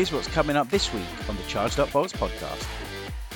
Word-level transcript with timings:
Here's 0.00 0.12
what's 0.12 0.28
coming 0.28 0.56
up 0.56 0.70
this 0.70 0.94
week 0.94 1.04
on 1.28 1.36
the 1.36 1.42
Charged 1.42 1.78
Up 1.78 1.92
Bolts 1.92 2.14
podcast. 2.14 2.66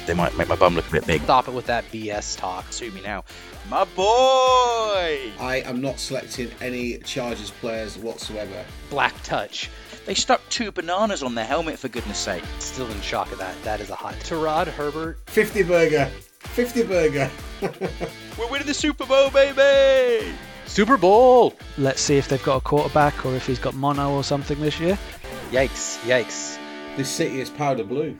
They 0.06 0.14
might 0.14 0.34
make 0.38 0.48
my 0.48 0.56
bum 0.56 0.74
look 0.74 0.88
a 0.88 0.92
bit 0.92 1.06
big. 1.06 1.20
Stop 1.20 1.46
it 1.46 1.52
with 1.52 1.66
that 1.66 1.84
BS 1.92 2.38
talk. 2.38 2.72
Sue 2.72 2.90
me 2.92 3.02
now. 3.02 3.22
My 3.68 3.84
boy! 3.84 5.30
I 5.38 5.62
am 5.66 5.82
not 5.82 6.00
selecting 6.00 6.50
any 6.62 6.96
Chargers 7.00 7.50
players 7.50 7.98
whatsoever. 7.98 8.64
Black 8.88 9.12
touch. 9.22 9.70
They 10.06 10.14
stuck 10.14 10.40
two 10.48 10.72
bananas 10.72 11.22
on 11.22 11.34
their 11.34 11.44
helmet, 11.44 11.78
for 11.78 11.88
goodness 11.88 12.16
sake. 12.16 12.42
Still 12.60 12.90
in 12.90 12.98
shock 13.02 13.30
of 13.30 13.36
that. 13.36 13.62
That 13.64 13.82
is 13.82 13.90
a 13.90 13.94
hot. 13.94 14.14
Terod 14.20 14.68
Herbert. 14.68 15.18
50 15.28 15.64
burger. 15.64 16.06
50 16.38 16.84
burger. 16.84 17.30
We're 17.60 18.50
winning 18.50 18.66
the 18.66 18.72
Super 18.72 19.04
Bowl, 19.04 19.28
baby! 19.28 20.32
Super 20.64 20.96
Bowl! 20.96 21.52
Let's 21.76 22.00
see 22.00 22.16
if 22.16 22.28
they've 22.28 22.42
got 22.42 22.56
a 22.56 22.60
quarterback 22.62 23.26
or 23.26 23.34
if 23.34 23.46
he's 23.46 23.58
got 23.58 23.74
mono 23.74 24.14
or 24.14 24.24
something 24.24 24.58
this 24.62 24.80
year. 24.80 24.98
Yikes, 25.50 25.98
yikes. 26.00 26.58
this 26.96 27.08
city 27.08 27.40
is 27.40 27.48
powder 27.50 27.84
blue. 27.84 28.16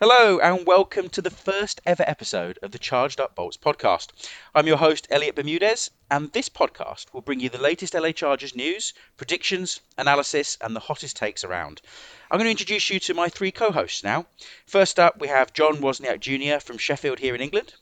Hello, 0.00 0.38
and 0.40 0.66
welcome 0.66 1.08
to 1.10 1.22
the 1.22 1.30
first 1.30 1.80
ever 1.86 2.04
episode 2.06 2.58
of 2.62 2.72
the 2.72 2.78
Charged 2.78 3.20
Up 3.20 3.34
Bolts 3.34 3.56
podcast. 3.56 4.08
I'm 4.54 4.66
your 4.66 4.76
host, 4.76 5.06
Elliott 5.10 5.36
Bermudez, 5.36 5.90
and 6.10 6.30
this 6.32 6.48
podcast 6.48 7.14
will 7.14 7.20
bring 7.22 7.40
you 7.40 7.48
the 7.48 7.62
latest 7.62 7.94
LA 7.94 8.10
Chargers 8.10 8.54
news, 8.56 8.92
predictions, 9.16 9.80
analysis, 9.96 10.58
and 10.60 10.76
the 10.76 10.80
hottest 10.80 11.16
takes 11.16 11.44
around. 11.44 11.80
I'm 12.30 12.38
going 12.38 12.46
to 12.46 12.50
introduce 12.50 12.90
you 12.90 12.98
to 13.00 13.14
my 13.14 13.28
three 13.28 13.52
co 13.52 13.70
hosts 13.70 14.02
now. 14.02 14.26
First 14.66 14.98
up, 14.98 15.20
we 15.20 15.28
have 15.28 15.52
John 15.54 15.76
Wozniak 15.76 16.20
Jr. 16.20 16.60
from 16.60 16.78
Sheffield 16.78 17.20
here 17.20 17.34
in 17.34 17.40
England. 17.40 17.74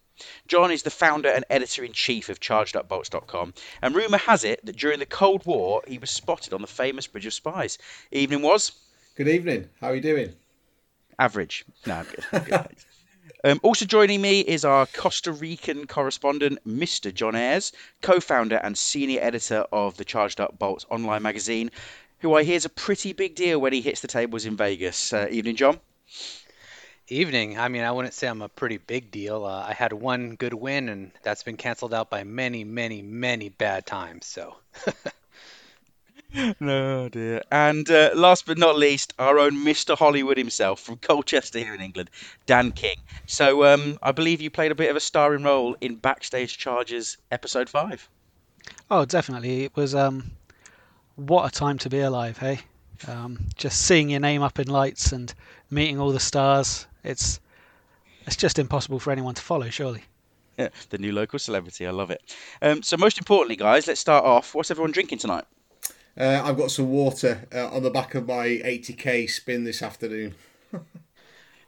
John 0.48 0.70
is 0.70 0.83
the 0.83 0.91
founder 0.91 1.29
and 1.29 1.45
editor 1.51 1.84
in 1.84 1.92
chief 1.92 2.28
of 2.28 2.41
ChargedUpBolts.com, 2.41 3.55
and 3.83 3.95
rumour 3.95 4.19
has 4.19 4.45
it 4.45 4.64
that 4.64 4.77
during 4.77 4.98
the 4.98 5.06
Cold 5.06 5.45
War 5.47 5.83
he 5.86 5.98
Woz 5.98 6.11
spotted 6.11 6.53
on 6.53 6.61
the 6.61 6.67
famous 6.67 7.06
Bridge 7.06 7.27
of 7.27 7.34
Spies. 7.34 7.78
Evening 8.11 8.42
was 8.42 8.72
Good 9.17 9.28
evening. 9.28 9.69
How 9.80 9.89
are 9.89 9.95
you 9.95 10.00
doing? 10.00 10.34
average. 11.19 11.64
No, 11.86 11.97
I'm 11.97 12.05
good. 12.06 12.25
I'm 12.33 12.45
good. 12.45 12.77
Um, 13.42 13.58
also 13.62 13.86
joining 13.86 14.20
me 14.20 14.41
is 14.41 14.67
our 14.67 14.84
Costa 14.86 15.33
Rican 15.33 15.86
correspondent, 15.86 16.58
Mr. 16.69 17.14
John 17.14 17.34
Ayers, 17.34 17.73
co-founder 18.02 18.56
and 18.56 18.77
senior 18.77 19.23
editor 19.23 19.64
of 19.73 19.97
the 19.97 20.05
Charged 20.05 20.42
Up 20.42 20.58
Bolts 20.58 20.84
online 20.91 21.23
magazine, 21.23 21.70
who 22.19 22.34
I 22.34 22.42
hear 22.42 22.56
is 22.56 22.67
a 22.67 22.69
pretty 22.70 23.14
big 23.14 23.36
deal 23.36 23.58
when 23.58 23.73
he 23.73 23.80
hits 23.80 24.02
the 24.02 24.08
tables 24.08 24.45
in 24.45 24.58
Vegas. 24.58 25.14
Uh, 25.14 25.27
evening, 25.30 25.56
John. 25.56 25.80
Evening. 27.12 27.58
I 27.58 27.69
mean, 27.69 27.83
I 27.83 27.91
wouldn't 27.91 28.14
say 28.14 28.28
I'm 28.28 28.41
a 28.41 28.48
pretty 28.48 28.78
big 28.78 29.11
deal. 29.11 29.44
Uh, 29.44 29.66
I 29.69 29.72
had 29.72 29.92
one 29.92 30.36
good 30.36 30.55
win, 30.55 30.89
and 30.89 31.11
that's 31.22 31.42
been 31.42 31.56
canceled 31.56 31.92
out 31.92 32.08
by 32.08 32.22
many, 32.25 32.64
many, 32.64 33.02
many 33.02 33.48
bad 33.48 33.84
times. 33.84 34.27
So. 34.27 34.56
No 36.61 37.08
dear. 37.08 37.42
And 37.50 37.91
uh, 37.91 38.11
last 38.14 38.47
but 38.47 38.56
not 38.56 38.77
least, 38.77 39.12
our 39.19 39.39
own 39.39 39.52
Mr. 39.52 39.98
Hollywood 39.98 40.36
himself 40.36 40.78
from 40.80 40.97
Colchester 40.97 41.58
here 41.58 41.75
in 41.75 41.80
England, 41.80 42.11
Dan 42.47 42.70
King. 42.70 42.97
So 43.27 43.64
um, 43.64 43.98
I 44.02 44.12
believe 44.12 44.41
you 44.41 44.50
played 44.50 44.70
a 44.70 44.77
bit 44.77 44.91
of 44.91 44.97
a 44.97 45.00
starring 45.00 45.42
role 45.42 45.77
in 45.80 45.97
Backstage 45.97 46.56
Chargers 46.56 47.17
episode 47.33 47.69
five. 47.69 48.08
Oh, 48.91 49.05
definitely. 49.05 49.64
It 49.64 49.74
was 49.74 49.95
um, 49.95 50.30
what 51.17 51.47
a 51.47 51.50
time 51.50 51.78
to 51.78 51.91
be 51.91 52.00
alive, 52.00 52.39
hey? 52.39 52.61
Um, 53.08 53.47
just 53.56 53.80
seeing 53.80 54.11
your 54.11 54.20
name 54.20 54.42
up 54.42 54.58
in 54.58 54.69
lights 54.69 55.12
and 55.12 55.34
meeting 55.70 55.98
all 55.98 56.12
the 56.12 56.20
stars. 56.20 56.86
It's 57.05 57.41
it's 58.27 58.37
just 58.37 58.59
impossible 58.59 58.98
for 58.98 59.11
anyone 59.11 59.34
to 59.34 59.43
follow, 59.43 59.69
surely. 59.70 60.05
Yeah, 60.59 60.69
the 60.91 60.98
new 60.98 61.12
local 61.12 61.39
celebrity. 61.39 61.87
I 61.87 61.91
love 61.91 62.11
it. 62.11 62.37
Um, 62.61 62.83
so 62.83 62.97
most 62.97 63.19
importantly, 63.19 63.57
guys, 63.57 63.87
let's 63.87 64.01
start 64.01 64.25
off. 64.25 64.55
What's 64.55 64.70
everyone 64.70 64.92
drinking 64.92 65.19
tonight? 65.19 65.45
Uh, 66.19 66.42
I've 66.45 66.57
got 66.57 66.70
some 66.70 66.91
water 66.91 67.47
uh, 67.55 67.69
on 67.69 67.83
the 67.83 67.91
back 67.91 68.14
of 68.14 68.27
my 68.27 68.47
80k 68.47 69.30
spin 69.30 69.64
this 69.64 69.83
afternoon. 69.83 70.35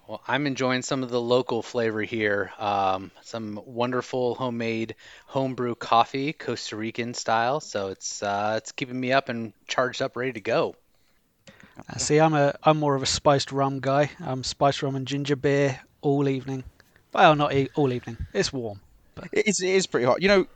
Well, 0.09 0.21
I'm 0.27 0.47
enjoying 0.47 0.83
some 0.83 1.03
of 1.05 1.11
the 1.11 1.21
local 1.21 1.63
flavor 1.63 2.03
here. 2.03 2.51
Um, 2.59 3.13
some 3.23 3.59
wonderful 3.65 4.35
homemade 4.35 4.97
homebrew 5.27 5.77
coffee, 5.77 6.33
Costa 6.33 6.77
Rican 6.77 7.15
style. 7.15 7.61
So 7.61 7.89
it's 7.89 8.23
uh, 8.23 8.57
it's 8.59 8.73
keeping 8.73 9.01
me 9.01 9.13
up 9.13 9.29
and 9.29 9.53
charged 9.69 10.03
up, 10.03 10.17
ready 10.17 10.33
to 10.33 10.41
go. 10.41 10.75
Uh, 11.79 11.97
see, 11.99 12.19
I'm 12.19 12.35
a 12.35 12.55
I'm 12.63 12.79
more 12.79 12.95
of 12.95 13.03
a 13.03 13.07
spiced 13.07 13.53
rum 13.53 13.81
guy. 13.81 14.11
I'm 14.21 14.45
spiced 14.45 14.83
rum 14.83 14.95
and 14.97 15.07
ginger 15.07 15.37
beer 15.37 15.81
all 16.01 16.29
evening. 16.29 16.65
Well, 17.13 17.35
not 17.35 17.55
e- 17.55 17.71
all 17.75 17.93
evening. 17.93 18.17
It's 18.33 18.53
warm. 18.53 18.81
It 19.33 19.47
is, 19.47 19.61
it 19.61 19.69
is 19.69 19.87
pretty 19.87 20.07
hot. 20.07 20.23
You 20.23 20.29
know, 20.29 20.47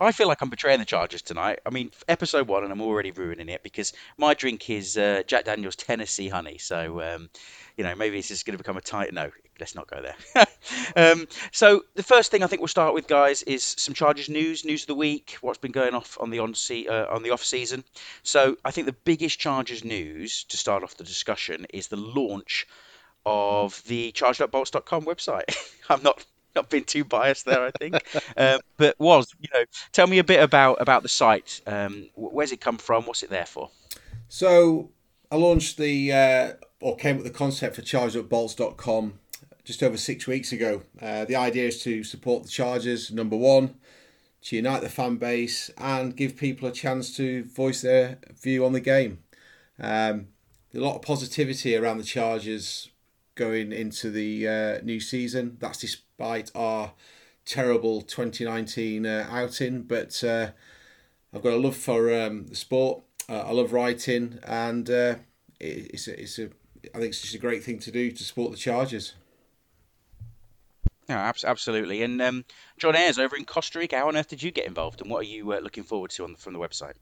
I 0.00 0.12
feel 0.12 0.28
like 0.28 0.40
I'm 0.40 0.50
betraying 0.50 0.78
the 0.78 0.84
Chargers 0.84 1.22
tonight. 1.22 1.60
I 1.64 1.70
mean, 1.70 1.90
episode 2.08 2.48
one, 2.48 2.64
and 2.64 2.72
I'm 2.72 2.80
already 2.80 3.10
ruining 3.10 3.48
it 3.48 3.62
because 3.62 3.92
my 4.18 4.34
drink 4.34 4.68
is 4.70 4.96
uh, 4.96 5.22
Jack 5.26 5.44
Daniel's 5.44 5.76
Tennessee 5.76 6.28
Honey. 6.28 6.58
So, 6.58 7.00
um, 7.02 7.30
you 7.76 7.84
know, 7.84 7.94
maybe 7.94 8.16
this 8.16 8.30
is 8.30 8.42
going 8.42 8.52
to 8.52 8.62
become 8.62 8.76
a 8.76 8.80
tight. 8.80 9.12
No, 9.12 9.30
let's 9.60 9.74
not 9.74 9.86
go 9.86 10.02
there. 10.02 10.46
um, 11.12 11.26
so, 11.52 11.84
the 11.94 12.02
first 12.02 12.30
thing 12.30 12.42
I 12.42 12.46
think 12.46 12.60
we'll 12.60 12.68
start 12.68 12.94
with, 12.94 13.06
guys, 13.06 13.42
is 13.42 13.62
some 13.62 13.94
Chargers 13.94 14.28
news, 14.28 14.64
news 14.64 14.82
of 14.82 14.88
the 14.88 14.94
week, 14.94 15.36
what's 15.40 15.58
been 15.58 15.72
going 15.72 15.94
off 15.94 16.18
on 16.20 16.30
the 16.30 16.38
on 16.38 16.54
se- 16.54 16.86
uh, 16.86 17.14
on 17.14 17.22
the 17.22 17.30
off 17.30 17.44
season. 17.44 17.84
So, 18.22 18.56
I 18.64 18.70
think 18.70 18.86
the 18.86 18.96
biggest 19.04 19.38
Chargers 19.38 19.84
news 19.84 20.44
to 20.44 20.56
start 20.56 20.82
off 20.82 20.96
the 20.96 21.04
discussion 21.04 21.66
is 21.70 21.88
the 21.88 21.96
launch 21.96 22.66
of 23.26 23.82
the 23.84 24.12
chargedupbolts.com 24.12 25.04
website. 25.04 25.56
I'm 25.88 26.02
not 26.02 26.24
not 26.56 26.70
being 26.70 26.84
too 26.84 27.04
biased 27.04 27.44
there, 27.46 27.64
I 27.64 27.70
think. 27.72 28.02
uh, 28.36 28.58
but 28.76 28.98
Woz 28.98 29.34
you 29.40 29.48
know, 29.52 29.64
tell 29.92 30.06
me 30.06 30.18
a 30.18 30.24
bit 30.24 30.42
about 30.42 30.80
about 30.80 31.02
the 31.02 31.08
site. 31.08 31.60
Um, 31.66 32.08
wh- 32.14 32.32
where's 32.32 32.52
it 32.52 32.60
come 32.60 32.78
from? 32.78 33.04
What's 33.04 33.22
it 33.22 33.30
there 33.30 33.46
for? 33.46 33.70
So 34.28 34.90
I 35.30 35.36
launched 35.36 35.78
the, 35.78 36.12
uh, 36.12 36.52
or 36.80 36.96
came 36.96 37.16
up 37.16 37.22
with 37.22 37.32
the 37.32 37.38
concept 37.38 37.76
for 37.76 37.82
chargedupbolts.com 37.82 39.18
just 39.64 39.82
over 39.82 39.96
six 39.96 40.26
weeks 40.26 40.52
ago. 40.52 40.82
Uh, 41.00 41.24
the 41.24 41.36
idea 41.36 41.66
is 41.66 41.82
to 41.82 42.04
support 42.04 42.42
the 42.42 42.48
Chargers, 42.48 43.10
number 43.10 43.36
one, 43.36 43.74
to 44.42 44.56
unite 44.56 44.82
the 44.82 44.88
fan 44.88 45.16
base 45.16 45.70
and 45.78 46.16
give 46.16 46.36
people 46.36 46.68
a 46.68 46.72
chance 46.72 47.16
to 47.16 47.44
voice 47.44 47.82
their 47.82 48.18
view 48.40 48.64
on 48.64 48.72
the 48.72 48.80
game. 48.80 49.18
Um, 49.78 50.28
a 50.74 50.78
lot 50.78 50.96
of 50.96 51.02
positivity 51.02 51.76
around 51.76 51.98
the 51.98 52.04
Chargers 52.04 52.90
going 53.34 53.72
into 53.72 54.10
the 54.10 54.48
uh, 54.48 54.84
new 54.84 55.00
season. 55.00 55.56
That's 55.60 55.78
despite 56.16 56.50
our 56.54 56.92
terrible 57.44 58.00
2019 58.00 59.04
uh, 59.04 59.26
outing, 59.30 59.82
but 59.82 60.22
uh, 60.22 60.50
I've 61.32 61.42
got 61.42 61.54
a 61.54 61.56
love 61.56 61.76
for 61.76 62.12
um, 62.14 62.46
the 62.46 62.54
sport. 62.54 63.02
Uh, 63.28 63.40
I 63.40 63.52
love 63.52 63.72
writing, 63.72 64.38
and 64.44 64.88
uh, 64.88 65.16
it, 65.58 65.90
it's 65.92 66.08
a, 66.08 66.20
it's 66.20 66.38
a 66.38 66.50
I 66.94 66.98
think 66.98 67.06
it's 67.06 67.22
just 67.22 67.34
a 67.34 67.38
great 67.38 67.64
thing 67.64 67.78
to 67.80 67.90
do 67.90 68.10
to 68.12 68.22
support 68.22 68.52
the 68.52 68.56
Chargers. 68.56 69.14
Abs- 71.08 71.44
absolutely. 71.44 72.02
And 72.02 72.22
um, 72.22 72.44
John 72.78 72.96
Ayers 72.96 73.18
over 73.18 73.36
in 73.36 73.44
Costa 73.44 73.78
Rica, 73.78 73.98
how 73.98 74.08
on 74.08 74.16
earth 74.16 74.28
did 74.28 74.42
you 74.42 74.50
get 74.50 74.66
involved, 74.66 75.00
and 75.00 75.10
what 75.10 75.20
are 75.20 75.28
you 75.28 75.52
uh, 75.52 75.58
looking 75.58 75.84
forward 75.84 76.10
to 76.12 76.24
on 76.24 76.32
the, 76.32 76.38
from 76.38 76.52
the 76.52 76.58
website? 76.58 76.94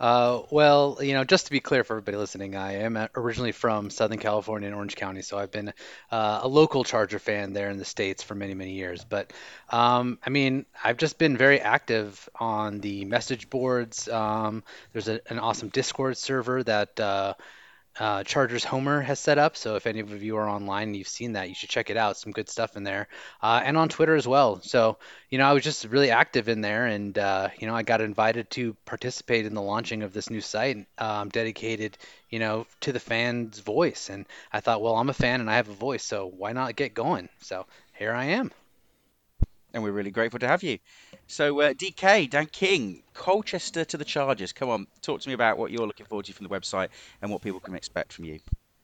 Uh, 0.00 0.44
well, 0.50 0.96
you 1.02 1.12
know, 1.12 1.24
just 1.24 1.44
to 1.44 1.52
be 1.52 1.60
clear 1.60 1.84
for 1.84 1.92
everybody 1.92 2.16
listening, 2.16 2.56
I 2.56 2.76
am 2.84 2.96
originally 3.14 3.52
from 3.52 3.90
Southern 3.90 4.18
California 4.18 4.66
in 4.66 4.72
Orange 4.72 4.96
County, 4.96 5.20
so 5.20 5.36
I've 5.36 5.50
been 5.52 5.74
uh, 6.10 6.40
a 6.42 6.48
local 6.48 6.84
Charger 6.84 7.18
fan 7.18 7.52
there 7.52 7.68
in 7.68 7.76
the 7.76 7.84
States 7.84 8.22
for 8.22 8.34
many, 8.34 8.54
many 8.54 8.72
years. 8.72 9.04
But, 9.04 9.30
um, 9.68 10.18
I 10.24 10.30
mean, 10.30 10.64
I've 10.82 10.96
just 10.96 11.18
been 11.18 11.36
very 11.36 11.60
active 11.60 12.30
on 12.34 12.80
the 12.80 13.04
message 13.04 13.50
boards. 13.50 14.08
Um, 14.08 14.64
there's 14.94 15.08
a, 15.08 15.20
an 15.30 15.38
awesome 15.38 15.68
Discord 15.68 16.16
server 16.16 16.62
that 16.62 16.98
uh, 16.98 17.34
uh, 18.00 18.24
Chargers 18.24 18.64
Homer 18.64 19.02
has 19.02 19.20
set 19.20 19.36
up. 19.36 19.56
So 19.56 19.76
if 19.76 19.86
any 19.86 20.00
of 20.00 20.22
you 20.22 20.38
are 20.38 20.48
online 20.48 20.88
and 20.88 20.96
you've 20.96 21.06
seen 21.06 21.34
that, 21.34 21.50
you 21.50 21.54
should 21.54 21.68
check 21.68 21.90
it 21.90 21.98
out. 21.98 22.16
Some 22.16 22.32
good 22.32 22.48
stuff 22.48 22.76
in 22.76 22.82
there, 22.82 23.08
uh, 23.42 23.60
and 23.62 23.76
on 23.76 23.90
Twitter 23.90 24.16
as 24.16 24.26
well. 24.26 24.60
So 24.62 24.96
you 25.28 25.38
know, 25.38 25.44
I 25.46 25.52
was 25.52 25.62
just 25.62 25.84
really 25.84 26.10
active 26.10 26.48
in 26.48 26.62
there, 26.62 26.86
and 26.86 27.16
uh, 27.16 27.50
you 27.58 27.66
know, 27.66 27.74
I 27.74 27.82
got 27.82 28.00
invited 28.00 28.50
to 28.52 28.74
participate 28.86 29.44
in 29.44 29.54
the 29.54 29.62
launching 29.62 30.02
of 30.02 30.14
this 30.14 30.30
new 30.30 30.40
site 30.40 30.86
um, 30.98 31.28
dedicated, 31.28 31.98
you 32.30 32.38
know, 32.38 32.66
to 32.80 32.92
the 32.92 33.00
fans' 33.00 33.58
voice. 33.58 34.08
And 34.08 34.24
I 34.50 34.60
thought, 34.60 34.80
well, 34.80 34.96
I'm 34.96 35.10
a 35.10 35.14
fan 35.14 35.40
and 35.40 35.50
I 35.50 35.56
have 35.56 35.68
a 35.68 35.74
voice, 35.74 36.02
so 36.02 36.26
why 36.26 36.52
not 36.52 36.76
get 36.76 36.94
going? 36.94 37.28
So 37.42 37.66
here 37.92 38.12
I 38.12 38.24
am. 38.24 38.50
And 39.72 39.82
we're 39.82 39.92
really 39.92 40.10
grateful 40.10 40.40
to 40.40 40.48
have 40.48 40.62
you. 40.62 40.78
So, 41.30 41.60
uh, 41.60 41.74
DK, 41.74 42.28
Dan 42.28 42.46
King, 42.46 43.04
Colchester 43.14 43.84
to 43.84 43.96
the 43.96 44.04
Chargers. 44.04 44.52
Come 44.52 44.68
on, 44.68 44.88
talk 45.00 45.20
to 45.20 45.28
me 45.28 45.32
about 45.32 45.58
what 45.58 45.70
you're 45.70 45.86
looking 45.86 46.06
forward 46.06 46.26
to 46.26 46.32
from 46.32 46.44
the 46.44 46.52
website 46.52 46.88
and 47.22 47.30
what 47.30 47.40
people 47.40 47.60
can 47.60 47.76
expect 47.76 48.12
from 48.12 48.24
you. 48.24 48.40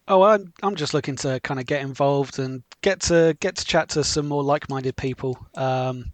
Oh, 0.07 0.23
I'm 0.23 0.53
I'm 0.63 0.77
just 0.77 0.95
looking 0.95 1.17
to 1.17 1.41
kind 1.41 1.59
of 1.59 1.67
get 1.67 1.83
involved 1.83 2.39
and 2.39 2.63
get 2.83 3.01
to 3.01 3.37
get 3.41 3.57
to 3.57 3.65
chat 3.65 3.89
to 3.91 4.05
some 4.05 4.29
more 4.29 4.45
like-minded 4.45 4.95
people. 4.95 5.45
Um, 5.57 6.13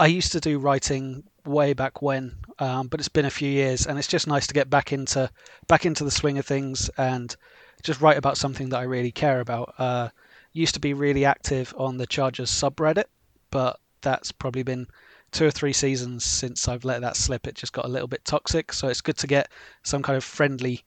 I 0.00 0.06
used 0.08 0.32
to 0.32 0.40
do 0.40 0.58
writing 0.58 1.22
way 1.46 1.74
back 1.74 2.02
when, 2.02 2.34
um, 2.58 2.88
but 2.88 2.98
it's 2.98 3.08
been 3.08 3.26
a 3.26 3.30
few 3.30 3.48
years, 3.48 3.86
and 3.86 4.00
it's 4.00 4.08
just 4.08 4.26
nice 4.26 4.48
to 4.48 4.54
get 4.54 4.68
back 4.68 4.92
into 4.92 5.30
back 5.68 5.86
into 5.86 6.02
the 6.02 6.10
swing 6.10 6.38
of 6.38 6.44
things 6.44 6.90
and 6.98 7.36
just 7.84 8.00
write 8.00 8.18
about 8.18 8.36
something 8.36 8.70
that 8.70 8.78
I 8.78 8.82
really 8.82 9.12
care 9.12 9.38
about. 9.38 9.76
Uh, 9.78 10.08
used 10.52 10.74
to 10.74 10.80
be 10.80 10.92
really 10.92 11.24
active 11.24 11.72
on 11.78 11.98
the 11.98 12.06
Chargers 12.06 12.50
subreddit, 12.50 13.04
but 13.52 13.78
that's 14.00 14.32
probably 14.32 14.64
been 14.64 14.88
two 15.32 15.46
or 15.46 15.50
three 15.50 15.72
seasons 15.72 16.24
since 16.24 16.68
I've 16.68 16.84
let 16.84 17.00
that 17.00 17.16
slip. 17.16 17.46
It 17.46 17.56
just 17.56 17.72
got 17.72 17.86
a 17.86 17.88
little 17.88 18.08
bit 18.08 18.24
toxic, 18.24 18.72
so 18.72 18.88
it's 18.88 19.00
good 19.00 19.16
to 19.18 19.26
get 19.26 19.50
some 19.82 20.02
kind 20.02 20.16
of 20.16 20.22
friendly 20.22 20.84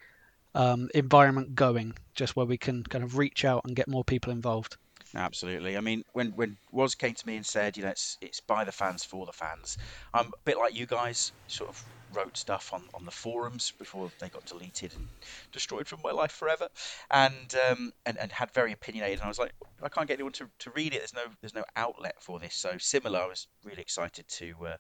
um, 0.53 0.89
environment 0.95 1.55
going, 1.55 1.93
just 2.13 2.35
where 2.35 2.45
we 2.45 2.57
can 2.57 2.83
kind 2.83 3.03
of 3.03 3.17
reach 3.17 3.43
out 3.43 3.63
and 3.65 3.75
get 3.75 3.87
more 3.87 4.03
people 4.03 4.31
involved. 4.31 4.77
Absolutely. 5.15 5.77
I 5.77 5.81
mean, 5.81 6.03
when 6.13 6.29
when 6.31 6.57
Woz 6.71 6.95
came 6.95 7.13
to 7.13 7.27
me 7.27 7.37
and 7.37 7.45
said, 7.45 7.77
you 7.77 7.83
know, 7.83 7.89
it's 7.89 8.17
it's 8.21 8.39
by 8.39 8.63
the 8.63 8.71
fans 8.71 9.03
for 9.03 9.25
the 9.25 9.31
fans. 9.31 9.77
I'm 10.13 10.27
a 10.27 10.39
bit 10.43 10.57
like 10.57 10.75
you 10.75 10.85
guys, 10.85 11.31
sort 11.47 11.69
of 11.69 11.83
wrote 12.13 12.37
stuff 12.37 12.73
on, 12.73 12.83
on 12.93 13.05
the 13.05 13.11
forums 13.11 13.71
before 13.77 14.11
they 14.19 14.29
got 14.29 14.45
deleted 14.45 14.93
and 14.95 15.07
destroyed 15.51 15.87
from 15.87 15.99
my 16.03 16.11
life 16.11 16.31
forever, 16.31 16.69
and 17.11 17.55
um, 17.69 17.91
and 18.05 18.17
and 18.17 18.31
had 18.31 18.51
very 18.51 18.71
opinionated. 18.71 19.19
And 19.19 19.25
I 19.25 19.29
was 19.29 19.39
like, 19.39 19.53
I 19.81 19.89
can't 19.89 20.07
get 20.07 20.15
anyone 20.15 20.33
to, 20.33 20.49
to 20.59 20.71
read 20.71 20.93
it. 20.93 20.99
There's 20.99 21.13
no 21.13 21.25
there's 21.41 21.55
no 21.55 21.65
outlet 21.75 22.15
for 22.19 22.39
this. 22.39 22.55
So 22.55 22.77
similar, 22.77 23.19
I 23.19 23.27
was 23.27 23.47
really 23.63 23.81
excited 23.81 24.27
to 24.27 24.55
uh, 24.67 24.77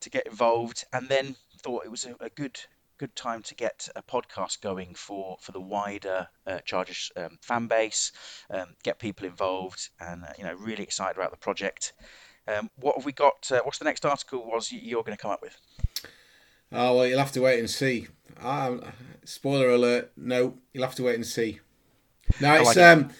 to 0.00 0.10
get 0.10 0.26
involved, 0.26 0.84
and 0.92 1.08
then 1.08 1.36
thought 1.58 1.84
it 1.84 1.90
was 1.90 2.06
a, 2.06 2.16
a 2.20 2.30
good 2.30 2.58
good 3.00 3.16
time 3.16 3.42
to 3.42 3.54
get 3.54 3.88
a 3.96 4.02
podcast 4.02 4.60
going 4.60 4.94
for 4.94 5.38
for 5.40 5.52
the 5.52 5.60
wider 5.60 6.28
uh, 6.46 6.58
Chargers 6.66 7.10
um, 7.16 7.38
fan 7.40 7.66
base, 7.66 8.12
um, 8.50 8.76
get 8.82 8.98
people 8.98 9.26
involved, 9.26 9.88
and 10.00 10.24
uh, 10.24 10.32
you 10.36 10.44
know 10.44 10.54
really 10.54 10.82
excited 10.82 11.16
about 11.16 11.30
the 11.30 11.38
project. 11.38 11.94
Um, 12.46 12.68
what 12.76 12.96
have 12.96 13.04
we 13.04 13.12
got? 13.12 13.50
Uh, 13.50 13.60
what's 13.64 13.78
the 13.78 13.84
next 13.84 14.04
article? 14.04 14.46
Woz 14.46 14.72
you're 14.72 15.02
going 15.02 15.16
to 15.16 15.22
come 15.22 15.30
up 15.30 15.40
with? 15.42 15.56
Oh 16.72 16.96
well, 16.96 17.06
you'll 17.06 17.18
have 17.18 17.32
to 17.32 17.42
wait 17.42 17.58
and 17.58 17.68
see. 17.68 18.08
Um, 18.40 18.82
spoiler 19.24 19.70
alert! 19.70 20.12
No, 20.16 20.54
you'll 20.72 20.84
have 20.84 20.94
to 20.96 21.02
wait 21.04 21.16
and 21.16 21.26
see. 21.26 21.60
No, 22.40 22.54
it's 22.54 22.76
like 22.76 22.78
um, 22.78 23.10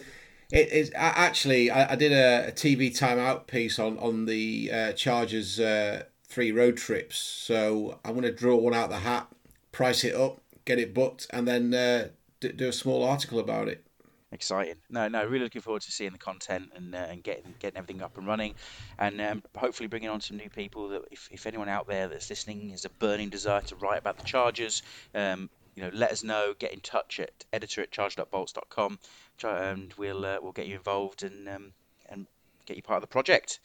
it. 0.50 0.69
it 0.69 0.73
is 0.73 0.93
actually 0.94 1.70
I, 1.70 1.93
I 1.93 1.97
did 1.97 2.12
a, 2.12 2.49
a, 2.49 2.52
TV 2.52 2.97
timeout 2.97 3.47
piece 3.47 3.79
on 3.79 3.99
on 3.99 4.26
the 4.26 4.70
uh, 4.73 4.93
Chargers 4.93 5.58
uh, 5.58 6.05
three 6.29 6.52
road 6.52 6.76
trips, 6.76 7.19
so 7.19 7.99
I'm 8.05 8.12
going 8.12 8.23
to 8.23 8.32
draw 8.32 8.56
one 8.56 8.75
out 8.75 8.91
the 8.91 8.99
hat 8.99 9.29
price 9.73 10.05
it 10.05 10.14
up, 10.14 10.41
get 10.64 10.79
it 10.79 10.94
booked, 10.94 11.26
and 11.31 11.47
then 11.47 11.75
uh, 11.75 12.08
do 12.41 12.69
a 12.69 12.73
small 12.73 13.05
article 13.05 13.38
about 13.38 13.69
it. 13.69 13.85
Exciting! 14.32 14.77
No, 14.88 15.09
no, 15.09 15.25
really 15.25 15.44
looking 15.44 15.61
forward 15.61 15.82
to 15.82 15.91
seeing 15.91 16.12
the 16.12 16.19
content 16.19 16.71
and 16.77 16.94
uh, 16.94 16.99
and 16.99 17.23
getting 17.23 17.53
getting 17.59 17.79
everything 17.79 18.00
up 18.00 18.17
and 18.17 18.29
running, 18.29 18.55
and 18.97 19.21
um, 19.21 19.43
hopefully 19.56 19.88
bringing 19.88 20.09
on 20.09 20.21
some 20.21 20.37
new 20.37 20.49
people. 20.49 20.88
That 20.91 21.03
if, 21.11 21.29
if 21.32 21.47
anyone 21.47 21.69
out 21.69 21.88
there 21.88 22.06
that's 22.06 22.31
listening 22.31 22.71
has 22.71 22.85
a 22.85 22.91
burning 22.91 23.29
desire 23.29 23.62
to 23.62 23.77
write 23.77 23.99
about 23.99 24.19
the 24.19 24.25
Chargers, 24.25 24.82
um, 25.17 25.50
you 25.75 25.82
know, 25.82 25.91
let 25.93 26.12
us 26.12 26.23
know. 26.23 26.55
Get 26.56 26.73
in 26.73 26.81
touch 26.81 27.19
at 27.19 27.44
editor 27.53 27.82
at 27.82 27.91
chargedupbolts.com, 27.91 28.99
and 29.43 29.93
we'll 29.94 30.25
uh, 30.25 30.38
we'll 30.41 30.53
get 30.53 30.67
you 30.67 30.76
involved 30.76 31.25
and 31.25 31.49
um, 31.49 31.73
and 32.09 32.26
get 32.67 32.76
you 32.76 32.83
part 32.83 32.99
of 32.99 33.03
the 33.03 33.12
project. 33.12 33.59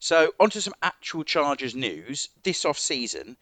So, 0.00 0.32
onto 0.40 0.60
some 0.60 0.74
actual 0.82 1.22
Chargers 1.22 1.76
news. 1.76 2.30
This 2.42 2.64
off 2.64 2.78
season, 2.78 3.36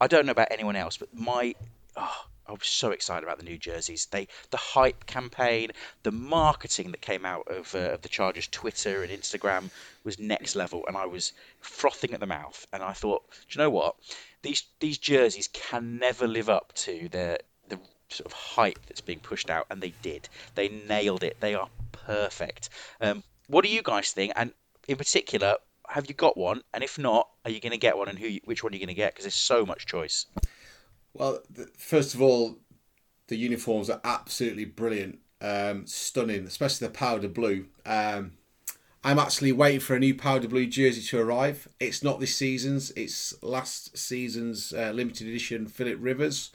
I 0.00 0.06
don't 0.06 0.26
know 0.26 0.32
about 0.32 0.52
anyone 0.52 0.76
else, 0.76 0.96
but 0.98 1.12
my 1.12 1.54
oh, 1.96 2.26
I 2.52 2.54
was 2.54 2.68
so 2.68 2.90
excited 2.90 3.24
about 3.24 3.38
the 3.38 3.46
new 3.46 3.56
jerseys. 3.56 4.04
They 4.10 4.28
the 4.50 4.58
hype 4.58 5.06
campaign, 5.06 5.70
the 6.02 6.12
marketing 6.12 6.90
that 6.90 7.00
came 7.00 7.24
out 7.24 7.48
of, 7.48 7.74
uh, 7.74 7.92
of 7.92 8.02
the 8.02 8.10
Chargers 8.10 8.46
Twitter 8.46 9.02
and 9.02 9.10
Instagram 9.10 9.70
was 10.04 10.18
next 10.18 10.54
level, 10.54 10.84
and 10.86 10.94
I 10.94 11.06
was 11.06 11.32
frothing 11.60 12.12
at 12.12 12.20
the 12.20 12.26
mouth. 12.26 12.66
And 12.70 12.82
I 12.82 12.92
thought, 12.92 13.22
do 13.30 13.58
you 13.58 13.58
know 13.64 13.70
what? 13.70 13.96
These 14.42 14.64
these 14.80 14.98
jerseys 14.98 15.48
can 15.48 15.96
never 15.96 16.28
live 16.28 16.50
up 16.50 16.74
to 16.74 17.08
the 17.08 17.38
the 17.68 17.78
sort 18.10 18.26
of 18.26 18.34
hype 18.34 18.84
that's 18.84 19.00
being 19.00 19.20
pushed 19.20 19.48
out, 19.48 19.66
and 19.70 19.80
they 19.80 19.94
did. 20.02 20.28
They 20.54 20.68
nailed 20.68 21.24
it. 21.24 21.40
They 21.40 21.54
are 21.54 21.70
perfect. 21.92 22.68
Um, 23.00 23.22
what 23.46 23.64
do 23.64 23.70
you 23.70 23.80
guys 23.82 24.10
think? 24.10 24.34
And 24.36 24.52
in 24.86 24.98
particular, 24.98 25.56
have 25.88 26.06
you 26.06 26.14
got 26.14 26.36
one? 26.36 26.60
And 26.74 26.84
if 26.84 26.98
not, 26.98 27.30
are 27.46 27.50
you 27.50 27.60
going 27.60 27.72
to 27.72 27.78
get 27.78 27.96
one? 27.96 28.10
And 28.10 28.18
who? 28.18 28.36
Which 28.44 28.62
one 28.62 28.72
are 28.72 28.76
you 28.76 28.80
going 28.80 28.88
to 28.88 29.02
get? 29.02 29.14
Because 29.14 29.24
there's 29.24 29.34
so 29.34 29.64
much 29.64 29.86
choice. 29.86 30.26
Well, 31.14 31.40
first 31.76 32.14
of 32.14 32.22
all, 32.22 32.58
the 33.28 33.36
uniforms 33.36 33.90
are 33.90 34.00
absolutely 34.04 34.64
brilliant, 34.64 35.18
um, 35.40 35.86
stunning, 35.86 36.46
especially 36.46 36.86
the 36.86 36.92
powder 36.92 37.28
blue. 37.28 37.66
Um, 37.84 38.32
I'm 39.04 39.18
actually 39.18 39.52
waiting 39.52 39.80
for 39.80 39.96
a 39.96 39.98
new 39.98 40.14
powder 40.14 40.48
blue 40.48 40.66
jersey 40.66 41.02
to 41.02 41.20
arrive. 41.20 41.68
It's 41.80 42.02
not 42.02 42.20
this 42.20 42.34
season's; 42.34 42.92
it's 42.92 43.34
last 43.42 43.96
season's 43.98 44.72
uh, 44.72 44.92
limited 44.94 45.26
edition 45.26 45.66
Philip 45.66 45.98
Rivers. 46.00 46.50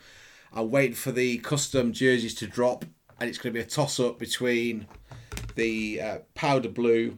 I'm 0.54 0.72
waiting 0.72 0.96
for 0.96 1.12
the 1.12 1.40
custom 1.40 1.92
jerseys 1.92 2.34
to 2.36 2.48
drop, 2.48 2.86
and 3.20 3.30
it's 3.30 3.38
going 3.38 3.54
to 3.54 3.60
be 3.60 3.64
a 3.64 3.68
toss 3.68 4.00
up 4.00 4.18
between 4.18 4.88
the 5.56 6.02
uh, 6.02 6.18
powder 6.36 6.70
blue 6.70 7.18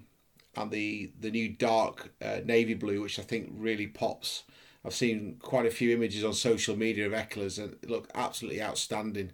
and 0.56 0.72
the 0.72 1.12
the 1.20 1.30
new 1.32 1.50
dark 1.50 2.12
uh, 2.22 2.40
navy 2.44 2.74
blue, 2.74 3.02
which 3.02 3.20
I 3.20 3.24
think 3.24 3.50
really 3.54 3.88
pops. 3.88 4.44
I've 4.86 4.94
seen 4.94 5.38
quite 5.42 5.66
a 5.66 5.72
few 5.72 5.94
images 5.94 6.24
on 6.24 6.34
social 6.34 6.76
media 6.76 7.06
of 7.06 7.14
Ekelers 7.14 7.62
and 7.62 7.78
look 7.90 8.10
absolutely 8.16 8.62
outstanding. 8.62 9.32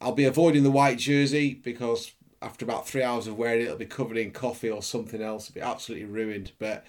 I'll 0.00 0.12
be 0.12 0.26
avoiding 0.26 0.62
the 0.62 0.70
white 0.70 0.98
jersey 0.98 1.54
because 1.54 2.12
after 2.42 2.64
about 2.64 2.86
three 2.86 3.02
hours 3.02 3.26
of 3.26 3.38
wearing 3.38 3.62
it, 3.62 3.64
it'll 3.64 3.78
be 3.78 3.86
covered 3.86 4.18
in 4.18 4.30
coffee 4.30 4.70
or 4.70 4.82
something 4.82 5.22
else. 5.22 5.48
It'll 5.48 5.54
be 5.54 5.60
absolutely 5.62 6.06
ruined. 6.06 6.52
But 6.58 6.84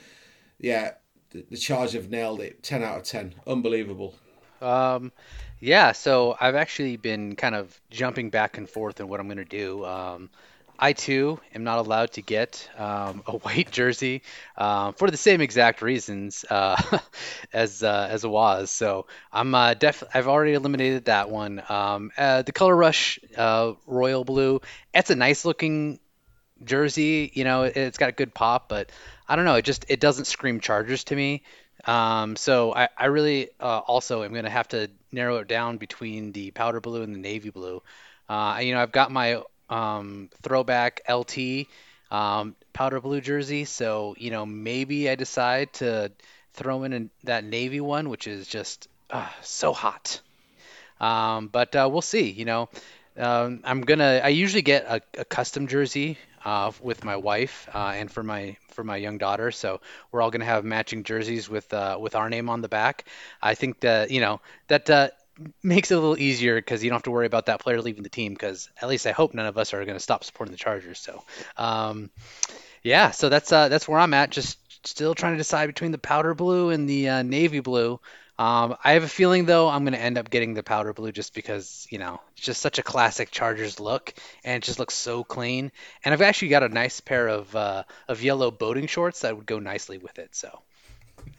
yeah, 0.59 0.95
the, 1.29 1.45
the 1.49 1.57
Charge 1.57 1.93
have 1.93 2.09
nailed 2.09 2.41
it. 2.41 2.61
10 2.63 2.83
out 2.83 2.97
of 2.97 3.03
10. 3.03 3.35
Unbelievable. 3.47 4.15
Um, 4.61 5.11
yeah, 5.59 5.93
so 5.93 6.35
I've 6.41 6.55
actually 6.55 6.97
been 6.97 7.35
kind 7.35 7.55
of 7.55 7.79
jumping 7.89 8.29
back 8.29 8.57
and 8.57 8.69
forth 8.69 8.99
on 8.99 9.07
what 9.07 9.19
I'm 9.19 9.27
going 9.27 9.37
to 9.37 9.45
do. 9.45 9.85
Um, 9.85 10.29
I 10.77 10.93
too 10.93 11.39
am 11.53 11.63
not 11.63 11.79
allowed 11.79 12.11
to 12.13 12.21
get 12.21 12.69
um, 12.77 13.23
a 13.25 13.31
white 13.37 13.71
jersey 13.71 14.23
um, 14.57 14.93
for 14.93 15.09
the 15.09 15.17
same 15.17 15.41
exact 15.41 15.81
reasons 15.81 16.43
uh, 16.49 16.99
as 17.53 17.81
uh, 17.81 18.07
as 18.09 18.25
Woz. 18.25 18.71
So 18.71 19.07
I'm 19.31 19.53
uh, 19.55 19.73
def 19.73 20.03
I've 20.13 20.27
already 20.27 20.53
eliminated 20.53 21.05
that 21.05 21.29
one. 21.29 21.61
Um, 21.69 22.11
uh, 22.17 22.41
the 22.41 22.51
Color 22.51 22.75
Rush 22.75 23.19
uh, 23.37 23.73
Royal 23.87 24.23
Blue. 24.23 24.61
It's 24.93 25.09
a 25.09 25.15
nice 25.15 25.45
looking 25.45 25.99
jersey. 26.63 27.31
You 27.33 27.45
know, 27.45 27.63
it, 27.63 27.75
has 27.75 27.97
got 27.97 28.09
a 28.09 28.13
good 28.13 28.33
pop, 28.33 28.67
but 28.67 28.91
I 29.27 29.35
don't 29.35 29.45
know. 29.45 29.55
It 29.55 29.65
just 29.65 29.85
it 29.87 29.99
doesn't 29.99 30.25
scream 30.25 30.59
Chargers 30.59 31.05
to 31.05 31.15
me. 31.15 31.43
Um, 31.85 32.35
so 32.35 32.73
I, 32.73 32.89
I 32.97 33.05
really 33.05 33.49
uh, 33.59 33.79
also 33.79 34.23
am 34.23 34.31
going 34.31 34.45
to 34.45 34.49
have 34.49 34.67
to 34.69 34.89
narrow 35.11 35.37
it 35.37 35.47
down 35.47 35.77
between 35.77 36.31
the 36.31 36.51
powder 36.51 36.81
blue 36.81 37.03
and 37.03 37.13
the 37.13 37.19
navy 37.19 37.49
blue. 37.49 37.81
you 38.29 38.73
know, 38.73 38.81
I've 38.81 38.91
got 38.91 39.11
my 39.11 39.41
um, 39.69 40.29
throwback 40.43 41.01
LT 41.07 41.67
um, 42.11 42.55
powder 42.73 42.99
blue 43.01 43.21
jersey. 43.21 43.65
So 43.65 44.15
you 44.17 44.31
know 44.31 44.45
maybe 44.45 45.09
I 45.09 45.15
decide 45.15 45.73
to 45.75 46.11
throw 46.53 46.83
in 46.83 47.09
that 47.23 47.43
navy 47.43 47.81
one, 47.81 48.09
which 48.09 48.27
is 48.27 48.47
just 48.47 48.87
uh, 49.09 49.27
so 49.41 49.73
hot. 49.73 50.21
Um, 50.99 51.47
but 51.47 51.75
uh, 51.75 51.89
we'll 51.91 52.01
see. 52.01 52.29
You 52.31 52.45
know, 52.45 52.69
um, 53.17 53.61
I'm 53.63 53.81
gonna. 53.81 54.21
I 54.23 54.29
usually 54.29 54.61
get 54.61 54.85
a, 54.85 55.01
a 55.19 55.25
custom 55.25 55.67
jersey 55.67 56.17
uh, 56.43 56.71
with 56.81 57.03
my 57.03 57.17
wife 57.17 57.67
uh, 57.73 57.93
and 57.95 58.11
for 58.11 58.23
my 58.23 58.57
for 58.69 58.83
my 58.83 58.97
young 58.97 59.17
daughter. 59.17 59.51
So 59.51 59.81
we're 60.11 60.21
all 60.21 60.31
gonna 60.31 60.45
have 60.45 60.63
matching 60.63 61.03
jerseys 61.03 61.49
with 61.49 61.73
uh, 61.73 61.97
with 61.99 62.15
our 62.15 62.29
name 62.29 62.49
on 62.49 62.61
the 62.61 62.69
back. 62.69 63.05
I 63.41 63.55
think 63.55 63.81
that 63.81 64.11
you 64.11 64.21
know 64.21 64.41
that 64.67 64.89
uh, 64.89 65.09
makes 65.63 65.91
it 65.91 65.95
a 65.95 65.99
little 65.99 66.19
easier 66.19 66.55
because 66.55 66.83
you 66.83 66.89
don't 66.89 66.97
have 66.97 67.03
to 67.03 67.11
worry 67.11 67.25
about 67.25 67.47
that 67.47 67.59
player 67.59 67.81
leaving 67.81 68.03
the 68.03 68.09
team. 68.09 68.33
Because 68.33 68.69
at 68.81 68.89
least 68.89 69.07
I 69.07 69.11
hope 69.11 69.33
none 69.33 69.45
of 69.45 69.57
us 69.57 69.73
are 69.73 69.83
going 69.85 69.97
to 69.97 70.03
stop 70.03 70.23
supporting 70.23 70.51
the 70.51 70.57
Chargers. 70.57 70.99
So, 70.99 71.23
um, 71.57 72.09
yeah, 72.83 73.11
so 73.11 73.29
that's 73.29 73.51
uh, 73.51 73.69
that's 73.69 73.87
where 73.87 73.99
I'm 73.99 74.13
at. 74.13 74.29
Just 74.29 74.59
still 74.87 75.15
trying 75.15 75.33
to 75.33 75.37
decide 75.37 75.67
between 75.67 75.91
the 75.91 75.97
powder 75.97 76.33
blue 76.33 76.69
and 76.69 76.87
the 76.87 77.09
uh, 77.09 77.21
navy 77.23 77.59
blue. 77.59 77.99
Um, 78.37 78.75
I 78.83 78.93
have 78.93 79.03
a 79.03 79.07
feeling 79.07 79.45
though 79.45 79.69
I'm 79.69 79.83
going 79.83 79.93
to 79.93 80.01
end 80.01 80.17
up 80.17 80.29
getting 80.29 80.53
the 80.53 80.63
powder 80.63 80.93
blue 80.93 81.13
just 81.13 81.33
because 81.33 81.87
you 81.89 81.99
know 81.99 82.19
it's 82.35 82.45
just 82.45 82.61
such 82.61 82.79
a 82.79 82.83
classic 82.83 83.31
Chargers 83.31 83.79
look 83.79 84.13
and 84.43 84.61
it 84.61 84.65
just 84.65 84.77
looks 84.77 84.93
so 84.93 85.23
clean. 85.23 85.71
And 86.03 86.13
I've 86.13 86.21
actually 86.21 86.49
got 86.49 86.63
a 86.63 86.69
nice 86.69 86.99
pair 86.99 87.27
of 87.27 87.55
uh, 87.55 87.83
of 88.07 88.23
yellow 88.23 88.51
boating 88.51 88.87
shorts 88.87 89.21
that 89.21 89.35
would 89.37 89.45
go 89.45 89.59
nicely 89.59 89.97
with 89.97 90.19
it. 90.19 90.35
So 90.35 90.61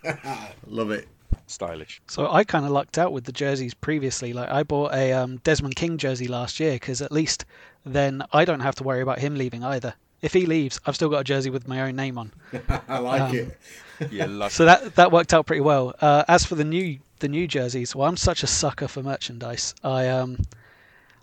love 0.66 0.90
it 0.90 1.09
stylish. 1.47 2.00
So 2.09 2.31
I 2.31 2.45
kind 2.45 2.64
of 2.64 2.71
lucked 2.71 2.99
out 2.99 3.12
with 3.12 3.25
the 3.25 3.33
jerseys 3.33 3.75
previously. 3.75 4.33
Like 4.33 4.50
I 4.50 4.62
bought 4.62 4.93
a 4.93 5.12
um, 5.12 5.38
Desmond 5.38 5.76
King 5.76 5.99
jersey 5.99 6.28
last 6.28 6.61
year 6.61 6.73
because 6.73 7.02
at 7.02 7.12
least 7.12 7.45
then 7.85 8.23
I 8.33 8.45
don't 8.45 8.61
have 8.61 8.75
to 8.76 8.85
worry 8.85 9.00
about 9.00 9.19
him 9.19 9.37
leaving 9.37 9.64
either. 9.64 9.95
If 10.23 10.33
he 10.33 10.47
leaves, 10.47 10.81
I've 10.87 10.95
still 10.95 11.09
got 11.09 11.21
a 11.21 11.25
jersey 11.25 11.50
with 11.50 11.69
my 11.69 11.83
own 11.83 11.97
name 11.97 12.19
on. 12.19 12.33
I 12.88 12.99
like 12.99 13.23
um, 13.23 13.37
it. 13.37 13.59
yeah, 14.11 14.49
so 14.49 14.64
that 14.64 14.95
that 14.97 15.12
worked 15.12 15.33
out 15.35 15.47
pretty 15.47 15.61
well. 15.61 15.95
Uh, 16.00 16.25
as 16.26 16.45
for 16.45 16.55
the 16.55 16.64
new 16.64 16.99
the 17.21 17.28
new 17.28 17.47
jerseys, 17.47 17.95
well, 17.95 18.09
I'm 18.09 18.16
such 18.16 18.43
a 18.43 18.47
sucker 18.47 18.88
for 18.88 19.02
merchandise. 19.02 19.75
I 19.85 20.09
um 20.09 20.38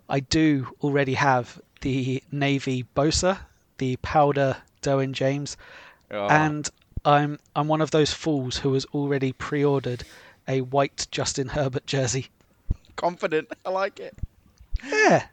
I 0.09 0.19
do 0.21 0.67
already 0.81 1.15
have 1.15 1.59
the 1.81 2.23
navy 2.31 2.85
Bosa, 2.95 3.39
the 3.77 3.97
powder 3.97 4.57
Derwin 4.81 5.11
James, 5.11 5.57
oh. 6.11 6.27
and 6.27 6.69
I'm 7.05 7.39
I'm 7.55 7.67
one 7.67 7.81
of 7.81 7.91
those 7.91 8.13
fools 8.13 8.57
who 8.57 8.73
has 8.73 8.85
already 8.93 9.33
pre-ordered 9.33 10.03
a 10.47 10.61
white 10.61 11.07
Justin 11.11 11.49
Herbert 11.49 11.85
jersey. 11.85 12.27
Confident, 12.95 13.49
I 13.65 13.69
like 13.69 13.99
it. 13.99 14.15
Yeah. 14.85 15.25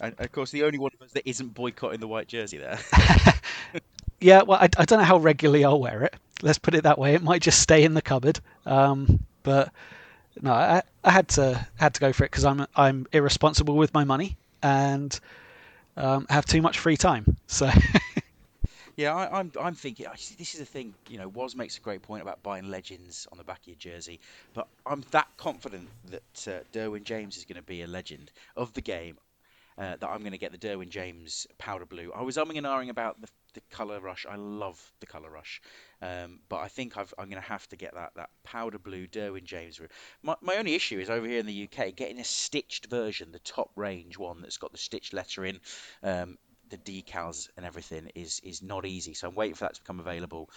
And 0.00 0.14
of 0.18 0.32
course, 0.32 0.50
the 0.50 0.64
only 0.64 0.78
one 0.78 0.90
of 0.94 1.02
us 1.02 1.12
that 1.12 1.28
isn't 1.28 1.54
boycotting 1.54 2.00
the 2.00 2.08
white 2.08 2.28
jersey 2.28 2.58
there. 2.58 2.78
yeah, 4.20 4.42
well, 4.42 4.58
I, 4.60 4.68
I 4.76 4.84
don't 4.84 4.98
know 4.98 5.04
how 5.04 5.18
regularly 5.18 5.64
I'll 5.64 5.80
wear 5.80 6.02
it. 6.02 6.14
Let's 6.42 6.58
put 6.58 6.74
it 6.74 6.82
that 6.82 6.98
way. 6.98 7.14
It 7.14 7.22
might 7.22 7.40
just 7.40 7.60
stay 7.60 7.84
in 7.84 7.94
the 7.94 8.02
cupboard. 8.02 8.40
Um, 8.66 9.20
but 9.42 9.72
no, 10.40 10.52
I, 10.52 10.82
I 11.04 11.10
had 11.10 11.28
to 11.28 11.66
had 11.76 11.94
to 11.94 12.00
go 12.00 12.12
for 12.12 12.24
it 12.24 12.30
because 12.30 12.44
I'm 12.44 12.66
I'm 12.76 13.06
irresponsible 13.12 13.76
with 13.76 13.94
my 13.94 14.04
money 14.04 14.36
and 14.62 15.18
um, 15.96 16.26
have 16.28 16.46
too 16.46 16.62
much 16.62 16.78
free 16.78 16.96
time. 16.96 17.36
So 17.46 17.70
Yeah, 18.96 19.14
I, 19.14 19.38
I'm 19.38 19.52
I'm 19.60 19.74
thinking 19.74 20.06
this 20.12 20.54
is 20.54 20.58
the 20.58 20.66
thing. 20.66 20.94
You 21.08 21.18
know, 21.18 21.28
Woz 21.28 21.56
makes 21.56 21.78
a 21.78 21.80
great 21.80 22.02
point 22.02 22.22
about 22.22 22.42
buying 22.42 22.70
legends 22.70 23.26
on 23.32 23.38
the 23.38 23.44
back 23.44 23.60
of 23.60 23.66
your 23.66 23.76
jersey, 23.76 24.20
but 24.52 24.68
I'm 24.86 25.02
that 25.12 25.28
confident 25.36 25.88
that 26.10 26.48
uh, 26.48 26.64
Derwin 26.72 27.04
James 27.04 27.36
is 27.36 27.44
going 27.44 27.56
to 27.56 27.62
be 27.62 27.82
a 27.82 27.86
legend 27.86 28.30
of 28.56 28.72
the 28.74 28.82
game. 28.82 29.16
Uh, 29.78 29.96
that 29.96 30.10
I'm 30.10 30.20
going 30.20 30.32
to 30.32 30.38
get 30.38 30.52
the 30.52 30.58
Derwin 30.58 30.90
James 30.90 31.46
powder 31.56 31.86
blue. 31.86 32.12
I 32.14 32.20
was 32.20 32.36
umming 32.36 32.58
and 32.58 32.66
ahhing 32.66 32.90
about 32.90 33.18
the, 33.22 33.28
the 33.54 33.62
color 33.70 34.00
rush. 34.00 34.26
I 34.28 34.36
love 34.36 34.92
the 35.00 35.06
color 35.06 35.30
rush, 35.30 35.62
um, 36.02 36.40
but 36.50 36.58
I 36.58 36.68
think 36.68 36.98
i 36.98 37.00
am 37.00 37.06
going 37.16 37.30
to 37.30 37.40
have 37.40 37.66
to 37.70 37.76
get 37.76 37.94
that 37.94 38.12
that 38.16 38.28
powder 38.44 38.78
blue 38.78 39.06
Derwin 39.06 39.44
James. 39.44 39.80
My, 40.22 40.36
my 40.42 40.56
only 40.56 40.74
issue 40.74 40.98
is 41.00 41.08
over 41.08 41.26
here 41.26 41.40
in 41.40 41.46
the 41.46 41.68
UK 41.70 41.96
getting 41.96 42.20
a 42.20 42.24
stitched 42.24 42.86
version, 42.90 43.32
the 43.32 43.38
top 43.38 43.70
range 43.74 44.18
one 44.18 44.42
that's 44.42 44.58
got 44.58 44.72
the 44.72 44.78
stitched 44.78 45.14
letter 45.14 45.46
in. 45.46 45.58
Um, 46.02 46.36
the 46.72 47.02
decals 47.02 47.48
and 47.56 47.64
everything 47.64 48.10
is 48.14 48.40
is 48.42 48.62
not 48.62 48.86
easy. 48.86 49.14
So 49.14 49.28
I'm 49.28 49.34
waiting 49.34 49.54
for 49.54 49.64
that 49.64 49.74
to 49.74 49.80
become 49.80 50.00
available. 50.00 50.50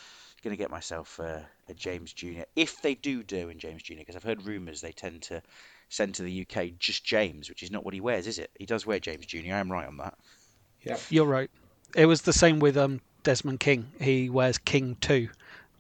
Going 0.44 0.56
to 0.56 0.62
get 0.62 0.70
myself 0.70 1.20
uh, 1.20 1.40
a 1.68 1.74
James 1.74 2.14
Jr. 2.14 2.44
if 2.56 2.82
they 2.82 2.94
do 2.94 3.24
Derwin 3.24 3.58
James 3.58 3.82
Jr. 3.82 3.96
because 3.98 4.16
I've 4.16 4.24
heard 4.24 4.46
rumours 4.46 4.80
they 4.80 4.92
tend 4.92 5.24
to 5.24 5.42
send 5.90 6.16
to 6.16 6.24
the 6.24 6.46
UK 6.48 6.78
just 6.78 7.04
James, 7.04 7.50
which 7.50 7.64
is 7.64 7.72
not 7.72 7.84
what 7.84 7.96
he 7.96 8.02
wears, 8.02 8.28
is 8.28 8.38
it? 8.38 8.52
He 8.58 8.66
does 8.66 8.86
wear 8.86 9.00
James 9.00 9.26
Jr. 9.26 9.54
I 9.54 9.60
am 9.60 9.72
right 9.72 9.88
on 9.88 9.98
that. 9.98 10.16
Yeah, 10.84 10.98
you're 11.10 11.26
right. 11.26 11.50
It 11.96 12.06
was 12.06 12.22
the 12.22 12.34
same 12.34 12.60
with 12.60 12.78
um, 12.78 13.02
Desmond 13.24 13.60
King. 13.60 13.88
He 14.00 14.30
wears 14.30 14.60
King 14.60 14.98
two 15.02 15.30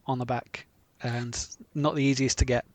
on 0.08 0.18
the 0.18 0.26
back, 0.26 0.66
and 1.04 1.38
not 1.76 1.96
the 1.96 2.04
easiest 2.04 2.40
to 2.40 2.46
get. 2.46 2.66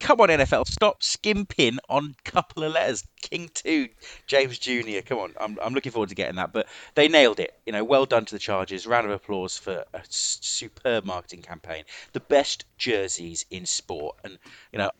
Come 0.00 0.20
on, 0.20 0.28
NFL, 0.28 0.66
stop 0.66 1.02
skimping 1.02 1.78
on 1.88 2.14
a 2.18 2.30
couple 2.30 2.62
of 2.62 2.72
letters. 2.72 3.04
King 3.20 3.50
2, 3.52 3.88
James 4.26 4.58
Jr. 4.58 5.00
Come 5.04 5.18
on, 5.18 5.34
I'm, 5.40 5.58
I'm 5.60 5.74
looking 5.74 5.92
forward 5.92 6.10
to 6.10 6.14
getting 6.14 6.36
that. 6.36 6.52
But 6.52 6.68
they 6.94 7.08
nailed 7.08 7.40
it. 7.40 7.58
You 7.66 7.72
know, 7.72 7.84
well 7.84 8.06
done 8.06 8.24
to 8.26 8.34
the 8.34 8.38
Chargers. 8.38 8.86
Round 8.86 9.06
of 9.06 9.12
applause 9.12 9.58
for 9.58 9.84
a 9.92 10.00
superb 10.08 11.04
marketing 11.04 11.42
campaign. 11.42 11.84
The 12.12 12.20
best 12.20 12.64
jerseys 12.76 13.44
in 13.50 13.66
sport. 13.66 14.16
And, 14.24 14.38
you 14.72 14.78
know, 14.78 14.90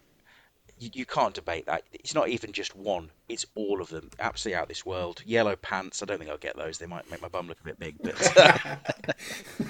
you, 0.79 0.91
you 0.93 1.07
can't 1.07 1.35
debate 1.35 1.67
that. 1.67 1.83
It's 1.93 2.15
not 2.15 2.29
even 2.29 2.53
just 2.53 2.75
one, 2.75 3.11
it's 3.29 3.47
all 3.55 3.81
of 3.81 3.89
them. 3.89 4.11
Absolutely 4.19 4.61
out 4.61 4.69
this 4.69 4.87
world. 4.87 5.23
Yellow 5.25 5.57
pants, 5.57 6.03
I 6.03 6.07
don't 6.07 6.19
think 6.19 6.31
I'll 6.31 6.39
get 6.39 6.57
those. 6.57 6.79
They 6.79 6.87
might 6.87 7.11
make 7.11 7.23
my 7.23 7.29
bum 7.29 7.49
look 7.49 7.61
a 7.61 7.65
bit 7.65 7.79
big. 7.79 7.97
But. 8.03 8.79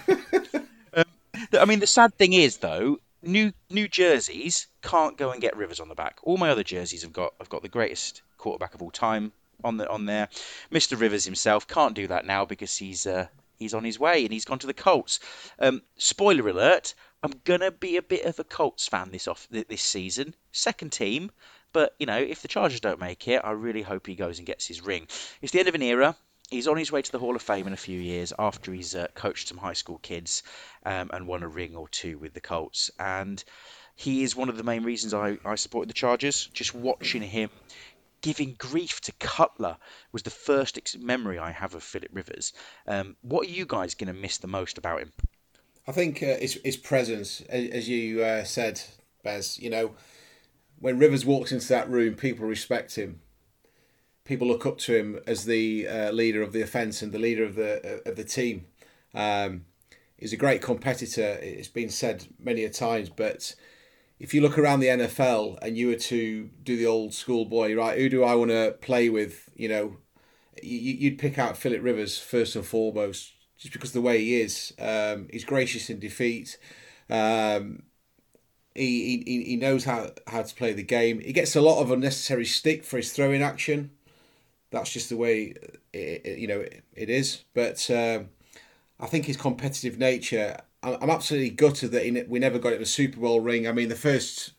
um, 0.94 1.04
I 1.52 1.64
mean, 1.64 1.80
the 1.80 1.86
sad 1.86 2.14
thing 2.14 2.32
is, 2.32 2.58
though, 2.58 2.98
New 3.22 3.52
New 3.68 3.88
jerseys 3.88 4.68
can't 4.80 5.16
go 5.16 5.30
and 5.30 5.40
get 5.40 5.56
Rivers 5.56 5.80
on 5.80 5.88
the 5.88 5.94
back. 5.94 6.18
All 6.22 6.36
my 6.36 6.50
other 6.50 6.62
jerseys 6.62 7.02
have 7.02 7.12
got 7.12 7.34
have 7.40 7.48
got 7.48 7.62
the 7.62 7.68
greatest 7.68 8.22
quarterback 8.36 8.74
of 8.74 8.82
all 8.82 8.92
time 8.92 9.32
on 9.64 9.76
the 9.76 9.88
on 9.88 10.06
there. 10.06 10.28
Mr. 10.70 10.98
Rivers 10.98 11.24
himself 11.24 11.66
can't 11.66 11.94
do 11.94 12.06
that 12.06 12.26
now 12.26 12.44
because 12.44 12.76
he's 12.76 13.06
uh, 13.06 13.26
he's 13.58 13.74
on 13.74 13.82
his 13.82 13.98
way 13.98 14.24
and 14.24 14.32
he's 14.32 14.44
gone 14.44 14.60
to 14.60 14.68
the 14.68 14.74
Colts. 14.74 15.18
Um, 15.58 15.82
spoiler 15.96 16.48
alert: 16.48 16.94
I'm 17.22 17.32
gonna 17.44 17.72
be 17.72 17.96
a 17.96 18.02
bit 18.02 18.24
of 18.24 18.38
a 18.38 18.44
Colts 18.44 18.86
fan 18.86 19.10
this 19.10 19.26
off 19.26 19.48
this 19.50 19.82
season. 19.82 20.34
Second 20.52 20.92
team, 20.92 21.32
but 21.72 21.96
you 21.98 22.06
know 22.06 22.18
if 22.18 22.42
the 22.42 22.48
Chargers 22.48 22.80
don't 22.80 23.00
make 23.00 23.26
it, 23.26 23.42
I 23.42 23.50
really 23.50 23.82
hope 23.82 24.06
he 24.06 24.14
goes 24.14 24.38
and 24.38 24.46
gets 24.46 24.66
his 24.66 24.80
ring. 24.80 25.08
It's 25.42 25.52
the 25.52 25.58
end 25.58 25.68
of 25.68 25.74
an 25.74 25.82
era 25.82 26.16
he's 26.50 26.68
on 26.68 26.76
his 26.76 26.90
way 26.90 27.02
to 27.02 27.12
the 27.12 27.18
Hall 27.18 27.36
of 27.36 27.42
Fame 27.42 27.66
in 27.66 27.72
a 27.72 27.76
few 27.76 27.98
years 28.00 28.32
after 28.38 28.72
he's 28.72 28.94
uh, 28.94 29.06
coached 29.14 29.48
some 29.48 29.58
high 29.58 29.74
school 29.74 29.98
kids 29.98 30.42
um, 30.84 31.10
and 31.12 31.26
won 31.26 31.42
a 31.42 31.48
ring 31.48 31.76
or 31.76 31.88
two 31.88 32.18
with 32.18 32.34
the 32.34 32.40
Colts. 32.40 32.90
And 32.98 33.42
he 33.94 34.22
is 34.22 34.36
one 34.36 34.48
of 34.48 34.56
the 34.56 34.64
main 34.64 34.84
reasons 34.84 35.14
I, 35.14 35.38
I 35.44 35.56
supported 35.56 35.90
the 35.90 35.94
Chargers. 35.94 36.46
Just 36.52 36.74
watching 36.74 37.22
him 37.22 37.50
giving 38.20 38.54
grief 38.58 39.00
to 39.02 39.12
Cutler 39.12 39.76
was 40.12 40.22
the 40.22 40.30
first 40.30 40.78
ex- 40.78 40.96
memory 40.96 41.38
I 41.38 41.52
have 41.52 41.74
of 41.74 41.82
Philip 41.82 42.10
Rivers. 42.12 42.52
Um, 42.86 43.16
what 43.22 43.46
are 43.46 43.50
you 43.50 43.66
guys 43.66 43.94
going 43.94 44.12
to 44.12 44.20
miss 44.20 44.38
the 44.38 44.48
most 44.48 44.78
about 44.78 45.00
him? 45.00 45.12
I 45.86 45.92
think 45.92 46.22
uh, 46.22 46.36
his, 46.36 46.60
his 46.64 46.76
presence, 46.76 47.40
as 47.42 47.88
you 47.88 48.22
uh, 48.22 48.44
said, 48.44 48.82
Bez, 49.22 49.58
you 49.58 49.70
know, 49.70 49.94
when 50.78 50.98
Rivers 50.98 51.24
walks 51.24 51.50
into 51.50 51.68
that 51.68 51.88
room, 51.88 52.14
people 52.14 52.46
respect 52.46 52.96
him 52.96 53.20
people 54.28 54.46
look 54.46 54.66
up 54.66 54.76
to 54.76 54.94
him 54.94 55.18
as 55.26 55.46
the 55.46 55.88
uh, 55.88 56.12
leader 56.12 56.42
of 56.42 56.52
the 56.52 56.60
offence 56.60 57.00
and 57.00 57.12
the 57.12 57.18
leader 57.18 57.42
of 57.42 57.54
the 57.54 58.02
uh, 58.06 58.10
of 58.10 58.16
the 58.16 58.24
team. 58.24 58.66
Um, 59.14 59.64
he's 60.18 60.34
a 60.34 60.36
great 60.36 60.60
competitor. 60.60 61.38
It's 61.40 61.68
been 61.68 61.88
said 61.88 62.26
many 62.38 62.62
a 62.62 62.70
times, 62.70 63.08
but 63.08 63.56
if 64.20 64.34
you 64.34 64.42
look 64.42 64.58
around 64.58 64.80
the 64.80 64.88
NFL 64.88 65.58
and 65.62 65.78
you 65.78 65.88
were 65.88 65.94
to 65.94 66.50
do 66.62 66.76
the 66.76 66.86
old 66.86 67.14
schoolboy, 67.14 67.74
right? 67.74 67.98
Who 67.98 68.10
do 68.10 68.22
I 68.22 68.34
want 68.34 68.50
to 68.50 68.76
play 68.82 69.08
with? 69.08 69.48
You 69.56 69.68
know, 69.70 69.96
you'd 70.62 71.18
pick 71.18 71.38
out 71.38 71.56
Philip 71.56 71.82
Rivers 71.82 72.18
first 72.18 72.54
and 72.54 72.66
foremost, 72.66 73.32
just 73.56 73.72
because 73.72 73.92
the 73.92 74.02
way 74.02 74.18
he 74.18 74.40
is. 74.42 74.74
Um, 74.78 75.28
he's 75.30 75.44
gracious 75.44 75.88
in 75.88 76.00
defeat. 76.00 76.58
Um, 77.08 77.84
he, 78.74 79.24
he, 79.26 79.42
he 79.44 79.56
knows 79.56 79.84
how, 79.84 80.10
how 80.26 80.42
to 80.42 80.54
play 80.54 80.72
the 80.74 80.82
game. 80.82 81.20
He 81.20 81.32
gets 81.32 81.56
a 81.56 81.62
lot 81.62 81.80
of 81.80 81.90
unnecessary 81.90 82.44
stick 82.44 82.84
for 82.84 82.98
his 82.98 83.12
throwing 83.12 83.42
action 83.42 83.92
that's 84.70 84.92
just 84.92 85.08
the 85.08 85.16
way 85.16 85.54
it, 85.92 86.22
it, 86.24 86.38
you 86.38 86.46
know 86.46 86.60
it, 86.60 86.84
it 86.94 87.10
is. 87.10 87.44
But 87.54 87.88
um, 87.90 88.28
I 89.00 89.06
think 89.06 89.26
his 89.26 89.36
competitive 89.36 89.98
nature. 89.98 90.60
I'm 90.80 91.10
absolutely 91.10 91.50
gutted 91.50 91.90
that 91.90 92.04
he, 92.04 92.22
we 92.28 92.38
never 92.38 92.60
got 92.60 92.72
it 92.72 92.80
a 92.80 92.86
Super 92.86 93.18
Bowl 93.18 93.40
ring. 93.40 93.66
I 93.66 93.72
mean, 93.72 93.88
the 93.88 93.96
first, 93.96 94.52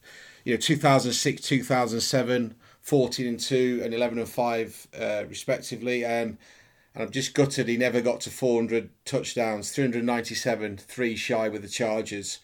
you 0.43 0.53
know, 0.53 0.59
2006, 0.59 1.41
2007, 1.41 2.55
14 2.81 3.27
and 3.27 3.39
2 3.39 3.81
and 3.83 3.93
11 3.93 4.19
and 4.19 4.27
5 4.27 4.87
uh, 4.99 5.23
respectively 5.27 6.03
and 6.03 6.37
and 6.95 7.03
I'm 7.03 7.11
just 7.11 7.35
gutted 7.35 7.67
he 7.67 7.77
never 7.77 8.01
got 8.01 8.21
to 8.21 8.31
400 8.31 8.89
touchdowns 9.05 9.71
397 9.71 10.77
3 10.77 11.15
shy 11.15 11.49
with 11.49 11.61
the 11.61 11.67
Chargers 11.67 12.39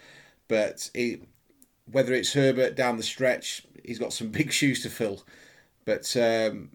but 0.47 0.91
he, 0.93 1.21
whether 1.91 2.13
it's 2.13 2.33
Herbert 2.33 2.75
down 2.75 2.97
the 2.97 3.03
stretch 3.03 3.65
he's 3.83 3.97
got 3.97 4.13
some 4.13 4.27
big 4.31 4.51
shoes 4.51 4.83
to 4.83 4.89
fill 4.89 5.23
but 5.83 6.15
um, 6.15 6.69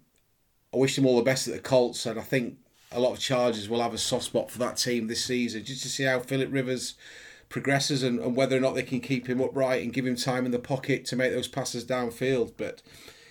I 0.73 0.77
wish 0.77 0.97
them 0.97 1.07
all 1.07 1.17
the 1.17 1.23
best 1.23 1.49
at 1.49 1.55
the 1.55 1.61
Colts, 1.61 2.07
and 2.07 2.19
I 2.19 2.23
think 2.23 2.57
a 2.93 3.01
lot 3.01 3.13
of 3.13 3.19
Chargers 3.19 3.69
will 3.69 3.83
have 3.83 3.95
a 3.95 3.99
soft 3.99 4.25
spot 4.25 4.51
for 4.51 4.59
that 4.59 4.77
team 4.77 5.07
this 5.07 5.25
season, 5.25 5.65
just 5.65 5.83
to 5.83 5.89
see 5.89 6.05
how 6.05 6.21
Philip 6.21 6.53
Rivers 6.53 6.95
progresses 7.49 8.03
and, 8.03 8.21
and 8.21 8.37
whether 8.37 8.57
or 8.57 8.61
not 8.61 8.75
they 8.75 8.83
can 8.83 9.01
keep 9.01 9.29
him 9.29 9.41
upright 9.41 9.83
and 9.83 9.93
give 9.93 10.07
him 10.07 10.17
time 10.17 10.47
in 10.47 10.53
the 10.53 10.59
pocket 10.59 11.05
to 11.05 11.17
make 11.17 11.33
those 11.33 11.49
passes 11.49 11.85
downfield. 11.85 12.53
But 12.57 12.83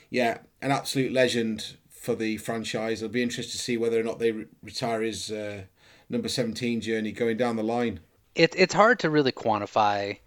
yeah, 0.10 0.40
an 0.62 0.72
absolute 0.72 1.14
legend 1.14 1.78
for 1.90 2.16
the 2.16 2.38
franchise. 2.38 3.02
It'll 3.02 3.12
be 3.12 3.24
interesting 3.24 3.52
to 3.52 3.58
see 3.58 3.78
whether 3.78 4.00
or 4.00 4.04
not 4.04 4.20
they 4.20 4.32
re- 4.32 4.46
retire 4.62 5.02
his 5.02 5.32
uh, 5.32 5.64
number 6.10 6.28
17 6.28 6.82
journey 6.82 7.12
going 7.12 7.38
down 7.38 7.56
the 7.56 7.64
line. 7.64 8.02
It, 8.36 8.54
it's 8.58 8.74
hard 8.74 9.00
to 9.00 9.10
really 9.10 9.32
quantify 9.32 10.20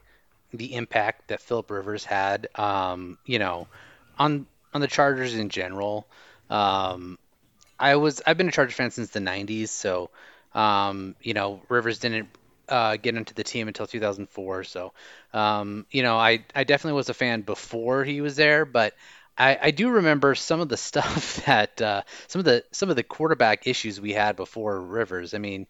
the 0.52 0.74
impact 0.74 1.28
that 1.28 1.40
Philip 1.40 1.70
Rivers 1.70 2.04
had, 2.04 2.48
um, 2.56 3.18
you 3.24 3.38
know, 3.38 3.68
on 4.18 4.46
on 4.74 4.80
the 4.80 4.86
Chargers 4.86 5.34
in 5.34 5.48
general. 5.48 6.06
Um, 6.52 7.18
I 7.78 7.96
was 7.96 8.22
I've 8.26 8.36
been 8.36 8.48
a 8.48 8.52
Charger 8.52 8.72
fan 8.72 8.90
since 8.90 9.10
the 9.10 9.20
'90s, 9.20 9.70
so 9.70 10.10
um, 10.54 11.16
you 11.22 11.34
know 11.34 11.62
Rivers 11.68 11.98
didn't 11.98 12.28
uh, 12.68 12.96
get 12.96 13.16
into 13.16 13.34
the 13.34 13.44
team 13.44 13.68
until 13.68 13.86
2004. 13.86 14.64
So 14.64 14.92
um, 15.32 15.86
you 15.90 16.02
know 16.02 16.16
I 16.18 16.44
I 16.54 16.64
definitely 16.64 16.96
was 16.96 17.08
a 17.08 17.14
fan 17.14 17.42
before 17.42 18.04
he 18.04 18.20
was 18.20 18.36
there, 18.36 18.64
but 18.64 18.94
I, 19.36 19.58
I 19.62 19.70
do 19.70 19.88
remember 19.90 20.34
some 20.34 20.60
of 20.60 20.68
the 20.68 20.76
stuff 20.88 21.44
that 21.46 21.80
uh, 21.82 22.02
some 22.28 22.40
of 22.40 22.44
the 22.44 22.64
some 22.72 22.90
of 22.90 22.96
the 22.96 23.02
quarterback 23.02 23.66
issues 23.66 24.00
we 24.00 24.12
had 24.12 24.36
before 24.36 24.80
Rivers. 24.80 25.34
I 25.34 25.38
mean, 25.38 25.66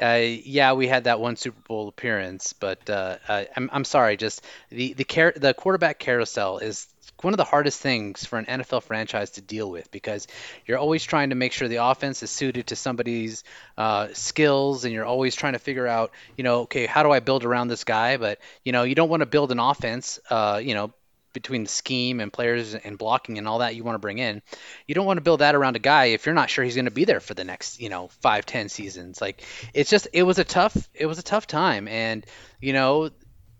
uh, 0.00 0.20
yeah, 0.22 0.72
we 0.72 0.88
had 0.88 1.04
that 1.04 1.20
one 1.20 1.36
Super 1.36 1.60
Bowl 1.68 1.88
appearance, 1.88 2.52
but 2.52 2.88
uh, 2.90 3.16
I'm 3.28 3.70
I'm 3.72 3.84
sorry, 3.84 4.16
just 4.16 4.42
the 4.70 4.92
the 4.94 5.04
car- 5.04 5.34
the 5.36 5.54
quarterback 5.54 5.98
carousel 5.98 6.58
is 6.58 6.86
one 7.24 7.32
of 7.32 7.38
the 7.38 7.44
hardest 7.44 7.80
things 7.80 8.24
for 8.24 8.38
an 8.38 8.44
NFL 8.46 8.82
franchise 8.82 9.30
to 9.30 9.40
deal 9.40 9.70
with 9.70 9.90
because 9.90 10.26
you're 10.66 10.78
always 10.78 11.02
trying 11.02 11.30
to 11.30 11.36
make 11.36 11.52
sure 11.52 11.68
the 11.68 11.84
offense 11.84 12.22
is 12.22 12.30
suited 12.30 12.68
to 12.68 12.76
somebody's 12.76 13.44
uh, 13.78 14.08
skills, 14.12 14.84
and 14.84 14.92
you're 14.92 15.04
always 15.04 15.34
trying 15.34 15.54
to 15.54 15.58
figure 15.58 15.86
out, 15.86 16.12
you 16.36 16.44
know, 16.44 16.60
okay, 16.62 16.86
how 16.86 17.02
do 17.02 17.10
I 17.10 17.20
build 17.20 17.44
around 17.44 17.68
this 17.68 17.84
guy? 17.84 18.16
But 18.16 18.38
you 18.64 18.72
know, 18.72 18.84
you 18.84 18.94
don't 18.94 19.08
want 19.08 19.20
to 19.20 19.26
build 19.26 19.50
an 19.52 19.58
offense, 19.58 20.20
uh, 20.30 20.60
you 20.62 20.74
know, 20.74 20.92
between 21.34 21.64
the 21.64 21.68
scheme 21.68 22.20
and 22.20 22.32
players 22.32 22.74
and 22.74 22.96
blocking 22.96 23.38
and 23.38 23.46
all 23.46 23.58
that 23.58 23.74
you 23.74 23.84
want 23.84 23.96
to 23.96 23.98
bring 23.98 24.18
in. 24.18 24.40
You 24.86 24.94
don't 24.94 25.04
want 25.04 25.18
to 25.18 25.22
build 25.22 25.40
that 25.40 25.54
around 25.54 25.76
a 25.76 25.80
guy 25.80 26.06
if 26.06 26.24
you're 26.24 26.34
not 26.34 26.48
sure 26.48 26.64
he's 26.64 26.76
going 26.76 26.84
to 26.86 26.90
be 26.90 27.04
there 27.04 27.20
for 27.20 27.34
the 27.34 27.44
next 27.44 27.80
you 27.80 27.88
know 27.88 28.08
five 28.20 28.46
ten 28.46 28.68
seasons. 28.68 29.20
Like 29.20 29.42
it's 29.74 29.90
just 29.90 30.08
it 30.12 30.22
was 30.22 30.38
a 30.38 30.44
tough 30.44 30.88
it 30.94 31.06
was 31.06 31.18
a 31.18 31.22
tough 31.22 31.46
time. 31.46 31.88
And 31.88 32.24
you 32.60 32.72
know 32.72 33.10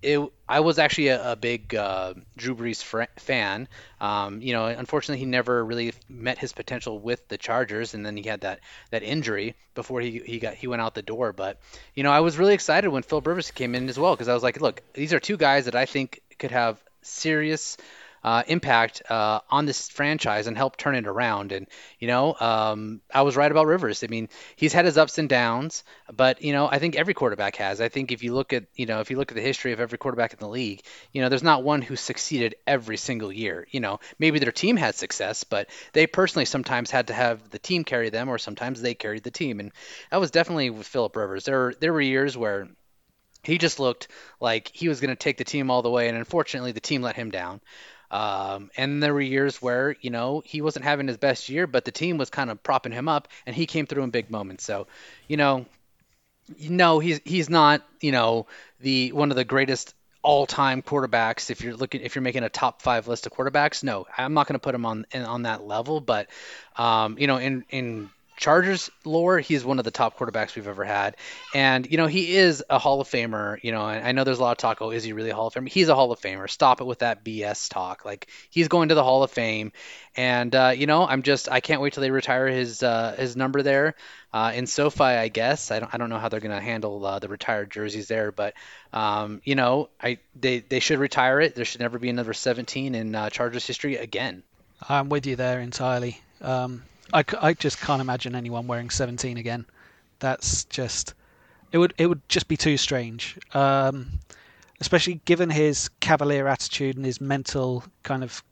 it, 0.05 0.33
I 0.49 0.61
was 0.61 0.79
actually 0.79 1.09
a, 1.09 1.33
a 1.33 1.37
big 1.37 1.75
uh, 1.75 2.15
Drew 2.37 2.55
Brees 2.55 2.83
fr- 2.83 3.05
fan. 3.17 3.69
Um, 4.01 4.43
you 4.43 4.53
know, 4.53 4.67
unfortunately, 4.67 5.21
he 5.21 5.27
never 5.27 5.65
really 5.65 5.93
met 6.09 6.39
his 6.39 6.53
potential 6.53 6.99
with 6.99 7.27
the 7.29 7.39
Chargers, 7.39 7.95
and 7.95 8.05
then 8.05 8.17
he 8.17 8.25
had 8.25 8.43
that 8.43 8.61
that 8.91 9.03
injury 9.03 9.55
before 9.75 10.01
he 10.01 10.21
he 10.25 10.39
got 10.39 10.55
he 10.55 10.67
went 10.67 10.83
out 10.83 10.95
the 10.95 11.03
door. 11.03 11.33
But 11.33 11.59
you 11.95 12.03
know, 12.03 12.13
I 12.13 12.21
was 12.21 12.39
really 12.39 12.55
excited 12.55 12.89
when 12.91 13.03
Phil 13.03 13.21
Rivers 13.21 13.51
came 13.51 13.75
in 13.75 13.89
as 13.89 13.99
well 13.99 14.15
because 14.15 14.29
I 14.29 14.35
was 14.35 14.43
like, 14.43 14.61
look, 14.61 14.83
these 14.93 15.13
are 15.13 15.21
two 15.21 15.37
guys 15.37 15.65
that 15.65 15.75
I 15.75 15.87
think 15.87 16.21
could 16.39 16.51
have 16.51 16.79
serious 17.03 17.77
uh, 18.25 18.43
impact 18.47 19.03
uh, 19.11 19.41
on 19.51 19.67
this 19.67 19.89
franchise 19.91 20.47
and 20.47 20.57
help 20.57 20.79
turn 20.79 20.95
it 20.95 21.07
around. 21.07 21.53
And 21.53 21.69
you 21.99 22.09
know, 22.09 22.35
um, 22.41 23.03
I 23.13 23.23
was 23.23 23.37
right 23.37 23.51
about 23.51 23.67
Rivers. 23.67 24.03
I 24.03 24.07
mean, 24.07 24.31
he's 24.57 24.73
had 24.73 24.87
his 24.87 24.97
ups 24.97 25.19
and 25.19 25.29
downs, 25.29 25.85
but 26.11 26.43
you 26.43 26.53
know, 26.53 26.67
I 26.67 26.79
think 26.79 26.97
every 26.97 27.13
quarterback 27.13 27.57
has. 27.57 27.83
I 27.83 27.91
think 27.91 28.11
if 28.11 28.23
you 28.23 28.35
look 28.35 28.55
at 28.55 28.65
you 28.75 28.87
know 28.87 29.01
if 29.01 29.11
you 29.11 29.19
look 29.19 29.31
at 29.31 29.35
the 29.35 29.43
history 29.43 29.73
of 29.73 29.81
every 29.81 29.99
quarterback 29.99 30.33
in 30.33 30.39
the 30.39 30.49
league, 30.49 30.83
you 31.13 31.21
know, 31.21 31.29
there's 31.29 31.43
not 31.43 31.63
one 31.63 31.83
who 31.83 31.97
succeeded 31.97 32.57
every 32.67 32.97
single 32.97 33.31
year. 33.31 33.67
You 33.71 33.81
know, 33.81 34.01
maybe 34.19 34.39
their 34.39 34.53
team 34.53 34.77
had 34.77 34.95
success, 34.95 35.45
but 35.45 35.69
they 35.93 36.07
personally 36.07 36.47
sometimes 36.47 36.91
had 36.91 37.09
to 37.09 37.13
have 37.13 37.51
the 37.51 37.59
team 37.59 37.85
carry 37.85 38.09
them, 38.09 38.31
or 38.31 38.39
sometimes 38.39 38.81
they 38.81 38.95
carried 38.95 39.23
the 39.23 39.31
team. 39.31 39.61
And 39.61 39.71
that 40.11 40.21
was 40.21 40.31
definitely 40.31 40.71
with 40.71 40.87
Philip 40.87 41.15
Rivers. 41.15 41.45
There 41.45 41.75
there 41.79 41.93
were 41.93 42.01
years 42.01 42.37
where 42.39 42.69
he 43.43 43.59
just 43.59 43.79
looked 43.79 44.09
like 44.41 44.71
he 44.73 44.89
was 44.89 45.01
going 45.01 45.11
to 45.11 45.17
take 45.17 45.37
the 45.37 45.45
team 45.45 45.71
all 45.71 45.83
the 45.83 45.91
way, 45.91 46.09
and 46.09 46.17
unfortunately, 46.17 46.73
the 46.73 46.81
team 46.81 47.03
let 47.03 47.17
him 47.17 47.31
down. 47.31 47.61
Um, 48.15 48.71
and 48.77 49.03
there 49.03 49.13
were 49.13 49.21
years 49.21 49.61
where 49.61 49.97
you 50.01 50.11
know 50.11 50.41
he 50.47 50.63
wasn't 50.63 50.85
having 50.85 51.09
his 51.09 51.17
best 51.17 51.49
year, 51.49 51.67
but 51.67 51.85
the 51.85 51.91
team 51.91 52.17
was 52.17 52.31
kind 52.31 52.49
of 52.49 52.63
propping 52.63 52.93
him 52.93 53.09
up, 53.09 53.27
and 53.45 53.57
he 53.57 53.67
came 53.67 53.87
through 53.87 54.05
in 54.05 54.11
big 54.11 54.31
moments. 54.31 54.63
So, 54.63 54.87
you 55.27 55.37
know, 55.37 55.67
no, 56.61 57.01
he's 57.01 57.21
he's 57.25 57.51
not 57.51 57.83
you 58.01 58.13
know 58.13 58.47
the 58.79 59.11
one 59.11 59.33
of 59.33 59.37
the 59.37 59.45
greatest 59.45 59.97
all-time 60.23 60.81
quarterbacks. 60.81 61.51
If 61.51 61.63
you're 61.63 61.75
looking, 61.75 62.03
if 62.03 62.15
you're 62.15 62.23
making 62.23 62.45
a 62.45 62.49
top 62.49 62.83
five 62.83 63.09
list 63.09 63.27
of 63.27 63.33
quarterbacks, 63.33 63.83
no, 63.83 64.07
I'm 64.17 64.33
not 64.33 64.47
going 64.47 64.55
to 64.55 64.61
put 64.61 64.77
him 64.77 64.87
on 64.87 65.07
on 65.13 65.43
that 65.43 65.67
level. 65.67 66.01
But 66.01 66.29
um, 66.77 67.19
you 67.19 67.27
know, 67.27 67.39
in 67.39 67.65
in 67.71 68.11
Chargers 68.37 68.91
lore, 69.05 69.39
he's 69.39 69.65
one 69.65 69.79
of 69.79 69.85
the 69.85 69.91
top 69.91 70.19
quarterbacks 70.19 70.57
we've 70.57 70.67
ever 70.67 70.85
had. 70.85 71.17
And, 71.55 71.91
you 71.91 71.97
know, 71.97 72.07
he 72.07 72.37
is 72.37 72.65
a 72.69 72.79
Hall 72.79 73.01
of 73.01 73.09
Famer. 73.09 73.59
You 73.63 73.73
know, 73.73 73.83
I 73.83 74.13
know 74.13 74.25
there's 74.25 74.39
a 74.39 74.43
lot 74.43 74.53
of 74.53 74.59
talk, 74.59 74.83
oh, 74.83 74.91
is 74.91 75.05
he 75.05 75.13
really 75.13 75.31
a 75.31 75.35
Hall 75.35 75.47
of 75.47 75.55
Famer? 75.55 75.69
He's 75.69 75.89
a 75.89 75.95
Hall 75.95 76.11
of 76.11 76.21
Famer. 76.21 76.51
Stop 76.51 76.81
it 76.81 76.85
with 76.85 77.01
that 77.01 77.25
BS 77.25 77.71
talk. 77.71 78.05
Like, 78.05 78.29
he's 78.51 78.69
going 78.69 78.89
to 78.89 78.95
the 78.95 79.05
Hall 79.05 79.23
of 79.23 79.31
Fame. 79.31 79.73
And, 80.17 80.55
uh, 80.55 80.73
you 80.77 80.87
know, 80.87 81.07
I'm 81.07 81.23
just, 81.23 81.51
I 81.51 81.61
can't 81.61 81.81
wait 81.81 81.93
till 81.93 82.01
they 82.03 82.11
retire 82.11 82.47
his 82.47 82.83
uh, 82.83 83.17
his 83.19 83.37
number 83.37 83.63
there 83.63 83.95
uh, 84.33 84.53
in 84.55 84.67
SoFi, 84.67 85.05
I 85.05 85.29
guess. 85.29 85.71
I 85.71 85.81
don't, 85.81 85.95
I 85.95 85.99
don't 85.99 86.09
know 86.09 86.19
how 86.19 86.29
they're 86.29 86.41
going 86.41 86.57
to 86.57 86.61
handle 86.61 87.05
uh, 87.05 87.19
the 87.19 87.29
retired 87.29 87.71
jerseys 87.71 88.09
there. 88.09 88.33
But, 88.33 88.55
um, 88.93 89.41
you 89.45 89.55
know, 89.55 89.89
I 90.01 90.19
they, 90.39 90.61
they 90.61 90.81
should 90.81 90.99
retire 90.99 91.41
it. 91.41 91.55
There 91.55 91.65
should 91.65 91.81
never 91.81 91.99
be 91.99 92.11
another 92.11 92.33
17 92.33 92.95
in 92.95 93.15
uh, 93.15 93.31
Chargers 93.31 93.67
history 93.67 93.97
again. 93.97 94.43
I'm 94.89 95.09
with 95.09 95.27
you 95.27 95.37
there 95.37 95.61
entirely. 95.61 96.21
Um, 96.41 96.83
I, 97.13 97.25
I 97.41 97.53
just 97.55 97.81
can't 97.81 98.01
imagine 98.01 98.35
anyone 98.35 98.67
wearing 98.67 98.91
17 98.91 99.37
again. 99.37 99.67
That's 100.21 100.65
just 100.65 101.15
it 101.73 101.79
would 101.79 101.93
it 101.99 102.07
would 102.07 102.27
just 102.29 102.49
be 102.49 102.57
too 102.57 102.77
strange. 102.77 103.39
Um, 103.53 104.21
especially 104.81 105.21
given 105.25 105.51
his 105.51 105.89
cavalier 106.01 106.47
attitude 106.49 106.97
and 106.97 107.05
his 107.05 107.21
mental 107.21 107.85
kind 108.03 108.23
of 108.25 108.43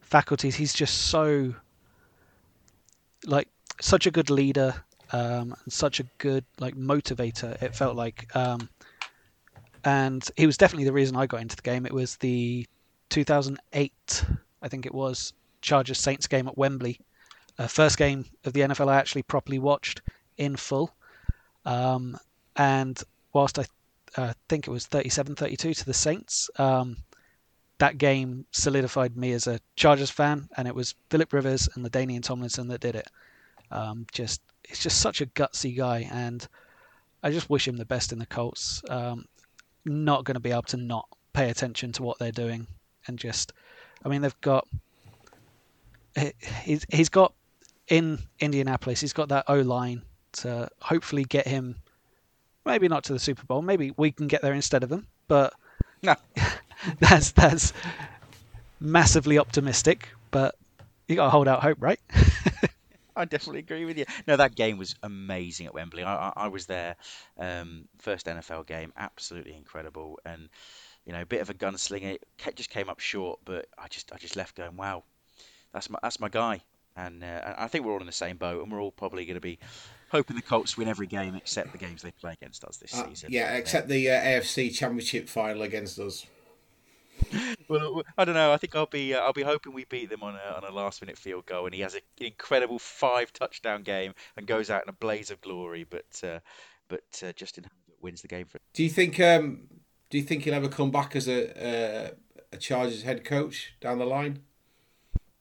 faculties. 0.00 0.54
He's 0.56 0.72
just 0.72 1.08
so 1.08 1.54
like 3.26 3.48
such 3.80 4.06
a 4.06 4.10
good 4.10 4.30
leader 4.30 4.74
um, 5.12 5.54
and 5.64 5.72
such 5.72 6.00
a 6.00 6.04
good 6.18 6.44
like 6.58 6.76
motivator. 6.76 7.60
It 7.62 7.74
felt 7.74 7.96
like, 7.96 8.34
um, 8.36 8.68
and 9.84 10.28
he 10.36 10.46
was 10.46 10.56
definitely 10.56 10.84
the 10.84 10.92
reason 10.92 11.16
I 11.16 11.26
got 11.26 11.40
into 11.40 11.56
the 11.56 11.62
game. 11.62 11.86
It 11.86 11.92
was 11.92 12.16
the 12.16 12.66
2008, 13.10 14.24
I 14.62 14.68
think 14.68 14.86
it 14.86 14.94
was 14.94 15.32
Chargers 15.60 15.98
Saints 15.98 16.26
game 16.26 16.48
at 16.48 16.56
Wembley 16.58 17.00
uh, 17.58 17.66
first 17.66 17.98
game 17.98 18.24
of 18.44 18.52
the 18.52 18.60
NFL 18.60 18.88
I 18.88 18.96
actually 18.96 19.22
properly 19.22 19.58
watched 19.58 20.02
in 20.36 20.56
full. 20.56 20.94
Um, 21.64 22.18
and 22.56 23.00
whilst 23.32 23.58
I 23.58 23.64
uh, 24.16 24.34
think 24.48 24.66
it 24.66 24.70
was 24.70 24.86
37 24.86 25.34
32 25.34 25.74
to 25.74 25.84
the 25.84 25.94
Saints, 25.94 26.50
um, 26.56 26.96
that 27.78 27.98
game 27.98 28.46
solidified 28.52 29.16
me 29.16 29.32
as 29.32 29.46
a 29.46 29.60
Chargers 29.76 30.10
fan, 30.10 30.48
and 30.56 30.68
it 30.68 30.74
was 30.74 30.94
Philip 31.10 31.32
Rivers 31.32 31.68
and 31.74 31.84
the 31.84 31.90
LaDainian 31.90 32.22
Tomlinson 32.22 32.68
that 32.68 32.80
did 32.80 32.94
it. 32.94 33.08
Um, 33.70 34.06
just 34.12 34.40
He's 34.66 34.78
just 34.78 35.00
such 35.00 35.20
a 35.20 35.26
gutsy 35.26 35.76
guy, 35.76 36.08
and 36.10 36.46
I 37.22 37.30
just 37.30 37.50
wish 37.50 37.68
him 37.68 37.76
the 37.76 37.84
best 37.84 38.12
in 38.12 38.18
the 38.18 38.26
Colts. 38.26 38.82
Um, 38.88 39.26
not 39.84 40.24
going 40.24 40.34
to 40.34 40.40
be 40.40 40.50
able 40.50 40.62
to 40.62 40.76
not 40.76 41.06
pay 41.32 41.50
attention 41.50 41.92
to 41.92 42.02
what 42.02 42.18
they're 42.18 42.32
doing, 42.32 42.66
and 43.06 43.18
just, 43.18 43.52
I 44.04 44.08
mean, 44.08 44.22
they've 44.22 44.40
got. 44.40 44.66
He's, 46.62 46.86
he's 46.90 47.08
got 47.08 47.34
in 47.88 48.18
Indianapolis. 48.40 49.00
He's 49.00 49.12
got 49.12 49.28
that 49.28 49.44
O 49.48 49.60
line 49.60 50.02
to 50.32 50.68
hopefully 50.80 51.24
get 51.24 51.46
him, 51.46 51.76
maybe 52.64 52.88
not 52.88 53.04
to 53.04 53.12
the 53.12 53.18
Super 53.18 53.44
Bowl. 53.44 53.62
Maybe 53.62 53.92
we 53.96 54.12
can 54.12 54.26
get 54.26 54.42
there 54.42 54.54
instead 54.54 54.82
of 54.82 54.88
them, 54.88 55.06
but 55.28 55.54
no. 56.02 56.14
that's 56.98 57.32
that's 57.32 57.72
massively 58.80 59.38
optimistic. 59.38 60.08
But 60.30 60.54
you 61.08 61.16
got 61.16 61.24
to 61.24 61.30
hold 61.30 61.48
out 61.48 61.62
hope, 61.62 61.78
right? 61.80 62.00
I 63.16 63.24
definitely 63.24 63.60
agree 63.60 63.84
with 63.84 63.96
you. 63.96 64.06
No, 64.26 64.36
that 64.36 64.56
game 64.56 64.76
was 64.76 64.96
amazing 65.04 65.66
at 65.66 65.74
Wembley. 65.74 66.02
I, 66.02 66.30
I, 66.30 66.32
I 66.36 66.48
was 66.48 66.66
there, 66.66 66.96
um, 67.38 67.84
first 67.98 68.26
NFL 68.26 68.66
game, 68.66 68.92
absolutely 68.96 69.54
incredible, 69.54 70.18
and 70.24 70.48
you 71.06 71.12
know, 71.12 71.20
a 71.20 71.26
bit 71.26 71.40
of 71.40 71.48
a 71.48 71.54
gunslinger. 71.54 72.18
It 72.46 72.56
just 72.56 72.70
came 72.70 72.88
up 72.88 72.98
short, 72.98 73.38
but 73.44 73.66
I 73.78 73.86
just 73.86 74.12
I 74.12 74.16
just 74.16 74.34
left 74.34 74.56
going, 74.56 74.76
wow, 74.76 75.04
that's 75.72 75.88
my 75.88 75.98
that's 76.02 76.18
my 76.18 76.28
guy 76.28 76.62
and 76.96 77.24
uh, 77.24 77.54
I 77.58 77.68
think 77.68 77.84
we're 77.84 77.92
all 77.92 78.00
in 78.00 78.06
the 78.06 78.12
same 78.12 78.36
boat, 78.36 78.62
and 78.62 78.72
we're 78.72 78.80
all 78.80 78.92
probably 78.92 79.24
going 79.24 79.34
to 79.34 79.40
be 79.40 79.58
hoping 80.10 80.36
the 80.36 80.42
Colts 80.42 80.76
win 80.76 80.88
every 80.88 81.06
game 81.06 81.34
except 81.34 81.72
the 81.72 81.78
games 81.78 82.02
they 82.02 82.12
play 82.12 82.32
against 82.32 82.64
us 82.64 82.76
this 82.76 82.94
uh, 82.94 83.08
season. 83.08 83.30
Yeah, 83.32 83.54
except 83.54 83.88
the 83.88 84.10
uh, 84.10 84.20
AFC 84.20 84.72
Championship 84.74 85.28
final 85.28 85.62
against 85.62 85.98
us. 85.98 86.26
well, 87.68 88.02
I 88.18 88.24
don't 88.24 88.34
know. 88.34 88.52
I 88.52 88.56
think 88.56 88.74
I'll 88.74 88.86
be 88.86 89.14
uh, 89.14 89.20
I'll 89.20 89.32
be 89.32 89.42
hoping 89.42 89.72
we 89.72 89.84
beat 89.84 90.10
them 90.10 90.22
on 90.22 90.36
a 90.36 90.56
on 90.56 90.64
a 90.64 90.74
last 90.74 91.00
minute 91.02 91.18
field 91.18 91.46
goal, 91.46 91.66
and 91.66 91.74
he 91.74 91.80
has 91.80 91.94
an 91.94 92.00
incredible 92.18 92.78
five 92.78 93.32
touchdown 93.32 93.82
game 93.82 94.14
and 94.36 94.46
goes 94.46 94.70
out 94.70 94.82
in 94.82 94.88
a 94.88 94.92
blaze 94.92 95.30
of 95.30 95.40
glory. 95.40 95.84
But 95.88 96.20
uh, 96.22 96.40
but 96.88 97.22
uh, 97.22 97.32
Justin 97.32 97.66
wins 98.00 98.22
the 98.22 98.28
game 98.28 98.46
for. 98.46 98.58
Do 98.72 98.82
you 98.82 98.90
think 98.90 99.18
um, 99.20 99.62
Do 100.10 100.18
you 100.18 100.24
think 100.24 100.44
he'll 100.44 100.54
ever 100.54 100.68
come 100.68 100.90
back 100.90 101.16
as 101.16 101.28
a 101.28 102.14
a 102.52 102.56
Chargers 102.56 103.02
head 103.02 103.24
coach 103.24 103.74
down 103.80 103.98
the 103.98 104.06
line? 104.06 104.42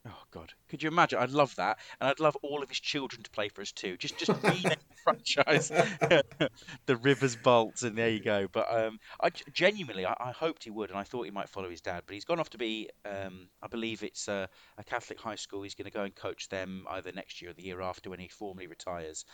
Oh 0.05 0.23
God, 0.31 0.53
could 0.73 0.81
you 0.81 0.89
imagine? 0.89 1.19
I'd 1.19 1.29
love 1.29 1.55
that, 1.57 1.77
and 2.01 2.09
I'd 2.09 2.19
love 2.19 2.35
all 2.41 2.63
of 2.63 2.69
his 2.69 2.79
children 2.79 3.21
to 3.21 3.29
play 3.29 3.47
for 3.47 3.61
us 3.61 3.71
too. 3.71 3.95
Just 3.95 4.17
just 4.17 4.31
rename 4.41 4.63
the 4.63 4.77
franchise, 5.03 5.67
the 6.87 6.95
Rivers 6.95 7.35
Bolts, 7.35 7.83
and 7.83 7.95
there 7.95 8.09
you 8.09 8.19
go. 8.19 8.47
But 8.51 8.73
um, 8.75 8.99
I 9.21 9.29
genuinely, 9.29 10.07
I, 10.07 10.15
I, 10.19 10.31
hoped 10.31 10.63
he 10.63 10.71
would, 10.71 10.89
and 10.89 10.97
I 10.97 11.03
thought 11.03 11.25
he 11.25 11.31
might 11.31 11.47
follow 11.47 11.69
his 11.69 11.81
dad. 11.81 12.01
But 12.07 12.15
he's 12.15 12.25
gone 12.25 12.39
off 12.39 12.49
to 12.49 12.57
be, 12.57 12.89
um, 13.05 13.49
I 13.61 13.67
believe 13.67 14.01
it's 14.01 14.27
a, 14.27 14.49
a, 14.79 14.83
Catholic 14.83 15.19
high 15.19 15.35
school. 15.35 15.61
He's 15.61 15.75
going 15.75 15.85
to 15.85 15.91
go 15.91 16.01
and 16.01 16.15
coach 16.15 16.49
them 16.49 16.87
either 16.89 17.11
next 17.11 17.39
year 17.39 17.51
or 17.51 17.53
the 17.53 17.61
year 17.61 17.79
after 17.79 18.09
when 18.09 18.19
he 18.19 18.27
formally 18.27 18.65
retires. 18.65 19.25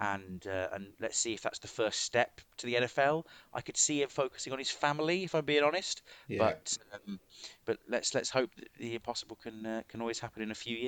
And 0.00 0.46
uh, 0.46 0.68
and 0.72 0.86
let's 0.98 1.18
see 1.18 1.34
if 1.34 1.42
that's 1.42 1.58
the 1.58 1.68
first 1.68 2.00
step 2.00 2.40
to 2.56 2.66
the 2.66 2.76
NFL. 2.76 3.24
I 3.52 3.60
could 3.60 3.76
see 3.76 4.00
him 4.00 4.08
focusing 4.08 4.54
on 4.54 4.58
his 4.58 4.70
family, 4.70 5.24
if 5.24 5.34
I'm 5.34 5.44
being 5.44 5.62
honest. 5.62 6.00
Yeah. 6.26 6.38
But 6.38 6.78
um, 6.94 7.20
but 7.66 7.78
let's 7.86 8.14
let's 8.14 8.30
hope 8.30 8.54
that 8.56 8.68
the 8.78 8.94
impossible 8.94 9.36
can 9.36 9.66
uh, 9.66 9.82
can 9.88 10.00
always 10.00 10.18
happen 10.18 10.42
in 10.42 10.50
a 10.50 10.54
few 10.54 10.76
years. 10.76 10.85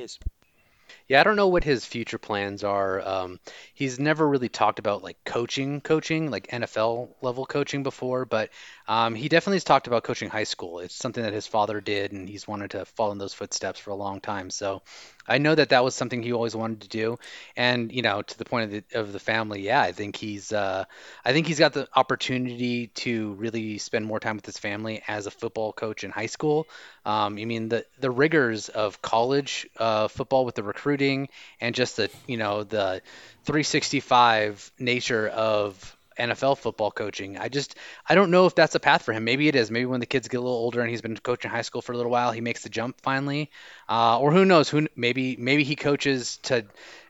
Yeah, 1.06 1.20
I 1.20 1.24
don't 1.24 1.36
know 1.36 1.48
what 1.48 1.64
his 1.64 1.84
future 1.84 2.18
plans 2.18 2.64
are. 2.64 3.00
Um, 3.00 3.40
he's 3.74 3.98
never 3.98 4.28
really 4.28 4.48
talked 4.48 4.78
about 4.78 5.02
like 5.02 5.16
coaching, 5.24 5.80
coaching, 5.80 6.30
like 6.30 6.48
NFL 6.48 7.08
level 7.22 7.46
coaching 7.46 7.82
before, 7.82 8.24
but 8.24 8.50
um, 8.86 9.14
he 9.14 9.28
definitely 9.28 9.56
has 9.56 9.64
talked 9.64 9.86
about 9.86 10.04
coaching 10.04 10.28
high 10.28 10.44
school. 10.44 10.80
It's 10.80 10.94
something 10.94 11.22
that 11.22 11.32
his 11.32 11.46
father 11.46 11.80
did, 11.80 12.12
and 12.12 12.28
he's 12.28 12.46
wanted 12.46 12.72
to 12.72 12.84
follow 12.84 13.12
in 13.12 13.18
those 13.18 13.34
footsteps 13.34 13.80
for 13.80 13.90
a 13.90 13.96
long 13.96 14.20
time. 14.20 14.50
So 14.50 14.82
I 15.28 15.38
know 15.38 15.54
that 15.54 15.68
that 15.70 15.84
was 15.84 15.94
something 15.94 16.22
he 16.22 16.32
always 16.32 16.56
wanted 16.56 16.82
to 16.82 16.88
do, 16.88 17.18
and 17.56 17.92
you 17.92 18.02
know, 18.02 18.22
to 18.22 18.38
the 18.38 18.44
point 18.44 18.64
of 18.64 18.70
the 18.70 18.98
of 18.98 19.12
the 19.12 19.18
family, 19.18 19.62
yeah, 19.62 19.80
I 19.80 19.92
think 19.92 20.16
he's 20.16 20.52
uh, 20.52 20.84
I 21.24 21.32
think 21.32 21.46
he's 21.46 21.58
got 21.58 21.72
the 21.74 21.88
opportunity 21.94 22.88
to 22.88 23.34
really 23.34 23.78
spend 23.78 24.06
more 24.06 24.20
time 24.20 24.36
with 24.36 24.46
his 24.46 24.58
family 24.58 25.02
as 25.06 25.26
a 25.26 25.30
football 25.30 25.72
coach 25.72 26.04
in 26.04 26.10
high 26.10 26.26
school. 26.26 26.66
Um, 27.04 27.38
I 27.38 27.44
mean, 27.44 27.68
the 27.68 27.84
the 28.00 28.10
rigors 28.10 28.68
of 28.68 29.02
college 29.02 29.68
uh, 29.76 30.08
football 30.08 30.44
with 30.44 30.54
the 30.54 30.62
recruiting 30.62 31.28
and 31.60 31.74
just 31.74 31.96
the 31.96 32.10
you 32.26 32.36
know 32.36 32.64
the 32.64 33.02
365 33.44 34.72
nature 34.78 35.28
of 35.28 35.96
NFL 36.18 36.58
football 36.58 36.90
coaching. 36.90 37.38
I 37.38 37.48
just 37.48 37.74
I 38.08 38.14
don't 38.14 38.30
know 38.30 38.46
if 38.46 38.54
that's 38.54 38.74
a 38.74 38.80
path 38.80 39.02
for 39.02 39.12
him. 39.12 39.24
Maybe 39.24 39.48
it 39.48 39.56
is. 39.56 39.70
Maybe 39.70 39.86
when 39.86 40.00
the 40.00 40.06
kids 40.06 40.28
get 40.28 40.38
a 40.38 40.40
little 40.40 40.56
older 40.56 40.80
and 40.80 40.90
he's 40.90 41.02
been 41.02 41.16
coaching 41.16 41.50
high 41.50 41.62
school 41.62 41.82
for 41.82 41.92
a 41.92 41.96
little 41.96 42.12
while, 42.12 42.32
he 42.32 42.40
makes 42.40 42.62
the 42.62 42.68
jump 42.68 43.00
finally. 43.00 43.50
Uh, 43.88 44.18
or 44.18 44.32
who 44.32 44.44
knows? 44.44 44.68
Who 44.68 44.88
maybe 44.96 45.36
maybe 45.36 45.64
he 45.64 45.76
coaches 45.76 46.38
to 46.44 46.64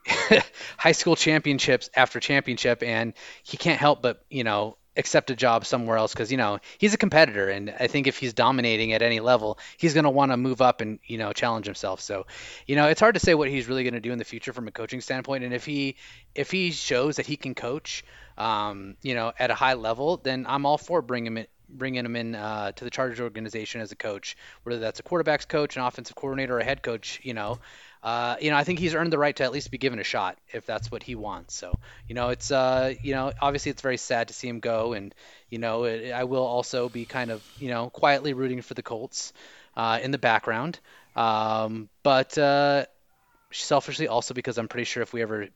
high 0.77 0.93
school 0.93 1.17
championships 1.17 1.91
after 1.95 2.21
championship, 2.21 2.83
and 2.83 3.15
he 3.43 3.57
can't 3.57 3.81
help 3.81 4.03
but 4.03 4.25
you 4.31 4.45
know 4.45 4.77
accept 4.99 5.31
a 5.31 5.37
job 5.37 5.65
somewhere 5.65 5.97
else 5.97 6.13
because 6.13 6.33
you 6.33 6.37
know 6.37 6.59
he's 6.77 6.93
a 6.93 6.99
competitor 6.99 7.49
and 7.49 7.73
i 7.79 7.87
think 7.87 8.09
if 8.09 8.19
he's 8.19 8.35
dominating 8.35 8.93
at 8.93 9.01
any 9.01 9.21
level 9.21 9.57
he's 9.79 9.95
going 9.95 10.05
to 10.05 10.11
want 10.11 10.33
to 10.33 10.37
move 10.37 10.61
up 10.61 10.81
and 10.81 10.99
you 11.07 11.17
know 11.17 11.33
challenge 11.33 11.67
himself 11.67 12.01
so 12.01 12.27
you 12.67 12.75
know 12.75 12.89
it's 12.89 13.01
hard 13.01 13.15
to 13.15 13.21
say 13.21 13.33
what 13.35 13.49
he's 13.49 13.69
really 13.69 13.85
going 13.85 13.95
to 13.95 14.01
do 14.01 14.11
in 14.11 14.19
the 14.19 14.25
future 14.25 14.53
from 14.53 14.67
a 14.67 14.73
coaching 14.73 15.01
standpoint 15.01 15.45
and 15.45 15.55
if 15.55 15.65
he 15.65 15.97
if 16.35 16.51
he 16.51 16.73
shows 16.73 17.17
that 17.17 17.27
he 17.27 17.37
can 17.37 17.55
coach 17.55 18.05
um, 18.39 18.97
you 19.03 19.15
know, 19.15 19.33
at 19.39 19.51
a 19.51 19.55
high 19.55 19.75
level, 19.75 20.17
then 20.17 20.47
I'm 20.49 20.65
all 20.65 20.79
for 20.79 21.03
bringing 21.03 21.27
him 21.27 21.39
in, 21.39 21.47
bringing 21.69 22.05
him 22.05 22.17
in 22.17 22.35
uh, 22.35 22.73
to 22.73 22.85
the 22.85 22.91
Chargers 22.91 23.21
organization 23.21 23.81
as 23.81 23.93
a 23.93 23.97
coach, 23.97 24.37
whether 24.63 24.79
that's 24.79 25.01
a 25.01 25.03
quarterbacks 25.03 25.47
coach, 25.47 25.77
an 25.77 25.83
offensive 25.83 26.17
coordinator, 26.17 26.57
or 26.57 26.61
a 26.61 26.65
head 26.65 26.83
coach. 26.83 27.21
You 27.25 27.35
know, 27.35 27.59
uh, 28.03 28.37
you 28.41 28.51
know, 28.51 28.57
I 28.57 28.63
think 28.65 28.79
he's 28.79 28.95
earned 28.95 29.13
the 29.13 29.19
right 29.19 29.35
to 29.37 29.43
at 29.43 29.53
least 29.53 29.71
be 29.73 29.79
given 29.79 29.99
a 29.99 30.05
shot 30.05 30.39
if 30.53 30.65
that's 30.65 30.91
what 30.91 31.03
he 31.03 31.17
wants. 31.17 31.55
So, 31.55 31.75
you 32.07 32.15
know, 32.15 32.29
it's 32.29 32.51
uh, 32.51 32.95
you 33.03 33.13
know, 33.13 33.33
obviously 33.41 33.71
it's 33.71 33.83
very 33.83 33.97
sad 33.97 34.29
to 34.29 34.35
see 34.35 34.49
him 34.49 34.61
go, 34.61 34.93
and 34.93 35.13
you 35.51 35.59
know, 35.59 35.85
it, 35.85 36.13
I 36.13 36.25
will 36.25 36.47
also 36.47 36.89
be 36.89 37.05
kind 37.05 37.33
of 37.33 37.43
you 37.59 37.69
know 37.69 37.91
quietly 37.91 38.35
rooting 38.35 38.63
for 38.63 38.75
the 38.75 38.83
Colts 38.83 39.33
uh, 39.77 39.99
in 40.01 40.13
the 40.13 40.19
background, 40.19 40.79
um, 41.17 41.89
but 42.05 42.39
uh, 42.39 42.87
selfishly 43.51 44.07
also 44.07 44.33
because 44.33 44.59
I'm 44.59 44.69
pretty 44.69 44.85
sure 44.85 45.03
if 45.03 45.13
we 45.13 45.23
ever 45.23 45.49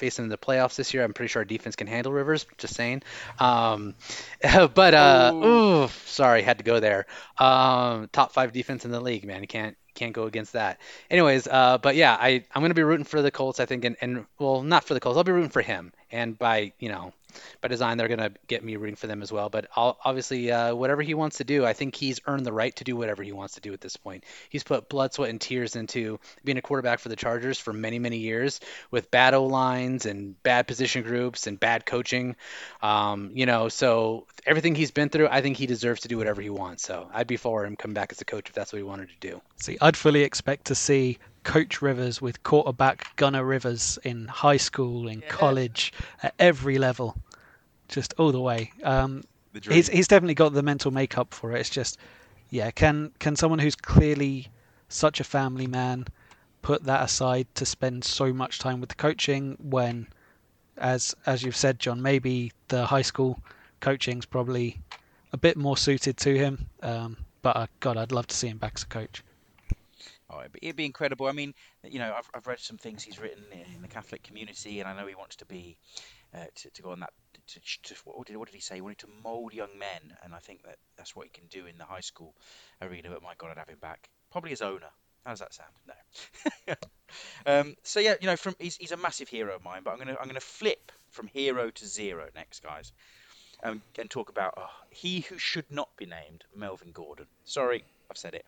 facing 0.00 0.28
the 0.28 0.38
playoffs 0.38 0.74
this 0.74 0.92
year. 0.92 1.04
I'm 1.04 1.12
pretty 1.12 1.28
sure 1.28 1.40
our 1.40 1.44
defense 1.44 1.76
can 1.76 1.86
handle 1.86 2.12
Rivers. 2.12 2.46
Just 2.58 2.74
saying. 2.74 3.02
Um, 3.38 3.94
but 4.74 4.94
uh, 4.94 5.30
ooh. 5.32 5.44
ooh. 5.84 5.88
sorry, 6.06 6.42
had 6.42 6.58
to 6.58 6.64
go 6.64 6.80
there. 6.80 7.06
Um, 7.38 8.08
top 8.12 8.32
five 8.32 8.52
defense 8.52 8.84
in 8.84 8.90
the 8.90 9.00
league, 9.00 9.24
man. 9.24 9.42
You 9.42 9.48
can't 9.48 9.76
can't 9.94 10.12
go 10.12 10.24
against 10.24 10.54
that. 10.54 10.80
Anyways, 11.10 11.46
uh, 11.46 11.78
but 11.78 11.94
yeah, 11.94 12.16
I 12.18 12.44
I'm 12.54 12.62
gonna 12.62 12.74
be 12.74 12.82
rooting 12.82 13.04
for 13.04 13.22
the 13.22 13.30
Colts. 13.30 13.60
I 13.60 13.66
think, 13.66 13.84
and, 13.84 13.96
and 14.00 14.26
well, 14.38 14.62
not 14.62 14.84
for 14.84 14.94
the 14.94 15.00
Colts. 15.00 15.16
I'll 15.16 15.24
be 15.24 15.32
rooting 15.32 15.50
for 15.50 15.62
him. 15.62 15.92
And 16.10 16.38
by 16.38 16.72
you 16.78 16.88
know 16.88 17.12
by 17.60 17.68
design, 17.68 17.96
they're 17.98 18.08
going 18.08 18.18
to 18.18 18.32
get 18.46 18.64
me 18.64 18.76
rooting 18.76 18.96
for 18.96 19.06
them 19.06 19.22
as 19.22 19.32
well. 19.32 19.48
But 19.48 19.68
I'll, 19.76 19.98
obviously, 20.04 20.50
uh, 20.50 20.74
whatever 20.74 21.02
he 21.02 21.14
wants 21.14 21.38
to 21.38 21.44
do, 21.44 21.64
I 21.64 21.72
think 21.72 21.94
he's 21.94 22.20
earned 22.26 22.46
the 22.46 22.52
right 22.52 22.74
to 22.76 22.84
do 22.84 22.96
whatever 22.96 23.22
he 23.22 23.32
wants 23.32 23.54
to 23.54 23.60
do 23.60 23.72
at 23.72 23.80
this 23.80 23.96
point. 23.96 24.24
He's 24.48 24.64
put 24.64 24.88
blood, 24.88 25.12
sweat, 25.12 25.30
and 25.30 25.40
tears 25.40 25.76
into 25.76 26.18
being 26.44 26.58
a 26.58 26.62
quarterback 26.62 26.98
for 27.00 27.08
the 27.08 27.16
Chargers 27.16 27.58
for 27.58 27.72
many, 27.72 27.98
many 27.98 28.18
years 28.18 28.60
with 28.90 29.10
bad 29.10 29.34
O 29.34 29.46
lines 29.46 30.06
and 30.06 30.40
bad 30.42 30.66
position 30.66 31.02
groups 31.02 31.46
and 31.46 31.58
bad 31.58 31.86
coaching. 31.86 32.36
Um, 32.82 33.30
you 33.34 33.46
know, 33.46 33.68
so 33.68 34.26
everything 34.46 34.74
he's 34.74 34.90
been 34.90 35.08
through, 35.08 35.28
I 35.28 35.40
think 35.42 35.56
he 35.56 35.66
deserves 35.66 36.02
to 36.02 36.08
do 36.08 36.18
whatever 36.18 36.40
he 36.40 36.50
wants. 36.50 36.82
So 36.82 37.08
I'd 37.12 37.26
be 37.26 37.36
for 37.36 37.64
him 37.64 37.76
coming 37.76 37.94
back 37.94 38.12
as 38.12 38.20
a 38.20 38.24
coach 38.24 38.48
if 38.48 38.54
that's 38.54 38.72
what 38.72 38.78
he 38.78 38.82
wanted 38.82 39.08
to 39.08 39.28
do. 39.28 39.40
See, 39.56 39.78
I'd 39.80 39.96
fully 39.96 40.22
expect 40.22 40.66
to 40.66 40.74
see 40.74 41.18
Coach 41.42 41.80
Rivers 41.80 42.20
with 42.20 42.42
quarterback 42.42 43.16
Gunner 43.16 43.44
Rivers 43.44 43.98
in 44.04 44.26
high 44.28 44.56
school, 44.56 45.08
in 45.08 45.20
yeah. 45.20 45.28
college, 45.28 45.92
at 46.22 46.34
every 46.38 46.78
level, 46.78 47.16
just 47.88 48.14
all 48.18 48.32
the 48.32 48.40
way. 48.40 48.72
Um, 48.84 49.22
the 49.52 49.60
he's 49.72 49.88
he's 49.88 50.08
definitely 50.08 50.34
got 50.34 50.52
the 50.52 50.62
mental 50.62 50.90
makeup 50.90 51.32
for 51.34 51.52
it. 51.52 51.60
It's 51.60 51.70
just, 51.70 51.98
yeah, 52.50 52.70
can 52.70 53.12
can 53.18 53.36
someone 53.36 53.58
who's 53.58 53.74
clearly 53.74 54.48
such 54.88 55.20
a 55.20 55.24
family 55.24 55.66
man 55.66 56.06
put 56.62 56.84
that 56.84 57.02
aside 57.02 57.46
to 57.54 57.64
spend 57.64 58.04
so 58.04 58.32
much 58.32 58.58
time 58.58 58.80
with 58.80 58.90
the 58.90 58.94
coaching 58.94 59.56
when, 59.60 60.06
as 60.76 61.14
as 61.26 61.42
you've 61.42 61.56
said, 61.56 61.78
John, 61.78 62.02
maybe 62.02 62.52
the 62.68 62.86
high 62.86 63.02
school 63.02 63.40
coaching's 63.80 64.26
probably 64.26 64.78
a 65.32 65.36
bit 65.36 65.56
more 65.56 65.76
suited 65.76 66.16
to 66.18 66.36
him. 66.36 66.66
Um, 66.82 67.16
but 67.42 67.56
uh, 67.56 67.66
God, 67.80 67.96
I'd 67.96 68.12
love 68.12 68.26
to 68.26 68.36
see 68.36 68.48
him 68.48 68.58
back 68.58 68.72
as 68.76 68.82
a 68.82 68.86
coach. 68.86 69.22
Oh, 70.32 70.40
it'd 70.40 70.76
be, 70.76 70.84
incredible. 70.84 71.26
I 71.26 71.32
mean, 71.32 71.54
you 71.82 71.98
know, 71.98 72.14
I've, 72.16 72.30
I've 72.34 72.46
read 72.46 72.60
some 72.60 72.78
things 72.78 73.02
he's 73.02 73.18
written 73.18 73.44
in 73.74 73.82
the 73.82 73.88
Catholic 73.88 74.22
community, 74.22 74.78
and 74.78 74.88
I 74.88 74.94
know 74.94 75.06
he 75.06 75.14
wants 75.14 75.36
to 75.36 75.44
be 75.44 75.76
uh, 76.34 76.44
to, 76.54 76.70
to 76.70 76.82
go 76.82 76.92
on 76.92 77.00
that. 77.00 77.12
To, 77.48 77.60
to, 77.82 77.94
what, 78.04 78.28
did, 78.28 78.36
what 78.36 78.46
did 78.46 78.54
he 78.54 78.60
say? 78.60 78.76
He 78.76 78.80
wanted 78.80 78.98
to 78.98 79.08
mould 79.24 79.52
young 79.52 79.76
men, 79.78 80.16
and 80.22 80.32
I 80.34 80.38
think 80.38 80.62
that 80.64 80.76
that's 80.96 81.16
what 81.16 81.26
he 81.26 81.30
can 81.30 81.48
do 81.48 81.66
in 81.66 81.78
the 81.78 81.84
high 81.84 82.00
school 82.00 82.34
arena. 82.80 83.10
But 83.10 83.22
my 83.22 83.32
God, 83.38 83.50
I'd 83.50 83.58
have 83.58 83.68
him 83.68 83.78
back. 83.80 84.08
Probably 84.30 84.52
as 84.52 84.62
owner. 84.62 84.90
How 85.24 85.32
does 85.32 85.40
that 85.40 85.52
sound? 85.52 85.70
No. 85.86 86.74
um, 87.46 87.76
so 87.82 88.00
yeah, 88.00 88.14
you 88.20 88.26
know, 88.26 88.36
from 88.36 88.54
he's, 88.58 88.76
he's 88.76 88.92
a 88.92 88.96
massive 88.96 89.28
hero 89.28 89.54
of 89.54 89.64
mine, 89.64 89.82
but 89.84 89.90
I'm 89.90 89.98
gonna 89.98 90.16
I'm 90.20 90.28
gonna 90.28 90.40
flip 90.40 90.92
from 91.10 91.26
hero 91.26 91.70
to 91.70 91.86
zero 91.86 92.28
next, 92.34 92.62
guys, 92.62 92.92
um, 93.62 93.82
and 93.98 94.08
talk 94.08 94.30
about 94.30 94.54
oh, 94.56 94.70
he 94.90 95.20
who 95.20 95.38
should 95.38 95.70
not 95.70 95.88
be 95.96 96.06
named, 96.06 96.44
Melvin 96.54 96.92
Gordon. 96.92 97.26
Sorry, 97.44 97.84
I've 98.10 98.16
said 98.16 98.34
it. 98.34 98.44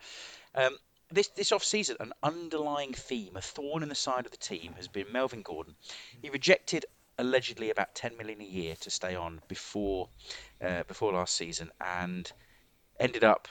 Um, 0.55 0.77
this 1.13 1.29
this 1.29 1.53
off 1.53 1.65
season, 1.65 1.97
an 2.01 2.13
underlying 2.23 2.93
theme, 2.93 3.37
a 3.37 3.41
thorn 3.41 3.83
in 3.83 3.89
the 3.89 3.95
side 3.95 4.27
of 4.27 4.33
the 4.33 4.39
team, 4.39 4.75
has 4.77 4.89
been 4.89 5.07
Melvin 5.13 5.43
Gordon. 5.43 5.75
He 6.21 6.31
rejected 6.31 6.87
allegedly 7.19 7.71
about 7.71 7.95
10 7.95 8.17
million 8.17 8.41
a 8.41 8.45
year 8.45 8.75
to 8.81 8.91
stay 8.91 9.15
on 9.15 9.41
before 9.49 10.09
uh, 10.65 10.83
before 10.85 11.13
last 11.13 11.35
season, 11.37 11.71
and 11.81 12.31
ended 12.99 13.25
up 13.25 13.49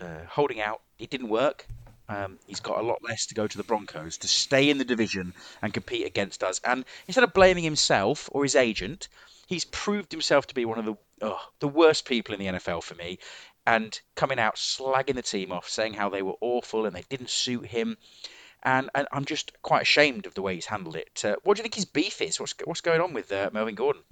uh, 0.00 0.24
holding 0.28 0.60
out. 0.60 0.80
It 0.98 1.10
didn't 1.10 1.28
work. 1.28 1.66
Um, 2.08 2.38
he's 2.46 2.60
got 2.60 2.78
a 2.78 2.82
lot 2.82 2.98
less 3.02 3.26
to 3.26 3.34
go 3.34 3.46
to 3.46 3.56
the 3.56 3.64
Broncos 3.64 4.18
to 4.18 4.28
stay 4.28 4.68
in 4.68 4.78
the 4.78 4.84
division 4.84 5.32
and 5.62 5.72
compete 5.72 6.06
against 6.06 6.42
us. 6.42 6.60
And 6.64 6.84
instead 7.06 7.24
of 7.24 7.32
blaming 7.32 7.64
himself 7.64 8.28
or 8.32 8.42
his 8.42 8.56
agent, 8.56 9.08
he's 9.46 9.64
proved 9.64 10.12
himself 10.12 10.46
to 10.48 10.54
be 10.54 10.64
one 10.64 10.78
of 10.78 10.84
the 10.84 10.94
oh, 11.22 11.40
the 11.60 11.68
worst 11.68 12.04
people 12.04 12.34
in 12.34 12.40
the 12.40 12.58
NFL 12.58 12.82
for 12.82 12.94
me 12.94 13.18
and 13.66 14.00
coming 14.14 14.38
out 14.38 14.56
slagging 14.56 15.14
the 15.14 15.22
team 15.22 15.52
off, 15.52 15.68
saying 15.68 15.94
how 15.94 16.08
they 16.08 16.22
were 16.22 16.34
awful 16.40 16.86
and 16.86 16.94
they 16.94 17.04
didn't 17.08 17.30
suit 17.30 17.66
him. 17.66 17.96
And, 18.64 18.90
and 18.94 19.08
I'm 19.12 19.24
just 19.24 19.52
quite 19.62 19.82
ashamed 19.82 20.26
of 20.26 20.34
the 20.34 20.42
way 20.42 20.54
he's 20.54 20.66
handled 20.66 20.96
it. 20.96 21.22
Uh, 21.24 21.36
what 21.42 21.56
do 21.56 21.60
you 21.60 21.62
think 21.62 21.74
his 21.74 21.84
beef 21.84 22.20
is? 22.20 22.38
What's 22.38 22.54
what's 22.64 22.80
going 22.80 23.00
on 23.00 23.12
with 23.12 23.30
uh, 23.32 23.50
Melvin 23.52 23.74
Gordon? 23.74 24.02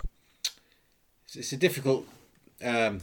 It's 1.35 1.53
a 1.53 1.57
difficult 1.57 2.07
um, 2.65 3.01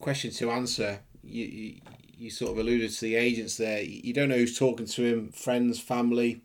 question 0.00 0.30
to 0.32 0.50
answer. 0.50 1.00
You, 1.22 1.44
you, 1.44 1.80
you 2.16 2.30
sort 2.30 2.52
of 2.52 2.58
alluded 2.58 2.90
to 2.92 3.00
the 3.02 3.16
agents 3.16 3.58
there. 3.58 3.82
You 3.82 4.14
don't 4.14 4.30
know 4.30 4.36
who's 4.36 4.58
talking 4.58 4.86
to 4.86 5.02
him, 5.02 5.32
friends, 5.32 5.78
family. 5.78 6.42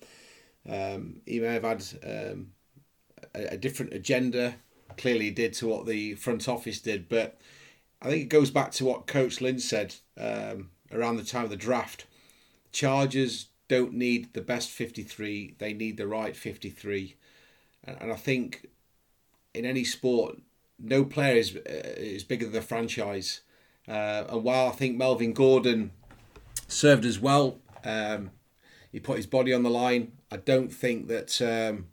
Um, 0.67 1.21
he 1.25 1.39
may 1.39 1.53
have 1.53 1.63
had 1.63 1.83
um, 2.03 2.51
a, 3.33 3.53
a 3.53 3.57
different 3.57 3.93
agenda. 3.93 4.55
Clearly, 4.97 5.31
did 5.31 5.53
to 5.53 5.67
what 5.67 5.85
the 5.85 6.15
front 6.15 6.49
office 6.49 6.81
did, 6.81 7.07
but 7.07 7.39
I 8.01 8.09
think 8.09 8.23
it 8.23 8.29
goes 8.29 8.49
back 8.49 8.71
to 8.73 8.85
what 8.85 9.07
Coach 9.07 9.41
Lynn 9.41 9.59
said 9.59 9.95
um, 10.19 10.69
around 10.91 11.17
the 11.17 11.23
time 11.23 11.43
of 11.43 11.49
the 11.49 11.55
draft. 11.55 12.05
Chargers 12.71 13.47
don't 13.67 13.93
need 13.93 14.33
the 14.33 14.41
best 14.41 14.69
53, 14.69 15.55
they 15.59 15.73
need 15.73 15.97
the 15.97 16.07
right 16.07 16.35
53. 16.35 17.15
And, 17.83 18.11
I 18.11 18.15
think 18.15 18.67
in 19.53 19.65
any 19.65 19.83
sport, 19.83 20.39
no 20.79 21.05
player 21.05 21.37
is, 21.37 21.55
uh, 21.55 21.93
is 21.97 22.23
bigger 22.23 22.45
than 22.45 22.53
the 22.53 22.61
franchise. 22.61 23.41
Uh, 23.87 24.25
and 24.29 24.43
while 24.43 24.67
I 24.67 24.71
think 24.71 24.97
Melvin 24.97 25.33
Gordon 25.33 25.91
served 26.67 27.05
as 27.05 27.19
well, 27.19 27.59
um, 27.83 28.31
he 28.91 28.99
put 28.99 29.17
his 29.17 29.27
body 29.27 29.53
on 29.53 29.63
the 29.63 29.69
line. 29.69 30.13
I 30.31 30.37
don't 30.37 30.69
think 30.69 31.07
that 31.07 31.41
um, 31.41 31.87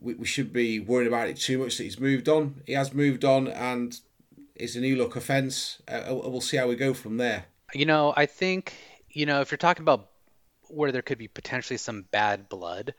we, 0.00 0.14
we 0.14 0.26
should 0.26 0.52
be 0.52 0.80
worried 0.80 1.06
about 1.06 1.28
it 1.28 1.36
too 1.36 1.58
much 1.58 1.76
that 1.76 1.84
he's 1.84 2.00
moved 2.00 2.28
on. 2.28 2.62
He 2.66 2.72
has 2.72 2.92
moved 2.92 3.24
on, 3.24 3.48
and 3.48 3.98
is 4.60 4.76
a 4.76 4.80
new 4.80 4.96
look 4.96 5.16
offence. 5.16 5.80
Uh, 5.88 6.02
uh, 6.10 6.28
we'll 6.28 6.40
see 6.40 6.56
how 6.56 6.68
we 6.68 6.76
go 6.76 6.94
from 6.94 7.16
there. 7.16 7.46
You 7.74 7.86
know, 7.86 8.12
I 8.16 8.26
think 8.26 8.74
you 9.10 9.26
know 9.26 9.40
if 9.40 9.50
you're 9.50 9.58
talking 9.58 9.82
about 9.82 10.08
where 10.68 10.92
there 10.92 11.02
could 11.02 11.18
be 11.18 11.28
potentially 11.28 11.76
some 11.76 12.02
bad 12.10 12.48
blood. 12.48 12.94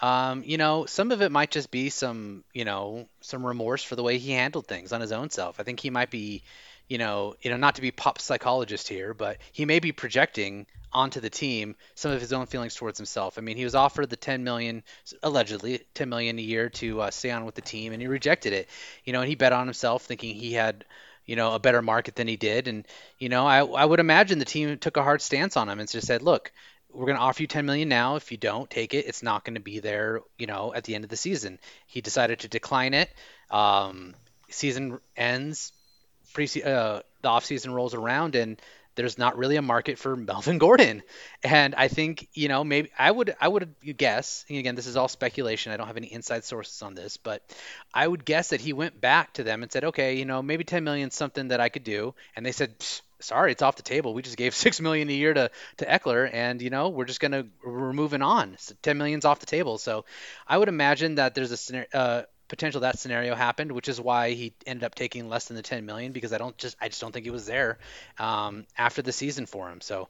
Um, 0.00 0.42
you 0.44 0.58
know, 0.58 0.86
some 0.86 1.12
of 1.12 1.22
it 1.22 1.30
might 1.30 1.50
just 1.50 1.70
be 1.70 1.88
some, 1.88 2.44
you 2.52 2.64
know, 2.64 3.08
some 3.20 3.46
remorse 3.46 3.82
for 3.82 3.96
the 3.96 4.02
way 4.02 4.18
he 4.18 4.32
handled 4.32 4.66
things 4.66 4.92
on 4.92 5.00
his 5.00 5.12
own 5.12 5.30
self. 5.30 5.60
I 5.60 5.62
think 5.62 5.80
he 5.80 5.90
might 5.90 6.10
be, 6.10 6.42
you 6.88 6.98
know, 6.98 7.36
you 7.40 7.50
know, 7.50 7.56
not 7.56 7.76
to 7.76 7.80
be 7.80 7.90
pop 7.90 8.20
psychologist 8.20 8.88
here, 8.88 9.14
but 9.14 9.38
he 9.52 9.64
may 9.64 9.78
be 9.78 9.92
projecting 9.92 10.66
onto 10.92 11.20
the 11.20 11.30
team 11.30 11.74
some 11.94 12.12
of 12.12 12.20
his 12.20 12.32
own 12.32 12.46
feelings 12.46 12.74
towards 12.74 12.98
himself. 12.98 13.36
I 13.36 13.40
mean, 13.40 13.56
he 13.56 13.64
was 13.64 13.74
offered 13.74 14.10
the 14.10 14.16
10 14.16 14.44
million, 14.44 14.82
allegedly 15.22 15.80
10 15.94 16.08
million 16.08 16.38
a 16.38 16.42
year 16.42 16.68
to 16.70 17.02
uh, 17.02 17.10
stay 17.10 17.30
on 17.30 17.44
with 17.44 17.54
the 17.54 17.60
team, 17.60 17.92
and 17.92 18.00
he 18.00 18.08
rejected 18.08 18.52
it. 18.52 18.68
You 19.04 19.12
know, 19.12 19.20
and 19.20 19.28
he 19.28 19.34
bet 19.34 19.52
on 19.52 19.66
himself, 19.66 20.04
thinking 20.04 20.34
he 20.34 20.52
had, 20.52 20.84
you 21.26 21.36
know, 21.36 21.54
a 21.54 21.58
better 21.58 21.82
market 21.82 22.16
than 22.16 22.28
he 22.28 22.36
did. 22.36 22.68
And 22.68 22.86
you 23.18 23.28
know, 23.28 23.46
I 23.46 23.64
I 23.64 23.84
would 23.84 24.00
imagine 24.00 24.38
the 24.38 24.44
team 24.44 24.78
took 24.78 24.96
a 24.96 25.02
hard 25.02 25.22
stance 25.22 25.56
on 25.56 25.68
him 25.68 25.80
and 25.80 25.90
just 25.90 26.06
said, 26.06 26.22
look. 26.22 26.52
We're 26.96 27.06
going 27.06 27.16
to 27.16 27.24
offer 27.24 27.42
you 27.42 27.48
10 27.48 27.66
million 27.66 27.88
now. 27.88 28.14
If 28.14 28.30
you 28.30 28.38
don't 28.38 28.70
take 28.70 28.94
it, 28.94 29.06
it's 29.08 29.20
not 29.20 29.44
going 29.44 29.56
to 29.56 29.60
be 29.60 29.80
there, 29.80 30.20
you 30.38 30.46
know, 30.46 30.72
at 30.72 30.84
the 30.84 30.94
end 30.94 31.02
of 31.02 31.10
the 31.10 31.16
season. 31.16 31.58
He 31.88 32.00
decided 32.00 32.38
to 32.38 32.48
decline 32.48 32.94
it. 32.94 33.10
Um, 33.50 34.14
season 34.48 35.00
ends, 35.16 35.72
pre 36.32 36.46
uh, 36.64 37.00
the 37.22 37.28
off 37.28 37.44
season 37.44 37.72
rolls 37.72 37.94
around, 37.94 38.36
and 38.36 38.60
there's 38.94 39.18
not 39.18 39.36
really 39.36 39.56
a 39.56 39.62
market 39.62 39.98
for 39.98 40.16
Melvin 40.16 40.58
Gordon. 40.58 41.02
And 41.42 41.74
I 41.74 41.88
think, 41.88 42.28
you 42.32 42.48
know, 42.48 42.64
maybe 42.64 42.90
I 42.98 43.10
would 43.10 43.34
I 43.40 43.48
would 43.48 43.74
guess, 43.96 44.44
again, 44.48 44.74
this 44.74 44.86
is 44.86 44.96
all 44.96 45.08
speculation. 45.08 45.72
I 45.72 45.76
don't 45.76 45.86
have 45.86 45.96
any 45.96 46.12
inside 46.12 46.44
sources 46.44 46.82
on 46.82 46.94
this, 46.94 47.16
but 47.16 47.42
I 47.92 48.06
would 48.06 48.24
guess 48.24 48.48
that 48.50 48.60
he 48.60 48.72
went 48.72 49.00
back 49.00 49.34
to 49.34 49.44
them 49.44 49.62
and 49.62 49.72
said, 49.72 49.84
"Okay, 49.84 50.14
you 50.16 50.24
know, 50.24 50.42
maybe 50.42 50.64
10 50.64 50.84
million 50.84 51.08
is 51.08 51.14
something 51.14 51.48
that 51.48 51.60
I 51.60 51.68
could 51.68 51.84
do." 51.84 52.14
And 52.36 52.44
they 52.44 52.52
said, 52.52 52.74
"Sorry, 53.20 53.52
it's 53.52 53.62
off 53.62 53.76
the 53.76 53.82
table. 53.82 54.14
We 54.14 54.22
just 54.22 54.36
gave 54.36 54.54
6 54.54 54.80
million 54.80 55.08
a 55.08 55.12
year 55.12 55.34
to 55.34 55.50
to 55.78 55.86
Ekeler 55.86 56.28
and, 56.32 56.62
you 56.62 56.70
know, 56.70 56.88
we're 56.90 57.04
just 57.04 57.20
going 57.20 57.32
to 57.32 57.46
we're 57.64 57.92
moving 57.92 58.22
on. 58.22 58.56
So 58.58 58.74
10 58.82 58.98
million's 58.98 59.24
off 59.24 59.40
the 59.40 59.46
table." 59.46 59.78
So, 59.78 60.04
I 60.46 60.58
would 60.58 60.68
imagine 60.68 61.16
that 61.16 61.34
there's 61.34 61.70
a 61.72 61.96
uh, 61.96 62.22
potential 62.54 62.82
that 62.82 63.00
scenario 63.00 63.34
happened, 63.34 63.72
which 63.72 63.88
is 63.88 64.00
why 64.00 64.30
he 64.30 64.54
ended 64.64 64.84
up 64.84 64.94
taking 64.94 65.28
less 65.28 65.46
than 65.46 65.56
the 65.56 65.62
10 65.62 65.84
million 65.84 66.12
because 66.12 66.32
I 66.32 66.38
don't 66.38 66.56
just 66.56 66.76
I 66.80 66.88
just 66.88 67.00
don't 67.00 67.10
think 67.12 67.24
he 67.24 67.30
was 67.30 67.46
there 67.46 67.78
um, 68.18 68.64
after 68.78 69.02
the 69.02 69.12
season 69.12 69.46
for 69.46 69.68
him. 69.68 69.80
So 69.80 70.08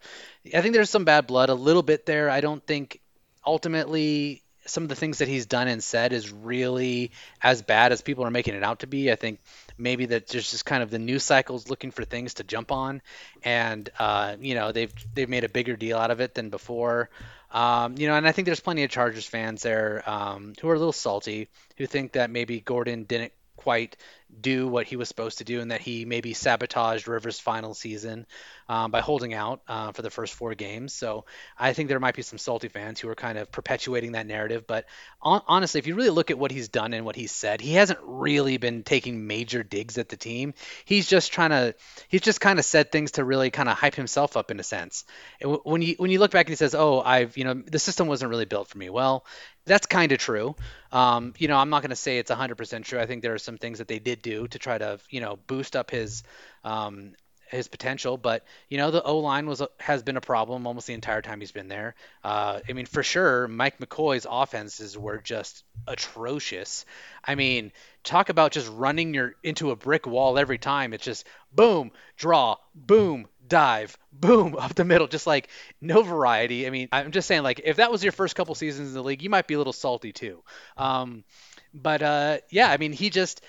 I 0.55 0.61
think 0.61 0.75
there's 0.75 0.91
some 0.91 1.07
bad 1.07 1.27
blood 1.27 1.49
a 1.49 1.55
little 1.55 1.83
bit 1.83 2.05
there. 2.05 2.29
I 2.29 2.43
don't 2.43 2.65
think 2.65 3.01
ultimately 3.47 4.44
some 4.67 4.83
of 4.83 4.89
the 4.89 4.95
things 4.95 5.19
that 5.19 5.29
he's 5.29 5.47
done 5.47 5.69
and 5.69 5.83
said 5.83 6.13
is 6.13 6.33
really 6.33 7.11
as 7.43 7.63
bad 7.63 7.93
as 7.93 8.03
people 8.03 8.25
are 8.25 8.31
making 8.31 8.55
it 8.55 8.63
out 8.63 8.81
to 8.81 8.87
be. 8.87 9.11
I 9.11 9.17
think 9.17 9.41
maybe 9.77 10.07
that 10.07 10.29
there's 10.29 10.51
just 10.51 10.65
kind 10.65 10.83
of 10.83 10.91
the 10.91 10.99
news 10.99 11.23
cycles 11.23 11.69
looking 11.69 11.91
for 11.91 12.05
things 12.05 12.35
to 12.35 12.45
jump 12.45 12.73
on, 12.73 13.03
and 13.43 13.89
uh, 13.99 14.37
you 14.41 14.55
know 14.55 14.73
they've 14.73 14.93
they've 15.15 15.29
made 15.29 15.45
a 15.45 15.49
bigger 15.49 15.77
deal 15.77 15.99
out 15.99 16.11
of 16.11 16.21
it 16.21 16.35
than 16.35 16.51
before. 16.51 17.11
Um, 17.51 17.97
you 17.99 18.09
know, 18.09 18.17
and 18.17 18.27
I 18.27 18.33
think 18.33 18.47
there's 18.47 18.61
plenty 18.61 18.83
of 18.83 18.91
Chargers 18.91 19.27
fans 19.27 19.63
there 19.63 20.03
um, 20.07 20.55
who 20.61 20.69
are 20.69 20.75
a 20.75 20.79
little 20.79 20.93
salty, 20.93 21.49
who 21.77 21.87
think 21.87 22.13
that 22.13 22.31
maybe 22.31 22.61
Gordon 22.61 23.05
didn't 23.05 23.33
quite 23.57 23.97
do 24.41 24.69
what 24.69 24.87
he 24.87 24.97
was 24.97 25.09
supposed 25.09 25.39
to 25.39 25.45
do 25.45 25.61
and 25.61 25.71
that 25.71 25.81
he 25.81 26.05
maybe 26.05 26.35
sabotaged 26.35 27.09
Rivers' 27.09 27.41
final 27.41 27.75
season 27.75 28.27
um, 28.69 28.91
by 28.91 29.01
holding 29.01 29.35
out 29.35 29.63
uh, 29.69 29.93
for 29.93 30.03
the 30.03 30.11
first 30.11 30.35
four 30.35 30.55
games. 30.55 30.93
So 30.93 31.25
I 31.59 31.73
think 31.73 31.89
there 31.89 32.01
might 32.01 32.17
be 32.17 32.23
some 32.23 32.39
salty 32.39 32.69
fans 32.69 33.01
who 33.01 33.09
are 33.09 33.15
kind 33.15 33.39
of 33.39 33.51
perpetuating 33.51 34.13
that 34.13 34.27
narrative. 34.27 34.67
But 34.67 34.87
on- 35.21 35.43
honestly, 35.47 35.79
if 35.79 35.87
you 35.87 35.95
really 35.95 36.11
look 36.11 36.31
at 36.31 36.39
what 36.39 36.51
he's 36.51 36.69
done 36.69 36.95
and 36.95 37.05
what 37.05 37.17
he's 37.17 37.33
said, 37.33 37.61
he 37.61 37.75
hasn't 37.75 37.99
really 38.03 38.57
been 38.57 38.83
taking 38.83 39.27
major 39.27 39.63
digs 39.63 39.99
at 39.99 40.09
the 40.09 40.17
team. 40.17 40.55
He's 40.85 41.09
just 41.09 41.33
trying 41.33 41.51
to, 41.51 41.75
he's 42.09 42.23
just 42.23 42.41
kind 42.41 42.59
of 42.59 42.65
said 42.65 42.91
things 42.91 43.13
to 43.13 43.25
really 43.25 43.51
kind 43.51 43.69
of 43.69 43.77
hype 43.77 43.95
himself 43.95 44.37
up 44.37 44.51
in 44.51 44.61
a 44.61 44.65
sense. 44.65 45.05
And 45.41 45.59
when 45.65 45.83
you 45.83 45.95
when 45.99 46.11
you 46.11 46.19
look 46.19 46.31
back 46.31 46.47
and 46.47 46.53
he 46.53 46.57
says, 46.57 46.75
"Oh, 46.75 47.01
I've 47.01 47.37
you 47.37 47.45
know 47.45 47.55
the 47.55 47.79
system 47.79 48.07
wasn't 48.07 48.31
really 48.31 48.45
built 48.45 48.69
for 48.69 48.79
me," 48.79 48.91
well, 48.91 49.25
that's 49.67 49.87
kind 49.87 50.13
of 50.13 50.19
true. 50.19 50.55
Um, 50.93 51.35
you 51.39 51.49
know, 51.49 51.57
I'm 51.57 51.71
not 51.71 51.83
going 51.83 51.91
to 51.91 51.97
say 51.97 52.19
it's 52.19 52.31
100% 52.31 52.85
true. 52.85 53.01
I 53.01 53.07
think 53.07 53.23
there 53.23 53.35
are 53.35 53.39
some 53.39 53.59
things 53.59 53.79
that 53.79 53.89
they 53.89 53.99
did 53.99 54.23
do 54.23 54.47
to 54.49 54.59
try 54.59 54.79
to, 54.79 54.99
you 55.11 55.21
know, 55.21 55.39
boost 55.47 55.77
up 55.77 55.91
his 55.91 56.23
um, 56.65 57.15
his 57.49 57.69
potential. 57.69 58.17
But 58.17 58.45
you 58.69 58.79
know, 58.79 58.91
the 58.91 59.03
O 59.03 59.19
line 59.19 59.47
was 59.47 59.63
has 59.81 60.03
been 60.03 60.17
a 60.17 60.21
problem 60.21 60.67
almost 60.67 60.87
the 60.87 60.95
entire 60.95 61.23
time 61.23 61.41
he's 61.41 61.53
been 61.53 61.69
there. 61.69 61.95
Uh, 62.23 62.61
I 62.69 62.73
mean, 62.73 62.87
for 62.87 63.03
sure, 63.03 63.49
Mike 63.49 63.79
McCoy's 63.79 64.27
offenses 64.29 64.97
were 64.97 65.19
just 65.19 65.65
atrocious. 65.87 66.85
I 67.25 67.35
mean, 67.35 67.73
talk 68.03 68.29
about 68.29 68.53
just 68.53 68.71
running 68.71 69.15
your 69.15 69.35
into 69.43 69.71
a 69.71 69.77
brick 69.77 70.07
wall 70.07 70.39
every 70.39 70.59
time. 70.59 70.93
It's 70.93 71.05
just 71.05 71.27
boom, 71.53 71.93
draw, 72.17 72.57
boom, 72.75 73.29
dive, 73.47 73.97
boom, 74.13 74.57
up 74.59 74.75
the 74.75 74.85
middle, 74.85 75.07
just 75.07 75.27
like 75.27 75.49
no 75.81 76.03
variety. 76.03 76.67
I 76.67 76.71
mean, 76.71 76.89
I'm 76.93 77.13
just 77.13 77.29
saying, 77.29 77.43
like, 77.43 77.61
if 77.65 77.77
that 77.77 77.91
was 77.91 78.03
your 78.03 78.13
first 78.13 78.37
couple 78.37 78.55
seasons 78.55 78.89
in 78.89 78.95
the 78.95 79.03
league, 79.03 79.23
you 79.23 79.31
might 79.31 79.47
be 79.47 79.55
a 79.55 79.59
little 79.59 79.73
salty 79.73 80.13
too. 80.13 80.43
Um, 80.77 81.25
but 81.73 82.03
uh, 82.03 82.39
yeah, 82.51 82.71
I 82.71 82.77
mean, 82.77 82.93
he 82.93 83.11
just 83.11 83.43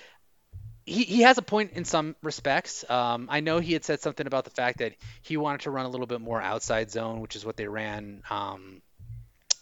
he, 0.86 1.02
he 1.02 1.22
has 1.22 1.36
a 1.36 1.42
point 1.42 1.72
in 1.72 1.84
some 1.84 2.16
respects. 2.22 2.88
Um, 2.88 3.28
I 3.30 3.40
know 3.40 3.58
he 3.58 3.72
had 3.72 3.84
said 3.84 4.00
something 4.00 4.26
about 4.26 4.44
the 4.44 4.50
fact 4.50 4.78
that 4.78 4.94
he 5.22 5.36
wanted 5.36 5.62
to 5.62 5.70
run 5.70 5.84
a 5.84 5.88
little 5.88 6.06
bit 6.06 6.20
more 6.20 6.40
outside 6.40 6.90
zone, 6.90 7.20
which 7.20 7.36
is 7.36 7.44
what 7.44 7.56
they 7.56 7.66
ran 7.66 8.22
um, 8.30 8.80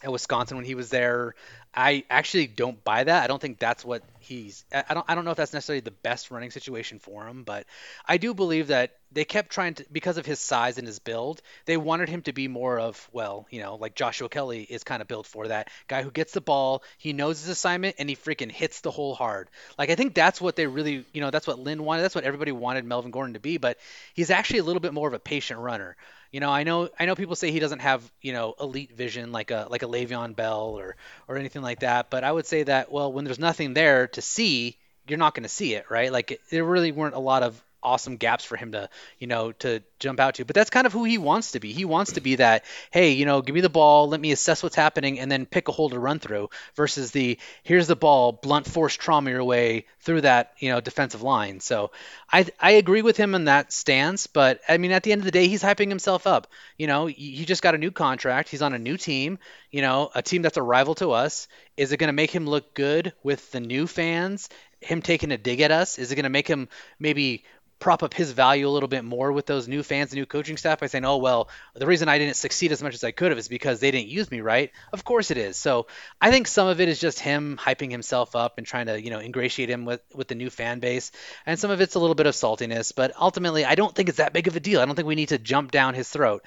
at 0.05 0.11
Wisconsin 0.11 0.55
when 0.55 0.65
he 0.65 0.75
was 0.75 0.89
there. 0.89 1.35
I 1.73 2.05
actually 2.09 2.47
don't 2.47 2.81
buy 2.85 3.03
that. 3.03 3.23
I 3.23 3.27
don't 3.27 3.41
think 3.41 3.59
that's 3.59 3.83
what 3.83 4.01
he's. 4.19 4.63
I 4.71 4.93
don't. 4.93 5.05
I 5.09 5.15
don't 5.15 5.25
know 5.25 5.31
if 5.31 5.37
that's 5.37 5.51
necessarily 5.51 5.81
the 5.81 5.91
best 5.91 6.31
running 6.31 6.51
situation 6.51 6.99
for 6.99 7.27
him, 7.27 7.43
but 7.43 7.65
I 8.07 8.15
do 8.15 8.33
believe 8.33 8.67
that 8.67 8.91
they 9.11 9.25
kept 9.25 9.49
trying 9.49 9.73
to 9.73 9.85
because 9.91 10.17
of 10.17 10.25
his 10.25 10.39
size 10.39 10.77
and 10.77 10.87
his 10.87 10.99
build. 10.99 11.41
They 11.65 11.75
wanted 11.75 12.07
him 12.07 12.21
to 12.23 12.33
be 12.33 12.47
more 12.47 12.79
of 12.79 13.09
well, 13.11 13.45
you 13.49 13.61
know, 13.61 13.75
like 13.75 13.93
Joshua 13.93 14.29
Kelley 14.29 14.61
is 14.61 14.85
kind 14.85 15.01
of 15.01 15.09
built 15.09 15.27
for 15.27 15.49
that 15.49 15.69
guy 15.89 16.01
who 16.01 16.11
gets 16.11 16.31
the 16.31 16.39
ball, 16.39 16.81
he 16.97 17.11
knows 17.11 17.41
his 17.41 17.49
assignment, 17.49 17.95
and 17.99 18.07
he 18.07 18.15
freaking 18.15 18.51
hits 18.51 18.79
the 18.79 18.91
hole 18.91 19.13
hard. 19.13 19.49
Like 19.77 19.89
I 19.89 19.95
think 19.95 20.13
that's 20.13 20.39
what 20.39 20.55
they 20.55 20.67
really, 20.67 21.03
you 21.13 21.19
know, 21.19 21.29
that's 21.31 21.47
what 21.47 21.59
Lynn 21.59 21.83
wanted. 21.83 22.03
That's 22.03 22.15
what 22.15 22.23
everybody 22.23 22.53
wanted 22.53 22.85
Melvin 22.85 23.11
Gordon 23.11 23.33
to 23.33 23.41
be. 23.41 23.57
But 23.57 23.79
he's 24.13 24.29
actually 24.29 24.59
a 24.59 24.63
little 24.63 24.79
bit 24.79 24.93
more 24.93 25.09
of 25.09 25.13
a 25.13 25.19
patient 25.19 25.59
runner. 25.59 25.97
You 26.35 26.41
know, 26.41 26.51
I 26.51 26.63
know 26.63 26.89
I 26.99 27.05
know 27.05 27.15
people 27.15 27.37
say 27.37 27.49
he 27.49 27.59
doesn't 27.59 27.79
have 27.79 28.11
you 28.21 28.33
know 28.33 28.55
elite 28.59 28.91
vision 28.91 29.31
like 29.31 29.51
a 29.51 29.67
like 29.69 29.83
a 29.83 29.85
Le'Veon 29.85 30.35
Bell 30.35 30.75
or 30.77 30.97
or 31.29 31.37
anything 31.37 31.61
like 31.61 31.79
that, 31.79 32.09
but 32.09 32.25
I 32.25 32.31
would 32.33 32.45
say 32.45 32.63
that 32.63 32.91
well, 32.91 33.09
when 33.13 33.23
there's 33.23 33.39
nothing 33.39 33.73
there 33.73 34.07
to 34.09 34.21
see, 34.21 34.77
you're 35.07 35.17
not 35.17 35.33
going 35.33 35.43
to 35.43 35.49
see 35.49 35.75
it, 35.75 35.89
right? 35.89 36.11
Like 36.11 36.41
there 36.51 36.65
really 36.65 36.91
weren't 36.91 37.15
a 37.15 37.19
lot 37.19 37.41
of 37.41 37.63
awesome 37.85 38.17
gaps 38.17 38.43
for 38.43 38.57
him 38.57 38.73
to, 38.73 38.89
you 39.19 39.27
know, 39.27 39.51
to 39.53 39.81
jump 39.99 40.19
out 40.19 40.35
to. 40.35 40.45
But 40.45 40.55
that's 40.55 40.69
kind 40.69 40.87
of 40.87 40.93
who 40.93 41.03
he 41.03 41.17
wants 41.17 41.51
to 41.51 41.59
be. 41.59 41.71
He 41.71 41.85
wants 41.85 42.13
to 42.13 42.21
be 42.21 42.35
that, 42.35 42.65
hey, 42.91 43.11
you 43.11 43.25
know, 43.25 43.41
give 43.41 43.55
me 43.55 43.61
the 43.61 43.69
ball, 43.69 44.09
let 44.09 44.19
me 44.19 44.31
assess 44.31 44.63
what's 44.63 44.75
happening, 44.75 45.19
and 45.19 45.31
then 45.31 45.45
pick 45.45 45.67
a 45.67 45.71
hole 45.71 45.89
to 45.89 45.99
run 45.99 46.19
through 46.19 46.49
versus 46.75 47.11
the 47.11 47.39
here's 47.63 47.87
the 47.87 47.95
ball, 47.95 48.31
blunt 48.31 48.65
force 48.67 48.95
trauma 48.95 49.29
your 49.29 49.43
way 49.43 49.85
through 50.01 50.21
that, 50.21 50.53
you 50.59 50.69
know, 50.69 50.81
defensive 50.81 51.21
line. 51.21 51.59
So 51.59 51.91
I 52.31 52.45
I 52.59 52.71
agree 52.71 53.01
with 53.01 53.17
him 53.17 53.35
in 53.35 53.45
that 53.45 53.71
stance, 53.71 54.27
but 54.27 54.61
I 54.67 54.77
mean 54.77 54.91
at 54.91 55.03
the 55.03 55.11
end 55.11 55.21
of 55.21 55.25
the 55.25 55.31
day, 55.31 55.47
he's 55.47 55.63
hyping 55.63 55.89
himself 55.89 56.27
up. 56.27 56.47
You 56.77 56.87
know, 56.87 57.05
he 57.05 57.45
just 57.45 57.61
got 57.61 57.75
a 57.75 57.79
new 57.79 57.91
contract, 57.91 58.49
he's 58.49 58.61
on 58.61 58.73
a 58.73 58.79
new 58.79 58.97
team, 58.97 59.39
you 59.71 59.81
know, 59.81 60.09
a 60.13 60.21
team 60.21 60.41
that's 60.41 60.57
a 60.57 60.63
rival 60.63 60.95
to 60.95 61.11
us. 61.11 61.47
Is 61.77 61.91
it 61.91 61.97
going 61.97 62.07
to 62.07 62.13
make 62.13 62.31
him 62.31 62.47
look 62.47 62.73
good 62.73 63.13
with 63.23 63.51
the 63.51 63.59
new 63.59 63.87
fans? 63.87 64.49
Him 64.79 65.01
taking 65.01 65.31
a 65.31 65.37
dig 65.37 65.61
at 65.61 65.71
us? 65.71 65.97
Is 65.99 66.11
it 66.11 66.15
going 66.15 66.23
to 66.23 66.29
make 66.29 66.47
him 66.47 66.69
maybe 66.99 67.43
prop 67.79 68.03
up 68.03 68.13
his 68.13 68.31
value 68.31 68.67
a 68.67 68.69
little 68.69 68.87
bit 68.87 69.03
more 69.03 69.31
with 69.31 69.45
those 69.45 69.67
new 69.67 69.83
fans 69.83 70.11
and 70.11 70.19
new 70.19 70.25
coaching 70.25 70.57
staff 70.57 70.79
by 70.79 70.87
saying, 70.87 71.05
oh, 71.05 71.17
well, 71.17 71.49
the 71.73 71.85
reason 71.85 72.07
I 72.07 72.17
didn't 72.17 72.35
succeed 72.35 72.71
as 72.71 72.81
much 72.81 72.93
as 72.93 73.03
I 73.03 73.11
could 73.11 73.31
have 73.31 73.37
is 73.37 73.47
because 73.47 73.79
they 73.79 73.91
didn't 73.91 74.07
use 74.07 74.31
me 74.31 74.41
right. 74.41 74.71
Of 74.93 75.03
course 75.03 75.29
it 75.29 75.37
is. 75.37 75.57
So 75.57 75.87
I 76.21 76.31
think 76.31 76.47
some 76.47 76.67
of 76.67 76.79
it 76.79 76.89
is 76.89 76.99
just 76.99 77.19
him 77.19 77.57
hyping 77.61 77.91
himself 77.91 78.35
up 78.35 78.57
and 78.57 78.65
trying 78.65 78.87
to, 78.87 79.01
you 79.01 79.09
know, 79.09 79.19
ingratiate 79.19 79.69
him 79.69 79.85
with, 79.85 80.01
with 80.13 80.27
the 80.27 80.35
new 80.35 80.49
fan 80.49 80.79
base. 80.79 81.11
And 81.45 81.59
some 81.59 81.71
of 81.71 81.81
it's 81.81 81.95
a 81.95 81.99
little 81.99 82.15
bit 82.15 82.27
of 82.27 82.33
saltiness, 82.33 82.93
but 82.95 83.11
ultimately, 83.19 83.65
I 83.65 83.75
don't 83.75 83.93
think 83.93 84.09
it's 84.09 84.19
that 84.19 84.33
big 84.33 84.47
of 84.47 84.55
a 84.55 84.59
deal. 84.59 84.79
I 84.79 84.85
don't 84.85 84.95
think 84.95 85.07
we 85.07 85.15
need 85.15 85.29
to 85.29 85.37
jump 85.37 85.71
down 85.71 85.93
his 85.93 86.09
throat. 86.09 86.45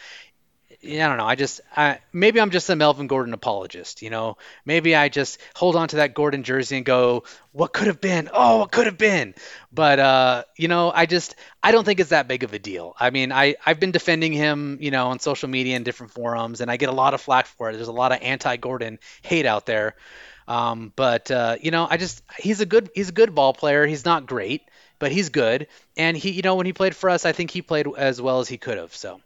I 0.80 0.96
don't 1.08 1.16
know. 1.16 1.26
I 1.26 1.34
just 1.34 1.60
I, 1.76 1.98
maybe 2.12 2.40
I'm 2.40 2.50
just 2.50 2.70
a 2.70 2.76
Melvin 2.76 3.08
Gordon 3.08 3.34
apologist. 3.34 4.00
You 4.00 4.10
know, 4.10 4.38
maybe 4.64 4.94
I 4.94 5.08
just 5.08 5.40
hold 5.56 5.74
on 5.74 5.88
to 5.88 5.96
that 5.96 6.14
Gordon 6.14 6.44
jersey 6.44 6.76
and 6.76 6.86
go, 6.86 7.24
"What 7.50 7.72
could 7.72 7.88
have 7.88 8.00
been? 8.00 8.30
Oh, 8.32 8.58
what 8.58 8.70
could 8.70 8.86
have 8.86 8.96
been?" 8.96 9.34
But 9.72 9.98
uh, 9.98 10.44
you 10.56 10.68
know, 10.68 10.92
I 10.94 11.06
just 11.06 11.34
I 11.64 11.72
don't 11.72 11.82
think 11.84 11.98
it's 11.98 12.10
that 12.10 12.28
big 12.28 12.44
of 12.44 12.52
a 12.52 12.60
deal. 12.60 12.94
I 12.98 13.10
mean, 13.10 13.32
I 13.32 13.56
I've 13.66 13.80
been 13.80 13.90
defending 13.90 14.32
him, 14.32 14.78
you 14.80 14.92
know, 14.92 15.08
on 15.08 15.18
social 15.18 15.48
media 15.48 15.74
and 15.74 15.84
different 15.84 16.12
forums, 16.12 16.60
and 16.60 16.70
I 16.70 16.76
get 16.76 16.88
a 16.90 16.92
lot 16.92 17.12
of 17.12 17.20
flack 17.20 17.46
for 17.46 17.70
it. 17.70 17.72
There's 17.72 17.88
a 17.88 17.92
lot 17.92 18.12
of 18.12 18.18
anti-Gordon 18.22 19.00
hate 19.22 19.46
out 19.46 19.66
there. 19.66 19.96
Um, 20.46 20.92
but 20.94 21.28
uh, 21.30 21.56
you 21.60 21.72
know, 21.72 21.88
I 21.90 21.96
just 21.96 22.22
he's 22.38 22.60
a 22.60 22.66
good 22.66 22.90
he's 22.94 23.08
a 23.08 23.12
good 23.12 23.34
ball 23.34 23.52
player. 23.52 23.84
He's 23.84 24.04
not 24.04 24.26
great, 24.26 24.62
but 25.00 25.10
he's 25.10 25.28
good. 25.30 25.66
And 25.96 26.16
he, 26.16 26.30
you 26.30 26.42
know, 26.42 26.54
when 26.54 26.66
he 26.66 26.72
played 26.72 26.94
for 26.94 27.10
us, 27.10 27.26
I 27.26 27.32
think 27.32 27.50
he 27.50 27.62
played 27.62 27.88
as 27.96 28.20
well 28.22 28.38
as 28.38 28.48
he 28.48 28.58
could 28.58 28.78
have. 28.78 28.94
So 28.94 29.20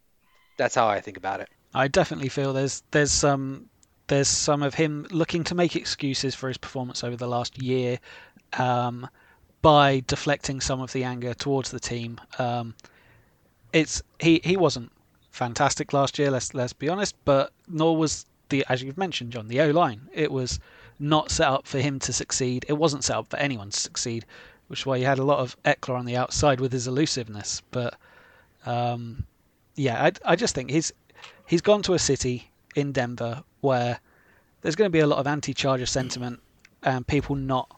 that's 0.63 0.77
how 0.77 0.87
I 0.87 1.01
think 1.01 1.17
about 1.17 1.41
it. 1.41 1.49
I 1.75 1.89
definitely 1.89 2.29
feel 2.29 2.53
there's 2.53 2.83
there's 2.93 3.11
some 3.11 3.69
there's 4.07 4.29
some 4.29 4.63
of 4.63 4.75
him 4.75 5.07
looking 5.11 5.43
to 5.45 5.55
make 5.55 5.75
excuses 5.75 6.35
for 6.35 6.49
his 6.49 6.59
performance 6.59 7.03
over 7.03 7.17
the 7.17 7.27
last 7.27 7.61
year 7.61 7.99
um, 8.59 9.09
by 9.61 10.03
deflecting 10.07 10.61
some 10.61 10.81
of 10.81 10.93
the 10.93 11.03
anger 11.03 11.35
towards 11.35 11.71
the 11.71 11.81
team. 11.81 12.21
Um, 12.39 12.75
it's 13.73 14.03
he 14.21 14.41
he 14.45 14.57
wasn't 14.57 14.93
fantastic 15.31 15.93
last 15.93 16.19
year. 16.19 16.31
Let's 16.31 16.55
let's 16.55 16.73
be 16.73 16.89
honest, 16.89 17.17
but 17.25 17.53
nor 17.67 17.97
was 17.97 18.25
the 18.49 18.65
as 18.69 18.83
you've 18.83 18.99
mentioned, 18.99 19.33
John, 19.33 19.49
the 19.49 19.61
O 19.63 19.71
line. 19.71 20.09
It 20.13 20.31
was 20.31 20.61
not 21.01 21.33
set 21.33 21.49
up 21.49 21.67
for 21.67 21.81
him 21.81 21.99
to 22.01 22.13
succeed. 22.13 22.65
It 22.69 22.75
wasn't 22.75 23.03
set 23.03 23.17
up 23.17 23.31
for 23.31 23.39
anyone 23.39 23.71
to 23.71 23.81
succeed, 23.81 24.27
which 24.69 24.81
is 24.81 24.87
why 24.87 24.97
you 24.97 25.07
had 25.07 25.19
a 25.19 25.25
lot 25.25 25.41
of 25.41 25.61
Ekeler 25.65 25.99
on 25.99 26.07
the 26.07 26.17
outside 26.17 26.61
with 26.61 26.73
his 26.73 26.87
elusiveness. 26.87 27.63
But 27.73 27.95
um, 28.65 29.25
yeah, 29.75 30.03
I, 30.05 30.33
I 30.33 30.37
just 30.37 30.55
think 30.55 30.71
he's 30.71 30.93
he's 31.47 31.63
gone 31.63 31.83
to 31.83 31.95
a 31.95 31.99
city 31.99 32.51
in 32.75 32.93
Denver 32.93 33.43
where 33.61 34.01
there's 34.61 34.77
going 34.77 34.87
to 34.89 34.93
be 34.93 35.01
a 35.01 35.07
lot 35.07 35.19
of 35.19 35.27
anti-Charger 35.27 35.87
sentiment 35.87 36.41
and 36.83 37.07
people 37.07 37.37
not 37.37 37.69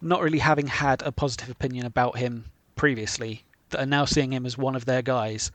not 0.00 0.20
really 0.20 0.38
having 0.38 0.66
had 0.66 1.02
a 1.02 1.12
positive 1.12 1.50
opinion 1.50 1.86
about 1.86 2.18
him 2.18 2.44
previously 2.76 3.44
that 3.70 3.80
are 3.80 3.86
now 3.86 4.04
seeing 4.04 4.32
him 4.32 4.46
as 4.46 4.56
one 4.56 4.76
of 4.76 4.84
their 4.84 5.02
guys, 5.02 5.50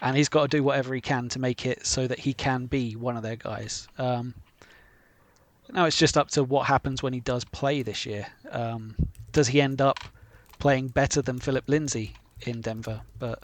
and 0.00 0.16
he's 0.16 0.28
got 0.28 0.42
to 0.50 0.56
do 0.56 0.62
whatever 0.62 0.94
he 0.94 1.00
can 1.00 1.28
to 1.28 1.38
make 1.38 1.66
it 1.66 1.84
so 1.84 2.06
that 2.06 2.18
he 2.18 2.32
can 2.32 2.66
be 2.66 2.96
one 2.96 3.16
of 3.16 3.22
their 3.22 3.36
guys. 3.36 3.88
Um, 3.98 4.34
now 5.72 5.84
it's 5.84 5.98
just 5.98 6.16
up 6.16 6.30
to 6.30 6.44
what 6.44 6.66
happens 6.66 7.02
when 7.02 7.12
he 7.12 7.20
does 7.20 7.44
play 7.44 7.82
this 7.82 8.06
year. 8.06 8.26
Um, 8.50 8.94
does 9.32 9.48
he 9.48 9.60
end 9.60 9.80
up 9.80 9.98
playing 10.58 10.88
better 10.88 11.22
than 11.22 11.38
Phillip 11.38 11.64
Lindsay 11.68 12.14
in 12.46 12.60
Denver? 12.60 13.02
But 13.18 13.42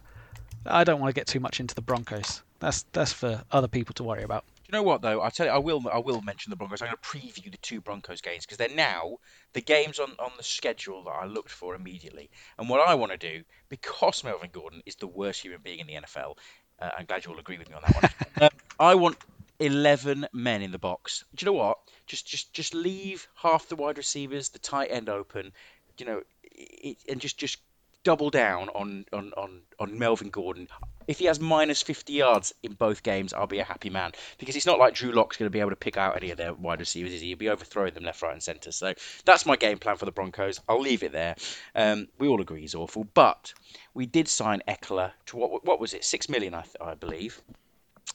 I 0.69 0.85
don't 0.85 1.01
want 1.01 1.15
to 1.15 1.19
get 1.19 1.27
too 1.27 1.41
much 1.41 1.61
into 1.61 1.75
the 1.75 1.83
Broncos. 1.83 2.43
That's 2.59 2.85
that's 2.93 3.13
for 3.13 3.43
other 3.51 3.69
people 3.69 3.95
to 3.95 4.05
worry 4.05 4.23
about. 4.23 4.45
Do 4.47 4.63
you 4.69 4.73
know 4.73 4.83
what 4.83 5.03
though? 5.03 5.23
I 5.23 5.31
tell 5.31 5.47
you, 5.47 5.53
I 5.53 5.59
will 5.59 5.83
I 5.93 5.99
will 5.99 6.23
mention 6.23 6.51
the 6.51 6.57
Broncos. 6.57 6.83
I'm 6.83 6.89
going 6.89 6.97
to 7.01 7.09
preview 7.09 7.51
the 7.51 7.59
two 7.59 7.81
Broncos 7.81 8.21
games 8.21 8.45
because 8.45 8.59
they're 8.59 8.69
now 8.69 9.19
the 9.53 9.61
games 9.61 9.99
on, 9.99 10.11
on 10.19 10.33
the 10.37 10.43
schedule 10.43 11.05
that 11.05 11.11
I 11.11 11.27
looked 11.27 11.51
for 11.51 11.75
immediately. 11.75 12.31
And 12.59 12.69
what 12.69 12.87
I 12.87 12.95
want 12.95 13.13
to 13.13 13.19
do, 13.19 13.45
because 13.69 14.25
Melvin 14.25 14.51
Gordon 14.53 14.83
is 14.85 14.97
the 14.97 15.07
worst 15.07 15.43
human 15.43 15.61
being 15.63 15.79
in 15.79 15.87
the 15.87 15.95
NFL, 15.95 16.37
uh, 16.81 16.91
I'm 16.99 17.07
glad 17.07 17.25
you 17.25 17.33
all 17.33 17.39
agree 17.39 17.59
with 17.59 17.69
me 17.69 17.77
on 17.77 17.83
that 17.87 17.95
one. 17.95 18.31
uh, 18.41 18.49
I 18.81 18.95
want 18.97 19.17
11 19.61 20.27
men 20.33 20.63
in 20.63 20.73
the 20.73 20.79
box. 20.79 21.25
Do 21.35 21.45
you 21.45 21.53
know 21.53 21.59
what? 21.59 21.79
Just 22.07 22.27
just 22.27 22.53
just 22.53 22.75
leave 22.75 23.29
half 23.35 23.69
the 23.69 23.77
wide 23.77 23.99
receivers, 23.99 24.49
the 24.49 24.59
tight 24.59 24.91
end 24.91 25.09
open. 25.09 25.53
You 25.99 26.07
know, 26.07 26.23
it, 26.43 26.99
and 27.09 27.21
just 27.21 27.39
just 27.39 27.59
double 28.07 28.31
down 28.31 28.69
on, 28.69 29.05
on, 29.13 29.33
on, 29.37 29.63
on 29.81 29.99
Melvin 29.99 30.31
Gordon. 30.31 30.69
If 31.09 31.19
he 31.19 31.25
has 31.25 31.41
minus 31.41 31.83
50 31.83 32.13
yards 32.13 32.55
in 32.63 32.75
both 32.75 33.03
games, 33.03 33.35
I'll 33.35 33.49
be 33.49 33.59
a 33.59 33.65
happy 33.65 33.91
man 33.91 34.13
because 34.39 34.55
it's 34.55 34.65
not 34.65 34.79
like 34.79 34.95
Drew 34.95 35.11
Lock's 35.11 35.37
going 35.37 35.47
to 35.47 35.53
be 35.53 35.59
able 35.59 35.71
to 35.71 35.77
pick 35.77 35.97
out 35.97 36.17
any 36.17 36.31
of 36.31 36.39
their 36.39 36.55
wide 36.55 36.79
receivers. 36.79 37.21
He'll 37.21 37.37
be 37.37 37.49
overthrowing 37.49 37.95
them 37.95 38.05
left, 38.05 38.23
right, 38.23 38.33
and 38.33 38.41
centre. 38.41 38.71
So 38.71 38.95
that's 39.25 39.45
my 39.45 39.57
game 39.57 39.79
plan 39.79 39.97
for 39.97 40.05
the 40.05 40.13
Broncos. 40.13 40.61
I'll 40.69 40.81
leave 40.81 41.03
it 41.03 41.11
there. 41.11 41.35
Um, 41.75 42.07
we 42.21 42.29
all 42.29 42.41
agree 42.41 42.61
he's 42.61 42.77
awful, 42.77 43.09
but 43.13 43.53
we 43.93 44.07
did 44.07 44.29
sign 44.29 44.63
Ekeler 44.69 45.11
to 45.27 45.37
what 45.37 45.65
what 45.65 45.81
was 45.81 45.93
it? 45.93 46.05
Six 46.05 46.29
million, 46.29 46.55
I, 46.55 46.63
I 46.81 46.95
believe. 46.95 47.43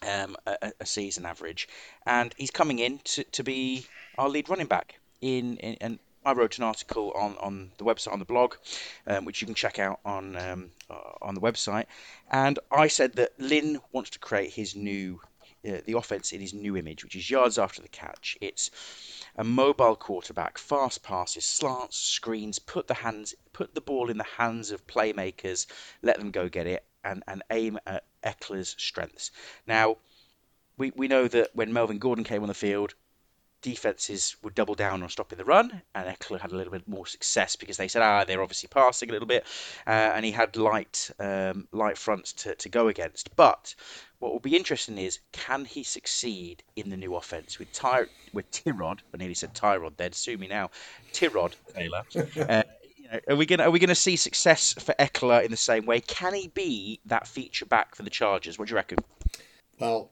Um, 0.09 0.37
a, 0.47 0.71
a, 0.79 0.85
season 0.85 1.25
average, 1.25 1.67
and 2.07 2.33
he's 2.37 2.49
coming 2.49 2.79
in 2.79 2.99
to, 3.03 3.23
to 3.25 3.43
be 3.43 3.85
our 4.17 4.29
lead 4.29 4.49
running 4.49 4.65
back 4.65 4.99
in, 5.19 5.57
in 5.57 5.77
and 5.81 5.99
I 6.23 6.33
wrote 6.33 6.57
an 6.57 6.63
article 6.63 7.11
on, 7.15 7.35
on 7.39 7.71
the 7.77 7.83
website 7.83 8.13
on 8.13 8.19
the 8.19 8.25
blog, 8.25 8.55
um, 9.07 9.25
which 9.25 9.41
you 9.41 9.47
can 9.47 9.55
check 9.55 9.79
out 9.79 9.99
on 10.05 10.35
um, 10.35 10.69
uh, 10.89 11.13
on 11.21 11.35
the 11.35 11.41
website, 11.41 11.85
and 12.29 12.59
I 12.71 12.87
said 12.87 13.13
that 13.13 13.39
Lynn 13.39 13.79
wants 13.91 14.11
to 14.11 14.19
create 14.19 14.51
his 14.53 14.75
new 14.75 15.19
uh, 15.67 15.77
the 15.85 15.97
offense 15.97 16.31
in 16.31 16.41
his 16.41 16.53
new 16.53 16.77
image, 16.77 17.03
which 17.03 17.15
is 17.15 17.29
yards 17.29 17.57
after 17.57 17.81
the 17.81 17.87
catch. 17.87 18.37
It's 18.41 18.71
a 19.35 19.43
mobile 19.43 19.95
quarterback, 19.95 20.57
fast 20.57 21.03
passes, 21.03 21.45
slants, 21.45 21.97
screens, 21.97 22.59
put 22.59 22.87
the 22.87 22.93
hands 22.93 23.35
put 23.53 23.73
the 23.75 23.81
ball 23.81 24.09
in 24.09 24.17
the 24.17 24.23
hands 24.23 24.71
of 24.71 24.87
playmakers, 24.87 25.67
let 26.01 26.17
them 26.17 26.31
go 26.31 26.49
get 26.49 26.67
it, 26.67 26.85
and, 27.03 27.23
and 27.27 27.43
aim 27.51 27.79
at 27.85 28.05
Ekeler's 28.23 28.75
strengths. 28.77 29.31
Now, 29.67 29.97
we, 30.77 30.91
we 30.95 31.07
know 31.07 31.27
that 31.27 31.49
when 31.53 31.73
Melvin 31.73 31.99
Gordon 31.99 32.23
came 32.23 32.41
on 32.41 32.47
the 32.47 32.53
field, 32.53 32.93
defenses 33.61 34.35
would 34.43 34.55
double 34.55 34.75
down 34.75 35.03
on 35.03 35.09
stopping 35.09 35.37
the 35.37 35.45
run, 35.45 35.81
and 35.95 36.07
Ekeler 36.07 36.39
had 36.39 36.51
a 36.51 36.55
little 36.55 36.73
bit 36.73 36.87
more 36.87 37.05
success 37.05 37.55
because 37.55 37.77
they 37.77 37.87
said, 37.87 38.01
ah, 38.01 38.23
they're 38.23 38.41
obviously 38.41 38.67
passing 38.67 39.09
a 39.09 39.11
little 39.13 39.27
bit, 39.27 39.45
uh, 39.87 40.11
and 40.15 40.25
he 40.25 40.31
had 40.31 40.55
light 40.55 41.09
um, 41.19 41.67
light 41.71 41.97
fronts 41.97 42.33
to, 42.33 42.55
to 42.55 42.69
go 42.69 42.87
against. 42.87 43.35
But 43.35 43.75
what 44.19 44.31
will 44.31 44.39
be 44.39 44.55
interesting 44.55 44.97
is, 44.97 45.19
can 45.31 45.65
he 45.65 45.83
succeed 45.83 46.63
in 46.75 46.89
the 46.89 46.97
new 46.97 47.15
offense 47.15 47.59
with 47.59 47.71
Ty 47.71 48.05
with 48.33 48.49
Tyrod? 48.51 48.99
I 49.13 49.17
nearly 49.17 49.35
said 49.35 49.53
Tyrod. 49.53 49.97
Then 49.97 50.11
sue 50.11 50.37
me 50.37 50.47
now, 50.47 50.69
Tyrod 51.13 51.53
Taylor. 51.73 52.03
Uh, 53.11 53.19
are 53.27 53.35
we 53.35 53.45
gonna 53.45 53.63
are 53.63 53.71
we 53.71 53.79
gonna 53.79 53.93
see 53.93 54.15
success 54.15 54.73
for 54.79 54.95
Ekeler 54.97 55.43
in 55.43 55.51
the 55.51 55.57
same 55.57 55.85
way? 55.85 55.99
Can 55.99 56.33
he 56.33 56.47
be 56.47 57.01
that 57.05 57.27
feature 57.27 57.65
back 57.65 57.93
for 57.93 58.03
the 58.03 58.09
Chargers? 58.09 58.57
What 58.57 58.69
do 58.69 58.71
you 58.71 58.77
reckon? 58.77 58.99
Well, 59.79 60.11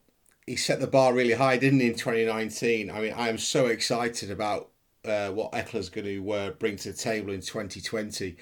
he 0.50 0.56
set 0.56 0.80
the 0.80 0.88
bar 0.88 1.14
really 1.14 1.36
high, 1.36 1.58
didn't 1.58 1.80
he, 1.80 1.86
in 1.86 1.94
2019? 1.94 2.90
I 2.90 3.02
mean, 3.02 3.14
I 3.14 3.30
am 3.30 3.38
so 3.38 3.68
excited 3.68 4.32
about 4.32 4.72
uh, 5.06 5.30
what 5.30 5.52
Ekeler's 5.52 5.90
going 5.90 6.08
to 6.08 6.32
uh, 6.32 6.50
bring 6.50 6.76
to 6.78 6.92
the 6.92 6.98
table 6.98 7.32
in 7.32 7.42
2020. 7.42 8.36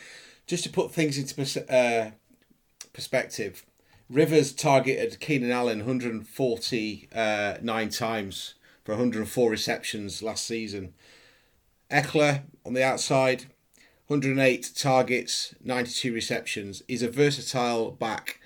Just 0.45 0.63
to 0.63 0.69
put 0.69 0.93
things 0.93 1.17
into 1.17 1.35
pers- 1.35 1.57
uh, 1.57 2.11
perspective, 2.93 3.65
Rivers 4.09 4.53
targeted 4.53 5.19
Keenan 5.19 5.51
Allen 5.51 5.79
149 5.79 7.89
times 7.89 8.53
for 8.85 8.93
104 8.93 9.51
receptions 9.51 10.23
last 10.23 10.47
season. 10.47 10.93
Ekeler 11.91 12.43
on 12.65 12.73
the 12.73 12.85
outside, 12.85 13.47
108 14.07 14.71
targets, 14.77 15.53
92 15.61 16.13
receptions. 16.13 16.83
He's 16.87 17.03
a 17.03 17.11
versatile 17.11 17.91
back. 17.91 18.39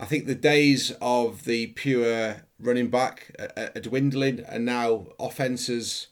I 0.00 0.04
think 0.04 0.26
the 0.26 0.34
days 0.36 0.92
of 1.00 1.44
the 1.44 1.68
pure 1.68 2.42
running 2.60 2.88
back 2.88 3.34
are, 3.56 3.80
dwindling, 3.80 4.44
and 4.48 4.64
now 4.64 5.08
offenses, 5.18 6.06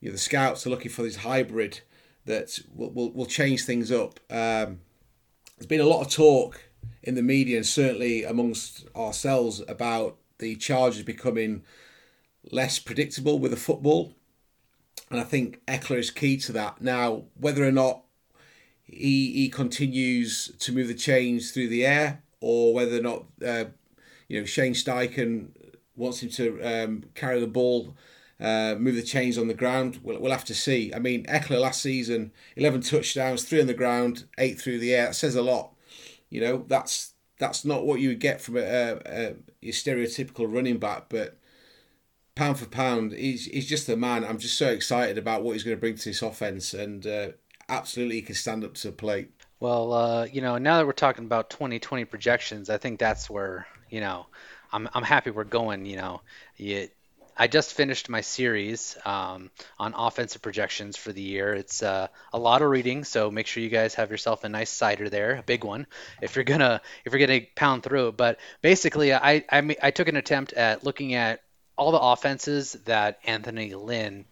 you 0.00 0.08
know, 0.08 0.12
the 0.12 0.18
scouts 0.18 0.66
are 0.66 0.70
looking 0.70 0.90
for 0.90 1.02
this 1.02 1.16
hybrid 1.16 1.80
that 2.24 2.58
will, 2.74 2.90
will, 2.90 3.12
will 3.12 3.26
change 3.26 3.64
things 3.64 3.92
up. 3.92 4.18
Um, 4.30 4.80
there's 5.56 5.68
been 5.68 5.80
a 5.80 5.84
lot 5.84 6.00
of 6.00 6.12
talk 6.12 6.60
in 7.04 7.14
the 7.14 7.22
media 7.22 7.56
and 7.56 7.66
certainly 7.66 8.24
amongst 8.24 8.88
ourselves 8.96 9.62
about 9.68 10.16
the 10.38 10.56
Chargers 10.56 11.02
becoming 11.04 11.62
less 12.50 12.80
predictable 12.80 13.38
with 13.38 13.52
the 13.52 13.56
football. 13.56 14.14
And 15.08 15.20
I 15.20 15.24
think 15.24 15.64
Ekeler 15.66 15.98
is 15.98 16.10
key 16.10 16.36
to 16.38 16.52
that. 16.52 16.80
Now, 16.80 17.24
whether 17.34 17.64
or 17.64 17.72
not 17.72 18.04
he, 18.82 19.32
he 19.32 19.48
continues 19.48 20.52
to 20.58 20.72
move 20.72 20.88
the 20.88 20.94
chains 20.94 21.52
through 21.52 21.68
the 21.68 21.86
air 21.86 22.22
or 22.40 22.74
whether 22.74 22.98
or 22.98 23.02
not 23.02 23.24
uh, 23.46 23.64
you 24.28 24.40
know 24.40 24.46
Shane 24.46 24.74
Steichen 24.74 25.48
wants 25.96 26.22
him 26.22 26.30
to 26.30 26.60
um, 26.62 27.04
carry 27.14 27.40
the 27.40 27.46
ball, 27.46 27.94
uh, 28.40 28.74
move 28.78 28.94
the 28.96 29.02
chains 29.02 29.36
on 29.36 29.48
the 29.48 29.54
ground. 29.54 30.00
We'll, 30.02 30.18
we'll 30.20 30.32
have 30.32 30.44
to 30.46 30.54
see. 30.54 30.92
I 30.94 30.98
mean, 30.98 31.26
Ekeler 31.26 31.60
last 31.60 31.82
season, 31.82 32.32
11 32.56 32.80
touchdowns, 32.82 33.44
three 33.44 33.60
on 33.60 33.66
the 33.66 33.74
ground, 33.74 34.24
eight 34.38 34.60
through 34.60 34.78
the 34.78 34.94
air. 34.94 35.06
That 35.06 35.14
says 35.14 35.36
a 35.36 35.42
lot. 35.42 35.74
You 36.30 36.40
know, 36.40 36.64
that's 36.66 37.14
that's 37.38 37.64
not 37.64 37.86
what 37.86 38.00
you 38.00 38.08
would 38.08 38.20
get 38.20 38.40
from 38.40 38.56
a, 38.56 38.60
a, 38.60 38.96
a 39.04 39.34
your 39.60 39.72
stereotypical 39.72 40.52
running 40.52 40.78
back, 40.78 41.06
but 41.08 41.36
pound 42.34 42.58
for 42.58 42.66
pound, 42.66 43.12
he's, 43.12 43.46
he's 43.46 43.68
just 43.68 43.88
a 43.88 43.96
man. 43.96 44.24
I'm 44.24 44.38
just 44.38 44.56
so 44.56 44.68
excited 44.68 45.18
about 45.18 45.42
what 45.42 45.52
he's 45.52 45.64
going 45.64 45.76
to 45.76 45.80
bring 45.80 45.96
to 45.96 46.08
this 46.08 46.22
offense, 46.22 46.72
and 46.72 47.06
uh, 47.06 47.28
absolutely 47.68 48.16
he 48.16 48.22
can 48.22 48.34
stand 48.34 48.64
up 48.64 48.74
to 48.74 48.88
the 48.88 48.92
plate. 48.92 49.30
Well, 49.60 49.92
uh, 49.92 50.24
you 50.24 50.40
know, 50.40 50.56
now 50.56 50.78
that 50.78 50.86
we're 50.86 50.92
talking 50.92 51.26
about 51.26 51.50
2020 51.50 52.06
projections, 52.06 52.70
I 52.70 52.78
think 52.78 52.98
that's 52.98 53.28
where 53.28 53.66
you 53.90 54.00
know 54.00 54.24
I'm 54.72 54.88
I'm 54.94 55.02
happy 55.02 55.30
we're 55.30 55.44
going. 55.44 55.84
You 55.84 55.96
know, 55.96 56.22
you, 56.56 56.88
I 57.36 57.46
just 57.46 57.74
finished 57.74 58.08
my 58.08 58.22
series 58.22 58.96
um, 59.04 59.50
on 59.78 59.92
offensive 59.94 60.40
projections 60.40 60.96
for 60.96 61.12
the 61.12 61.20
year. 61.20 61.52
It's 61.52 61.82
uh, 61.82 62.08
a 62.32 62.38
lot 62.38 62.62
of 62.62 62.70
reading, 62.70 63.04
so 63.04 63.30
make 63.30 63.46
sure 63.46 63.62
you 63.62 63.68
guys 63.68 63.94
have 63.96 64.10
yourself 64.10 64.44
a 64.44 64.48
nice 64.48 64.70
cider 64.70 65.10
there, 65.10 65.36
a 65.36 65.42
big 65.42 65.62
one, 65.62 65.86
if 66.22 66.36
you're 66.36 66.44
gonna 66.44 66.80
if 67.04 67.12
you're 67.12 67.26
gonna 67.26 67.42
pound 67.54 67.82
through 67.82 68.08
it. 68.08 68.16
But 68.16 68.38
basically, 68.62 69.12
I 69.12 69.44
I, 69.52 69.76
I 69.82 69.90
took 69.90 70.08
an 70.08 70.16
attempt 70.16 70.54
at 70.54 70.84
looking 70.84 71.12
at 71.12 71.42
all 71.76 71.92
the 71.92 72.00
offenses 72.00 72.72
that 72.86 73.18
Anthony 73.24 73.74
Lynn 73.74 74.24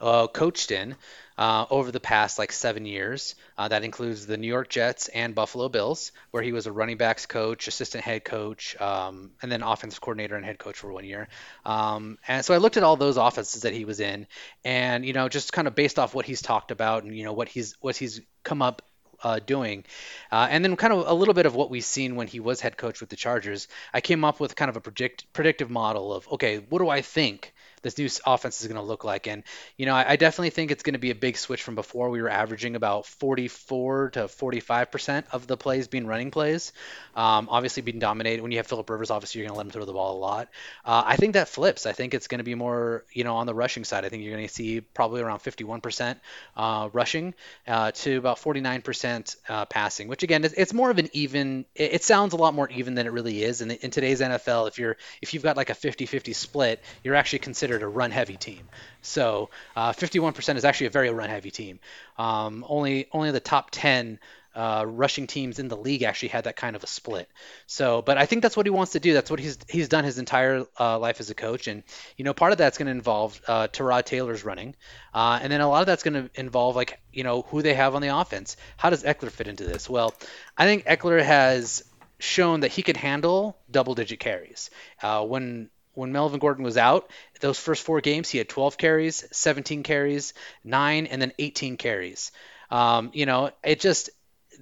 uh, 0.00 0.26
coached 0.26 0.70
in 0.70 0.96
uh, 1.36 1.66
over 1.70 1.90
the 1.90 2.00
past 2.00 2.38
like 2.38 2.52
seven 2.52 2.86
years. 2.86 3.34
Uh, 3.56 3.68
that 3.68 3.84
includes 3.84 4.26
the 4.26 4.36
New 4.36 4.46
York 4.46 4.68
Jets 4.68 5.08
and 5.08 5.34
Buffalo 5.34 5.68
Bills, 5.68 6.12
where 6.30 6.42
he 6.42 6.52
was 6.52 6.66
a 6.66 6.72
running 6.72 6.96
backs 6.96 7.26
coach, 7.26 7.68
assistant 7.68 8.04
head 8.04 8.24
coach, 8.24 8.80
um, 8.80 9.32
and 9.42 9.50
then 9.50 9.62
offensive 9.62 10.00
coordinator 10.00 10.36
and 10.36 10.44
head 10.44 10.58
coach 10.58 10.76
for 10.76 10.92
one 10.92 11.04
year. 11.04 11.28
Um, 11.64 12.18
and 12.26 12.44
so 12.44 12.54
I 12.54 12.58
looked 12.58 12.76
at 12.76 12.82
all 12.82 12.96
those 12.96 13.16
offenses 13.16 13.62
that 13.62 13.72
he 13.72 13.84
was 13.84 14.00
in, 14.00 14.26
and 14.64 15.04
you 15.04 15.12
know, 15.12 15.28
just 15.28 15.52
kind 15.52 15.68
of 15.68 15.74
based 15.74 15.98
off 15.98 16.14
what 16.14 16.26
he's 16.26 16.42
talked 16.42 16.70
about 16.70 17.04
and 17.04 17.16
you 17.16 17.24
know 17.24 17.32
what 17.32 17.48
he's 17.48 17.74
what 17.80 17.96
he's 17.96 18.20
come 18.42 18.62
up 18.62 18.82
uh, 19.24 19.40
doing. 19.44 19.84
Uh, 20.30 20.46
and 20.50 20.64
then 20.64 20.76
kind 20.76 20.92
of 20.92 21.08
a 21.08 21.14
little 21.14 21.34
bit 21.34 21.46
of 21.46 21.54
what 21.54 21.70
we've 21.70 21.84
seen 21.84 22.14
when 22.14 22.28
he 22.28 22.40
was 22.40 22.60
head 22.60 22.76
coach 22.76 23.00
with 23.00 23.08
the 23.08 23.16
Chargers. 23.16 23.66
I 23.92 24.00
came 24.00 24.24
up 24.24 24.38
with 24.38 24.54
kind 24.54 24.68
of 24.68 24.76
a 24.76 24.80
predict, 24.80 25.32
predictive 25.32 25.70
model 25.70 26.12
of, 26.12 26.28
okay, 26.32 26.58
what 26.58 26.78
do 26.80 26.88
I 26.88 27.00
think 27.00 27.53
this 27.84 27.96
new 27.98 28.08
offense 28.26 28.60
is 28.60 28.66
going 28.66 28.80
to 28.80 28.82
look 28.82 29.04
like. 29.04 29.28
And, 29.28 29.44
you 29.76 29.86
know, 29.86 29.94
I, 29.94 30.12
I 30.12 30.16
definitely 30.16 30.50
think 30.50 30.72
it's 30.72 30.82
going 30.82 30.94
to 30.94 30.98
be 30.98 31.10
a 31.10 31.14
big 31.14 31.36
switch 31.36 31.62
from 31.62 31.76
before. 31.76 32.10
We 32.10 32.20
were 32.20 32.30
averaging 32.30 32.74
about 32.74 33.06
44 33.06 34.10
to 34.10 34.20
45% 34.24 35.24
of 35.30 35.46
the 35.46 35.56
plays 35.56 35.86
being 35.86 36.06
running 36.06 36.30
plays. 36.30 36.72
Um, 37.14 37.48
obviously, 37.50 37.82
being 37.82 38.00
dominated. 38.00 38.42
When 38.42 38.50
you 38.50 38.58
have 38.58 38.66
Philip 38.66 38.88
Rivers, 38.90 39.10
obviously, 39.10 39.40
you're 39.40 39.48
going 39.48 39.54
to 39.54 39.58
let 39.58 39.66
him 39.66 39.70
throw 39.70 39.84
the 39.84 39.92
ball 39.92 40.16
a 40.16 40.18
lot. 40.18 40.48
Uh, 40.84 41.02
I 41.06 41.16
think 41.16 41.34
that 41.34 41.48
flips. 41.48 41.86
I 41.86 41.92
think 41.92 42.14
it's 42.14 42.26
going 42.26 42.38
to 42.38 42.44
be 42.44 42.54
more, 42.54 43.04
you 43.12 43.22
know, 43.22 43.36
on 43.36 43.46
the 43.46 43.54
rushing 43.54 43.84
side. 43.84 44.04
I 44.04 44.08
think 44.08 44.24
you're 44.24 44.34
going 44.34 44.48
to 44.48 44.52
see 44.52 44.80
probably 44.80 45.20
around 45.20 45.40
51% 45.40 46.16
uh, 46.56 46.88
rushing 46.92 47.34
uh, 47.68 47.90
to 47.92 48.16
about 48.16 48.38
49% 48.38 49.36
uh, 49.48 49.64
passing, 49.66 50.08
which 50.08 50.22
again, 50.22 50.44
it's, 50.44 50.54
it's, 50.54 50.72
more 50.72 50.90
of 50.90 50.98
an 50.98 51.08
even. 51.12 51.66
It, 51.74 51.94
it, 51.94 52.04
sounds 52.04 52.32
a 52.32 52.36
lot 52.36 52.54
more 52.54 52.68
even 52.70 52.94
than 52.94 53.06
it 53.06 53.10
really 53.10 53.42
is. 53.42 53.60
And 53.60 53.70
in, 53.70 53.78
in 53.78 53.90
today's 53.90 54.20
NFL, 54.20 54.68
if 54.68 54.78
you're 54.78 54.96
if 55.20 55.34
you've 55.34 55.42
got 55.42 55.56
like 55.56 55.70
a 55.70 55.74
50-50 55.74 56.34
split, 56.34 56.82
you're 57.02 57.14
actually 57.14 57.40
considered 57.40 57.73
considered 57.74 57.86
a 57.86 57.88
run 57.88 58.10
heavy 58.10 58.36
team. 58.36 58.68
So 59.02 59.50
uh, 59.76 59.92
51% 59.92 60.56
is 60.56 60.64
actually 60.64 60.86
a 60.86 60.90
very 60.90 61.10
run 61.10 61.28
heavy 61.28 61.50
team. 61.50 61.80
Um, 62.18 62.64
only 62.68 63.08
only 63.12 63.32
the 63.32 63.40
top 63.40 63.70
10 63.72 64.18
uh, 64.54 64.84
rushing 64.86 65.26
teams 65.26 65.58
in 65.58 65.66
the 65.66 65.76
league 65.76 66.04
actually 66.04 66.28
had 66.28 66.44
that 66.44 66.54
kind 66.54 66.76
of 66.76 66.84
a 66.84 66.86
split. 66.86 67.28
So, 67.66 68.02
but 68.02 68.18
I 68.18 68.26
think 68.26 68.42
that's 68.42 68.56
what 68.56 68.66
he 68.66 68.70
wants 68.70 68.92
to 68.92 69.00
do. 69.00 69.12
That's 69.12 69.28
what 69.28 69.40
he's 69.40 69.58
he's 69.68 69.88
done 69.88 70.04
his 70.04 70.18
entire 70.18 70.64
uh, 70.78 70.98
life 71.00 71.18
as 71.18 71.28
a 71.30 71.34
coach, 71.34 71.66
and 71.66 71.82
you 72.16 72.24
know, 72.24 72.32
part 72.32 72.52
of 72.52 72.58
that's 72.58 72.78
going 72.78 72.86
to 72.86 72.92
involve 72.92 73.40
uh, 73.48 73.66
Tyrod 73.66 74.04
Taylor's 74.04 74.44
running, 74.44 74.76
uh, 75.12 75.40
and 75.42 75.50
then 75.50 75.60
a 75.60 75.68
lot 75.68 75.80
of 75.80 75.86
that's 75.86 76.04
going 76.04 76.14
to 76.14 76.30
involve 76.38 76.76
like 76.76 77.00
you 77.12 77.24
know 77.24 77.42
who 77.42 77.62
they 77.62 77.74
have 77.74 77.96
on 77.96 78.02
the 78.02 78.16
offense. 78.16 78.56
How 78.76 78.90
does 78.90 79.02
Ekeler 79.02 79.30
fit 79.30 79.48
into 79.48 79.64
this? 79.64 79.90
Well, 79.90 80.14
I 80.56 80.66
think 80.66 80.84
Ekeler 80.84 81.20
has 81.20 81.82
shown 82.20 82.60
that 82.60 82.70
he 82.70 82.82
can 82.82 82.94
handle 82.94 83.58
double-digit 83.68 84.20
carries. 84.20 84.70
Uh, 85.02 85.24
when 85.26 85.68
when 85.94 86.12
Melvin 86.12 86.40
Gordon 86.40 86.64
was 86.64 86.76
out, 86.76 87.10
those 87.40 87.58
first 87.58 87.82
four 87.82 88.00
games, 88.00 88.30
he 88.30 88.38
had 88.38 88.48
12 88.48 88.76
carries, 88.76 89.24
17 89.32 89.82
carries, 89.82 90.34
nine, 90.62 91.06
and 91.06 91.20
then 91.20 91.32
18 91.38 91.76
carries. 91.76 92.32
Um, 92.70 93.10
you 93.12 93.26
know, 93.26 93.50
it 93.62 93.80
just 93.80 94.10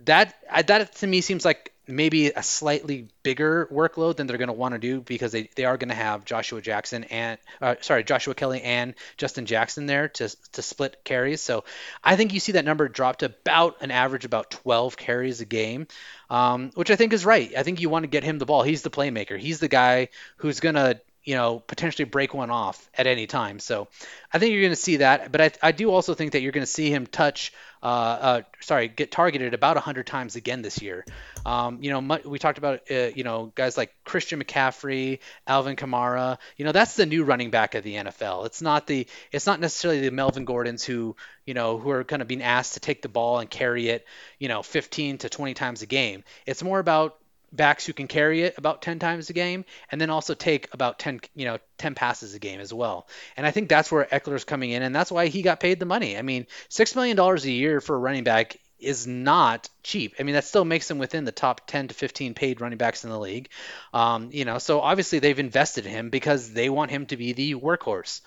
that 0.04 0.34
that 0.66 0.94
to 0.96 1.06
me 1.06 1.20
seems 1.20 1.44
like 1.44 1.72
maybe 1.86 2.28
a 2.28 2.42
slightly 2.42 3.08
bigger 3.22 3.68
workload 3.72 4.16
than 4.16 4.26
they're 4.26 4.38
going 4.38 4.48
to 4.48 4.52
want 4.52 4.72
to 4.72 4.78
do 4.78 5.00
because 5.00 5.32
they, 5.32 5.48
they 5.56 5.64
are 5.64 5.76
going 5.76 5.88
to 5.88 5.94
have 5.94 6.24
Joshua 6.24 6.60
Jackson 6.60 7.04
and 7.04 7.38
uh, 7.60 7.74
sorry 7.80 8.04
Joshua 8.04 8.34
Kelley 8.34 8.62
and 8.62 8.94
Justin 9.16 9.46
Jackson 9.46 9.86
there 9.86 10.08
to 10.08 10.34
to 10.52 10.62
split 10.62 11.02
carries. 11.04 11.40
So 11.40 11.64
I 12.02 12.16
think 12.16 12.32
you 12.32 12.40
see 12.40 12.52
that 12.52 12.64
number 12.64 12.88
drop 12.88 13.18
to 13.18 13.26
about 13.26 13.82
an 13.82 13.90
average 13.90 14.24
about 14.24 14.50
12 14.50 14.96
carries 14.96 15.40
a 15.40 15.44
game, 15.44 15.86
um, 16.30 16.70
which 16.74 16.90
I 16.90 16.96
think 16.96 17.12
is 17.12 17.24
right. 17.24 17.52
I 17.56 17.62
think 17.62 17.80
you 17.80 17.88
want 17.88 18.04
to 18.04 18.08
get 18.08 18.24
him 18.24 18.38
the 18.38 18.46
ball. 18.46 18.62
He's 18.62 18.82
the 18.82 18.90
playmaker. 18.90 19.38
He's 19.38 19.60
the 19.60 19.68
guy 19.68 20.08
who's 20.36 20.60
going 20.60 20.76
to 20.76 21.00
you 21.24 21.36
know, 21.36 21.60
potentially 21.60 22.04
break 22.04 22.34
one 22.34 22.50
off 22.50 22.90
at 22.94 23.06
any 23.06 23.26
time. 23.26 23.60
So 23.60 23.86
I 24.32 24.38
think 24.38 24.52
you're 24.52 24.62
going 24.62 24.72
to 24.72 24.76
see 24.76 24.96
that. 24.96 25.30
But 25.30 25.40
I, 25.40 25.50
I 25.68 25.72
do 25.72 25.90
also 25.90 26.14
think 26.14 26.32
that 26.32 26.42
you're 26.42 26.52
going 26.52 26.66
to 26.66 26.70
see 26.70 26.90
him 26.90 27.06
touch, 27.06 27.52
uh, 27.80 27.86
uh, 27.86 28.42
sorry, 28.60 28.88
get 28.88 29.12
targeted 29.12 29.54
about 29.54 29.76
100 29.76 30.04
times 30.06 30.34
again 30.34 30.62
this 30.62 30.82
year. 30.82 31.04
Um, 31.46 31.78
you 31.80 31.90
know, 31.90 32.18
we 32.24 32.40
talked 32.40 32.58
about, 32.58 32.90
uh, 32.90 33.10
you 33.14 33.22
know, 33.22 33.52
guys 33.54 33.76
like 33.76 33.94
Christian 34.04 34.42
McCaffrey, 34.42 35.20
Alvin 35.46 35.76
Kamara. 35.76 36.38
You 36.56 36.64
know, 36.64 36.72
that's 36.72 36.96
the 36.96 37.06
new 37.06 37.22
running 37.22 37.50
back 37.50 37.76
of 37.76 37.84
the 37.84 37.94
NFL. 37.94 38.46
It's 38.46 38.60
not 38.62 38.88
the, 38.88 39.06
it's 39.30 39.46
not 39.46 39.60
necessarily 39.60 40.00
the 40.00 40.10
Melvin 40.10 40.44
Gordons 40.44 40.84
who, 40.84 41.14
you 41.46 41.54
know, 41.54 41.78
who 41.78 41.90
are 41.90 42.02
kind 42.02 42.22
of 42.22 42.26
being 42.26 42.42
asked 42.42 42.74
to 42.74 42.80
take 42.80 43.00
the 43.00 43.08
ball 43.08 43.38
and 43.38 43.48
carry 43.48 43.88
it, 43.88 44.06
you 44.40 44.48
know, 44.48 44.62
15 44.62 45.18
to 45.18 45.28
20 45.28 45.54
times 45.54 45.82
a 45.82 45.86
game. 45.86 46.24
It's 46.46 46.64
more 46.64 46.80
about 46.80 47.16
backs 47.52 47.86
who 47.86 47.92
can 47.92 48.08
carry 48.08 48.42
it 48.42 48.56
about 48.56 48.82
10 48.82 48.98
times 48.98 49.30
a 49.30 49.32
game 49.32 49.64
and 49.90 50.00
then 50.00 50.10
also 50.10 50.34
take 50.34 50.72
about 50.72 50.98
10 50.98 51.20
you 51.34 51.44
know 51.44 51.58
10 51.78 51.94
passes 51.94 52.34
a 52.34 52.38
game 52.38 52.60
as 52.60 52.72
well 52.72 53.06
and 53.36 53.46
i 53.46 53.50
think 53.50 53.68
that's 53.68 53.92
where 53.92 54.04
ekeler's 54.06 54.44
coming 54.44 54.70
in 54.70 54.82
and 54.82 54.94
that's 54.94 55.12
why 55.12 55.26
he 55.28 55.42
got 55.42 55.60
paid 55.60 55.78
the 55.78 55.86
money 55.86 56.16
i 56.16 56.22
mean 56.22 56.46
$6 56.70 56.96
million 56.96 57.18
a 57.18 57.36
year 57.48 57.80
for 57.80 57.94
a 57.94 57.98
running 57.98 58.24
back 58.24 58.56
is 58.82 59.06
not 59.06 59.68
cheap. 59.82 60.16
I 60.18 60.24
mean, 60.24 60.34
that 60.34 60.44
still 60.44 60.64
makes 60.64 60.90
him 60.90 60.98
within 60.98 61.24
the 61.24 61.32
top 61.32 61.66
10 61.66 61.88
to 61.88 61.94
15 61.94 62.34
paid 62.34 62.60
running 62.60 62.78
backs 62.78 63.04
in 63.04 63.10
the 63.10 63.18
league. 63.18 63.48
Um, 63.94 64.30
you 64.32 64.44
know, 64.44 64.58
so 64.58 64.80
obviously 64.80 65.20
they've 65.20 65.38
invested 65.38 65.86
in 65.86 65.92
him 65.92 66.10
because 66.10 66.52
they 66.52 66.68
want 66.68 66.90
him 66.90 67.06
to 67.06 67.16
be 67.16 67.32
the 67.32 67.54
workhorse. 67.54 68.20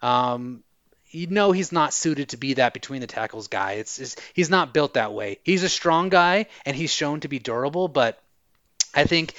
Um, 0.00 0.64
you 1.10 1.26
know 1.26 1.52
he's 1.52 1.72
not 1.72 1.94
suited 1.94 2.30
to 2.30 2.36
be 2.36 2.54
that 2.54 2.74
between 2.74 3.00
the 3.00 3.06
tackles 3.06 3.48
guy. 3.48 3.72
It's, 3.72 3.98
it's, 3.98 4.16
he's 4.34 4.50
not 4.50 4.74
built 4.74 4.94
that 4.94 5.12
way. 5.12 5.38
He's 5.42 5.62
a 5.62 5.68
strong 5.68 6.08
guy 6.08 6.46
and 6.66 6.76
he's 6.76 6.92
shown 6.92 7.20
to 7.20 7.28
be 7.28 7.38
durable, 7.38 7.88
but 7.88 8.20
I 8.94 9.04
think 9.04 9.34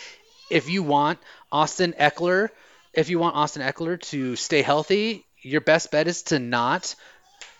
if 0.49 0.69
you 0.69 0.83
want 0.83 1.19
Austin 1.51 1.93
Ekeler, 1.99 2.49
if 2.93 3.09
you 3.09 3.19
want 3.19 3.35
Austin 3.35 3.61
Ekeler 3.61 4.01
to 4.01 4.35
stay 4.35 4.61
healthy, 4.61 5.25
your 5.41 5.61
best 5.61 5.91
bet 5.91 6.07
is 6.07 6.23
to 6.23 6.39
not. 6.39 6.95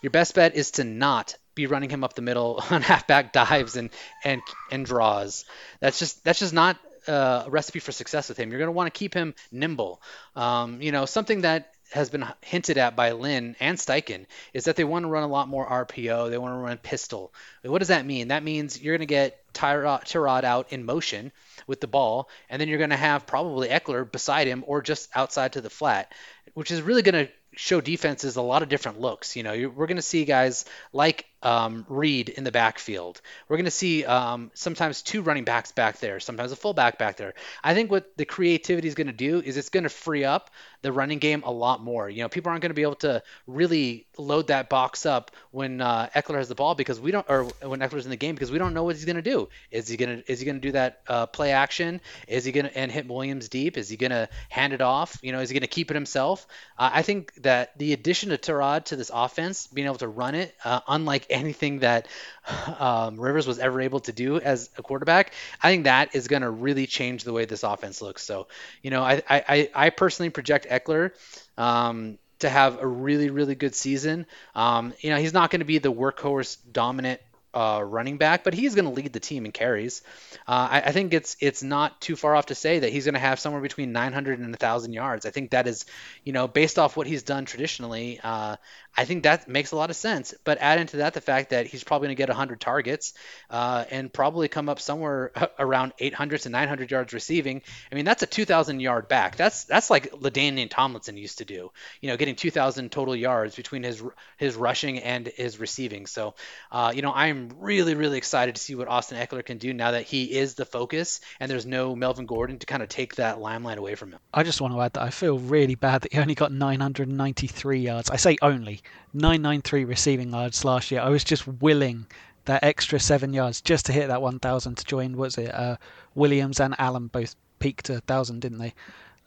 Your 0.01 0.11
best 0.11 0.35
bet 0.35 0.55
is 0.55 0.71
to 0.71 0.83
not 0.83 1.35
be 1.55 1.67
running 1.67 1.89
him 1.89 2.03
up 2.03 2.13
the 2.13 2.21
middle 2.21 2.63
on 2.69 2.81
halfback 2.81 3.33
dives 3.33 3.75
and 3.75 3.89
and 4.23 4.41
and 4.71 4.85
draws. 4.85 5.45
That's 5.79 5.99
just 5.99 6.23
that's 6.23 6.39
just 6.39 6.53
not 6.53 6.77
uh, 7.07 7.43
a 7.45 7.49
recipe 7.49 7.79
for 7.79 7.91
success 7.91 8.29
with 8.29 8.37
him. 8.37 8.49
You're 8.49 8.59
going 8.59 8.67
to 8.67 8.73
want 8.73 8.93
to 8.93 8.97
keep 8.97 9.13
him 9.13 9.33
nimble. 9.51 10.01
Um, 10.35 10.81
you 10.81 10.91
know, 10.91 11.05
something 11.05 11.41
that 11.41 11.71
has 11.91 12.09
been 12.09 12.25
hinted 12.41 12.77
at 12.77 12.95
by 12.95 13.11
Lynn 13.11 13.55
and 13.59 13.77
Steichen 13.77 14.25
is 14.53 14.65
that 14.65 14.75
they 14.75 14.83
want 14.83 15.03
to 15.03 15.09
run 15.09 15.23
a 15.23 15.27
lot 15.27 15.47
more 15.47 15.67
RPO. 15.67 16.29
They 16.29 16.37
want 16.37 16.53
to 16.53 16.57
run 16.57 16.77
pistol. 16.77 17.33
What 17.63 17.79
does 17.79 17.87
that 17.87 18.05
mean? 18.05 18.29
That 18.29 18.43
means 18.43 18.81
you're 18.81 18.93
going 18.93 19.07
to 19.07 19.11
get 19.11 19.41
Tyrod, 19.53 20.43
out 20.43 20.71
in 20.71 20.85
motion 20.85 21.31
with 21.67 21.81
the 21.81 21.87
ball, 21.87 22.29
and 22.49 22.61
then 22.61 22.67
you're 22.67 22.77
going 22.77 22.91
to 22.91 22.95
have 22.95 23.25
probably 23.25 23.69
Ekeler 23.69 24.09
beside 24.09 24.47
him 24.47 24.63
or 24.67 24.81
just 24.81 25.09
outside 25.15 25.53
to 25.53 25.61
the 25.61 25.69
flat, 25.69 26.13
which 26.53 26.71
is 26.71 26.81
really 26.81 27.01
going 27.01 27.25
to 27.25 27.31
show 27.55 27.81
defenses 27.81 28.35
a 28.35 28.41
lot 28.41 28.63
of 28.63 28.69
different 28.69 29.01
looks. 29.01 29.35
You 29.35 29.43
know, 29.43 29.51
we're 29.75 29.87
going 29.87 29.97
to 29.97 30.01
see 30.01 30.25
guys 30.25 30.65
like 30.93 31.25
um, 31.41 31.85
Reed 31.89 32.29
in 32.29 32.43
the 32.43 32.51
backfield. 32.51 33.21
We're 33.47 33.57
going 33.57 33.65
to 33.65 33.71
see 33.71 34.05
um, 34.05 34.51
sometimes 34.53 35.01
two 35.01 35.21
running 35.21 35.45
backs 35.45 35.71
back 35.71 35.99
there, 35.99 36.19
sometimes 36.19 36.51
a 36.51 36.55
fullback 36.55 36.97
back 36.97 37.17
there. 37.17 37.33
I 37.63 37.73
think 37.73 37.91
what 37.91 38.17
the 38.17 38.25
creativity 38.25 38.87
is 38.87 38.95
going 38.95 39.07
to 39.07 39.13
do 39.13 39.39
is 39.39 39.57
it's 39.57 39.69
going 39.69 39.83
to 39.83 39.89
free 39.89 40.25
up 40.25 40.49
the 40.81 40.91
running 40.91 41.19
game 41.19 41.43
a 41.45 41.51
lot 41.51 41.81
more. 41.81 42.09
You 42.09 42.23
know, 42.23 42.29
people 42.29 42.49
aren't 42.49 42.61
going 42.61 42.69
to 42.69 42.75
be 42.75 42.83
able 42.83 42.95
to 42.95 43.21
really 43.47 44.07
load 44.17 44.47
that 44.47 44.69
box 44.69 45.05
up 45.05 45.31
when 45.51 45.81
uh, 45.81 46.09
Ekeler 46.15 46.37
has 46.37 46.47
the 46.47 46.55
ball 46.55 46.75
because 46.75 46.99
we 46.99 47.11
don't, 47.11 47.25
or 47.29 47.45
when 47.61 47.79
Ekeler's 47.79 48.05
in 48.05 48.11
the 48.11 48.17
game 48.17 48.35
because 48.35 48.51
we 48.51 48.57
don't 48.57 48.73
know 48.73 48.83
what 48.83 48.95
he's 48.95 49.05
going 49.05 49.15
to 49.17 49.21
do. 49.21 49.49
Is 49.71 49.87
he 49.87 49.97
going 49.97 50.21
to 50.21 50.31
is 50.31 50.39
he 50.39 50.45
going 50.45 50.55
to 50.55 50.61
do 50.61 50.71
that 50.73 51.01
uh, 51.07 51.25
play 51.25 51.51
action? 51.51 52.01
Is 52.27 52.45
he 52.45 52.51
going 52.51 52.65
to 52.65 52.77
and 52.77 52.91
hit 52.91 53.07
Williams 53.07 53.49
deep? 53.49 53.77
Is 53.77 53.89
he 53.89 53.97
going 53.97 54.11
to 54.11 54.29
hand 54.49 54.73
it 54.73 54.81
off? 54.81 55.17
You 55.21 55.31
know, 55.31 55.39
is 55.39 55.49
he 55.49 55.53
going 55.53 55.61
to 55.61 55.67
keep 55.67 55.91
it 55.91 55.95
himself? 55.95 56.47
Uh, 56.77 56.89
I 56.93 57.01
think 57.01 57.33
that 57.41 57.77
the 57.77 57.93
addition 57.93 58.31
of 58.31 58.41
Tyrod 58.41 58.85
to 58.85 58.95
this 58.95 59.11
offense, 59.13 59.67
being 59.67 59.87
able 59.87 59.97
to 59.97 60.07
run 60.07 60.35
it, 60.35 60.55
uh, 60.63 60.79
unlike 60.87 61.28
anything 61.29 61.79
that 61.79 62.07
um, 62.79 63.19
Rivers 63.19 63.47
was 63.47 63.59
ever 63.59 63.81
able 63.81 63.99
to 64.01 64.11
do 64.11 64.39
as 64.39 64.69
a 64.77 64.83
quarterback, 64.83 65.33
I 65.61 65.71
think 65.71 65.85
that 65.85 66.15
is 66.15 66.27
going 66.27 66.41
to 66.41 66.49
really 66.49 66.87
change 66.87 67.23
the 67.23 67.33
way 67.33 67.45
this 67.45 67.63
offense 67.63 68.01
looks. 68.01 68.23
So, 68.23 68.47
you 68.81 68.91
know, 68.91 69.03
I 69.03 69.21
I, 69.29 69.69
I 69.73 69.89
personally 69.89 70.29
project 70.29 70.67
Ekeler. 70.69 71.11
Um, 71.57 72.17
to 72.39 72.49
have 72.49 72.81
a 72.81 72.87
really, 72.87 73.29
really 73.29 73.53
good 73.53 73.75
season. 73.75 74.25
Um, 74.55 74.93
you 75.01 75.09
know, 75.09 75.17
he's 75.17 75.33
not 75.33 75.51
going 75.51 75.59
to 75.59 75.65
be 75.65 75.77
the 75.77 75.91
workhorse 75.91 76.57
dominant 76.71 77.19
uh, 77.53 77.81
running 77.83 78.17
back, 78.17 78.43
but 78.43 78.53
he's 78.53 78.75
going 78.75 78.85
to 78.85 78.91
lead 78.91 79.11
the 79.11 79.19
team 79.19 79.45
in 79.45 79.51
carries. 79.51 80.03
Uh, 80.47 80.67
I, 80.71 80.81
I, 80.81 80.91
think 80.91 81.13
it's 81.13 81.35
it's 81.39 81.63
not 81.63 81.99
too 81.99 82.15
far 82.15 82.35
off 82.35 82.47
to 82.47 82.55
say 82.55 82.79
that 82.79 82.91
he's 82.91 83.05
going 83.05 83.15
to 83.15 83.19
have 83.19 83.39
somewhere 83.39 83.61
between 83.61 83.91
900 83.91 84.39
and 84.39 84.49
1,000 84.49 84.93
yards. 84.93 85.25
I 85.25 85.31
think 85.31 85.51
that 85.51 85.67
is, 85.67 85.85
you 86.23 86.31
know, 86.31 86.47
based 86.47 86.77
off 86.77 86.95
what 86.95 87.07
he's 87.07 87.23
done 87.23 87.45
traditionally, 87.45 88.19
uh, 88.23 88.57
I 88.95 89.05
think 89.05 89.23
that 89.23 89.47
makes 89.47 89.71
a 89.71 89.75
lot 89.75 89.89
of 89.89 89.95
sense. 89.95 90.33
But 90.43 90.57
add 90.59 90.79
into 90.79 90.97
that 90.97 91.13
the 91.13 91.21
fact 91.21 91.51
that 91.51 91.67
he's 91.67 91.83
probably 91.83 92.07
going 92.07 92.15
to 92.17 92.21
get 92.21 92.29
100 92.29 92.59
targets 92.59 93.13
uh, 93.49 93.85
and 93.89 94.11
probably 94.11 94.47
come 94.47 94.69
up 94.69 94.79
somewhere 94.79 95.31
around 95.59 95.93
800 95.99 96.41
to 96.41 96.49
900 96.49 96.91
yards 96.91 97.13
receiving. 97.13 97.61
I 97.91 97.95
mean, 97.95 98.05
that's 98.05 98.23
a 98.23 98.27
2,000 98.27 98.79
yard 98.79 99.07
back. 99.07 99.35
That's 99.35 99.63
that's 99.65 99.89
like 99.89 100.11
LaDainian 100.11 100.69
Tomlinson 100.69 101.17
used 101.17 101.37
to 101.37 101.45
do. 101.45 101.71
You 102.01 102.09
know, 102.09 102.17
getting 102.17 102.35
2,000 102.35 102.91
total 102.91 103.15
yards 103.15 103.55
between 103.55 103.83
his 103.83 104.03
his 104.37 104.55
rushing 104.55 104.99
and 104.99 105.27
his 105.27 105.59
receiving. 105.59 106.05
So, 106.05 106.35
uh, 106.71 106.91
you 106.95 107.01
know, 107.01 107.13
I'm 107.13 107.51
really 107.59 107.95
really 107.95 108.17
excited 108.17 108.55
to 108.55 108.61
see 108.61 108.75
what 108.75 108.87
Austin 108.87 109.17
Ekeler 109.17 109.45
can 109.45 109.57
do 109.57 109.73
now 109.73 109.91
that 109.91 110.03
he 110.03 110.37
is 110.37 110.55
the 110.55 110.65
focus 110.65 111.21
and 111.39 111.49
there's 111.49 111.65
no 111.65 111.95
Melvin 111.95 112.25
Gordon 112.25 112.59
to 112.59 112.65
kind 112.65 112.83
of 112.83 112.89
take 112.89 113.15
that 113.15 113.39
limelight 113.39 113.77
away 113.77 113.95
from 113.95 114.11
him. 114.11 114.19
I 114.33 114.43
just 114.43 114.61
want 114.61 114.73
to 114.73 114.81
add 114.81 114.93
that 114.93 115.03
I 115.03 115.09
feel 115.09 115.39
really 115.39 115.75
bad 115.75 116.01
that 116.01 116.13
he 116.13 116.19
only 116.19 116.35
got 116.35 116.51
993 116.51 117.79
yards. 117.79 118.09
I 118.09 118.17
say 118.17 118.37
only 118.41 118.78
993 119.13 119.85
receiving 119.85 120.31
yards 120.31 120.63
last 120.65 120.91
year. 120.91 121.01
I 121.01 121.09
was 121.09 121.23
just 121.23 121.47
willing 121.47 122.05
that 122.45 122.63
extra 122.63 122.99
seven 122.99 123.33
yards 123.33 123.61
just 123.61 123.85
to 123.87 123.91
hit 123.91 124.07
that 124.07 124.21
1,000 124.21 124.75
to 124.75 124.85
join. 124.85 125.17
Was 125.17 125.37
it 125.37 125.53
uh, 125.53 125.77
Williams 126.15 126.59
and 126.59 126.75
Allen 126.79 127.07
both 127.07 127.35
peaked 127.59 127.89
a 127.89 127.93
1,000, 127.93 128.39
didn't 128.39 128.57
they? 128.59 128.73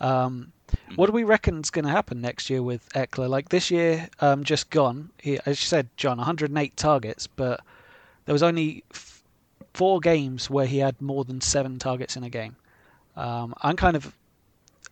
Um, 0.00 0.53
what 0.96 1.07
do 1.07 1.12
we 1.12 1.24
reckon 1.24 1.61
is 1.61 1.70
going 1.70 1.84
to 1.84 1.90
happen 1.90 2.20
next 2.20 2.50
year 2.50 2.62
with 2.62 2.88
Ekeler? 2.94 3.28
Like 3.28 3.50
this 3.50 3.70
year, 3.70 4.09
um, 4.20 4.42
just 4.42 4.70
gone. 4.70 5.11
He, 5.18 5.38
as 5.46 5.62
you 5.62 5.66
said, 5.66 5.88
John, 5.96 6.18
108 6.18 6.76
targets, 6.76 7.26
but 7.26 7.61
there 8.24 8.32
was 8.32 8.42
only 8.42 8.84
f- 8.92 9.22
four 9.74 10.00
games 10.00 10.50
where 10.50 10.66
he 10.66 10.78
had 10.78 11.00
more 11.00 11.24
than 11.24 11.40
seven 11.40 11.78
targets 11.78 12.16
in 12.16 12.24
a 12.24 12.30
game. 12.30 12.57
Um, 13.16 13.55
I'm 13.62 13.76
kind 13.76 13.96
of 13.96 14.12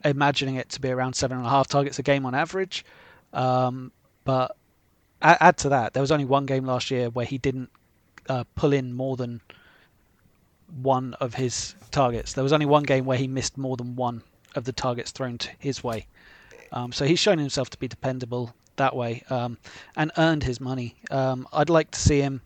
imagining 0.05 0.57
it 0.57 0.69
to 0.71 0.81
be 0.81 0.91
around 0.91 1.15
seven 1.15 1.39
and 1.39 1.47
a 1.47 1.51
half 1.51 1.69
targets 1.69 1.99
a 1.99 2.03
game 2.03 2.27
on 2.27 2.35
average. 2.35 2.85
Um, 3.33 3.93
but 4.31 4.57
add 5.21 5.57
to 5.57 5.71
that, 5.71 5.93
there 5.93 6.01
was 6.01 6.13
only 6.13 6.25
one 6.25 6.47
game 6.47 6.65
last 6.65 6.89
year 6.93 7.11
where 7.11 7.27
he 7.27 7.37
didn't 7.37 7.69
uh, 8.29 8.45
pull 8.55 8.73
in 8.73 8.93
more 8.93 9.17
than 9.17 9.41
one 10.83 11.15
of 11.15 11.35
his 11.35 11.75
targets. 11.91 12.35
There 12.35 12.45
was 12.45 12.53
only 12.53 12.67
one 12.67 12.85
game 12.85 13.05
where 13.07 13.19
he 13.19 13.27
missed 13.27 13.59
more 13.59 13.77
than 13.77 13.97
one 13.97 14.23
of 14.55 14.65
the 14.65 14.73
targets 14.73 15.11
thrown 15.11 15.37
to 15.39 15.51
his 15.59 15.83
way. 15.83 16.07
Um, 16.71 16.93
so 16.93 17.05
he's 17.05 17.19
shown 17.19 17.39
himself 17.39 17.71
to 17.71 17.79
be 17.79 17.89
dependable 17.89 18.55
that 18.77 18.95
way 18.95 19.25
um, 19.31 19.59
and 19.97 20.13
earned 20.17 20.45
his 20.45 20.61
money. 20.61 20.95
Um, 21.11 21.49
I'd 21.53 21.69
like 21.69 21.91
to 21.91 21.99
see 21.99 22.21
him 22.21 22.41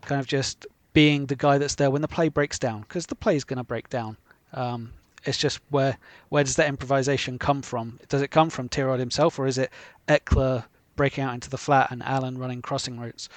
kind 0.00 0.22
of 0.22 0.26
just 0.26 0.66
being 0.94 1.26
the 1.26 1.36
guy 1.36 1.58
that's 1.58 1.74
there 1.74 1.90
when 1.90 2.00
the 2.00 2.08
play 2.08 2.30
breaks 2.30 2.58
down 2.58 2.80
because 2.80 3.04
the 3.04 3.14
play 3.14 3.36
is 3.36 3.44
going 3.44 3.58
to 3.58 3.64
break 3.64 3.90
down. 3.90 4.16
Um, 4.54 4.94
it's 5.26 5.36
just 5.36 5.60
where 5.68 5.98
where 6.30 6.44
does 6.44 6.56
that 6.56 6.66
improvisation 6.66 7.38
come 7.38 7.60
from? 7.60 8.00
Does 8.08 8.22
it 8.22 8.30
come 8.30 8.48
from 8.48 8.70
Tyrod 8.70 8.98
himself 8.98 9.38
or 9.38 9.46
is 9.46 9.58
it 9.58 9.70
Ekeler 10.08 10.64
breaking 11.00 11.24
out 11.24 11.32
into 11.32 11.48
the 11.48 11.56
flat 11.56 11.90
and 11.90 12.02
Allen 12.02 12.36
running 12.36 12.60
crossing 12.60 13.00
routes 13.00 13.30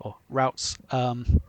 or 0.00 0.16
routes. 0.28 0.76
Um, 0.90 1.40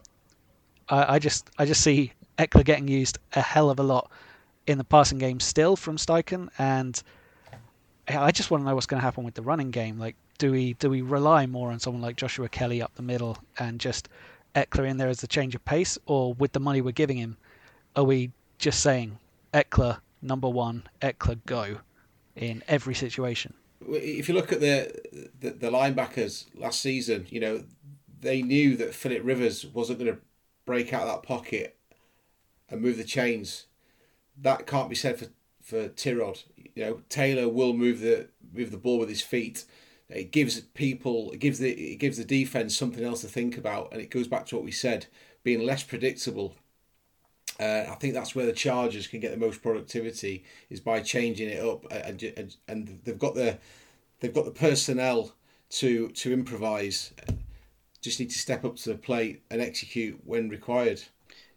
I, 0.89 1.15
I, 1.15 1.17
just 1.17 1.49
I 1.57 1.65
just 1.65 1.81
see 1.81 2.13
Ekeler 2.37 2.63
getting 2.63 2.87
used 2.87 3.17
a 3.33 3.41
hell 3.41 3.71
of 3.71 3.79
a 3.79 3.83
lot 3.83 4.11
in 4.67 4.77
the 4.77 4.83
passing 4.83 5.17
game 5.17 5.39
still 5.39 5.75
from 5.75 5.97
Steichen, 5.97 6.49
and 6.59 7.01
I 8.07 8.29
just 8.29 8.51
want 8.51 8.61
to 8.61 8.69
know 8.69 8.75
what's 8.75 8.85
going 8.85 8.99
to 8.99 9.03
happen 9.03 9.23
with 9.23 9.33
the 9.33 9.41
running 9.41 9.71
game. 9.71 9.97
Like, 9.97 10.15
do 10.37 10.51
we 10.51 10.73
do 10.73 10.87
we 10.87 11.01
rely 11.01 11.47
more 11.47 11.71
on 11.71 11.79
someone 11.79 12.03
like 12.03 12.15
Joshua 12.15 12.47
Kelley 12.47 12.79
up 12.83 12.93
the 12.93 13.01
middle 13.01 13.35
and 13.57 13.79
just 13.79 14.07
Ekeler 14.53 14.87
in 14.87 14.97
there 14.97 15.09
as 15.09 15.23
a 15.23 15.27
change 15.27 15.55
of 15.55 15.65
pace, 15.65 15.97
or 16.05 16.35
with 16.35 16.51
the 16.51 16.59
money 16.59 16.81
we're 16.81 16.91
giving 16.91 17.17
him, 17.17 17.37
are 17.95 18.03
we 18.03 18.29
just 18.59 18.81
saying 18.81 19.17
Ekeler 19.51 19.97
number 20.21 20.47
one, 20.47 20.83
Ekeler 21.01 21.39
go 21.47 21.77
in 22.35 22.61
every 22.67 22.93
situation? 22.93 23.55
If 23.89 24.27
you 24.27 24.35
look 24.35 24.51
at 24.51 24.59
the, 24.59 25.29
the, 25.39 25.51
the 25.51 25.69
linebackers 25.69 26.45
last 26.55 26.81
season, 26.81 27.27
you 27.29 27.39
know 27.39 27.63
they 28.19 28.41
knew 28.41 28.75
that 28.77 28.95
Philip 28.95 29.21
Rivers 29.23 29.65
wasn't 29.65 29.99
going 29.99 30.11
to 30.11 30.19
break 30.65 30.93
out 30.93 31.05
that 31.05 31.23
pocket 31.23 31.77
and 32.69 32.81
move 32.81 32.97
the 32.97 33.03
chains. 33.03 33.67
That 34.41 34.67
can't 34.67 34.89
be 34.89 34.95
said 34.95 35.19
for 35.19 35.27
for 35.61 35.89
Tyrod. 35.89 36.43
You 36.75 36.85
know, 36.85 37.01
Taylor 37.09 37.49
will 37.49 37.73
move 37.73 37.99
the 37.99 38.29
move 38.53 38.71
the 38.71 38.77
ball 38.77 38.99
with 38.99 39.09
his 39.09 39.21
feet. 39.21 39.65
It 40.07 40.31
gives 40.31 40.59
people, 40.59 41.31
it 41.31 41.39
gives 41.39 41.59
the 41.59 41.71
it 41.71 41.97
gives 41.97 42.17
the 42.17 42.25
defense 42.25 42.77
something 42.77 43.03
else 43.03 43.21
to 43.21 43.27
think 43.27 43.57
about, 43.57 43.91
and 43.91 44.01
it 44.01 44.11
goes 44.11 44.27
back 44.27 44.45
to 44.47 44.55
what 44.55 44.65
we 44.65 44.71
said, 44.71 45.07
being 45.43 45.65
less 45.65 45.83
predictable. 45.83 46.55
Uh, 47.59 47.85
I 47.89 47.95
think 47.95 48.13
that's 48.13 48.35
where 48.35 48.45
the 48.45 48.53
Chargers 48.53 49.07
can 49.07 49.19
get 49.19 49.31
the 49.31 49.37
most 49.37 49.61
productivity 49.61 50.43
is 50.69 50.79
by 50.81 50.99
changing 50.99 51.49
it 51.49 51.63
up, 51.63 51.85
and, 51.91 52.21
and 52.21 52.55
and 52.67 52.99
they've 53.03 53.17
got 53.17 53.35
the 53.35 53.57
they've 54.19 54.33
got 54.33 54.45
the 54.45 54.51
personnel 54.51 55.31
to 55.69 56.09
to 56.09 56.33
improvise. 56.33 57.13
Just 58.01 58.19
need 58.19 58.29
to 58.29 58.37
step 58.37 58.65
up 58.65 58.75
to 58.77 58.89
the 58.89 58.97
plate 58.97 59.43
and 59.49 59.61
execute 59.61 60.19
when 60.25 60.49
required. 60.49 61.01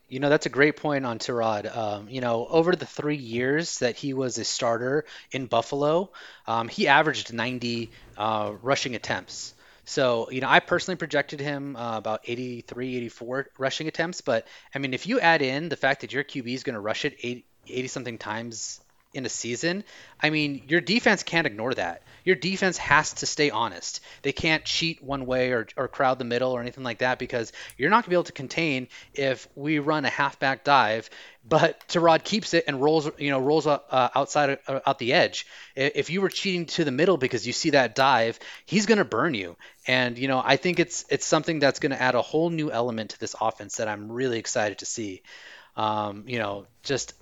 You 0.09 0.20
know, 0.20 0.30
that's 0.30 0.46
a 0.46 0.51
great 0.51 0.76
point 0.76 1.05
on 1.05 1.18
Tyrod. 1.18 1.76
Um, 1.76 2.09
you 2.09 2.22
know, 2.22 2.46
over 2.46 2.74
the 2.74 2.86
three 2.86 3.16
years 3.16 3.80
that 3.80 3.96
he 3.96 4.14
was 4.14 4.38
a 4.38 4.44
starter 4.44 5.05
in 5.32 5.46
Buffalo, 5.46 6.12
um, 6.46 6.68
he 6.68 6.88
averaged 6.88 7.34
90 7.34 7.90
uh, 8.16 8.53
rushing 8.62 8.94
attempts. 8.94 9.53
So, 9.89 10.30
you 10.30 10.43
know, 10.43 10.51
I 10.51 10.61
personally 10.61 10.97
projected 10.97 11.41
him 11.41 11.74
uh, 11.74 11.97
about 11.97 12.20
83, 12.26 12.97
84 12.99 13.49
rushing 13.57 13.89
attempts. 13.89 14.20
But, 14.20 14.47
I 14.74 14.80
mean, 14.80 14.93
if 14.93 15.07
you 15.07 15.18
add 15.18 15.41
in 15.41 15.70
the 15.70 15.76
fact 15.76 16.03
that 16.03 16.12
your 16.12 16.22
QB 16.24 16.47
is 16.53 16.62
going 16.62 16.74
to 16.74 16.80
rush 16.80 17.07
it 17.07 17.16
80, 17.22 17.47
80 17.66 17.89
something 17.89 18.18
times 18.18 18.82
in 19.14 19.24
a 19.24 19.30
season, 19.30 19.84
I 20.20 20.28
mean, 20.28 20.64
your 20.68 20.82
defense 20.82 21.22
can't 21.22 21.47
ignore 21.47 21.72
that. 21.72 22.03
Your 22.22 22.36
defense 22.36 22.76
has 22.76 23.14
to 23.14 23.26
stay 23.26 23.49
honest. 23.49 24.01
They 24.20 24.32
can't 24.32 24.62
cheat 24.62 25.03
one 25.03 25.24
way 25.24 25.53
or, 25.53 25.66
or 25.78 25.89
crowd 25.89 26.18
the 26.18 26.26
middle 26.26 26.53
or 26.53 26.61
anything 26.61 26.84
like 26.84 26.99
that 26.99 27.18
because 27.18 27.51
you're 27.78 27.89
not 27.89 28.05
going 28.05 28.05
to 28.05 28.11
be 28.11 28.16
able 28.16 28.24
to 28.24 28.32
contain 28.32 28.89
if 29.14 29.49
we 29.55 29.78
run 29.78 30.05
a 30.05 30.11
halfback 30.11 30.64
dive, 30.64 31.09
but 31.49 31.89
Tyrod 31.89 32.24
keeps 32.24 32.53
it 32.53 32.64
and 32.66 32.82
rolls, 32.82 33.09
you 33.16 33.30
know, 33.30 33.39
rolls 33.39 33.66
uh, 33.66 33.78
outside 33.91 34.59
uh, 34.68 34.80
out 34.86 34.99
the 34.99 35.14
edge. 35.14 35.47
If 35.74 36.11
you 36.11 36.20
were 36.20 36.28
cheating 36.28 36.66
to 36.66 36.84
the 36.84 36.91
middle 36.91 37.16
because 37.16 37.47
you 37.47 37.55
see 37.55 37.70
that 37.70 37.95
dive, 37.95 38.39
he's 38.66 38.84
going 38.84 38.99
to 38.99 39.05
burn 39.05 39.32
you. 39.32 39.57
And 39.89 40.18
you 40.18 40.28
know, 40.28 40.43
I 40.45 40.57
think 40.57 40.80
it's 40.80 41.07
it's 41.11 41.26
something 41.26 41.61
that's 41.61 41.80
going 41.80 41.93
to 41.93 42.03
add 42.03 42.14
a 42.14 42.22
whole 42.22 42.51
new 42.51 42.70
element 42.70 43.11
to 43.12 43.20
this 43.20 43.34
offense 43.41 43.78
that 43.78 43.89
I'm 43.89 44.12
really 44.12 44.39
excited 44.39 44.80
to 44.80 44.86
see. 44.86 45.22
Um, 45.76 46.24
you 46.28 46.39
know, 46.39 46.66
just 46.84 47.14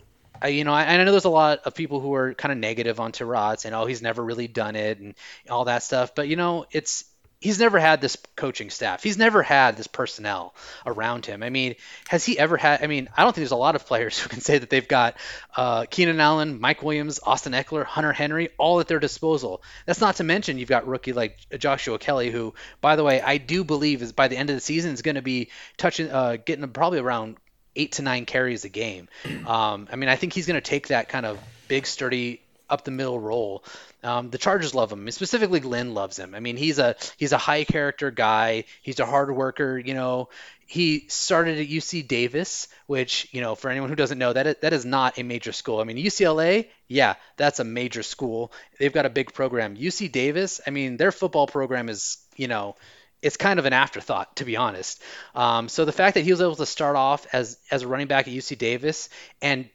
I, 0.43 0.49
you 0.49 0.65
know, 0.65 0.73
I, 0.75 0.85
I 0.85 1.05
know 1.05 1.11
there's 1.13 1.25
a 1.25 1.31
lot 1.31 1.61
of 1.65 1.75
people 1.75 2.01
who 2.01 2.15
are 2.15 2.35
kind 2.35 2.53
of 2.53 2.59
negative 2.59 3.01
on 3.01 3.13
Tyrod, 3.13 3.65
and 3.65 3.75
"Oh, 3.75 3.87
he's 3.87 4.03
never 4.03 4.25
really 4.25 4.49
done 4.49 4.77
it" 4.77 4.99
and 4.99 5.15
all 5.49 5.67
that 5.67 5.85
stuff. 5.85 6.15
But 6.15 6.29
you 6.29 6.37
know, 6.37 6.67
it's 6.73 7.05
he's 7.41 7.59
never 7.59 7.79
had 7.79 8.01
this 8.01 8.17
coaching 8.35 8.71
staff. 8.71 9.03
He's 9.03 9.19
never 9.19 9.43
had 9.43 9.77
this 9.77 9.87
personnel 9.87 10.55
around 10.85 11.27
him. 11.27 11.43
I 11.43 11.51
mean, 11.51 11.77
has 12.09 12.25
he 12.25 12.39
ever 12.39 12.57
had? 12.57 12.83
I 12.83 12.87
mean, 12.87 13.09
I 13.17 13.23
don't 13.23 13.33
think 13.33 13.43
there's 13.43 13.51
a 13.51 13.57
lot 13.57 13.77
of 13.77 13.87
players 13.87 14.19
who 14.23 14.29
can 14.29 14.41
say 14.41 14.59
that 14.59 14.71
they've 14.71 14.87
got 14.87 15.17
uh, 15.57 15.87
Keenan 15.91 16.21
Allen, 16.21 16.61
Mike 16.61 16.83
Williams, 16.83 17.21
Austin 17.23 17.53
Ekeler, 17.53 17.85
Hunter 17.85 18.13
Henry, 18.13 18.49
all 18.59 18.81
at 18.81 18.89
their 18.89 19.01
disposal. 19.01 19.63
That's 19.85 20.01
not 20.01 20.17
to 20.17 20.25
mention 20.25 20.59
you've 20.59 20.69
got 20.69 20.87
rookie 20.87 21.13
like 21.13 21.39
Joshua 21.59 21.99
Kelley, 21.99 22.31
who, 22.31 22.55
by 22.81 22.97
the 22.97 23.05
way, 23.05 23.21
I 23.21 23.39
do 23.39 23.65
believe 23.65 24.03
is 24.03 24.13
by 24.13 24.29
the 24.29 24.37
end 24.37 24.51
of 24.51 24.57
the 24.57 24.61
season 24.61 24.93
is 24.93 25.03
going 25.03 25.17
to 25.17 25.23
be 25.23 25.51
touching, 25.77 26.11
uh, 26.11 26.37
getting 26.45 26.67
probably 26.69 26.99
around 26.99 27.37
eight 27.75 27.93
to 27.93 28.03
nine 28.03 28.25
carries 28.25 28.65
a 28.65 28.69
game. 28.69 29.09
Um, 29.47 29.87
I 29.93 29.97
mean, 29.97 30.09
I 30.09 30.17
think 30.17 30.33
he's 30.33 30.47
going 30.47 30.57
to 30.57 30.61
take 30.61 30.89
that 30.89 31.09
kind 31.09 31.25
of 31.25 31.39
big, 31.69 31.87
sturdy, 31.87 32.41
up 32.69 32.85
the 32.85 32.91
middle 32.91 33.19
role. 33.19 33.65
Um, 34.03 34.31
the 34.31 34.39
Chargers 34.39 34.75
love 34.75 34.93
him. 34.93 35.11
Specifically, 35.11 35.61
Lynn 35.61 35.95
loves 35.95 36.19
him. 36.19 36.35
I 36.35 36.41
mean, 36.41 36.57
he's 36.57 36.79
a 36.79 36.97
he's 37.17 37.33
a 37.33 37.39
high 37.39 37.65
character 37.65 38.11
guy. 38.11 38.65
He's 38.83 39.01
a 39.01 39.07
hard 39.07 39.35
worker. 39.35 39.79
You 39.79 39.95
know, 39.95 40.29
he 40.67 41.07
started 41.09 41.59
at 41.59 41.69
UC 41.69 42.09
Davis, 42.09 42.69
which 42.87 43.29
you 43.33 43.41
know, 43.41 43.55
for 43.55 43.71
anyone 43.71 43.89
who 43.89 43.97
doesn't 43.97 44.19
know, 44.19 44.33
that 44.33 44.61
that 44.63 44.73
is 44.73 44.85
not 44.85 45.19
a 45.19 45.23
major 45.23 45.53
school. 45.53 45.81
I 45.81 45.85
mean, 45.85 45.97
UCLA, 45.97 46.69
yeah, 46.89 47.15
that's 47.37 47.61
a 47.61 47.65
major 47.65 48.03
school. 48.03 48.53
They've 48.79 48.93
got 48.93 49.07
a 49.07 49.11
big 49.11 49.33
program. 49.33 49.77
UC 49.77 50.11
Davis, 50.13 50.61
I 50.67 50.71
mean, 50.71 50.97
their 50.97 51.13
football 51.13 51.47
program 51.47 51.89
is 51.89 52.19
you 52.37 52.49
know 52.49 52.77
it's 53.23 53.37
kind 53.37 53.59
of 53.59 53.65
an 53.65 53.73
afterthought, 53.73 54.37
to 54.37 54.45
be 54.45 54.57
honest. 54.57 55.03
Um, 55.35 55.69
so 55.69 55.85
the 55.85 55.93
fact 55.93 56.15
that 56.15 56.23
he 56.23 56.31
was 56.31 56.41
able 56.41 56.57
to 56.57 56.67
start 56.67 56.97
off 56.97 57.27
as 57.33 57.59
as 57.71 57.83
a 57.83 57.89
running 57.89 58.07
back 58.09 58.29
at 58.29 58.35
UC 58.35 58.59
Davis 58.59 59.09
and 59.41 59.69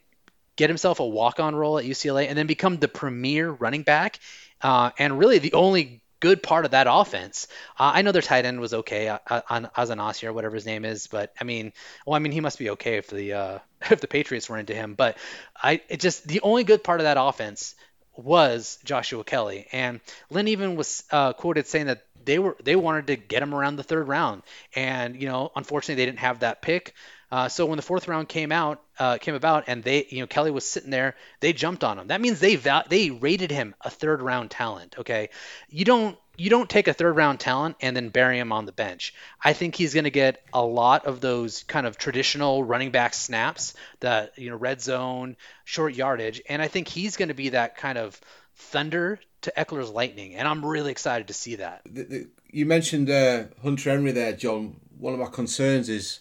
get 0.56 0.70
himself 0.70 1.00
a 1.00 1.06
walk-on 1.06 1.54
role 1.54 1.78
at 1.78 1.84
UCLA 1.84 2.28
and 2.28 2.36
then 2.36 2.46
become 2.46 2.76
the 2.76 2.88
premier 2.88 3.50
running 3.50 3.82
back 3.82 4.18
uh, 4.60 4.90
and 4.98 5.18
really 5.18 5.38
the 5.38 5.54
only 5.54 6.02
good 6.20 6.42
part 6.42 6.64
of 6.64 6.70
that 6.70 6.86
offense. 6.88 7.48
Uh, 7.78 7.90
I 7.94 8.02
know 8.02 8.12
their 8.12 8.22
tight 8.22 8.44
end 8.44 8.60
was 8.60 8.72
okay 8.72 9.08
uh, 9.08 9.18
uh 9.28 9.40
on 9.50 9.68
Azanasi 9.76 10.24
or 10.28 10.32
whatever 10.32 10.54
his 10.54 10.64
name 10.64 10.84
is, 10.84 11.08
but 11.08 11.32
I 11.40 11.44
mean, 11.44 11.72
well, 12.06 12.14
I 12.14 12.20
mean 12.20 12.32
he 12.32 12.40
must 12.40 12.58
be 12.58 12.70
okay 12.70 12.96
if 12.96 13.08
the 13.08 13.32
uh, 13.32 13.58
if 13.90 14.00
the 14.00 14.06
Patriots 14.06 14.48
were 14.48 14.56
into 14.58 14.74
him. 14.74 14.94
But 14.94 15.18
I 15.60 15.82
it 15.88 16.00
just 16.00 16.26
the 16.26 16.40
only 16.40 16.64
good 16.64 16.84
part 16.84 17.00
of 17.00 17.04
that 17.04 17.16
offense 17.18 17.74
was 18.14 18.78
Joshua 18.84 19.24
Kelley, 19.24 19.66
and 19.72 20.00
Lynn 20.30 20.48
even 20.48 20.76
was 20.76 21.02
uh, 21.10 21.32
quoted 21.32 21.66
saying 21.66 21.86
that 21.86 22.04
they 22.24 22.38
were 22.38 22.56
they 22.62 22.76
wanted 22.76 23.08
to 23.08 23.16
get 23.16 23.42
him 23.42 23.54
around 23.54 23.76
the 23.76 23.82
third 23.82 24.06
round, 24.06 24.42
and 24.76 25.20
you 25.20 25.26
know, 25.26 25.50
unfortunately, 25.56 25.96
they 25.96 26.06
didn't 26.06 26.20
have 26.20 26.40
that 26.40 26.62
pick. 26.62 26.94
Uh, 27.32 27.48
so 27.48 27.64
when 27.64 27.76
the 27.76 27.82
fourth 27.82 28.08
round 28.08 28.28
came 28.28 28.52
out, 28.52 28.82
uh, 28.98 29.16
came 29.16 29.34
about, 29.34 29.64
and 29.66 29.82
they, 29.82 30.06
you 30.10 30.20
know, 30.20 30.26
Kelley 30.26 30.50
was 30.50 30.68
sitting 30.68 30.90
there, 30.90 31.16
they 31.40 31.54
jumped 31.54 31.82
on 31.82 31.98
him. 31.98 32.08
That 32.08 32.20
means 32.20 32.40
they 32.40 32.56
val- 32.56 32.84
they 32.86 33.08
rated 33.08 33.50
him 33.50 33.74
a 33.80 33.88
third 33.88 34.20
round 34.20 34.50
talent. 34.50 34.96
Okay, 34.98 35.30
you 35.70 35.86
don't 35.86 36.18
you 36.36 36.50
don't 36.50 36.68
take 36.68 36.88
a 36.88 36.92
third 36.92 37.16
round 37.16 37.40
talent 37.40 37.76
and 37.80 37.96
then 37.96 38.10
bury 38.10 38.38
him 38.38 38.52
on 38.52 38.66
the 38.66 38.72
bench. 38.72 39.14
I 39.42 39.54
think 39.54 39.74
he's 39.74 39.94
going 39.94 40.04
to 40.04 40.10
get 40.10 40.42
a 40.52 40.62
lot 40.62 41.06
of 41.06 41.22
those 41.22 41.62
kind 41.62 41.86
of 41.86 41.96
traditional 41.96 42.64
running 42.64 42.90
back 42.90 43.14
snaps, 43.14 43.72
the 44.00 44.30
you 44.36 44.50
know, 44.50 44.56
red 44.56 44.82
zone, 44.82 45.36
short 45.64 45.94
yardage, 45.94 46.42
and 46.50 46.60
I 46.60 46.68
think 46.68 46.86
he's 46.86 47.16
going 47.16 47.28
to 47.28 47.34
be 47.34 47.48
that 47.50 47.78
kind 47.78 47.96
of 47.96 48.20
thunder 48.56 49.18
to 49.40 49.52
Ekeler's 49.56 49.90
lightning, 49.90 50.34
and 50.34 50.46
I'm 50.46 50.64
really 50.64 50.90
excited 50.90 51.28
to 51.28 51.34
see 51.34 51.56
that. 51.56 51.80
The, 51.90 52.02
the, 52.02 52.26
you 52.50 52.66
mentioned 52.66 53.08
uh, 53.08 53.44
Hunter 53.62 53.88
Henry 53.88 54.12
there, 54.12 54.34
John. 54.34 54.76
One 54.98 55.14
of 55.14 55.18
my 55.18 55.26
concerns 55.26 55.88
is 55.88 56.20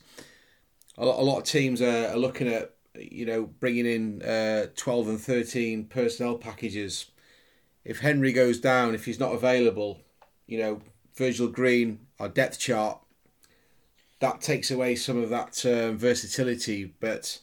a 1.02 1.24
lot, 1.24 1.40
of 1.40 1.44
teams 1.44 1.82
are, 1.82 2.10
are, 2.10 2.18
looking 2.18 2.48
at 2.48 2.76
you 2.96 3.26
know 3.26 3.44
bringing 3.60 3.86
in 3.86 4.22
uh, 4.22 4.68
12 4.76 5.08
and 5.08 5.20
13 5.20 5.86
personnel 5.86 6.38
packages. 6.38 7.08
If 7.84 8.00
Henry 8.00 8.32
goes 8.32 8.60
down, 8.60 8.94
if 8.94 9.06
he's 9.06 9.20
not 9.20 9.34
available, 9.34 10.00
you 10.46 10.60
know 10.60 10.82
Virgil 11.16 11.48
Green, 11.48 12.00
our 12.20 12.30
depth 12.30 12.60
chart, 12.60 13.00
that 14.20 14.42
takes 14.42 14.70
away 14.70 14.96
some 14.96 15.18
of 15.18 15.30
that 15.30 15.66
um, 15.66 15.98
versatility, 15.98 16.94
but 17.00 17.40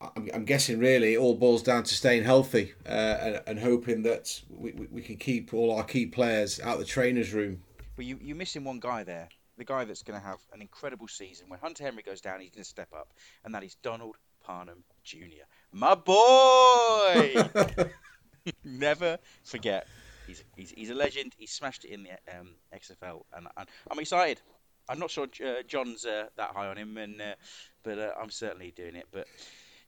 I'm, 0.00 0.28
I'm, 0.34 0.44
guessing 0.44 0.78
really 0.78 1.14
it 1.14 1.18
all 1.18 1.34
boils 1.34 1.62
down 1.62 1.84
to 1.84 1.94
staying 1.94 2.24
healthy 2.24 2.72
uh, 2.86 2.88
and, 2.88 3.42
and, 3.46 3.58
hoping 3.58 4.02
that 4.02 4.40
we, 4.50 4.72
we, 4.72 4.86
we, 4.86 5.02
can 5.02 5.16
keep 5.16 5.54
all 5.54 5.74
our 5.74 5.84
key 5.84 6.06
players 6.06 6.60
out 6.60 6.74
of 6.74 6.80
the 6.80 6.86
trainer's 6.86 7.32
room. 7.32 7.62
But 7.94 8.04
you, 8.04 8.18
you're 8.20 8.36
missing 8.36 8.64
one 8.64 8.80
guy 8.80 9.04
there. 9.04 9.28
The 9.58 9.64
guy 9.64 9.84
that's 9.84 10.02
going 10.02 10.20
to 10.20 10.26
have 10.26 10.38
an 10.52 10.60
incredible 10.60 11.08
season. 11.08 11.48
When 11.48 11.58
Hunter 11.60 11.84
Henry 11.84 12.02
goes 12.02 12.20
down, 12.20 12.40
he's 12.40 12.50
going 12.50 12.64
to 12.64 12.68
step 12.68 12.88
up, 12.94 13.12
and 13.44 13.54
that 13.54 13.64
is 13.64 13.74
Donald 13.82 14.16
Parham 14.44 14.84
Jr. 15.02 15.46
My 15.72 15.94
boy! 15.94 17.36
Never 18.64 19.18
forget. 19.44 19.86
He's, 20.26 20.42
he's, 20.56 20.70
he's 20.70 20.90
a 20.90 20.94
legend. 20.94 21.34
He 21.38 21.46
smashed 21.46 21.84
it 21.84 21.90
in 21.90 22.04
the 22.04 22.38
um, 22.38 22.50
XFL, 22.74 23.22
and, 23.34 23.46
and 23.56 23.68
I'm 23.90 23.98
excited. 23.98 24.40
I'm 24.88 24.98
not 24.98 25.10
sure 25.10 25.26
uh, 25.44 25.62
John's 25.66 26.04
uh, 26.04 26.26
that 26.36 26.50
high 26.50 26.68
on 26.68 26.76
him, 26.76 26.96
and 26.96 27.20
uh, 27.20 27.34
but 27.82 27.98
uh, 27.98 28.12
I'm 28.20 28.30
certainly 28.30 28.72
doing 28.76 28.94
it. 28.94 29.06
But 29.10 29.26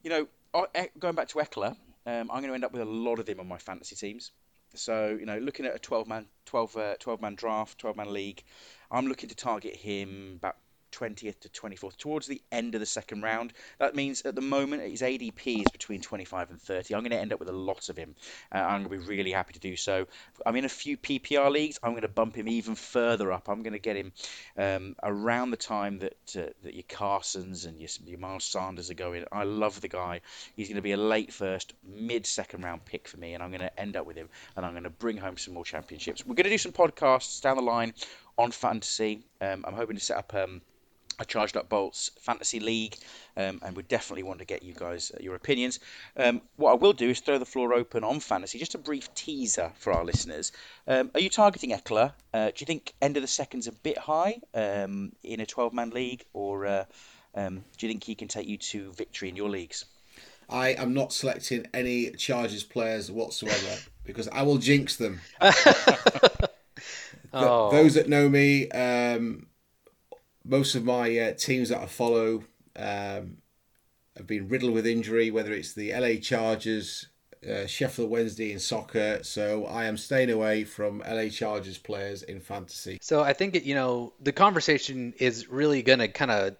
you 0.02 0.10
know, 0.10 0.26
going 0.98 1.14
back 1.14 1.28
to 1.28 1.38
Ekeler, 1.38 1.76
um, 2.06 2.30
I'm 2.30 2.40
going 2.40 2.48
to 2.48 2.54
end 2.54 2.64
up 2.64 2.72
with 2.72 2.82
a 2.82 2.86
lot 2.86 3.18
of 3.18 3.28
him 3.28 3.40
on 3.40 3.46
my 3.46 3.58
fantasy 3.58 3.96
teams. 3.96 4.32
So, 4.74 5.16
you 5.18 5.26
know, 5.26 5.38
looking 5.38 5.66
at 5.66 5.74
a 5.74 5.78
12 5.78 6.06
man, 6.08 6.26
12, 6.46 6.76
uh, 6.76 6.94
12 7.00 7.22
man 7.22 7.34
draft, 7.34 7.78
12 7.78 7.96
man 7.96 8.12
league, 8.12 8.42
I'm 8.90 9.06
looking 9.06 9.28
to 9.28 9.34
target 9.34 9.76
him 9.76 10.34
about 10.36 10.56
20th 10.92 11.40
to 11.40 11.48
24th, 11.48 11.96
towards 11.96 12.26
the 12.26 12.42
end 12.50 12.74
of 12.74 12.80
the 12.80 12.86
second 12.86 13.22
round. 13.22 13.52
That 13.78 13.94
means 13.94 14.22
at 14.22 14.34
the 14.34 14.40
moment 14.40 14.82
his 14.82 15.02
ADP 15.02 15.62
is 15.62 15.70
between 15.70 16.00
25 16.00 16.50
and 16.50 16.60
30. 16.60 16.94
I'm 16.94 17.02
going 17.02 17.10
to 17.10 17.18
end 17.18 17.32
up 17.32 17.40
with 17.40 17.48
a 17.48 17.52
lot 17.52 17.88
of 17.88 17.96
him. 17.96 18.14
Uh, 18.52 18.58
I'm 18.58 18.84
going 18.84 19.00
to 19.00 19.04
be 19.04 19.14
really 19.14 19.32
happy 19.32 19.52
to 19.52 19.60
do 19.60 19.76
so. 19.76 20.06
I'm 20.44 20.56
in 20.56 20.64
a 20.64 20.68
few 20.68 20.96
PPR 20.96 21.50
leagues. 21.50 21.78
I'm 21.82 21.92
going 21.92 22.02
to 22.02 22.08
bump 22.08 22.36
him 22.36 22.48
even 22.48 22.74
further 22.74 23.32
up. 23.32 23.48
I'm 23.48 23.62
going 23.62 23.74
to 23.74 23.78
get 23.78 23.96
him 23.96 24.12
um, 24.56 24.96
around 25.02 25.50
the 25.50 25.56
time 25.56 25.98
that 25.98 26.36
uh, 26.36 26.52
that 26.62 26.74
your 26.74 26.84
Carsons 26.84 27.66
and 27.66 27.78
your, 27.78 27.88
your 28.06 28.18
Miles 28.18 28.44
Sanders 28.44 28.90
are 28.90 28.94
going. 28.94 29.24
I 29.30 29.44
love 29.44 29.80
the 29.80 29.88
guy. 29.88 30.20
He's 30.56 30.68
going 30.68 30.76
to 30.76 30.82
be 30.82 30.92
a 30.92 30.96
late 30.96 31.32
first, 31.32 31.74
mid 31.86 32.26
second 32.26 32.64
round 32.64 32.84
pick 32.84 33.08
for 33.08 33.18
me, 33.18 33.34
and 33.34 33.42
I'm 33.42 33.50
going 33.50 33.60
to 33.60 33.80
end 33.80 33.96
up 33.96 34.06
with 34.06 34.16
him, 34.16 34.28
and 34.56 34.64
I'm 34.64 34.72
going 34.72 34.84
to 34.84 34.90
bring 34.90 35.16
home 35.16 35.36
some 35.36 35.54
more 35.54 35.64
championships. 35.64 36.24
We're 36.24 36.34
going 36.34 36.44
to 36.44 36.50
do 36.50 36.58
some 36.58 36.72
podcasts 36.72 37.40
down 37.40 37.56
the 37.56 37.62
line 37.62 37.92
on 38.38 38.50
fantasy. 38.50 39.24
Um, 39.40 39.64
I'm 39.66 39.74
hoping 39.74 39.96
to 39.96 40.02
set 40.02 40.16
up. 40.16 40.34
Um, 40.34 40.62
a 41.20 41.24
charged 41.24 41.56
up 41.56 41.68
bolts 41.68 42.12
fantasy 42.20 42.60
league, 42.60 42.96
um, 43.36 43.60
and 43.64 43.76
we 43.76 43.82
definitely 43.82 44.22
want 44.22 44.38
to 44.38 44.44
get 44.44 44.62
you 44.62 44.72
guys 44.72 45.10
uh, 45.12 45.18
your 45.20 45.34
opinions. 45.34 45.80
Um, 46.16 46.40
what 46.54 46.70
I 46.70 46.74
will 46.74 46.92
do 46.92 47.10
is 47.10 47.18
throw 47.18 47.38
the 47.38 47.44
floor 47.44 47.74
open 47.74 48.04
on 48.04 48.20
fantasy, 48.20 48.56
just 48.56 48.76
a 48.76 48.78
brief 48.78 49.12
teaser 49.14 49.72
for 49.78 49.92
our 49.92 50.04
listeners. 50.04 50.52
Um, 50.86 51.10
are 51.14 51.20
you 51.20 51.28
targeting 51.28 51.72
Ekeler? 51.72 52.12
Uh, 52.32 52.46
do 52.46 52.54
you 52.58 52.66
think 52.66 52.94
end 53.02 53.16
of 53.16 53.24
the 53.24 53.26
second's 53.26 53.66
a 53.66 53.72
bit 53.72 53.98
high 53.98 54.38
um, 54.54 55.10
in 55.24 55.40
a 55.40 55.46
12 55.46 55.72
man 55.74 55.90
league, 55.90 56.24
or 56.32 56.66
uh, 56.66 56.84
Um, 57.34 57.64
do 57.76 57.86
you 57.86 57.92
think 57.92 58.04
he 58.04 58.14
can 58.14 58.28
take 58.28 58.48
you 58.48 58.56
to 58.58 58.92
victory 58.92 59.28
in 59.28 59.36
your 59.36 59.48
leagues? 59.48 59.84
I 60.48 60.70
am 60.70 60.94
not 60.94 61.12
selecting 61.12 61.66
any 61.74 62.10
Chargers 62.12 62.64
players 62.64 63.10
whatsoever 63.10 63.80
because 64.04 64.28
I 64.28 64.42
will 64.42 64.58
jinx 64.58 64.96
them. 64.96 65.20
Oh. 67.32 67.70
Those 67.70 67.94
that 67.94 68.08
know 68.08 68.28
me, 68.28 68.68
um, 68.70 69.46
most 70.44 70.74
of 70.74 70.84
my 70.84 71.16
uh, 71.18 71.32
teams 71.32 71.68
that 71.68 71.80
I 71.80 71.86
follow 71.86 72.44
um, 72.76 73.38
have 74.16 74.26
been 74.26 74.48
riddled 74.48 74.72
with 74.72 74.86
injury, 74.86 75.30
whether 75.30 75.52
it's 75.52 75.74
the 75.74 75.92
LA 75.92 76.20
Chargers, 76.20 77.08
uh, 77.48 77.66
Sheffield 77.66 78.10
Wednesday 78.10 78.52
in 78.52 78.58
soccer. 78.58 79.20
So 79.22 79.66
I 79.66 79.84
am 79.84 79.96
staying 79.96 80.30
away 80.30 80.64
from 80.64 81.02
LA 81.08 81.28
Chargers 81.28 81.78
players 81.78 82.22
in 82.22 82.40
fantasy. 82.40 82.98
So 83.00 83.22
I 83.22 83.32
think 83.32 83.54
it, 83.54 83.64
you 83.64 83.74
know 83.74 84.12
the 84.20 84.32
conversation 84.32 85.14
is 85.18 85.48
really 85.48 85.82
going 85.82 86.00
to 86.00 86.08
kind 86.08 86.30
of 86.30 86.56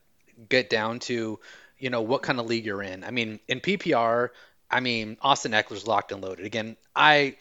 get 0.49 0.71
down 0.71 0.99
to 1.01 1.41
you 1.79 1.91
know 1.91 2.03
what 2.03 2.23
kind 2.23 2.39
of 2.39 2.47
league 2.47 2.66
you're 2.66 2.83
in. 2.83 3.05
I 3.05 3.11
mean, 3.11 3.41
in 3.49 3.61
PPR, 3.61 4.31
I 4.71 4.81
mean 4.81 5.16
Austin 5.23 5.53
Ekeler's 5.53 5.87
locked 5.87 6.12
and 6.12 6.23
loaded. 6.23 6.45
Again, 6.47 6.77
I 6.95 7.37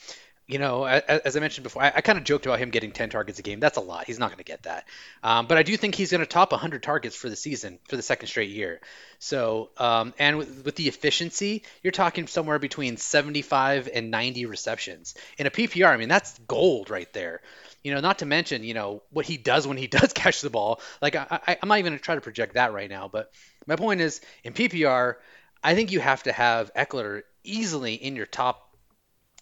you 0.47 0.59
know, 0.59 0.85
as 0.85 1.35
I 1.35 1.41
mentioned 1.41 1.63
before, 1.63 1.83
I, 1.83 1.99
kind 1.99 2.17
of 2.17 2.23
joked 2.23 2.45
about 2.45 2.59
him 2.59 2.69
getting 2.69 2.93
10 2.93 3.09
targets 3.09 3.37
a 3.37 3.41
game. 3.41 3.59
That's 3.59 3.77
a 3.77 3.81
lot. 3.81 4.05
He's 4.05 4.17
not 4.17 4.29
going 4.29 4.37
to 4.37 4.45
get 4.45 4.63
that. 4.63 4.85
Um, 5.21 5.45
but 5.45 5.57
I 5.57 5.63
do 5.63 5.75
think 5.75 5.93
he's 5.93 6.11
going 6.11 6.21
to 6.21 6.25
top 6.25 6.53
100 6.53 6.81
targets 6.81 7.17
for 7.17 7.27
the 7.27 7.35
season 7.35 7.79
for 7.89 7.97
the 7.97 8.01
second 8.01 8.29
straight 8.29 8.49
year. 8.49 8.79
So, 9.19 9.71
um, 9.77 10.13
and 10.17 10.37
with, 10.37 10.63
with, 10.63 10.75
the 10.75 10.87
efficiency, 10.87 11.63
you're 11.83 11.91
talking 11.91 12.27
somewhere 12.27 12.59
between 12.59 12.95
75 12.95 13.89
and 13.93 14.09
90 14.09 14.45
receptions. 14.45 15.15
In 15.37 15.47
a 15.47 15.51
PPR, 15.51 15.89
I 15.89 15.97
mean, 15.97 16.07
that's 16.07 16.39
gold 16.47 16.89
right 16.89 17.11
there. 17.11 17.41
You 17.83 17.93
know, 17.93 17.99
not 17.99 18.19
to 18.19 18.25
mention, 18.25 18.63
you 18.63 18.73
know, 18.73 19.03
what 19.09 19.25
he 19.25 19.35
does 19.35 19.67
when 19.67 19.75
he 19.75 19.87
does 19.99 20.13
catch 20.13 20.39
the 20.39 20.49
ball. 20.49 20.79
Like, 21.01 21.17
I, 21.17 21.41
I, 21.45 21.57
I'm 21.61 21.67
not 21.67 21.79
even 21.79 21.91
going 21.91 21.99
to 21.99 22.03
try 22.03 22.15
to 22.15 22.21
project 22.21 22.53
that 22.53 22.71
right 22.71 22.89
now. 22.89 23.09
But 23.09 23.33
my 23.65 23.75
point 23.75 23.99
is, 23.99 24.21
in 24.45 24.53
PPR, 24.53 25.15
I 25.61 25.75
think 25.75 25.91
you 25.91 25.99
have 25.99 26.23
to 26.23 26.31
have 26.31 26.73
Ekeler 26.73 27.23
easily 27.43 27.95
in 27.95 28.15
your 28.15 28.25
top 28.25 28.63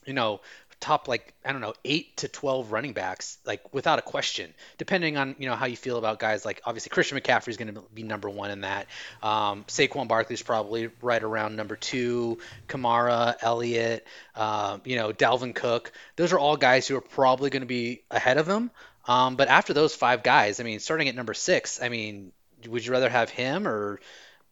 you 0.06 0.14
know, 0.14 0.42
top 0.80 1.08
like 1.08 1.34
I 1.44 1.52
don't 1.52 1.62
know 1.62 1.74
eight 1.84 2.18
to 2.18 2.28
twelve 2.28 2.72
running 2.72 2.94
backs 2.94 3.38
like 3.46 3.74
without 3.74 4.00
a 4.00 4.02
question. 4.02 4.54
Depending 4.78 5.18
on 5.18 5.36
you 5.40 5.48
know 5.48 5.56
how 5.56 5.66
you 5.66 5.76
feel 5.76 5.98
about 5.98 6.20
guys 6.20 6.46
like 6.46 6.62
obviously 6.66 6.90
Christian 6.90 7.18
McCaffrey 7.18 7.50
is 7.50 7.58
going 7.58 7.74
to 7.74 7.84
be 7.94 8.04
number 8.04 8.30
one 8.30 8.52
in 8.52 8.62
that. 8.62 8.88
Um, 9.24 9.64
Saquon 9.68 10.08
Barkley 10.08 10.36
is 10.36 10.42
probably 10.42 10.90
right 11.02 11.22
around 11.22 11.56
number 11.56 11.76
two. 11.76 12.40
Kamara, 12.68 13.36
Elliott, 13.42 14.06
uh, 14.36 14.80
you 14.84 14.96
know 14.96 15.12
Dalvin 15.12 15.56
Cook. 15.56 15.92
Those 16.16 16.34
are 16.34 16.40
all 16.40 16.58
guys 16.58 16.88
who 16.88 16.96
are 16.98 17.02
probably 17.02 17.50
going 17.50 17.62
to 17.62 17.68
be 17.68 18.04
ahead 18.12 18.38
of 18.38 18.48
him. 18.48 18.72
Um, 19.08 19.36
but 19.36 19.48
after 19.48 19.74
those 19.74 19.96
five 19.96 20.24
guys, 20.24 20.60
I 20.60 20.64
mean, 20.64 20.80
starting 20.80 21.10
at 21.10 21.16
number 21.16 21.34
six, 21.34 21.82
I 21.82 21.90
mean, 21.90 22.32
would 22.68 22.86
you 22.86 22.92
rather 22.92 23.10
have 23.10 23.30
him 23.30 23.68
or 23.68 24.00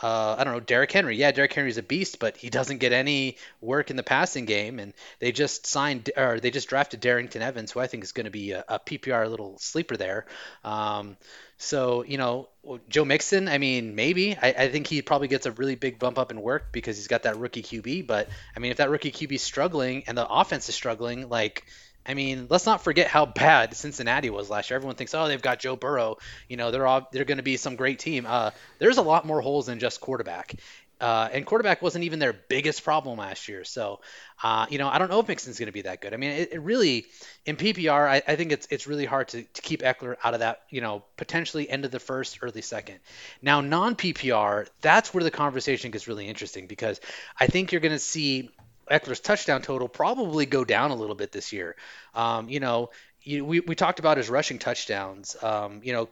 uh, 0.04 0.36
I 0.38 0.44
don't 0.44 0.52
know, 0.52 0.60
Derrick 0.60 0.92
Henry. 0.92 1.16
Yeah, 1.16 1.32
Derrick 1.32 1.54
Henry's 1.54 1.78
a 1.78 1.82
beast, 1.82 2.20
but 2.20 2.36
he 2.36 2.50
doesn't 2.50 2.80
get 2.80 2.92
any 2.92 3.38
work 3.62 3.90
in 3.90 3.96
the 3.96 4.04
passing 4.04 4.44
game. 4.44 4.80
And 4.80 4.94
they 5.20 5.32
just 5.32 5.66
signed, 5.66 6.12
or 6.18 6.42
they 6.42 6.52
just 6.52 6.68
drafted 6.68 7.02
Darrynton 7.02 7.40
Evans, 7.40 7.72
who 7.72 7.80
I 7.80 7.88
think 7.88 8.04
is 8.04 8.12
going 8.12 8.26
to 8.26 8.30
be 8.30 8.52
a, 8.52 8.66
a, 8.68 8.80
PPR 8.80 9.30
little 9.30 9.58
sleeper 9.60 9.96
there. 9.96 10.26
Um, 10.66 11.16
so, 11.58 12.04
you 12.04 12.18
know, 12.18 12.50
Joe 12.90 13.06
Mixon, 13.06 13.48
I 13.48 13.60
mean, 13.60 13.96
maybe. 13.96 14.36
I, 14.36 14.50
I, 14.50 14.70
think 14.70 14.88
he 14.88 15.02
probably 15.02 15.30
gets 15.30 15.46
a 15.46 15.54
really 15.54 15.76
big 15.76 16.00
bump 16.00 16.20
up 16.20 16.32
in 16.32 16.42
work 16.42 16.74
because 16.74 16.98
he's 16.98 17.08
got 17.08 17.24
that 17.24 17.38
rookie 17.38 17.64
QB. 17.64 18.06
But, 18.06 18.28
I 18.58 18.60
mean, 18.60 18.72
if 18.72 18.78
that 18.78 18.90
rookie 18.90 19.14
QB 19.14 19.32
is 19.32 19.42
struggling 19.42 20.04
and 20.08 20.18
the 20.18 20.28
offense 20.28 20.68
is 20.68 20.76
struggling, 20.76 21.30
like, 21.30 21.66
I 22.06 22.14
mean, 22.14 22.48
let's 22.50 22.66
not 22.66 22.84
forget 22.84 23.08
how 23.08 23.26
bad 23.26 23.76
Cincinnati 23.76 24.30
was 24.30 24.50
last 24.50 24.70
year. 24.70 24.76
Everyone 24.76 24.96
thinks, 24.96 25.14
oh, 25.14 25.28
they've 25.28 25.42
got 25.42 25.60
Joe 25.60 25.76
Burrow. 25.76 26.18
You 26.50 26.58
know, 26.58 26.72
they're 26.72 26.86
all, 26.86 27.08
they're 27.12 27.26
going 27.26 27.38
to 27.38 27.44
be 27.44 27.58
some 27.58 27.76
great 27.76 28.00
team. 28.00 28.26
Uh, 28.28 28.52
there's 28.80 28.98
a 28.98 29.02
lot 29.02 29.26
more 29.26 29.42
holes 29.42 29.68
than 29.68 29.80
just 29.80 30.02
quarterback. 30.02 30.56
Uh, 31.04 31.28
and 31.34 31.46
quarterback 31.46 31.82
wasn't 31.82 32.06
even 32.06 32.20
their 32.20 32.32
biggest 32.32 32.84
problem 32.84 33.20
last 33.20 33.50
year. 33.50 33.66
So, 33.66 34.00
uh, 34.42 34.68
you 34.70 34.78
know, 34.78 34.88
I 34.88 35.00
don't 35.00 35.10
know 35.10 35.20
if 35.20 35.28
Mixon's 35.28 35.60
going 35.60 35.68
to 35.68 35.74
be 35.74 35.82
that 35.82 36.00
good. 36.00 36.14
I 36.14 36.18
mean, 36.18 36.32
it, 36.32 36.54
it 36.54 36.60
really, 36.62 37.06
in 37.46 37.58
PPR, 37.58 38.08
I, 38.08 38.22
I, 38.26 38.38
think 38.38 38.54
it's 38.54 38.68
it's 38.70 38.88
really 38.88 39.04
hard 39.04 39.28
to, 39.30 39.44
to 39.44 39.62
keep 39.62 39.82
Ekeler 39.82 40.16
out 40.24 40.34
of 40.34 40.40
that, 40.40 40.62
you 40.70 40.80
know, 40.80 41.04
potentially 41.18 41.70
end 41.70 41.84
of 41.84 41.92
the 41.92 42.00
first, 42.00 42.40
early 42.42 42.62
second. 42.62 43.00
Now, 43.42 43.60
non 43.60 43.96
PPR, 43.98 44.68
that's 44.80 45.14
where 45.14 45.26
the 45.26 45.32
conversation 45.32 45.92
gets 45.92 46.08
really 46.08 46.28
interesting 46.28 46.68
because 46.68 47.02
I 47.38 47.48
think 47.48 47.74
you're 47.74 47.82
going 47.82 47.92
to 47.92 48.00
see 48.00 48.50
Ekeler's 48.90 49.20
touchdown 49.20 49.62
total 49.62 49.88
probably 49.88 50.46
go 50.46 50.64
down 50.64 50.92
a 50.92 50.96
little 50.96 51.16
bit 51.16 51.32
this 51.32 51.54
year. 51.54 51.76
Um, 52.14 52.50
you 52.50 52.60
know, 52.60 52.90
you, 53.22 53.46
we, 53.46 53.60
we 53.62 53.76
talked 53.76 54.00
about 54.00 54.18
his 54.18 54.30
rushing 54.30 54.60
touchdowns. 54.60 55.36
Um, 55.42 55.82
you 55.84 55.94
know, 55.94 56.10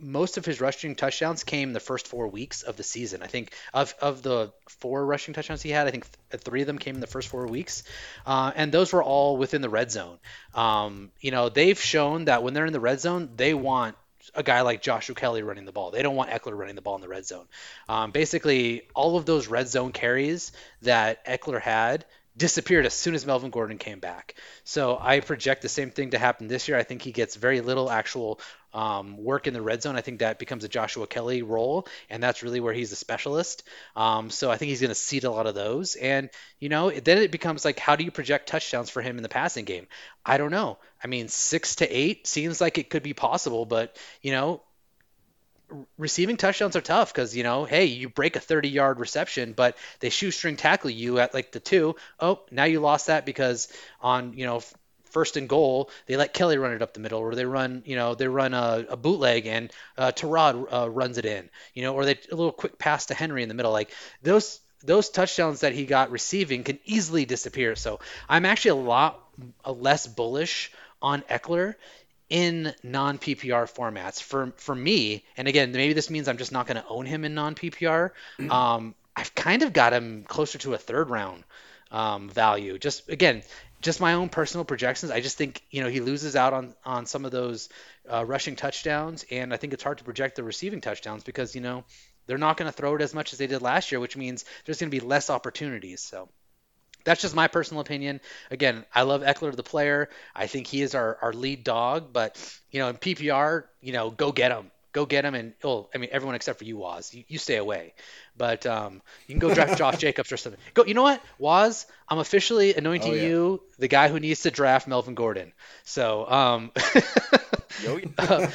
most 0.00 0.36
of 0.38 0.44
his 0.44 0.60
rushing 0.60 0.94
touchdowns 0.94 1.44
came 1.44 1.72
the 1.72 1.80
first 1.80 2.06
four 2.06 2.28
weeks 2.28 2.62
of 2.62 2.76
the 2.76 2.82
season. 2.82 3.22
I 3.22 3.26
think 3.26 3.52
of 3.74 3.94
of 4.00 4.22
the 4.22 4.52
four 4.68 5.04
rushing 5.04 5.34
touchdowns 5.34 5.62
he 5.62 5.70
had, 5.70 5.86
I 5.86 5.90
think 5.90 6.06
th- 6.30 6.42
three 6.42 6.60
of 6.60 6.66
them 6.66 6.78
came 6.78 6.94
in 6.94 7.00
the 7.00 7.06
first 7.06 7.28
four 7.28 7.46
weeks, 7.46 7.82
uh, 8.26 8.52
and 8.54 8.70
those 8.70 8.92
were 8.92 9.02
all 9.02 9.36
within 9.36 9.60
the 9.60 9.68
red 9.68 9.90
zone. 9.90 10.18
Um, 10.54 11.10
you 11.20 11.30
know, 11.30 11.48
they've 11.48 11.80
shown 11.80 12.26
that 12.26 12.42
when 12.42 12.54
they're 12.54 12.66
in 12.66 12.72
the 12.72 12.80
red 12.80 13.00
zone, 13.00 13.30
they 13.36 13.54
want 13.54 13.96
a 14.34 14.42
guy 14.42 14.62
like 14.62 14.82
Joshua 14.82 15.14
Kelley 15.14 15.42
running 15.42 15.64
the 15.64 15.72
ball. 15.72 15.90
They 15.90 16.02
don't 16.02 16.16
want 16.16 16.30
Ekeler 16.30 16.56
running 16.56 16.74
the 16.74 16.82
ball 16.82 16.96
in 16.96 17.00
the 17.00 17.08
red 17.08 17.26
zone. 17.26 17.46
Um, 17.88 18.10
basically, 18.10 18.82
all 18.94 19.16
of 19.16 19.26
those 19.26 19.48
red 19.48 19.68
zone 19.68 19.92
carries 19.92 20.52
that 20.82 21.24
Ekeler 21.26 21.60
had 21.60 22.04
disappeared 22.38 22.86
as 22.86 22.94
soon 22.94 23.14
as 23.14 23.26
Melvin 23.26 23.50
Gordon 23.50 23.78
came 23.78 23.98
back. 23.98 24.34
So 24.64 24.96
I 24.98 25.20
project 25.20 25.62
the 25.62 25.68
same 25.68 25.90
thing 25.90 26.10
to 26.10 26.18
happen 26.18 26.48
this 26.48 26.68
year. 26.68 26.78
I 26.78 26.84
think 26.84 27.02
he 27.02 27.12
gets 27.12 27.36
very 27.36 27.60
little 27.60 27.90
actual 27.90 28.40
um, 28.72 29.16
work 29.16 29.46
in 29.46 29.54
the 29.54 29.62
red 29.62 29.82
zone. 29.82 29.96
I 29.96 30.00
think 30.02 30.20
that 30.20 30.38
becomes 30.38 30.62
a 30.62 30.68
Joshua 30.68 31.06
Kelley 31.06 31.42
role, 31.42 31.88
and 32.08 32.22
that's 32.22 32.42
really 32.42 32.60
where 32.60 32.72
he's 32.72 32.92
a 32.92 32.96
specialist. 32.96 33.64
Um, 33.96 34.30
so 34.30 34.50
I 34.50 34.56
think 34.56 34.68
he's 34.68 34.80
going 34.80 34.90
to 34.90 34.94
cede 34.94 35.24
a 35.24 35.30
lot 35.30 35.46
of 35.46 35.54
those. 35.54 35.96
And, 35.96 36.30
you 36.60 36.68
know, 36.68 36.90
then 36.90 37.18
it 37.18 37.32
becomes 37.32 37.64
like, 37.64 37.78
how 37.78 37.96
do 37.96 38.04
you 38.04 38.10
project 38.10 38.48
touchdowns 38.48 38.88
for 38.88 39.02
him 39.02 39.16
in 39.16 39.22
the 39.22 39.28
passing 39.28 39.64
game? 39.64 39.88
I 40.24 40.38
don't 40.38 40.52
know. 40.52 40.78
I 41.02 41.08
mean, 41.08 41.28
six 41.28 41.76
to 41.76 41.86
eight 41.86 42.26
seems 42.26 42.60
like 42.60 42.78
it 42.78 42.90
could 42.90 43.02
be 43.02 43.14
possible, 43.14 43.64
but, 43.64 43.96
you 44.22 44.32
know, 44.32 44.62
receiving 45.98 46.36
touchdowns 46.36 46.76
are 46.76 46.80
tough 46.80 47.12
because 47.12 47.36
you 47.36 47.42
know 47.42 47.64
hey 47.64 47.84
you 47.84 48.08
break 48.08 48.36
a 48.36 48.40
30 48.40 48.68
yard 48.68 48.98
reception 48.98 49.52
but 49.52 49.76
they 50.00 50.08
shoestring 50.08 50.56
tackle 50.56 50.90
you 50.90 51.18
at 51.18 51.34
like 51.34 51.52
the 51.52 51.60
two 51.60 51.94
oh 52.20 52.40
now 52.50 52.64
you 52.64 52.80
lost 52.80 53.08
that 53.08 53.26
because 53.26 53.68
on 54.00 54.32
you 54.32 54.46
know 54.46 54.62
first 55.10 55.36
and 55.36 55.48
goal, 55.48 55.90
they 56.06 56.16
let 56.16 56.34
Kelley 56.34 56.58
run 56.58 56.72
it 56.72 56.82
up 56.82 56.94
the 56.94 57.00
middle, 57.00 57.20
or 57.20 57.34
they 57.34 57.44
run, 57.44 57.82
you 57.86 57.96
know, 57.96 58.14
they 58.14 58.28
run 58.28 58.54
a, 58.54 58.84
a 58.90 58.96
bootleg 58.96 59.46
and 59.46 59.72
uh, 59.96 60.12
uh, 60.22 60.88
runs 60.90 61.18
it 61.18 61.24
in, 61.24 61.48
you 61.74 61.82
know, 61.82 61.94
or 61.94 62.04
they 62.04 62.18
a 62.30 62.34
little 62.34 62.52
quick 62.52 62.78
pass 62.78 63.06
to 63.06 63.14
Henry 63.14 63.42
in 63.42 63.48
the 63.48 63.54
middle. 63.54 63.72
Like 63.72 63.90
those 64.22 64.60
those 64.84 65.10
touchdowns 65.10 65.60
that 65.60 65.72
he 65.72 65.86
got 65.86 66.12
receiving 66.12 66.62
can 66.62 66.78
easily 66.84 67.24
disappear. 67.24 67.74
So 67.74 67.98
I'm 68.28 68.44
actually 68.44 68.82
a 68.82 68.86
lot 68.86 69.20
less 69.66 70.06
bullish 70.06 70.70
on 71.02 71.22
Ekeler 71.22 71.74
in 72.30 72.74
non 72.82 73.18
PPR 73.18 73.72
formats. 73.72 74.22
For 74.22 74.52
for 74.56 74.74
me, 74.74 75.24
and 75.36 75.48
again, 75.48 75.72
maybe 75.72 75.92
this 75.92 76.10
means 76.10 76.28
I'm 76.28 76.38
just 76.38 76.52
not 76.52 76.66
going 76.66 76.76
to 76.76 76.86
own 76.88 77.06
him 77.06 77.24
in 77.24 77.34
non 77.34 77.54
PPR. 77.54 78.10
Um, 78.50 78.94
I've 79.16 79.34
kind 79.34 79.62
of 79.62 79.72
got 79.72 79.92
him 79.92 80.24
closer 80.24 80.58
to 80.58 80.74
a 80.74 80.78
third 80.78 81.10
round 81.10 81.44
um, 81.90 82.28
value. 82.28 82.78
Just 82.78 83.08
again, 83.08 83.42
just 83.80 84.00
my 84.00 84.14
own 84.14 84.28
personal 84.28 84.64
projections. 84.64 85.12
I 85.12 85.20
just 85.20 85.36
think 85.36 85.62
you 85.70 85.82
know 85.82 85.88
he 85.88 86.00
loses 86.00 86.36
out 86.36 86.52
on 86.52 86.74
on 86.84 87.06
some 87.06 87.24
of 87.24 87.30
those 87.30 87.68
uh, 88.10 88.24
rushing 88.24 88.56
touchdowns, 88.56 89.24
and 89.30 89.52
I 89.52 89.56
think 89.56 89.72
it's 89.72 89.82
hard 89.82 89.98
to 89.98 90.04
project 90.04 90.36
the 90.36 90.42
receiving 90.42 90.80
touchdowns 90.80 91.24
because 91.24 91.54
you 91.54 91.60
know 91.60 91.84
they're 92.26 92.38
not 92.38 92.56
going 92.56 92.70
to 92.70 92.76
throw 92.76 92.94
it 92.94 93.02
as 93.02 93.14
much 93.14 93.32
as 93.32 93.38
they 93.38 93.46
did 93.46 93.62
last 93.62 93.90
year, 93.90 94.00
which 94.00 94.16
means 94.16 94.44
there's 94.64 94.78
going 94.78 94.90
to 94.90 95.00
be 95.00 95.04
less 95.04 95.30
opportunities. 95.30 96.02
So 96.02 96.28
that's 97.08 97.22
just 97.22 97.34
my 97.34 97.48
personal 97.48 97.80
opinion. 97.80 98.20
Again, 98.50 98.84
I 98.94 99.02
love 99.02 99.22
Ekeler 99.22 99.56
the 99.56 99.62
player. 99.62 100.10
I 100.34 100.46
think 100.46 100.66
he 100.66 100.82
is 100.82 100.94
our, 100.94 101.18
our 101.22 101.32
lead 101.32 101.64
dog, 101.64 102.12
but 102.12 102.36
you 102.70 102.80
know 102.80 102.88
in 102.88 102.96
PPR, 102.96 103.64
you 103.80 103.92
know 103.92 104.10
go 104.10 104.30
get 104.30 104.52
him. 104.52 104.70
Go 104.92 105.06
get 105.06 105.24
him 105.24 105.34
and 105.34 105.54
oh 105.64 105.88
I 105.94 105.98
mean 105.98 106.10
everyone 106.12 106.34
except 106.34 106.58
for 106.58 106.64
you 106.64 106.76
Woz. 106.76 107.14
You, 107.14 107.24
you 107.26 107.38
stay 107.38 107.56
away. 107.56 107.94
But 108.36 108.66
um, 108.66 109.00
you 109.26 109.34
can 109.34 109.38
go 109.38 109.54
draft 109.54 109.78
Josh 109.82 109.96
Jacobs 109.96 110.32
or 110.32 110.36
something. 110.36 110.60
Go 110.74 110.84
you 110.84 110.92
know 110.92 111.02
what 111.02 111.22
Woz? 111.38 111.86
I'm 112.08 112.18
officially 112.18 112.74
anointing 112.74 113.12
oh, 113.12 113.16
yeah. 113.16 113.22
you 113.22 113.62
the 113.78 113.88
guy 113.88 114.08
who 114.08 114.20
needs 114.20 114.42
to 114.42 114.50
draft 114.50 114.86
Melvin 114.86 115.14
Gordon. 115.14 115.52
So 115.84 116.30
um, 116.30 116.72
uh, 118.18 118.46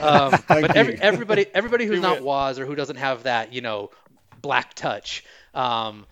um 0.00 0.42
but 0.48 0.74
every, 0.74 0.98
everybody 0.98 1.46
everybody 1.52 1.84
who's 1.84 2.00
not 2.00 2.22
Woz 2.22 2.58
or 2.58 2.64
who 2.64 2.74
doesn't 2.74 2.96
have 2.96 3.24
that 3.24 3.52
you 3.52 3.60
know 3.60 3.90
black 4.40 4.72
touch 4.72 5.22
um, 5.54 6.06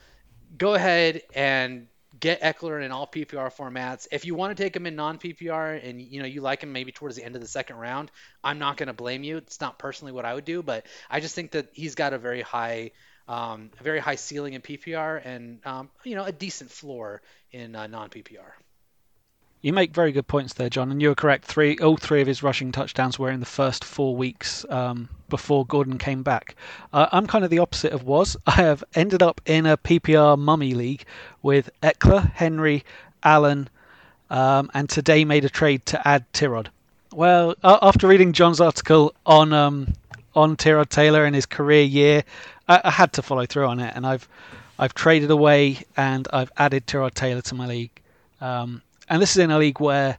go 0.57 0.75
ahead 0.75 1.23
and 1.35 1.89
get 2.19 2.41
Ekeler 2.41 2.85
in 2.85 2.91
all 2.91 3.07
PPR 3.07 3.55
formats. 3.55 4.07
If 4.11 4.25
you 4.25 4.35
want 4.35 4.57
to 4.57 4.63
take 4.63 4.75
him 4.75 4.87
in 4.87 4.97
non 4.97 5.19
PPR 5.19 5.87
and 5.87 6.01
you 6.01 6.21
know 6.21 6.27
you 6.27 6.41
like 6.41 6.63
him 6.63 6.73
maybe 6.73 6.93
towards 6.93 7.17
the 7.17 7.25
end 7.25 7.35
of 7.35 7.41
the 7.41 7.49
second 7.49 7.77
round, 7.77 8.11
I'm 8.43 8.59
not 8.59 8.77
going 8.77 8.89
to 8.89 8.93
blame 8.93 9.23
you. 9.23 9.37
It's 9.39 9.61
not 9.61 9.79
personally 9.79 10.13
what 10.13 10.25
I 10.25 10.35
would 10.35 10.45
do, 10.45 10.63
but 10.63 10.87
I 11.11 11.21
just 11.21 11.35
think 11.35 11.53
that 11.53 11.69
he's 11.73 11.95
got 11.95 12.13
a 12.13 12.19
very 12.19 12.43
high, 12.43 12.93
um, 13.29 13.71
a 13.79 13.83
very 13.83 14.01
high 14.01 14.17
ceiling 14.17 14.55
in 14.55 14.63
PPR 14.63 15.21
and 15.25 15.65
um, 15.67 15.91
you 16.05 16.15
know 16.15 16.25
a 16.25 16.33
decent 16.33 16.71
floor 16.71 17.23
in 17.53 17.75
uh, 17.77 17.87
non 17.87 18.11
PPR. 18.11 18.53
You 19.61 19.73
make 19.73 19.93
very 19.93 20.13
good 20.13 20.29
points 20.29 20.55
there, 20.55 20.71
John, 20.71 20.93
and 20.93 21.03
you 21.03 21.09
were 21.09 21.17
correct. 21.17 21.45
Three, 21.45 21.77
all 21.79 21.97
three 21.97 22.21
of 22.21 22.29
his 22.29 22.45
rushing 22.45 22.71
touchdowns 22.71 23.19
were 23.19 23.31
in 23.31 23.41
the 23.41 23.47
first 23.47 23.85
four 23.85 24.15
weeks 24.15 24.65
um, 24.71 25.09
before 25.29 25.67
Gordon 25.67 25.99
came 25.99 26.23
back. 26.23 26.55
Uh, 26.93 27.09
I'm 27.11 27.27
kind 27.27 27.45
of 27.45 27.51
the 27.51 27.59
opposite 27.59 27.93
of 27.93 28.05
Woz. 28.05 28.37
I 28.47 28.53
have 28.53 28.85
ended 28.95 29.21
up 29.21 29.41
in 29.47 29.67
a 29.67 29.77
PPR 29.77 30.39
mummy 30.39 30.75
league 30.75 31.05
with 31.43 31.71
Ekeler, 31.83 32.33
Henry, 32.35 32.85
Allen, 33.25 33.69
um, 34.31 34.71
and 34.75 34.89
today 34.89 35.25
made 35.25 35.45
a 35.45 35.49
trade 35.49 35.85
to 35.87 36.07
add 36.07 36.33
Tyrod. 36.33 36.69
Well, 37.13 37.57
after 37.65 38.07
reading 38.07 38.33
John's 38.33 38.61
article 38.61 39.13
on 39.27 39.53
um, 39.53 39.93
on 40.37 40.57
Tyrod 40.57 40.89
Taylor 40.91 41.25
and 41.25 41.35
his 41.35 41.47
career 41.47 41.83
year, 41.83 42.23
I, 42.69 42.81
I, 42.85 42.91
had 42.91 43.15
to 43.15 43.23
follow 43.23 43.47
through 43.47 43.67
on 43.67 43.81
it, 43.81 43.93
and 43.97 44.07
I've 44.07 44.29
I've 44.79 44.95
traded 44.95 45.31
away 45.31 45.83
and 45.97 46.29
I've 46.33 46.53
added 46.59 46.87
Tyrod 46.87 47.15
Taylor 47.15 47.41
to 47.41 47.55
my 47.57 47.67
league. 47.67 47.91
Um, 48.41 48.83
and 49.09 49.21
this 49.23 49.31
is 49.31 49.39
in 49.39 49.51
a 49.51 49.59
league 49.59 49.81
where 49.81 50.19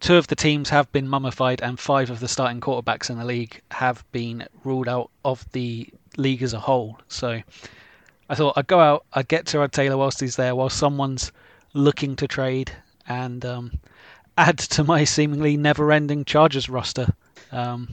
two 0.00 0.16
of 0.16 0.26
the 0.26 0.36
teams 0.36 0.68
have 0.70 0.90
been 0.92 1.08
mummified 1.08 1.62
and 1.62 1.78
five 1.78 2.10
of 2.10 2.20
the 2.20 2.28
starting 2.28 2.60
quarterbacks 2.60 3.10
in 3.10 3.18
the 3.18 3.24
league 3.24 3.60
have 3.70 4.04
been 4.12 4.46
ruled 4.64 4.88
out 4.88 5.10
of 5.24 5.50
the 5.52 5.88
league 6.16 6.42
as 6.42 6.52
a 6.52 6.60
whole. 6.60 6.98
So 7.08 7.40
I 8.28 8.34
thought 8.34 8.54
I'd 8.56 8.66
go 8.66 8.80
out, 8.80 9.04
I'd 9.12 9.28
get 9.28 9.46
Tyrod 9.46 9.72
Taylor 9.72 9.96
whilst 9.96 10.20
he's 10.20 10.36
there, 10.36 10.54
while 10.54 10.70
someone's 10.70 11.32
looking 11.72 12.16
to 12.16 12.28
trade, 12.28 12.70
and 13.08 13.44
um, 13.44 13.72
add 14.38 14.58
to 14.58 14.84
my 14.84 15.04
seemingly 15.04 15.56
never-ending 15.56 16.24
Chargers 16.24 16.68
roster. 16.68 17.12
Um, 17.52 17.88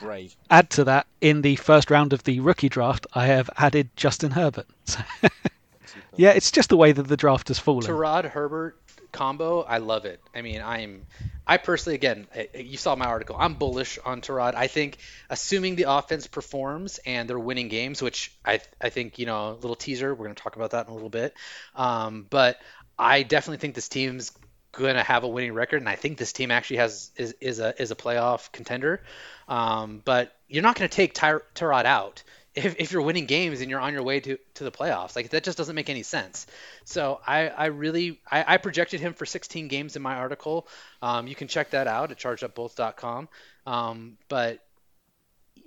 Brave. 0.00 0.36
Add 0.50 0.70
to 0.70 0.84
that, 0.84 1.06
in 1.20 1.42
the 1.42 1.56
first 1.56 1.90
round 1.90 2.12
of 2.12 2.24
the 2.24 2.40
rookie 2.40 2.68
draft, 2.68 3.06
I 3.14 3.26
have 3.26 3.50
added 3.56 3.90
Justin 3.96 4.30
Herbert. 4.30 4.68
yeah, 6.16 6.30
it's 6.30 6.50
just 6.50 6.68
the 6.68 6.76
way 6.76 6.92
that 6.92 7.08
the 7.08 7.16
draft 7.16 7.48
has 7.48 7.58
fallen. 7.58 7.84
Tyrod 7.84 8.30
Herbert 8.30 8.78
combo, 9.12 9.62
I 9.62 9.78
love 9.78 10.04
it. 10.04 10.20
I 10.34 10.42
mean, 10.42 10.62
I'm, 10.62 11.06
I 11.46 11.56
personally, 11.56 11.94
again, 11.94 12.26
you 12.54 12.76
saw 12.76 12.94
my 12.96 13.06
article. 13.06 13.36
I'm 13.38 13.54
bullish 13.54 13.98
on 14.04 14.20
Tyrod. 14.20 14.54
I 14.54 14.66
think, 14.66 14.98
assuming 15.30 15.76
the 15.76 15.84
offense 15.90 16.26
performs 16.26 16.98
and 17.04 17.28
they're 17.28 17.38
winning 17.38 17.68
games, 17.68 18.02
which 18.02 18.32
I, 18.44 18.60
I 18.80 18.90
think, 18.90 19.18
you 19.18 19.26
know, 19.26 19.50
a 19.50 19.54
little 19.54 19.76
teaser. 19.76 20.14
We're 20.14 20.24
going 20.24 20.34
to 20.36 20.42
talk 20.42 20.56
about 20.56 20.72
that 20.72 20.86
in 20.86 20.92
a 20.92 20.94
little 20.94 21.08
bit. 21.08 21.34
Um, 21.74 22.26
but 22.28 22.58
I 22.98 23.22
definitely 23.22 23.58
think 23.58 23.74
this 23.74 23.88
team's 23.88 24.32
going 24.72 24.96
to 24.96 25.02
have 25.02 25.24
a 25.24 25.28
winning 25.28 25.54
record, 25.54 25.80
and 25.80 25.88
I 25.88 25.96
think 25.96 26.18
this 26.18 26.32
team 26.32 26.50
actually 26.50 26.76
has 26.76 27.10
is, 27.16 27.34
is 27.40 27.58
a 27.58 27.80
is 27.80 27.90
a 27.90 27.96
playoff 27.96 28.52
contender. 28.52 29.02
Um, 29.48 30.02
but 30.04 30.34
you're 30.48 30.62
not 30.62 30.76
going 30.76 30.88
to 30.88 30.94
take 30.94 31.14
Tyrod 31.14 31.84
out 31.84 32.22
if, 32.58 32.76
if 32.78 32.92
you're 32.92 33.02
winning 33.02 33.26
games 33.26 33.60
and 33.60 33.70
you're 33.70 33.80
on 33.80 33.92
your 33.92 34.02
way 34.02 34.20
to, 34.20 34.38
to 34.54 34.64
the 34.64 34.70
playoffs. 34.70 35.14
Like 35.14 35.30
that 35.30 35.44
just 35.44 35.56
doesn't 35.56 35.74
make 35.74 35.88
any 35.88 36.02
sense. 36.02 36.46
So 36.84 37.20
I, 37.26 37.48
I 37.48 37.66
really 37.66 38.20
I, 38.30 38.54
I 38.54 38.56
projected 38.56 39.00
him 39.00 39.14
for 39.14 39.26
16 39.26 39.68
games 39.68 39.96
in 39.96 40.02
my 40.02 40.16
article. 40.16 40.66
Um, 41.00 41.26
you 41.26 41.34
can 41.34 41.48
check 41.48 41.70
that 41.70 41.86
out 41.86 42.10
at 42.10 42.18
chargedupbolts.com. 42.18 43.28
Um, 43.66 44.18
but 44.28 44.60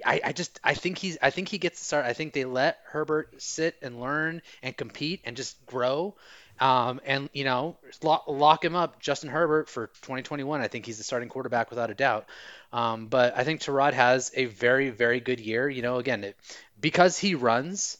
I, 0.05 0.21
I 0.23 0.31
just 0.33 0.59
I 0.63 0.73
think 0.73 0.97
he's 0.97 1.17
I 1.21 1.29
think 1.29 1.47
he 1.47 1.57
gets 1.57 1.79
to 1.79 1.85
start. 1.85 2.05
I 2.05 2.13
think 2.13 2.33
they 2.33 2.45
let 2.45 2.79
Herbert 2.85 3.41
sit 3.41 3.75
and 3.81 3.99
learn 3.99 4.41
and 4.61 4.75
compete 4.75 5.21
and 5.25 5.37
just 5.37 5.65
grow. 5.65 6.15
Um, 6.59 7.01
and 7.05 7.27
you 7.33 7.43
know, 7.43 7.77
lock, 8.03 8.25
lock, 8.27 8.63
him 8.63 8.75
up, 8.75 8.99
Justin 8.99 9.31
Herbert 9.31 9.67
for 9.67 9.87
2021. 9.87 10.61
I 10.61 10.67
think 10.67 10.85
he's 10.85 10.99
the 10.99 11.03
starting 11.03 11.27
quarterback 11.27 11.71
without 11.71 11.89
a 11.89 11.95
doubt. 11.95 12.27
Um, 12.71 13.07
but 13.07 13.35
I 13.35 13.43
think 13.43 13.61
Tyrod 13.61 13.93
has 13.93 14.31
a 14.35 14.45
very, 14.45 14.91
very 14.91 15.19
good 15.19 15.39
year. 15.39 15.67
You 15.67 15.81
know, 15.81 15.97
again, 15.97 16.23
it, 16.23 16.37
because 16.81 17.17
he 17.17 17.35
runs, 17.35 17.97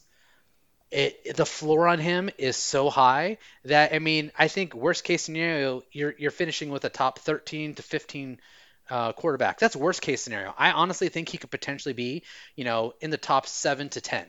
it, 0.92 1.38
the 1.38 1.46
floor 1.46 1.88
on 1.88 2.00
him 2.00 2.30
is 2.38 2.58
so 2.58 2.90
high 2.90 3.38
that 3.64 3.94
I 3.94 4.00
mean, 4.00 4.32
I 4.38 4.50
think 4.50 4.74
worst 4.74 5.04
case 5.04 5.22
scenario, 5.22 5.84
you're 5.92 6.14
you're 6.18 6.32
finishing 6.32 6.70
with 6.70 6.84
a 6.84 6.90
top 6.90 7.20
13 7.20 7.76
to 7.76 7.84
15 7.84 8.40
uh, 8.90 9.14
quarterback. 9.14 9.60
That's 9.60 9.76
worst 9.76 10.02
case 10.02 10.22
scenario. 10.22 10.54
I 10.58 10.72
honestly 10.72 11.08
think 11.08 11.30
he 11.30 11.38
could 11.38 11.52
potentially 11.52 11.94
be, 11.94 12.24
you 12.58 12.66
know, 12.66 12.94
in 13.00 13.10
the 13.10 13.18
top 13.18 13.48
seven 13.48 13.88
to 13.90 14.02
10. 14.02 14.26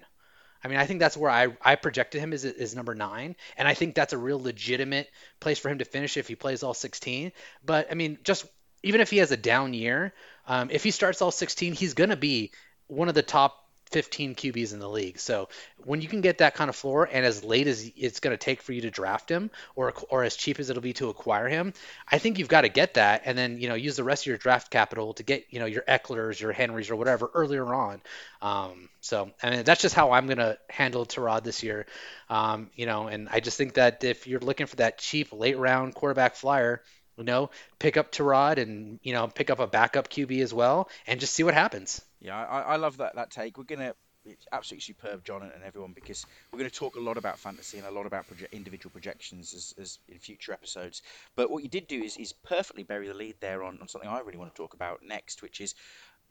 I 0.64 0.68
mean, 0.68 0.78
I 0.78 0.86
think 0.86 1.00
that's 1.00 1.16
where 1.16 1.30
I, 1.30 1.48
I 1.60 1.74
projected 1.74 2.20
him 2.20 2.32
as, 2.32 2.44
as 2.44 2.76
number 2.76 2.94
nine, 2.94 3.34
and 3.56 3.66
I 3.66 3.74
think 3.74 3.96
that's 3.96 4.12
a 4.12 4.18
real 4.18 4.40
legitimate 4.40 5.10
place 5.40 5.58
for 5.58 5.68
him 5.68 5.78
to 5.78 5.84
finish 5.84 6.16
if 6.16 6.28
he 6.28 6.36
plays 6.36 6.62
all 6.62 6.74
16. 6.74 7.32
But 7.64 7.88
I 7.90 7.94
mean, 7.94 8.18
just 8.22 8.46
even 8.84 9.00
if 9.00 9.10
he 9.10 9.18
has 9.18 9.32
a 9.32 9.36
down 9.36 9.74
year, 9.74 10.14
um, 10.46 10.70
if 10.70 10.84
he 10.84 10.92
starts 10.92 11.20
all 11.20 11.32
16, 11.32 11.72
he's 11.72 11.94
going 11.94 12.10
to 12.10 12.16
be 12.16 12.52
one 12.86 13.08
of 13.08 13.14
the 13.14 13.22
top 13.22 13.61
15 13.92 14.34
QBs 14.34 14.72
in 14.72 14.78
the 14.78 14.88
league. 14.88 15.18
So 15.18 15.48
when 15.84 16.00
you 16.00 16.08
can 16.08 16.20
get 16.20 16.38
that 16.38 16.54
kind 16.54 16.68
of 16.68 16.76
floor 16.76 17.08
and 17.10 17.24
as 17.24 17.44
late 17.44 17.66
as 17.66 17.90
it's 17.96 18.20
going 18.20 18.32
to 18.32 18.42
take 18.42 18.62
for 18.62 18.72
you 18.72 18.82
to 18.82 18.90
draft 18.90 19.30
him 19.30 19.50
or 19.76 19.92
or 20.10 20.24
as 20.24 20.36
cheap 20.36 20.58
as 20.58 20.70
it'll 20.70 20.82
be 20.82 20.92
to 20.94 21.08
acquire 21.08 21.48
him, 21.48 21.74
I 22.10 22.18
think 22.18 22.38
you've 22.38 22.48
got 22.48 22.62
to 22.62 22.68
get 22.68 22.94
that 22.94 23.22
and 23.24 23.36
then, 23.36 23.58
you 23.58 23.68
know, 23.68 23.74
use 23.74 23.96
the 23.96 24.04
rest 24.04 24.22
of 24.22 24.26
your 24.28 24.38
draft 24.38 24.70
capital 24.70 25.14
to 25.14 25.22
get, 25.22 25.46
you 25.50 25.60
know, 25.60 25.66
your 25.66 25.82
Ekelers, 25.82 26.40
your 26.40 26.52
Henrys 26.52 26.90
or 26.90 26.96
whatever 26.96 27.30
earlier 27.34 27.74
on. 27.74 28.00
Um, 28.40 28.88
so, 29.00 29.30
I 29.42 29.50
mean, 29.50 29.64
that's 29.64 29.82
just 29.82 29.94
how 29.94 30.12
I'm 30.12 30.26
going 30.26 30.38
to 30.38 30.58
handle 30.68 31.04
Tyrod 31.04 31.44
this 31.44 31.62
year. 31.62 31.86
Um, 32.28 32.70
you 32.74 32.86
know, 32.86 33.08
and 33.08 33.28
I 33.30 33.40
just 33.40 33.58
think 33.58 33.74
that 33.74 34.04
if 34.04 34.26
you're 34.26 34.40
looking 34.40 34.66
for 34.66 34.76
that 34.76 34.98
cheap 34.98 35.32
late 35.32 35.58
round 35.58 35.94
quarterback 35.94 36.36
flyer, 36.36 36.82
you 37.22 37.26
know, 37.26 37.50
pick 37.78 37.96
up 37.96 38.10
Tyrod 38.10 38.58
and 38.58 38.98
you 39.02 39.12
know 39.12 39.28
pick 39.28 39.50
up 39.50 39.60
a 39.60 39.66
backup 39.66 40.08
QB 40.08 40.42
as 40.42 40.52
well, 40.52 40.88
and 41.06 41.20
just 41.20 41.32
see 41.34 41.44
what 41.44 41.54
happens. 41.54 42.00
Yeah, 42.20 42.36
I, 42.36 42.60
I 42.60 42.76
love 42.76 42.98
that 42.98 43.14
that 43.14 43.30
take. 43.30 43.58
We're 43.58 43.64
gonna 43.64 43.94
it's 44.24 44.46
absolutely 44.52 44.82
superb, 44.82 45.24
John 45.24 45.42
and 45.42 45.64
everyone, 45.64 45.92
because 45.92 46.26
we're 46.52 46.58
going 46.60 46.70
to 46.70 46.76
talk 46.76 46.94
a 46.94 47.00
lot 47.00 47.16
about 47.16 47.40
fantasy 47.40 47.78
and 47.78 47.86
a 47.88 47.90
lot 47.90 48.06
about 48.06 48.24
proje- 48.28 48.52
individual 48.52 48.92
projections 48.92 49.52
as, 49.52 49.74
as, 49.80 49.98
in 50.08 50.18
future 50.18 50.52
episodes. 50.52 51.02
But 51.34 51.50
what 51.50 51.64
you 51.64 51.68
did 51.68 51.88
do 51.88 52.00
is, 52.00 52.16
is 52.16 52.32
perfectly 52.32 52.84
bury 52.84 53.08
the 53.08 53.14
lead 53.14 53.34
there 53.40 53.64
on, 53.64 53.78
on 53.80 53.88
something 53.88 54.08
I 54.08 54.20
really 54.20 54.38
want 54.38 54.54
to 54.54 54.56
talk 54.56 54.74
about 54.74 55.00
next, 55.04 55.42
which 55.42 55.60
is 55.60 55.74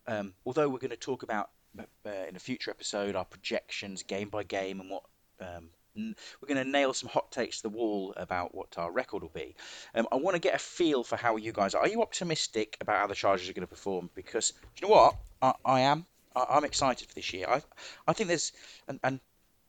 um, 0.07 0.33
although 0.45 0.69
we're 0.69 0.79
going 0.79 0.91
to 0.91 0.97
talk 0.97 1.23
about 1.23 1.49
uh, 1.79 2.11
in 2.27 2.35
a 2.35 2.39
future 2.39 2.71
episode 2.71 3.15
our 3.15 3.25
projections 3.25 4.03
game 4.03 4.29
by 4.29 4.43
game 4.43 4.79
and 4.79 4.89
what 4.89 5.03
um, 5.39 5.69
we're 5.95 6.47
going 6.47 6.63
to 6.63 6.69
nail 6.69 6.93
some 6.93 7.09
hot 7.09 7.31
takes 7.31 7.57
to 7.57 7.63
the 7.63 7.69
wall 7.69 8.13
about 8.17 8.53
what 8.55 8.77
our 8.77 8.91
record 8.91 9.23
will 9.23 9.29
be. 9.29 9.55
Um, 9.95 10.07
I 10.11 10.15
want 10.15 10.35
to 10.35 10.41
get 10.41 10.55
a 10.55 10.59
feel 10.59 11.03
for 11.03 11.15
how 11.15 11.35
you 11.35 11.51
guys 11.51 11.73
are. 11.75 11.81
Are 11.81 11.87
you 11.87 12.01
optimistic 12.01 12.77
about 12.81 12.97
how 12.97 13.07
the 13.07 13.15
Chargers 13.15 13.49
are 13.49 13.53
going 13.53 13.67
to 13.67 13.67
perform? 13.67 14.09
Because 14.15 14.53
you 14.77 14.87
know 14.87 14.93
what? 14.93 15.15
I, 15.41 15.53
I 15.65 15.79
am. 15.81 16.05
I, 16.35 16.57
am 16.57 16.63
excited 16.63 17.07
for 17.07 17.13
this 17.13 17.33
year. 17.33 17.45
I, 17.47 17.61
I 18.07 18.13
think 18.13 18.29
there's, 18.29 18.53
and, 18.87 18.99
and 19.03 19.19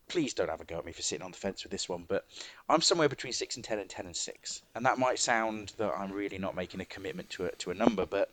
please 0.08 0.34
don't 0.34 0.50
have 0.50 0.60
a 0.60 0.64
go 0.64 0.78
at 0.78 0.84
me 0.84 0.92
for 0.92 1.02
sitting 1.02 1.24
on 1.24 1.32
the 1.32 1.38
fence 1.38 1.64
with 1.64 1.72
this 1.72 1.88
one, 1.88 2.04
but 2.06 2.26
I'm 2.68 2.82
somewhere 2.82 3.08
between 3.08 3.32
six 3.32 3.56
and 3.56 3.64
ten 3.64 3.78
and 3.78 3.88
ten 3.88 4.06
and 4.06 4.16
six, 4.16 4.62
and 4.74 4.86
that 4.86 4.98
might 4.98 5.18
sound 5.18 5.72
that 5.78 5.92
I'm 5.96 6.12
really 6.12 6.38
not 6.38 6.54
making 6.54 6.80
a 6.80 6.84
commitment 6.84 7.30
to 7.30 7.46
a 7.46 7.52
to 7.56 7.70
a 7.70 7.74
number, 7.74 8.06
but 8.06 8.30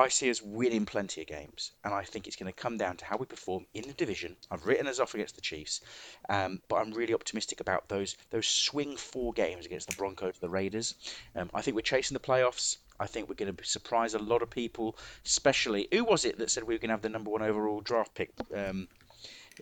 I 0.00 0.08
see 0.08 0.30
us 0.30 0.40
winning 0.40 0.86
plenty 0.86 1.20
of 1.20 1.26
games, 1.26 1.72
and 1.84 1.92
I 1.92 2.04
think 2.04 2.26
it's 2.26 2.36
going 2.36 2.50
to 2.50 2.58
come 2.58 2.78
down 2.78 2.96
to 2.96 3.04
how 3.04 3.18
we 3.18 3.26
perform 3.26 3.66
in 3.74 3.82
the 3.86 3.92
division. 3.92 4.34
I've 4.50 4.66
written 4.66 4.86
us 4.86 4.98
off 4.98 5.14
against 5.14 5.34
the 5.34 5.42
Chiefs, 5.42 5.82
um, 6.28 6.62
but 6.68 6.76
I'm 6.76 6.92
really 6.92 7.12
optimistic 7.12 7.60
about 7.60 7.88
those 7.88 8.16
those 8.30 8.46
swing 8.46 8.96
four 8.96 9.34
games 9.34 9.66
against 9.66 9.90
the 9.90 9.96
Broncos, 9.96 10.38
the 10.38 10.48
Raiders. 10.48 10.94
Um, 11.36 11.50
I 11.52 11.60
think 11.60 11.74
we're 11.74 11.82
chasing 11.82 12.14
the 12.14 12.20
playoffs. 12.20 12.78
I 12.98 13.06
think 13.06 13.28
we're 13.28 13.34
going 13.34 13.54
to 13.54 13.64
surprise 13.64 14.14
a 14.14 14.18
lot 14.18 14.40
of 14.40 14.48
people, 14.48 14.96
especially 15.26 15.86
who 15.92 16.04
was 16.04 16.24
it 16.24 16.38
that 16.38 16.50
said 16.50 16.64
we 16.64 16.74
were 16.74 16.78
going 16.78 16.88
to 16.88 16.94
have 16.94 17.02
the 17.02 17.10
number 17.10 17.30
one 17.30 17.42
overall 17.42 17.82
draft 17.82 18.14
pick? 18.14 18.30
Um, 18.54 18.88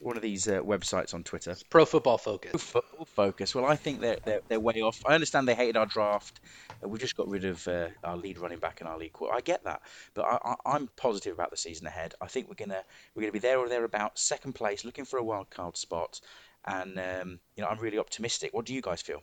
one 0.03 0.17
of 0.17 0.23
these 0.23 0.49
uh, 0.49 0.61
websites 0.61 1.15
on 1.15 1.23
Twitter. 1.25 1.55
Pro 1.71 1.85
Football 1.85 2.19
Focus. 2.19 2.51
Pro 2.51 2.81
Football 2.81 3.05
Focus. 3.07 3.55
Well, 3.55 3.65
I 3.65 3.77
think 3.77 4.01
they're, 4.01 4.19
they're, 4.25 4.41
they're 4.49 4.61
way 4.61 4.81
off. 4.83 5.03
I 5.07 5.15
understand 5.15 5.47
they 5.49 5.55
hated 5.55 5.77
our 5.77 5.87
draft. 5.87 6.41
We 6.83 6.99
just 6.99 7.17
got 7.17 7.29
rid 7.29 7.45
of 7.45 7.67
uh, 7.69 7.89
our 8.05 8.17
lead 8.17 8.39
running 8.39 8.59
back 8.59 8.81
and 8.81 8.89
our 8.89 8.99
lead 8.99 9.13
quarter. 9.13 9.35
I 9.35 9.41
get 9.41 9.65
that, 9.65 9.83
but 10.15 10.25
I, 10.25 10.77
am 10.77 10.89
positive 10.97 11.35
about 11.35 11.51
the 11.51 11.57
season 11.57 11.87
ahead. 11.87 12.15
I 12.21 12.27
think 12.27 12.49
we're 12.49 12.55
gonna 12.55 12.83
we're 13.15 13.23
gonna 13.23 13.33
be 13.33 13.39
there 13.39 13.59
or 13.59 13.69
thereabout, 13.69 14.19
second 14.19 14.55
place, 14.55 14.85
looking 14.85 15.05
for 15.05 15.19
a 15.19 15.25
wild 15.25 15.51
card 15.51 15.77
spot, 15.77 16.21
and 16.67 16.99
um, 16.99 17.41
you 17.57 17.63
know 17.63 17.69
I'm 17.69 17.79
really 17.79 17.99
optimistic. 17.99 18.55
What 18.55 18.65
do 18.65 18.75
you 18.75 18.81
guys 18.81 19.03
feel? 19.03 19.23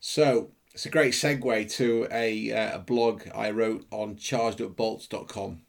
So 0.00 0.50
it's 0.74 0.84
a 0.84 0.90
great 0.90 1.14
segue 1.14 1.70
to 1.72 2.06
a, 2.10 2.52
uh, 2.52 2.76
a 2.76 2.78
blog 2.78 3.22
I 3.34 3.50
wrote 3.50 3.86
on 3.90 4.16
chargedupbolts.com 4.16 5.62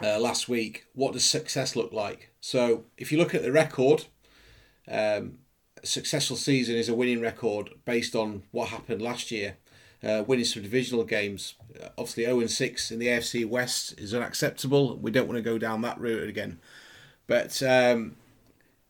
uh, 0.00 0.18
last 0.20 0.48
week. 0.48 0.86
What 0.94 1.12
does 1.12 1.24
success 1.24 1.74
look 1.74 1.92
like? 1.92 2.27
So, 2.40 2.84
if 2.96 3.10
you 3.10 3.18
look 3.18 3.34
at 3.34 3.42
the 3.42 3.52
record, 3.52 4.06
um, 4.90 5.38
a 5.82 5.86
successful 5.86 6.36
season 6.36 6.76
is 6.76 6.88
a 6.88 6.94
winning 6.94 7.20
record 7.20 7.70
based 7.84 8.14
on 8.14 8.42
what 8.50 8.68
happened 8.68 9.02
last 9.02 9.30
year, 9.30 9.56
uh, 10.02 10.24
winning 10.26 10.44
some 10.44 10.62
divisional 10.62 11.04
games. 11.04 11.54
Uh, 11.80 11.88
obviously, 11.98 12.24
0 12.24 12.46
6 12.46 12.90
in 12.90 12.98
the 12.98 13.08
AFC 13.08 13.48
West 13.48 13.98
is 13.98 14.14
unacceptable. 14.14 14.96
We 14.96 15.10
don't 15.10 15.26
want 15.26 15.38
to 15.38 15.42
go 15.42 15.58
down 15.58 15.82
that 15.82 16.00
route 16.00 16.28
again. 16.28 16.60
But 17.26 17.62
um, 17.62 18.16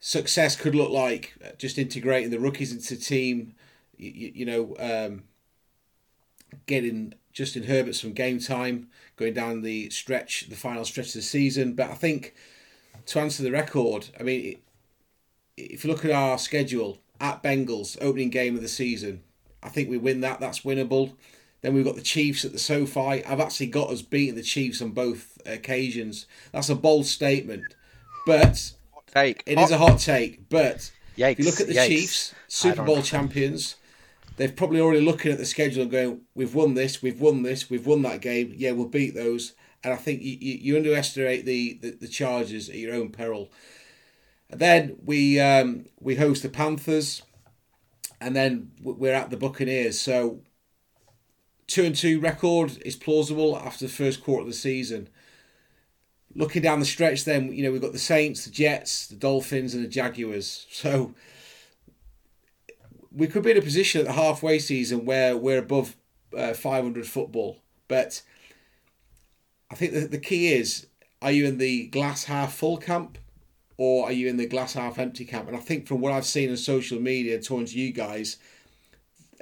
success 0.00 0.56
could 0.56 0.74
look 0.74 0.90
like 0.90 1.34
uh, 1.44 1.50
just 1.58 1.78
integrating 1.78 2.30
the 2.30 2.38
rookies 2.38 2.72
into 2.72 2.94
the 2.94 3.00
team, 3.00 3.54
you, 3.96 4.32
you 4.34 4.46
know, 4.46 4.76
um, 4.78 5.24
getting 6.66 7.14
Justin 7.32 7.64
Herbert 7.64 7.94
some 7.94 8.12
game 8.12 8.38
time, 8.38 8.88
going 9.16 9.34
down 9.34 9.62
the 9.62 9.90
stretch, 9.90 10.48
the 10.48 10.56
final 10.56 10.84
stretch 10.84 11.08
of 11.08 11.14
the 11.14 11.22
season. 11.22 11.74
But 11.74 11.90
I 11.90 11.94
think 11.94 12.34
to 13.08 13.20
answer 13.20 13.42
the 13.42 13.50
record, 13.50 14.08
I 14.20 14.22
mean, 14.22 14.58
if 15.56 15.84
you 15.84 15.90
look 15.90 16.04
at 16.04 16.10
our 16.10 16.38
schedule 16.38 16.98
at 17.20 17.42
Bengals, 17.42 17.96
opening 18.00 18.28
game 18.28 18.54
of 18.54 18.62
the 18.62 18.68
season, 18.68 19.22
I 19.62 19.70
think 19.70 19.88
we 19.88 19.96
win 19.96 20.20
that. 20.20 20.40
That's 20.40 20.60
winnable. 20.60 21.14
Then 21.62 21.74
we've 21.74 21.84
got 21.84 21.96
the 21.96 22.02
Chiefs 22.02 22.44
at 22.44 22.52
the 22.52 22.58
SoFi. 22.58 23.24
I've 23.24 23.40
actually 23.40 23.68
got 23.68 23.90
us 23.90 24.02
beating 24.02 24.36
the 24.36 24.42
Chiefs 24.42 24.82
on 24.82 24.90
both 24.90 25.40
occasions. 25.46 26.26
That's 26.52 26.68
a 26.68 26.74
bold 26.74 27.06
statement, 27.06 27.64
but 28.26 28.72
take. 29.06 29.42
it 29.46 29.58
is 29.58 29.70
a 29.70 29.78
hot 29.78 29.98
take. 29.98 30.48
But 30.50 30.90
Yikes! 31.16 31.32
if 31.32 31.38
you 31.38 31.44
look 31.46 31.60
at 31.60 31.66
the 31.66 31.74
yikes. 31.74 31.86
Chiefs, 31.88 32.34
Super 32.46 32.84
Bowl 32.84 32.96
know. 32.96 33.02
champions, 33.02 33.76
they've 34.36 34.54
probably 34.54 34.80
already 34.80 35.00
looking 35.00 35.32
at 35.32 35.38
the 35.38 35.46
schedule 35.46 35.82
and 35.82 35.90
going, 35.90 36.20
"We've 36.34 36.54
won 36.54 36.74
this, 36.74 37.02
we've 37.02 37.20
won 37.20 37.42
this, 37.42 37.70
we've 37.70 37.86
won 37.86 38.02
that 38.02 38.20
game. 38.20 38.52
Yeah, 38.54 38.72
we'll 38.72 38.86
beat 38.86 39.14
those." 39.14 39.54
And 39.84 39.94
I 39.94 39.96
think 39.96 40.22
you, 40.22 40.36
you, 40.40 40.58
you 40.60 40.76
underestimate 40.76 41.44
the, 41.44 41.78
the 41.80 41.90
the 41.90 42.08
Chargers 42.08 42.68
at 42.68 42.76
your 42.76 42.94
own 42.94 43.10
peril. 43.10 43.50
And 44.50 44.60
then 44.60 44.96
we 45.04 45.38
um, 45.38 45.86
we 46.00 46.16
host 46.16 46.42
the 46.42 46.48
Panthers, 46.48 47.22
and 48.20 48.34
then 48.34 48.72
we're 48.80 49.14
at 49.14 49.30
the 49.30 49.36
Buccaneers. 49.36 50.00
So 50.00 50.40
two 51.66 51.84
and 51.84 51.94
two 51.94 52.18
record 52.18 52.78
is 52.84 52.96
plausible 52.96 53.56
after 53.56 53.86
the 53.86 53.92
first 53.92 54.22
quarter 54.22 54.42
of 54.42 54.48
the 54.48 54.54
season. 54.54 55.08
Looking 56.34 56.62
down 56.62 56.80
the 56.80 56.86
stretch, 56.86 57.24
then 57.24 57.52
you 57.52 57.62
know 57.62 57.70
we've 57.70 57.80
got 57.80 57.92
the 57.92 57.98
Saints, 57.98 58.44
the 58.44 58.50
Jets, 58.50 59.06
the 59.06 59.16
Dolphins, 59.16 59.74
and 59.74 59.84
the 59.84 59.88
Jaguars. 59.88 60.66
So 60.70 61.14
we 63.12 63.26
could 63.26 63.42
be 63.42 63.50
in 63.52 63.58
a 63.58 63.62
position 63.62 64.00
at 64.00 64.06
the 64.06 64.12
halfway 64.12 64.58
season 64.58 65.04
where 65.04 65.36
we're 65.36 65.58
above 65.58 65.96
uh, 66.36 66.54
500 66.54 67.06
football. 67.06 67.62
But 67.88 68.22
I 69.70 69.74
think 69.74 69.92
the, 69.92 70.00
the 70.00 70.18
key 70.18 70.52
is: 70.52 70.86
are 71.20 71.32
you 71.32 71.46
in 71.46 71.58
the 71.58 71.86
glass 71.88 72.24
half 72.24 72.54
full 72.54 72.76
camp, 72.76 73.18
or 73.76 74.06
are 74.06 74.12
you 74.12 74.28
in 74.28 74.36
the 74.36 74.46
glass 74.46 74.74
half 74.74 74.98
empty 74.98 75.24
camp? 75.24 75.48
And 75.48 75.56
I 75.56 75.60
think 75.60 75.86
from 75.86 76.00
what 76.00 76.12
I've 76.12 76.26
seen 76.26 76.50
on 76.50 76.56
social 76.56 77.00
media, 77.00 77.40
towards 77.40 77.74
you 77.74 77.92
guys, 77.92 78.36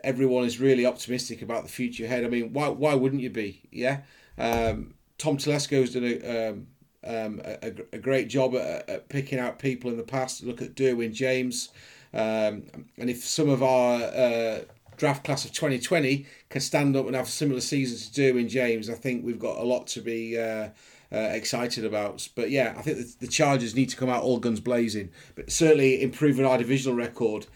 everyone 0.05 0.45
is 0.45 0.61
really 0.61 0.87
optimistic 0.87 1.43
about 1.43 1.65
the 1.65 1.71
future 1.71 2.05
ahead. 2.05 2.25
I 2.25 2.29
mean, 2.29 2.53
why 2.53 2.69
why 2.69 2.95
wouldn't 2.95 3.23
you 3.23 3.31
be? 3.31 3.63
Yeah. 3.71 4.01
Um, 4.39 4.95
Tom 5.19 5.39
Telesco's 5.39 5.95
done 5.95 6.05
a, 6.05 6.51
um, 6.51 6.67
um, 7.05 7.41
a, 7.45 7.73
a 7.93 7.99
great 7.99 8.29
job 8.29 8.55
at, 8.55 8.89
at 8.89 9.09
picking 9.09 9.39
out 9.39 9.59
people 9.59 9.91
in 9.91 9.97
the 9.97 10.03
past. 10.03 10.45
Look 10.45 10.61
at 10.61 10.75
Derwin 10.75 11.13
James. 11.15 11.71
Um, 12.13 12.65
and 12.99 13.11
if 13.11 13.25
some 13.25 13.49
of 13.49 13.63
our 13.63 14.03
uh, 14.03 14.61
draft 14.97 15.25
class 15.25 15.45
of 15.45 15.53
2020 15.53 16.27
can 16.49 16.61
stand 16.61 16.97
up 16.97 17.07
and 17.07 17.15
have 17.15 17.29
similar 17.29 17.61
season 17.61 17.97
to 17.99 18.21
Derwin 18.21 18.49
James, 18.49 18.91
I 18.91 18.95
think 18.95 19.25
we've 19.25 19.39
got 19.39 19.59
a 19.59 19.63
lot 19.63 19.87
to 19.89 20.01
be 20.01 20.39
uh, 20.39 20.69
uh, 21.13 21.17
excited 21.33 21.85
about. 21.85 22.29
But 22.35 22.51
yeah, 22.51 22.75
I 22.77 22.83
think 22.83 22.99
the, 22.99 23.15
the 23.21 23.27
Chargers 23.27 23.75
need 23.75 23.91
to 23.91 23.97
come 23.97 24.09
out 24.09 24.23
all 24.23 24.39
guns 24.39 24.61
blazing. 24.61 25.11
But 25.35 25.51
certainly 25.51 26.03
improving 26.03 26.45
our 26.45 26.59
divisional 26.59 26.97
record, 26.97 27.47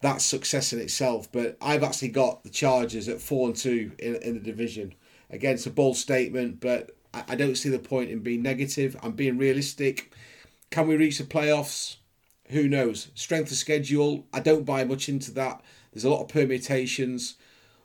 that's 0.00 0.24
success 0.24 0.72
in 0.72 0.78
itself. 0.78 1.30
But 1.30 1.56
I've 1.60 1.82
actually 1.82 2.08
got 2.08 2.42
the 2.44 2.50
Chargers 2.50 3.08
at 3.08 3.20
four 3.20 3.48
and 3.48 3.56
two 3.56 3.92
in, 3.98 4.16
in 4.16 4.34
the 4.34 4.40
division. 4.40 4.94
Again, 5.30 5.54
it's 5.54 5.66
a 5.66 5.70
bold 5.70 5.96
statement, 5.96 6.60
but 6.60 6.96
I, 7.14 7.24
I 7.28 7.34
don't 7.34 7.56
see 7.56 7.68
the 7.68 7.78
point 7.78 8.10
in 8.10 8.20
being 8.20 8.42
negative. 8.42 8.96
I'm 9.02 9.12
being 9.12 9.38
realistic. 9.38 10.12
Can 10.70 10.86
we 10.86 10.96
reach 10.96 11.18
the 11.18 11.24
playoffs? 11.24 11.96
Who 12.50 12.68
knows? 12.68 13.08
Strength 13.14 13.50
of 13.50 13.56
schedule, 13.58 14.26
I 14.32 14.40
don't 14.40 14.64
buy 14.64 14.84
much 14.84 15.08
into 15.08 15.30
that. 15.32 15.62
There's 15.98 16.04
a 16.04 16.14
lot 16.14 16.22
of 16.22 16.28
permutations. 16.28 17.34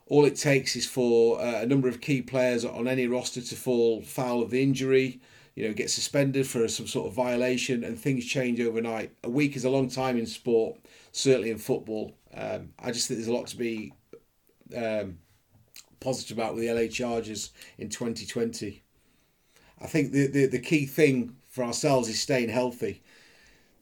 All 0.05 0.23
it 0.25 0.35
takes 0.35 0.75
is 0.75 0.85
for 0.85 1.41
uh, 1.41 1.61
a 1.61 1.65
number 1.65 1.87
of 1.87 1.99
key 1.99 2.21
players 2.21 2.63
on 2.63 2.87
any 2.87 3.07
roster 3.07 3.41
to 3.41 3.55
fall 3.55 4.03
foul 4.03 4.43
of 4.43 4.51
the 4.51 4.61
injury, 4.61 5.19
you 5.55 5.67
know, 5.67 5.73
get 5.73 5.89
suspended 5.89 6.45
for 6.45 6.67
some 6.67 6.85
sort 6.85 7.07
of 7.07 7.15
violation, 7.15 7.83
and 7.83 7.99
things 7.99 8.23
change 8.25 8.61
overnight. 8.61 9.15
A 9.23 9.31
week 9.31 9.55
is 9.55 9.65
a 9.65 9.69
long 9.71 9.89
time 9.89 10.15
in 10.15 10.27
sport, 10.27 10.77
certainly 11.11 11.49
in 11.49 11.57
football. 11.57 12.13
Um, 12.35 12.73
I 12.77 12.91
just 12.91 13.07
think 13.07 13.17
there's 13.17 13.29
a 13.29 13.33
lot 13.33 13.47
to 13.47 13.57
be 13.57 13.93
um, 14.77 15.17
positive 15.99 16.37
about 16.37 16.53
with 16.53 16.63
the 16.63 16.71
LA 16.71 16.85
Chargers 16.89 17.49
in 17.79 17.89
2020. 17.89 18.83
I 19.81 19.87
think 19.87 20.11
the, 20.11 20.27
the, 20.27 20.45
the 20.45 20.59
key 20.59 20.85
thing 20.85 21.35
for 21.49 21.63
ourselves 21.63 22.09
is 22.09 22.21
staying 22.21 22.49
healthy. 22.49 23.01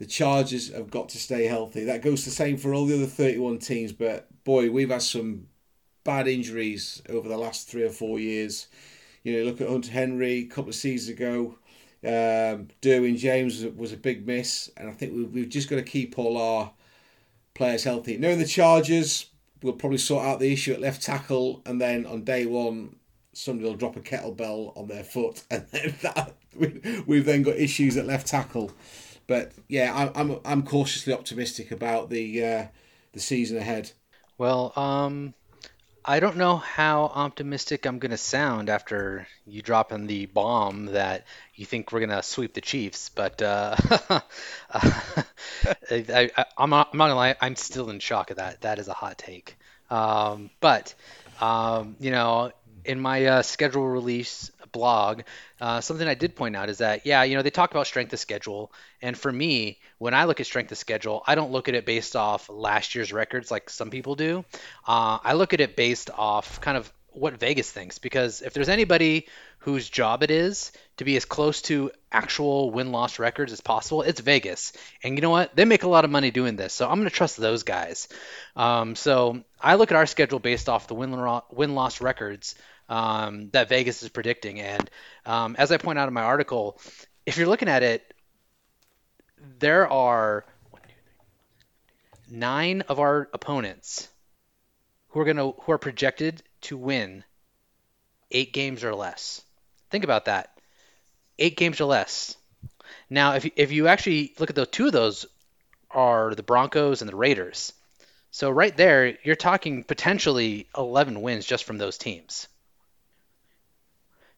The 0.01 0.07
Chargers 0.07 0.73
have 0.73 0.89
got 0.89 1.09
to 1.09 1.19
stay 1.19 1.45
healthy. 1.45 1.83
That 1.83 2.01
goes 2.01 2.25
the 2.25 2.31
same 2.31 2.57
for 2.57 2.73
all 2.73 2.87
the 2.87 2.95
other 2.95 3.05
31 3.05 3.59
teams, 3.59 3.91
but 3.91 4.27
boy, 4.43 4.71
we've 4.71 4.89
had 4.89 5.03
some 5.03 5.45
bad 6.03 6.27
injuries 6.27 7.03
over 7.07 7.29
the 7.29 7.37
last 7.37 7.69
three 7.69 7.83
or 7.83 7.91
four 7.91 8.19
years. 8.19 8.65
You 9.21 9.37
know, 9.37 9.43
look 9.43 9.61
at 9.61 9.69
Hunter 9.69 9.91
Henry 9.91 10.39
a 10.39 10.45
couple 10.45 10.69
of 10.69 10.75
seasons 10.75 11.15
ago. 11.15 11.59
Um, 12.03 12.69
Derwin 12.81 13.15
James 13.15 13.63
was, 13.63 13.93
a 13.93 13.97
big 13.97 14.25
miss, 14.25 14.71
and 14.75 14.89
I 14.89 14.91
think 14.91 15.13
we've, 15.13 15.31
we've 15.31 15.49
just 15.49 15.69
got 15.69 15.75
to 15.75 15.83
keep 15.83 16.17
all 16.17 16.35
our 16.35 16.71
players 17.53 17.83
healthy. 17.83 18.17
Knowing 18.17 18.39
the 18.39 18.47
Chargers, 18.47 19.27
we'll 19.61 19.73
probably 19.73 19.99
sort 19.99 20.25
out 20.25 20.39
the 20.39 20.51
issue 20.51 20.73
at 20.73 20.81
left 20.81 21.03
tackle, 21.03 21.61
and 21.67 21.79
then 21.79 22.07
on 22.07 22.23
day 22.23 22.47
one, 22.47 22.95
somebody 23.33 23.69
will 23.69 23.77
drop 23.77 23.95
a 23.97 23.99
kettlebell 23.99 24.75
on 24.75 24.87
their 24.87 25.03
foot, 25.03 25.43
and 25.51 25.67
then 25.67 25.93
that 26.01 26.33
we, 26.55 27.03
we've 27.05 27.25
then 27.25 27.43
got 27.43 27.57
issues 27.57 27.97
at 27.97 28.07
left 28.07 28.25
tackle. 28.25 28.71
But 29.31 29.53
yeah, 29.69 29.93
I'm 29.95 30.11
I'm, 30.13 30.39
I'm 30.43 30.63
cautiously 30.63 31.13
optimistic 31.13 31.71
about 31.71 32.09
the 32.09 32.43
uh, 32.43 32.65
the 33.13 33.21
season 33.21 33.55
ahead. 33.55 33.89
Well, 34.37 34.73
um, 34.75 35.33
I 36.03 36.19
don't 36.19 36.35
know 36.35 36.57
how 36.57 37.03
optimistic 37.03 37.85
I'm 37.85 37.99
going 37.99 38.11
to 38.11 38.17
sound 38.17 38.69
after 38.69 39.25
you 39.47 39.61
dropping 39.61 40.07
the 40.07 40.25
bomb 40.25 40.87
that 40.87 41.23
you 41.55 41.65
think 41.65 41.93
we're 41.93 42.01
going 42.01 42.09
to 42.09 42.21
sweep 42.23 42.53
the 42.53 42.59
Chiefs, 42.59 43.07
but 43.07 43.41
uh, 43.41 43.77
I, 44.73 46.45
I'm 46.57 46.69
not, 46.69 46.93
not 46.93 47.05
gonna 47.05 47.15
lie, 47.15 47.35
I'm 47.39 47.55
still 47.55 47.89
in 47.89 47.99
shock 47.99 48.31
of 48.31 48.37
that. 48.37 48.59
That 48.61 48.79
is 48.79 48.89
a 48.89 48.93
hot 48.93 49.17
take. 49.17 49.55
Um, 49.89 50.49
but 50.59 50.93
um, 51.39 51.95
you 52.01 52.11
know, 52.11 52.51
in 52.83 52.99
my 52.99 53.25
uh, 53.27 53.41
schedule 53.43 53.87
release 53.87 54.51
blog, 54.71 55.21
uh, 55.59 55.81
something 55.81 56.07
I 56.07 56.13
did 56.13 56.35
point 56.35 56.55
out 56.55 56.69
is 56.69 56.79
that 56.79 57.05
yeah, 57.05 57.23
you 57.23 57.35
know, 57.35 57.41
they 57.41 57.49
talk 57.49 57.71
about 57.71 57.87
strength 57.87 58.13
of 58.13 58.19
schedule, 58.19 58.71
and 59.01 59.17
for 59.17 59.31
me, 59.31 59.79
when 59.97 60.13
I 60.13 60.25
look 60.25 60.39
at 60.39 60.45
strength 60.45 60.71
of 60.71 60.77
schedule, 60.77 61.23
I 61.25 61.35
don't 61.35 61.51
look 61.51 61.67
at 61.67 61.75
it 61.75 61.85
based 61.85 62.15
off 62.15 62.49
last 62.49 62.95
year's 62.95 63.13
records 63.13 63.51
like 63.51 63.69
some 63.69 63.89
people 63.89 64.15
do. 64.15 64.45
Uh, 64.87 65.19
I 65.23 65.33
look 65.33 65.53
at 65.53 65.61
it 65.61 65.75
based 65.75 66.09
off 66.09 66.61
kind 66.61 66.77
of 66.77 66.91
what 67.13 67.37
Vegas 67.37 67.69
thinks 67.69 67.97
because 67.99 68.41
if 68.41 68.53
there's 68.53 68.69
anybody 68.69 69.27
whose 69.59 69.89
job 69.89 70.23
it 70.23 70.31
is 70.31 70.71
to 70.97 71.03
be 71.03 71.17
as 71.17 71.25
close 71.25 71.61
to 71.63 71.91
actual 72.11 72.71
win 72.71 72.91
loss 72.91 73.19
records 73.19 73.51
as 73.51 73.61
possible, 73.61 74.01
it's 74.01 74.21
Vegas. 74.21 74.73
And 75.03 75.15
you 75.15 75.21
know 75.21 75.29
what? 75.29 75.55
They 75.55 75.65
make 75.65 75.83
a 75.83 75.89
lot 75.89 76.05
of 76.05 76.11
money 76.11 76.31
doing 76.31 76.55
this, 76.55 76.73
so 76.73 76.89
I'm 76.89 76.97
going 76.97 77.09
to 77.09 77.15
trust 77.15 77.37
those 77.37 77.63
guys. 77.63 78.07
Um, 78.55 78.95
so 78.95 79.43
I 79.59 79.75
look 79.75 79.91
at 79.91 79.97
our 79.97 80.05
schedule 80.05 80.39
based 80.39 80.69
off 80.69 80.87
the 80.87 80.95
win 80.95 81.75
loss 81.75 82.01
records 82.01 82.55
um, 82.91 83.49
that 83.51 83.69
Vegas 83.69 84.03
is 84.03 84.09
predicting. 84.09 84.59
And 84.59 84.89
um, 85.25 85.55
as 85.57 85.71
I 85.71 85.77
point 85.77 85.97
out 85.97 86.09
in 86.09 86.13
my 86.13 86.23
article, 86.23 86.77
if 87.25 87.37
you're 87.37 87.47
looking 87.47 87.69
at 87.69 87.83
it, 87.83 88.13
there 89.59 89.87
are 89.91 90.45
nine 92.29 92.81
of 92.81 92.99
our 92.99 93.29
opponents 93.33 94.09
who 95.09 95.21
are 95.21 95.25
gonna 95.25 95.51
who 95.51 95.71
are 95.71 95.77
projected 95.77 96.43
to 96.61 96.77
win 96.77 97.23
eight 98.29 98.51
games 98.51 98.83
or 98.83 98.93
less. 98.93 99.41
Think 99.89 100.03
about 100.03 100.25
that. 100.25 100.59
Eight 101.39 101.55
games 101.55 101.79
or 101.79 101.85
less. 101.85 102.35
Now, 103.09 103.35
if 103.35 103.49
if 103.55 103.71
you 103.71 103.87
actually 103.87 104.33
look 104.37 104.49
at 104.49 104.55
those, 104.57 104.67
two 104.67 104.87
of 104.87 104.91
those 104.91 105.25
are 105.89 106.35
the 106.35 106.43
Broncos 106.43 107.01
and 107.01 107.09
the 107.09 107.15
Raiders. 107.15 107.71
So 108.31 108.49
right 108.49 108.75
there, 108.75 109.17
you're 109.23 109.35
talking 109.35 109.85
potentially 109.85 110.67
11 110.77 111.21
wins 111.21 111.45
just 111.45 111.63
from 111.63 111.77
those 111.77 111.97
teams. 111.97 112.47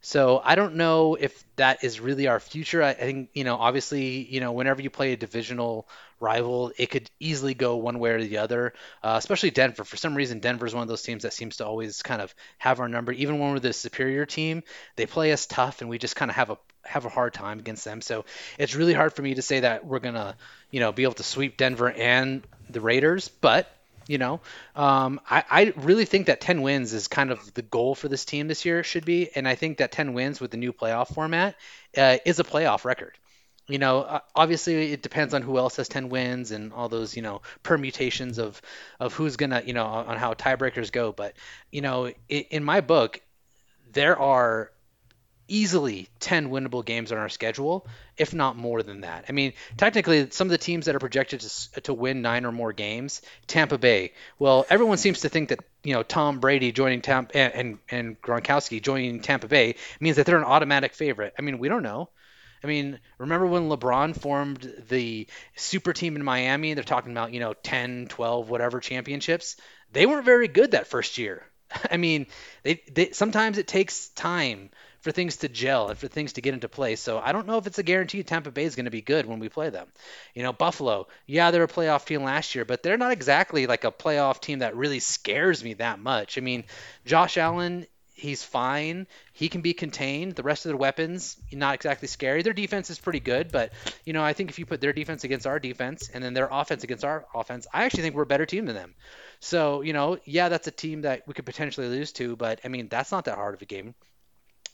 So 0.05 0.41
I 0.43 0.55
don't 0.55 0.75
know 0.75 1.15
if 1.15 1.45
that 1.55 1.85
is 1.85 2.01
really 2.01 2.27
our 2.27 2.41
future. 2.41 2.83
I, 2.83 2.89
I 2.89 2.93
think 2.93 3.29
you 3.33 3.45
know, 3.45 3.55
obviously, 3.55 4.25
you 4.25 4.41
know, 4.41 4.51
whenever 4.51 4.81
you 4.81 4.89
play 4.89 5.13
a 5.13 5.17
divisional 5.17 5.87
rival, 6.19 6.73
it 6.77 6.87
could 6.87 7.09
easily 7.21 7.53
go 7.53 7.77
one 7.77 7.99
way 7.99 8.11
or 8.11 8.21
the 8.21 8.39
other. 8.39 8.73
Uh, 9.01 9.15
especially 9.17 9.49
Denver. 9.51 9.85
For 9.85 9.95
some 9.95 10.13
reason, 10.13 10.39
Denver 10.39 10.65
is 10.65 10.73
one 10.73 10.81
of 10.81 10.89
those 10.89 11.03
teams 11.03 11.23
that 11.23 11.31
seems 11.31 11.57
to 11.57 11.65
always 11.65 12.01
kind 12.01 12.21
of 12.21 12.35
have 12.57 12.81
our 12.81 12.89
number. 12.89 13.13
Even 13.13 13.39
when 13.39 13.53
we're 13.53 13.59
the 13.59 13.71
superior 13.71 14.25
team, 14.25 14.63
they 14.97 15.05
play 15.05 15.31
us 15.31 15.45
tough, 15.45 15.79
and 15.79 15.89
we 15.89 15.97
just 15.97 16.17
kind 16.17 16.29
of 16.29 16.35
have 16.35 16.49
a 16.49 16.57
have 16.83 17.05
a 17.05 17.09
hard 17.09 17.33
time 17.33 17.59
against 17.59 17.85
them. 17.85 18.01
So 18.01 18.25
it's 18.59 18.75
really 18.75 18.93
hard 18.93 19.13
for 19.13 19.21
me 19.21 19.35
to 19.35 19.41
say 19.41 19.61
that 19.61 19.85
we're 19.85 19.99
gonna, 19.99 20.35
you 20.69 20.81
know, 20.81 20.91
be 20.91 21.03
able 21.03 21.13
to 21.13 21.23
sweep 21.23 21.55
Denver 21.55 21.89
and 21.89 22.45
the 22.69 22.81
Raiders, 22.81 23.29
but 23.29 23.71
you 24.07 24.17
know, 24.17 24.41
um, 24.75 25.19
I, 25.29 25.43
I 25.49 25.73
really 25.77 26.05
think 26.05 26.27
that 26.27 26.41
10 26.41 26.61
wins 26.61 26.93
is 26.93 27.07
kind 27.07 27.31
of 27.31 27.53
the 27.53 27.61
goal 27.61 27.95
for 27.95 28.07
this 28.07 28.25
team 28.25 28.47
this 28.47 28.65
year 28.65 28.83
should 28.83 29.05
be, 29.05 29.29
and 29.35 29.47
I 29.47 29.55
think 29.55 29.77
that 29.77 29.91
10 29.91 30.13
wins 30.13 30.39
with 30.39 30.51
the 30.51 30.57
new 30.57 30.73
playoff 30.73 31.13
format 31.13 31.55
uh, 31.97 32.17
is 32.25 32.39
a 32.39 32.43
playoff 32.43 32.85
record. 32.85 33.17
You 33.67 33.77
know, 33.77 34.01
uh, 34.01 34.19
obviously 34.35 34.91
it 34.91 35.01
depends 35.01 35.33
on 35.33 35.41
who 35.41 35.57
else 35.57 35.77
has 35.77 35.87
10 35.87 36.09
wins 36.09 36.51
and 36.51 36.73
all 36.73 36.89
those, 36.89 37.15
you 37.15 37.21
know, 37.21 37.41
permutations 37.63 38.37
of 38.37 38.61
of 38.99 39.13
who's 39.13 39.37
gonna, 39.37 39.63
you 39.65 39.73
know, 39.73 39.85
on 39.85 40.17
how 40.17 40.33
tiebreakers 40.33 40.91
go. 40.91 41.13
But 41.13 41.35
you 41.71 41.81
know, 41.81 42.07
in, 42.07 42.43
in 42.51 42.63
my 42.63 42.81
book, 42.81 43.21
there 43.93 44.19
are 44.19 44.71
easily 45.53 46.09
10 46.19 46.49
winnable 46.49 46.83
games 46.83 47.11
on 47.11 47.19
our 47.19 47.29
schedule, 47.29 47.85
if 48.17 48.33
not 48.33 48.57
more 48.57 48.81
than 48.81 49.01
that. 49.01 49.25
I 49.29 49.33
mean, 49.33 49.53
technically, 49.77 50.31
some 50.31 50.47
of 50.47 50.51
the 50.51 50.57
teams 50.57 50.87
that 50.87 50.95
are 50.95 50.99
projected 50.99 51.41
to, 51.41 51.81
to 51.81 51.93
win 51.93 52.23
nine 52.23 52.45
or 52.45 52.51
more 52.51 52.73
games, 52.73 53.21
Tampa 53.45 53.77
Bay. 53.77 54.13
Well, 54.39 54.65
everyone 54.69 54.97
seems 54.97 55.21
to 55.21 55.29
think 55.29 55.49
that 55.49 55.59
you 55.83 55.93
know 55.93 56.01
Tom 56.01 56.39
Brady 56.39 56.71
joining 56.71 57.01
Tampa 57.01 57.37
and, 57.37 57.53
and 57.53 57.79
and 57.89 58.21
Gronkowski 58.21 58.81
joining 58.81 59.19
Tampa 59.21 59.47
Bay 59.47 59.75
means 59.99 60.15
that 60.15 60.25
they're 60.25 60.37
an 60.37 60.43
automatic 60.43 60.95
favorite. 60.95 61.35
I 61.37 61.43
mean, 61.43 61.59
we 61.59 61.69
don't 61.69 61.83
know. 61.83 62.09
I 62.63 62.67
mean, 62.67 62.99
remember 63.19 63.45
when 63.45 63.69
LeBron 63.69 64.19
formed 64.19 64.85
the 64.87 65.27
super 65.55 65.93
team 65.93 66.15
in 66.15 66.23
Miami? 66.23 66.73
They're 66.73 66.83
talking 66.83 67.11
about, 67.11 67.33
you 67.33 67.41
know, 67.41 67.53
10, 67.53 68.07
12, 68.07 68.49
whatever 68.49 68.79
championships. 68.79 69.57
They 69.91 70.05
weren't 70.05 70.23
very 70.23 70.47
good 70.47 70.71
that 70.71 70.87
first 70.87 71.17
year. 71.17 71.43
I 71.91 71.97
mean, 71.97 72.27
they, 72.63 72.81
they 72.89 73.11
sometimes 73.11 73.57
it 73.57 73.67
takes 73.67 74.07
time 74.09 74.69
for 75.03 75.11
things 75.11 75.37
to 75.37 75.49
gel 75.49 75.89
and 75.89 75.99
for 75.99 76.07
things 76.07 76.33
to 76.33 76.41
get 76.41 76.53
into 76.53 76.69
place. 76.69 77.01
So 77.01 77.19
I 77.19 77.33
don't 77.33 77.45
know 77.45 77.57
if 77.57 77.67
it's 77.67 77.77
a 77.77 77.83
guarantee 77.83 78.23
Tampa 78.23 78.51
Bay 78.51 78.63
is 78.63 78.75
going 78.75 78.85
to 78.85 78.91
be 78.91 79.01
good 79.01 79.25
when 79.25 79.39
we 79.39 79.49
play 79.49 79.69
them. 79.69 79.87
You 80.33 80.43
know, 80.43 80.53
Buffalo, 80.53 81.07
yeah, 81.27 81.51
they're 81.51 81.63
a 81.63 81.67
playoff 81.67 82.05
team 82.05 82.23
last 82.23 82.55
year, 82.55 82.65
but 82.65 82.81
they're 82.81 82.97
not 82.97 83.11
exactly 83.11 83.67
like 83.67 83.83
a 83.83 83.91
playoff 83.91 84.39
team 84.39 84.59
that 84.59 84.75
really 84.75 84.99
scares 84.99 85.63
me 85.63 85.75
that 85.75 85.99
much. 85.99 86.37
I 86.37 86.41
mean, 86.41 86.63
Josh 87.05 87.37
Allen 87.37 87.85
he's 88.13 88.43
fine. 88.43 89.07
He 89.33 89.49
can 89.49 89.61
be 89.61 89.73
contained. 89.73 90.35
The 90.35 90.43
rest 90.43 90.65
of 90.65 90.69
their 90.69 90.77
weapons, 90.77 91.35
not 91.51 91.75
exactly 91.75 92.07
scary. 92.07 92.41
Their 92.41 92.53
defense 92.53 92.89
is 92.89 92.99
pretty 92.99 93.19
good, 93.19 93.51
but 93.51 93.73
you 94.05 94.13
know, 94.13 94.23
I 94.23 94.33
think 94.33 94.49
if 94.49 94.59
you 94.59 94.65
put 94.65 94.81
their 94.81 94.93
defense 94.93 95.23
against 95.23 95.47
our 95.47 95.59
defense 95.59 96.09
and 96.13 96.23
then 96.23 96.33
their 96.33 96.47
offense 96.49 96.83
against 96.83 97.03
our 97.03 97.25
offense, 97.33 97.67
I 97.73 97.83
actually 97.83 98.03
think 98.03 98.15
we're 98.15 98.23
a 98.23 98.27
better 98.27 98.45
team 98.45 98.65
than 98.65 98.75
them. 98.75 98.93
So, 99.39 99.81
you 99.81 99.93
know, 99.93 100.19
yeah, 100.25 100.49
that's 100.49 100.67
a 100.67 100.71
team 100.71 101.01
that 101.01 101.27
we 101.27 101.33
could 101.33 101.45
potentially 101.45 101.87
lose 101.87 102.11
to, 102.13 102.35
but 102.35 102.61
I 102.63 102.67
mean, 102.67 102.87
that's 102.87 103.11
not 103.11 103.25
that 103.25 103.35
hard 103.35 103.55
of 103.55 103.61
a 103.61 103.65
game. 103.65 103.95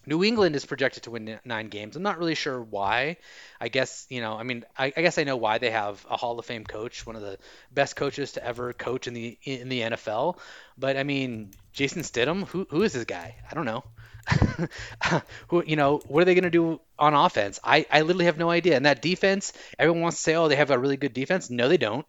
New 0.10 0.24
England 0.24 0.56
is 0.56 0.66
projected 0.66 1.04
to 1.04 1.12
win 1.12 1.40
nine 1.46 1.68
games. 1.70 1.96
I'm 1.96 2.02
not 2.02 2.18
really 2.18 2.34
sure 2.34 2.60
why. 2.60 3.18
I 3.62 3.68
guess 3.68 4.08
you 4.10 4.22
know. 4.22 4.34
I 4.34 4.42
mean, 4.42 4.66
I, 4.76 4.86
I, 4.98 5.02
guess 5.02 5.20
I 5.20 5.24
know 5.24 5.38
why 5.38 5.60
they 5.60 5.70
have 5.70 6.04
a 6.10 6.18
Hall 6.18 6.40
of 6.40 6.46
Fame 6.46 6.66
coach, 6.66 7.06
one 7.06 7.16
of 7.16 7.22
the 7.22 7.38
best 7.72 7.96
coaches 7.96 8.32
to 8.32 8.44
ever 8.44 8.74
coach 8.74 9.08
in 9.08 9.14
the 9.14 9.38
in 9.44 9.70
the 9.70 9.82
NFL. 9.82 10.40
But 10.80 10.98
I 10.98 11.04
mean, 11.04 11.52
Jason 11.74 12.02
Stidham, 12.02 12.48
who 12.48 12.66
who 12.72 12.82
is 12.82 12.94
this 12.94 13.06
guy? 13.06 13.36
I 13.50 13.54
don't 13.54 13.66
know. 13.66 13.84
who 15.50 15.64
you 15.64 15.76
know? 15.76 16.02
What 16.08 16.24
are 16.24 16.26
they 16.26 16.34
going 16.34 16.44
to 16.44 16.50
do 16.50 16.82
on 16.98 17.14
offense? 17.14 17.60
I 17.64 17.86
I 17.92 18.02
literally 18.02 18.26
have 18.26 18.40
no 18.40 18.50
idea. 18.50 18.78
And 18.78 18.88
that 18.88 19.04
defense, 19.04 19.54
everyone 19.78 20.02
wants 20.02 20.18
to 20.18 20.24
say, 20.24 20.36
oh, 20.36 20.48
they 20.48 20.56
have 20.56 20.72
a 20.72 20.80
really 20.80 20.98
good 20.98 21.14
defense. 21.14 21.52
No, 21.52 21.70
they 21.70 21.78
don't. 21.78 22.06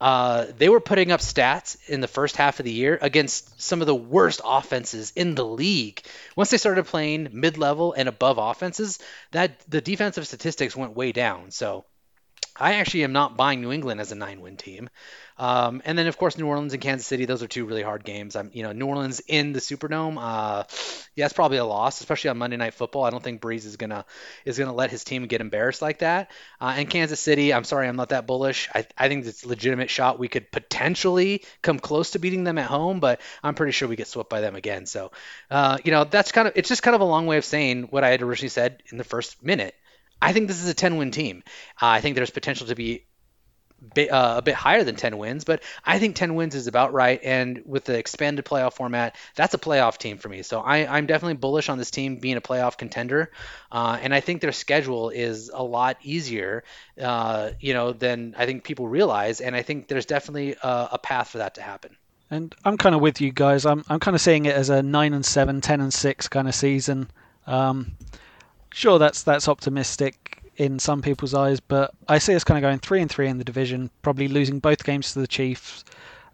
Uh, 0.00 0.46
they 0.56 0.70
were 0.70 0.80
putting 0.80 1.12
up 1.12 1.20
stats 1.20 1.76
in 1.88 2.00
the 2.00 2.08
first 2.08 2.36
half 2.36 2.58
of 2.58 2.64
the 2.64 2.72
year 2.72 2.98
against 3.02 3.60
some 3.60 3.82
of 3.82 3.86
the 3.86 3.94
worst 3.94 4.40
offenses 4.44 5.12
in 5.14 5.34
the 5.34 5.44
league. 5.44 6.02
Once 6.36 6.50
they 6.50 6.56
started 6.56 6.86
playing 6.86 7.28
mid-level 7.32 7.92
and 7.92 8.08
above 8.08 8.38
offenses, 8.38 8.98
that 9.32 9.60
the 9.68 9.82
defensive 9.82 10.26
statistics 10.26 10.74
went 10.74 10.96
way 10.96 11.12
down. 11.12 11.50
So 11.50 11.84
I 12.56 12.74
actually 12.74 13.04
am 13.04 13.12
not 13.12 13.36
buying 13.36 13.60
New 13.60 13.72
England 13.72 14.00
as 14.00 14.12
a 14.12 14.14
nine-win 14.14 14.56
team. 14.56 14.88
Um, 15.38 15.80
and 15.86 15.96
then 15.96 16.06
of 16.06 16.18
course 16.18 16.36
New 16.36 16.46
Orleans 16.46 16.74
and 16.74 16.82
Kansas 16.82 17.06
City, 17.06 17.24
those 17.24 17.42
are 17.42 17.48
two 17.48 17.64
really 17.64 17.82
hard 17.82 18.04
games. 18.04 18.36
I'm, 18.36 18.50
you 18.52 18.62
know, 18.62 18.72
New 18.72 18.86
Orleans 18.86 19.20
in 19.26 19.52
the 19.52 19.60
Superdome, 19.60 20.18
uh, 20.20 20.64
yeah, 21.16 21.24
it's 21.24 21.32
probably 21.32 21.56
a 21.56 21.64
loss, 21.64 22.00
especially 22.00 22.30
on 22.30 22.38
Monday 22.38 22.58
Night 22.58 22.74
Football. 22.74 23.04
I 23.04 23.10
don't 23.10 23.22
think 23.22 23.40
Brees 23.40 23.64
is 23.64 23.76
gonna 23.76 24.04
is 24.44 24.58
gonna 24.58 24.74
let 24.74 24.90
his 24.90 25.02
team 25.02 25.26
get 25.26 25.40
embarrassed 25.40 25.80
like 25.80 26.00
that. 26.00 26.30
Uh, 26.60 26.74
and 26.76 26.90
Kansas 26.90 27.20
City, 27.20 27.54
I'm 27.54 27.64
sorry, 27.64 27.88
I'm 27.88 27.96
not 27.96 28.10
that 28.10 28.26
bullish. 28.26 28.68
I, 28.74 28.86
I 28.98 29.08
think 29.08 29.24
it's 29.24 29.44
a 29.44 29.48
legitimate 29.48 29.88
shot. 29.88 30.18
We 30.18 30.28
could 30.28 30.52
potentially 30.52 31.44
come 31.62 31.78
close 31.78 32.10
to 32.10 32.18
beating 32.18 32.44
them 32.44 32.58
at 32.58 32.66
home, 32.66 33.00
but 33.00 33.20
I'm 33.42 33.54
pretty 33.54 33.72
sure 33.72 33.88
we 33.88 33.96
get 33.96 34.08
swept 34.08 34.28
by 34.28 34.42
them 34.42 34.56
again. 34.56 34.84
So, 34.84 35.10
uh, 35.50 35.78
you 35.82 35.90
know, 35.90 36.04
that's 36.04 36.32
kind 36.32 36.48
of 36.48 36.54
it's 36.56 36.68
just 36.68 36.82
kind 36.82 36.94
of 36.94 37.00
a 37.00 37.04
long 37.04 37.26
way 37.26 37.38
of 37.38 37.44
saying 37.46 37.84
what 37.84 38.04
I 38.04 38.10
had 38.10 38.20
originally 38.22 38.50
said 38.50 38.82
in 38.92 38.98
the 38.98 39.04
first 39.04 39.42
minute. 39.42 39.74
I 40.20 40.32
think 40.32 40.48
this 40.48 40.62
is 40.62 40.68
a 40.68 40.74
10 40.74 40.96
win 40.96 41.10
team. 41.10 41.42
Uh, 41.80 41.86
I 41.86 42.00
think 42.00 42.16
there's 42.16 42.30
potential 42.30 42.66
to 42.68 42.74
be 42.74 43.04
bit, 43.94 44.10
uh, 44.10 44.34
a 44.38 44.42
bit 44.42 44.54
higher 44.54 44.84
than 44.84 44.96
10 44.96 45.18
wins, 45.18 45.44
but 45.44 45.62
I 45.84 45.98
think 45.98 46.16
10 46.16 46.34
wins 46.34 46.54
is 46.54 46.66
about 46.66 46.92
right. 46.92 47.20
And 47.22 47.62
with 47.64 47.84
the 47.84 47.98
expanded 47.98 48.44
playoff 48.44 48.74
format, 48.74 49.16
that's 49.34 49.54
a 49.54 49.58
playoff 49.58 49.98
team 49.98 50.18
for 50.18 50.28
me. 50.28 50.42
So 50.42 50.60
I, 50.60 50.98
am 50.98 51.06
definitely 51.06 51.36
bullish 51.36 51.68
on 51.68 51.78
this 51.78 51.90
team 51.90 52.16
being 52.16 52.36
a 52.36 52.40
playoff 52.40 52.76
contender. 52.76 53.30
Uh, 53.72 53.98
and 54.00 54.14
I 54.14 54.20
think 54.20 54.40
their 54.40 54.52
schedule 54.52 55.10
is 55.10 55.50
a 55.52 55.62
lot 55.62 55.96
easier, 56.02 56.64
uh, 57.00 57.50
you 57.60 57.74
know, 57.74 57.92
than 57.92 58.34
I 58.36 58.46
think 58.46 58.64
people 58.64 58.88
realize. 58.88 59.40
And 59.40 59.56
I 59.56 59.62
think 59.62 59.88
there's 59.88 60.06
definitely 60.06 60.56
a, 60.62 60.88
a 60.92 60.98
path 60.98 61.28
for 61.28 61.38
that 61.38 61.54
to 61.54 61.62
happen. 61.62 61.96
And 62.30 62.54
I'm 62.64 62.76
kind 62.76 62.94
of 62.94 63.00
with 63.00 63.20
you 63.20 63.32
guys. 63.32 63.66
I'm 63.66 63.84
I'm 63.88 63.98
kind 63.98 64.14
of 64.14 64.20
seeing 64.20 64.46
it 64.46 64.54
as 64.54 64.70
a 64.70 64.84
nine 64.84 65.14
and 65.14 65.26
seven, 65.26 65.60
10 65.60 65.80
and 65.80 65.92
six 65.92 66.28
kind 66.28 66.46
of 66.46 66.54
season. 66.54 67.10
Um, 67.44 67.96
sure, 68.72 68.98
that's 68.98 69.22
that's 69.22 69.48
optimistic 69.48 70.40
in 70.56 70.78
some 70.78 71.00
people's 71.00 71.32
eyes, 71.32 71.58
but 71.58 71.92
I 72.08 72.18
see 72.18 72.34
us 72.34 72.44
kind 72.44 72.58
of 72.58 72.62
going 72.62 72.80
three 72.80 73.00
and 73.00 73.10
three 73.10 73.28
in 73.28 73.38
the 73.38 73.44
division, 73.44 73.90
probably 74.02 74.28
losing 74.28 74.58
both 74.58 74.84
games 74.84 75.12
to 75.14 75.20
the 75.20 75.26
Chiefs, 75.26 75.84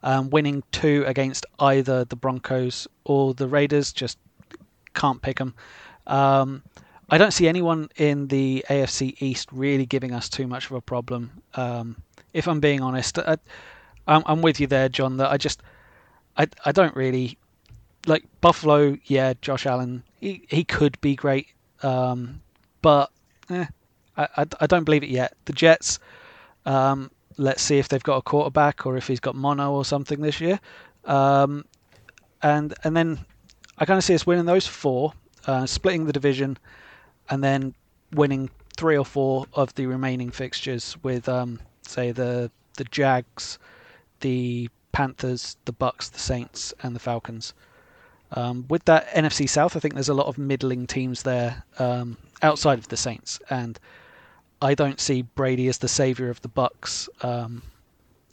um, 0.02 0.30
winning 0.30 0.64
two 0.72 1.04
against 1.06 1.46
either 1.60 2.04
the 2.04 2.16
Broncos 2.16 2.88
or 3.04 3.34
the 3.34 3.46
Raiders. 3.46 3.92
Just 3.92 4.18
can't 4.94 5.22
pick 5.22 5.38
them. 5.38 5.54
Um, 6.08 6.62
I 7.08 7.18
don't 7.18 7.30
see 7.30 7.46
anyone 7.46 7.88
in 7.96 8.26
the 8.26 8.64
AFC 8.68 9.14
East 9.22 9.48
really 9.52 9.86
giving 9.86 10.12
us 10.12 10.28
too 10.28 10.48
much 10.48 10.66
of 10.66 10.72
a 10.72 10.80
problem. 10.80 11.42
Um, 11.54 11.96
if 12.32 12.48
I'm 12.48 12.58
being 12.58 12.80
honest, 12.80 13.18
I, 13.18 13.38
am 14.08 14.42
with 14.42 14.58
you 14.58 14.66
there, 14.66 14.88
John. 14.88 15.18
That 15.18 15.30
I 15.30 15.36
just 15.36 15.62
I 16.36 16.48
I 16.64 16.72
don't 16.72 16.96
really 16.96 17.38
like 18.06 18.24
Buffalo. 18.40 18.98
Yeah, 19.04 19.34
Josh 19.40 19.66
Allen. 19.66 20.02
He 20.20 20.42
he 20.48 20.64
could 20.64 21.00
be 21.00 21.14
great, 21.14 21.46
um, 21.86 22.40
but 22.82 23.10
eh, 23.50 23.66
I, 24.16 24.28
I, 24.36 24.46
I 24.60 24.66
don't 24.66 24.84
believe 24.84 25.04
it 25.04 25.10
yet. 25.10 25.36
The 25.44 25.52
Jets, 25.52 25.98
um, 26.64 27.10
let's 27.36 27.62
see 27.62 27.78
if 27.78 27.88
they've 27.88 28.02
got 28.02 28.16
a 28.16 28.22
quarterback 28.22 28.86
or 28.86 28.96
if 28.96 29.06
he's 29.06 29.20
got 29.20 29.34
mono 29.34 29.72
or 29.72 29.84
something 29.84 30.20
this 30.20 30.40
year. 30.40 30.58
Um, 31.04 31.64
and 32.42 32.74
and 32.84 32.96
then 32.96 33.24
I 33.78 33.84
kind 33.84 33.98
of 33.98 34.04
see 34.04 34.14
us 34.14 34.26
winning 34.26 34.46
those 34.46 34.66
four, 34.66 35.12
uh, 35.46 35.66
splitting 35.66 36.06
the 36.06 36.12
division, 36.12 36.58
and 37.30 37.42
then 37.42 37.74
winning 38.12 38.50
three 38.76 38.96
or 38.96 39.04
four 39.04 39.46
of 39.54 39.74
the 39.74 39.86
remaining 39.86 40.30
fixtures 40.30 40.96
with, 41.02 41.28
um, 41.28 41.60
say, 41.82 42.10
the 42.10 42.50
the 42.76 42.84
Jags, 42.84 43.58
the 44.20 44.68
Panthers, 44.92 45.56
the 45.64 45.72
Bucks, 45.72 46.08
the 46.08 46.18
Saints, 46.18 46.74
and 46.82 46.94
the 46.96 47.00
Falcons. 47.00 47.54
Um, 48.32 48.66
with 48.68 48.84
that 48.86 49.08
NFC 49.08 49.48
South, 49.48 49.76
I 49.76 49.80
think 49.80 49.94
there's 49.94 50.08
a 50.08 50.14
lot 50.14 50.26
of 50.26 50.36
middling 50.38 50.86
teams 50.86 51.22
there 51.22 51.62
um, 51.78 52.16
outside 52.42 52.78
of 52.78 52.88
the 52.88 52.96
Saints, 52.96 53.40
and 53.50 53.78
I 54.60 54.74
don't 54.74 55.00
see 55.00 55.22
Brady 55.22 55.68
as 55.68 55.78
the 55.78 55.88
savior 55.88 56.28
of 56.28 56.40
the 56.42 56.48
Bucks. 56.48 57.08
Um, 57.22 57.62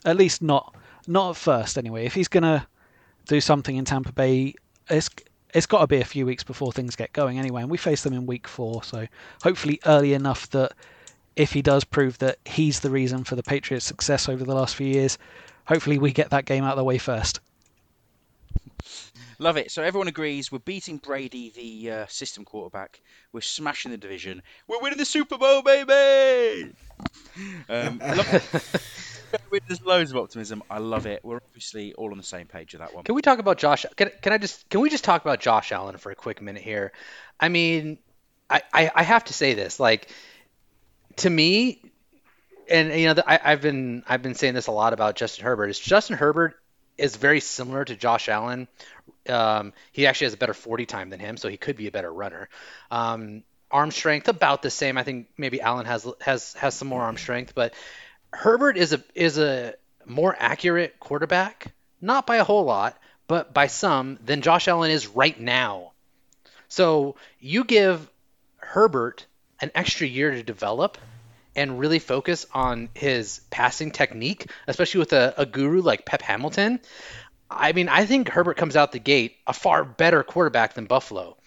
at 0.05 0.17
least 0.17 0.41
not 0.41 0.75
not 1.07 1.31
at 1.31 1.35
first, 1.37 1.77
anyway. 1.77 2.05
If 2.05 2.13
he's 2.13 2.27
gonna 2.27 2.67
do 3.27 3.39
something 3.39 3.75
in 3.75 3.85
Tampa 3.85 4.11
Bay, 4.11 4.55
it's 4.89 5.09
it's 5.53 5.67
got 5.67 5.81
to 5.81 5.87
be 5.87 6.01
a 6.01 6.05
few 6.05 6.25
weeks 6.25 6.43
before 6.43 6.71
things 6.71 6.95
get 6.95 7.13
going 7.13 7.37
anyway. 7.37 7.61
And 7.61 7.69
we 7.69 7.77
face 7.77 8.01
them 8.03 8.13
in 8.13 8.25
week 8.25 8.47
four, 8.47 8.83
so 8.83 9.07
hopefully 9.43 9.79
early 9.85 10.13
enough 10.13 10.49
that 10.49 10.73
if 11.35 11.53
he 11.53 11.61
does 11.61 11.83
prove 11.83 12.17
that 12.19 12.37
he's 12.45 12.79
the 12.79 12.89
reason 12.89 13.23
for 13.23 13.35
the 13.35 13.43
Patriots' 13.43 13.85
success 13.85 14.27
over 14.27 14.43
the 14.43 14.55
last 14.55 14.75
few 14.75 14.87
years, 14.87 15.17
hopefully 15.65 15.97
we 15.97 16.11
get 16.11 16.31
that 16.31 16.45
game 16.45 16.63
out 16.63 16.71
of 16.71 16.77
the 16.77 16.83
way 16.83 16.97
first. 16.97 17.39
Love 19.43 19.57
it. 19.57 19.71
So 19.71 19.83
everyone 19.83 20.07
agrees 20.07 20.53
we're 20.53 20.59
beating 20.59 20.99
Brady, 20.99 21.51
the 21.53 21.91
uh, 21.91 22.05
system 22.07 22.45
quarterback. 22.45 23.01
We're 23.33 23.41
smashing 23.41 23.91
the 23.91 23.97
division. 23.97 24.41
We're 24.69 24.79
winning 24.79 24.97
the 24.97 25.03
Super 25.03 25.37
Bowl, 25.37 25.61
baby. 25.61 26.73
Um, 27.67 27.97
There's 29.67 29.81
loads 29.83 30.11
of 30.11 30.17
optimism. 30.17 30.63
I 30.69 30.77
love 30.77 31.07
it. 31.07 31.25
We're 31.25 31.41
obviously 31.45 31.93
all 31.93 32.11
on 32.11 32.17
the 32.17 32.23
same 32.23 32.47
page 32.47 32.71
with 32.71 32.79
that 32.79 32.95
one. 32.95 33.03
Can 33.03 33.15
we 33.15 33.21
talk 33.21 33.39
about 33.39 33.57
Josh? 33.57 33.85
Can, 33.97 34.11
can 34.21 34.31
I 34.31 34.37
just 34.37 34.69
can 34.69 34.79
we 34.79 34.89
just 34.89 35.03
talk 35.03 35.21
about 35.21 35.41
Josh 35.41 35.73
Allen 35.73 35.97
for 35.97 36.09
a 36.09 36.15
quick 36.15 36.41
minute 36.41 36.61
here? 36.61 36.93
I 37.37 37.49
mean, 37.49 37.97
I, 38.49 38.61
I, 38.73 38.91
I 38.95 39.03
have 39.03 39.25
to 39.25 39.33
say 39.33 39.55
this. 39.55 39.77
Like, 39.77 40.07
to 41.17 41.29
me, 41.29 41.81
and 42.69 42.97
you 42.97 43.13
know, 43.13 43.21
I, 43.27 43.39
have 43.43 43.61
been 43.61 44.03
I've 44.07 44.21
been 44.21 44.35
saying 44.35 44.53
this 44.53 44.67
a 44.67 44.71
lot 44.71 44.93
about 44.93 45.17
Justin 45.17 45.43
Herbert. 45.43 45.67
Is 45.67 45.79
Justin 45.79 46.15
Herbert 46.15 46.55
is 46.97 47.15
very 47.15 47.39
similar 47.39 47.83
to 47.83 47.95
Josh 47.95 48.29
Allen 48.29 48.67
um, 49.29 49.73
he 49.91 50.07
actually 50.07 50.25
has 50.25 50.33
a 50.33 50.37
better 50.37 50.53
40 50.53 50.85
time 50.85 51.09
than 51.09 51.19
him, 51.19 51.37
so 51.37 51.49
he 51.49 51.57
could 51.57 51.77
be 51.77 51.87
a 51.87 51.91
better 51.91 52.11
runner. 52.11 52.49
Um, 52.91 53.43
arm 53.71 53.91
strength 53.91 54.27
about 54.27 54.61
the 54.61 54.69
same. 54.69 54.97
I 54.97 55.03
think 55.03 55.27
maybe 55.37 55.59
Allen 55.59 55.85
has 55.85 56.07
has 56.21 56.53
has 56.53 56.75
some 56.75 56.87
more 56.87 57.01
arm 57.01 57.17
strength, 57.17 57.55
but 57.55 57.73
Herbert 58.31 58.77
is 58.77 58.93
a 58.93 59.03
is 59.15 59.37
a 59.37 59.73
more 60.05 60.35
accurate 60.37 60.99
quarterback, 60.99 61.73
not 62.01 62.27
by 62.27 62.37
a 62.37 62.43
whole 62.43 62.65
lot, 62.65 62.97
but 63.27 63.53
by 63.53 63.67
some 63.67 64.19
than 64.23 64.41
Josh 64.41 64.67
Allen 64.67 64.91
is 64.91 65.07
right 65.07 65.39
now. 65.39 65.91
So 66.69 67.15
you 67.39 67.63
give 67.63 68.09
Herbert 68.57 69.25
an 69.61 69.71
extra 69.75 70.07
year 70.07 70.31
to 70.31 70.43
develop 70.43 70.97
and 71.55 71.79
really 71.79 71.99
focus 71.99 72.45
on 72.53 72.89
his 72.93 73.41
passing 73.49 73.91
technique, 73.91 74.49
especially 74.67 74.99
with 74.99 75.13
a, 75.13 75.33
a 75.37 75.45
guru 75.45 75.81
like 75.81 76.05
Pep 76.05 76.21
Hamilton. 76.21 76.79
I 77.55 77.73
mean, 77.73 77.89
I 77.89 78.05
think 78.05 78.29
Herbert 78.29 78.57
comes 78.57 78.75
out 78.75 78.91
the 78.91 78.99
gate 78.99 79.37
a 79.47 79.53
far 79.53 79.83
better 79.83 80.23
quarterback 80.23 80.73
than 80.73 80.85
Buffalo. 80.85 81.37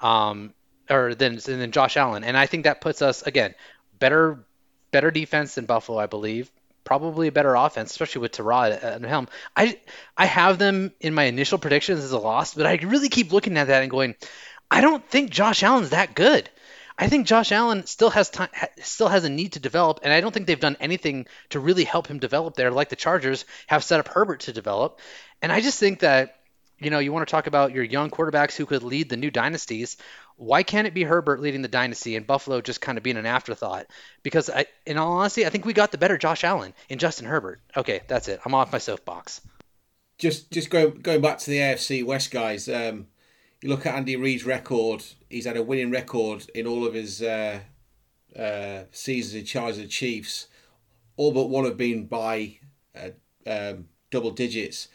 Um, 0.00 0.54
or 0.90 1.14
than 1.14 1.36
than 1.36 1.72
Josh 1.72 1.96
Allen, 1.96 2.24
and 2.24 2.36
I 2.36 2.46
think 2.46 2.64
that 2.64 2.80
puts 2.80 3.02
us 3.02 3.22
again 3.22 3.54
better 3.98 4.44
better 4.90 5.10
defense 5.10 5.54
than 5.54 5.66
Buffalo, 5.66 5.98
I 5.98 6.06
believe. 6.06 6.50
Probably 6.84 7.28
a 7.28 7.32
better 7.32 7.54
offense, 7.54 7.90
especially 7.90 8.22
with 8.22 8.32
Tyrod 8.32 8.82
at 8.82 9.02
the 9.02 9.08
helm. 9.08 9.28
I 9.54 9.78
I 10.16 10.24
have 10.26 10.58
them 10.58 10.92
in 11.00 11.12
my 11.12 11.24
initial 11.24 11.58
predictions 11.58 12.02
as 12.02 12.12
a 12.12 12.18
loss, 12.18 12.54
but 12.54 12.66
I 12.66 12.76
really 12.76 13.10
keep 13.10 13.32
looking 13.32 13.58
at 13.58 13.66
that 13.66 13.82
and 13.82 13.90
going, 13.90 14.14
I 14.70 14.80
don't 14.80 15.06
think 15.06 15.30
Josh 15.30 15.62
Allen's 15.62 15.90
that 15.90 16.14
good. 16.14 16.48
I 17.00 17.08
think 17.08 17.28
Josh 17.28 17.52
Allen 17.52 17.86
still 17.86 18.10
has 18.10 18.28
time, 18.28 18.48
still 18.82 19.08
has 19.08 19.22
a 19.24 19.28
need 19.28 19.52
to 19.52 19.60
develop, 19.60 20.00
and 20.02 20.12
I 20.12 20.20
don't 20.20 20.32
think 20.32 20.46
they've 20.46 20.58
done 20.58 20.76
anything 20.80 21.28
to 21.50 21.60
really 21.60 21.84
help 21.84 22.08
him 22.08 22.18
develop 22.18 22.56
there, 22.56 22.72
like 22.72 22.88
the 22.88 22.96
Chargers 22.96 23.44
have 23.68 23.84
set 23.84 24.00
up 24.00 24.08
Herbert 24.08 24.40
to 24.40 24.52
develop. 24.52 24.98
And 25.42 25.52
I 25.52 25.60
just 25.60 25.78
think 25.78 26.00
that 26.00 26.38
you 26.80 26.90
know, 26.90 26.98
you 26.98 27.12
want 27.12 27.26
to 27.26 27.30
talk 27.30 27.46
about 27.46 27.72
your 27.72 27.84
young 27.84 28.10
quarterbacks 28.10 28.56
who 28.56 28.66
could 28.66 28.82
lead 28.82 29.08
the 29.08 29.16
new 29.16 29.30
dynasties. 29.30 29.96
Why 30.36 30.62
can't 30.62 30.86
it 30.86 30.94
be 30.94 31.02
Herbert 31.02 31.40
leading 31.40 31.62
the 31.62 31.68
dynasty 31.68 32.14
and 32.14 32.26
Buffalo 32.26 32.60
just 32.60 32.80
kind 32.80 32.96
of 32.96 33.04
being 33.04 33.16
an 33.16 33.26
afterthought? 33.26 33.86
Because 34.22 34.48
I, 34.48 34.66
in 34.86 34.96
all 34.96 35.12
honesty, 35.12 35.44
I 35.44 35.50
think 35.50 35.64
we 35.64 35.72
got 35.72 35.90
the 35.90 35.98
better 35.98 36.16
Josh 36.16 36.44
Allen 36.44 36.72
and 36.88 37.00
Justin 37.00 37.26
Herbert. 37.26 37.60
Okay, 37.76 38.02
that's 38.06 38.28
it. 38.28 38.40
I'm 38.44 38.54
off 38.54 38.72
my 38.72 38.78
soapbox. 38.78 39.40
Just, 40.18 40.50
just 40.50 40.70
going 40.70 41.00
going 41.00 41.20
back 41.20 41.38
to 41.38 41.50
the 41.50 41.58
AFC 41.58 42.04
West 42.04 42.30
guys. 42.30 42.68
Um, 42.68 43.08
you 43.60 43.68
look 43.68 43.86
at 43.86 43.94
Andy 43.94 44.16
Reid's 44.16 44.44
record. 44.44 45.04
He's 45.28 45.46
had 45.46 45.56
a 45.56 45.62
winning 45.62 45.90
record 45.90 46.48
in 46.54 46.66
all 46.66 46.86
of 46.86 46.94
his 46.94 47.22
uh, 47.22 47.60
uh, 48.38 48.82
seasons 48.92 49.34
in 49.34 49.44
charge 49.44 49.76
of 49.76 49.82
the 49.82 49.88
Chiefs. 49.88 50.46
All 51.16 51.32
but 51.32 51.50
one 51.50 51.64
have 51.64 51.76
been 51.76 52.06
by 52.06 52.58
uh, 52.96 53.10
um, 53.44 53.86
double 54.10 54.30
digits 54.30 54.88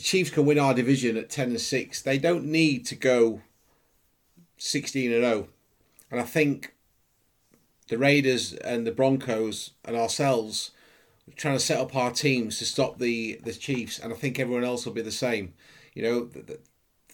the 0.00 0.04
Chiefs 0.04 0.30
can 0.30 0.46
win 0.46 0.58
our 0.58 0.72
division 0.72 1.18
at 1.18 1.28
10 1.28 1.50
and 1.50 1.60
6. 1.60 2.00
They 2.00 2.16
don't 2.16 2.46
need 2.46 2.86
to 2.86 2.94
go 2.94 3.42
16 4.56 5.12
and 5.12 5.22
0. 5.22 5.48
And 6.10 6.18
I 6.18 6.22
think 6.22 6.74
the 7.88 7.98
Raiders 7.98 8.54
and 8.54 8.86
the 8.86 8.92
Broncos 8.92 9.72
and 9.84 9.94
ourselves 9.94 10.70
are 11.28 11.36
trying 11.36 11.56
to 11.56 11.60
set 11.60 11.78
up 11.78 11.94
our 11.94 12.12
teams 12.12 12.58
to 12.58 12.64
stop 12.64 12.98
the, 12.98 13.38
the 13.44 13.52
Chiefs. 13.52 13.98
And 13.98 14.10
I 14.10 14.16
think 14.16 14.38
everyone 14.38 14.64
else 14.64 14.86
will 14.86 14.94
be 14.94 15.02
the 15.02 15.10
same. 15.10 15.52
You 15.92 16.02
know, 16.02 16.24
the, 16.24 16.60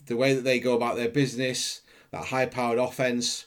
the 0.06 0.16
way 0.16 0.34
that 0.34 0.44
they 0.44 0.60
go 0.60 0.76
about 0.76 0.94
their 0.94 1.08
business, 1.08 1.80
that 2.12 2.26
high 2.26 2.46
powered 2.46 2.78
offense, 2.78 3.46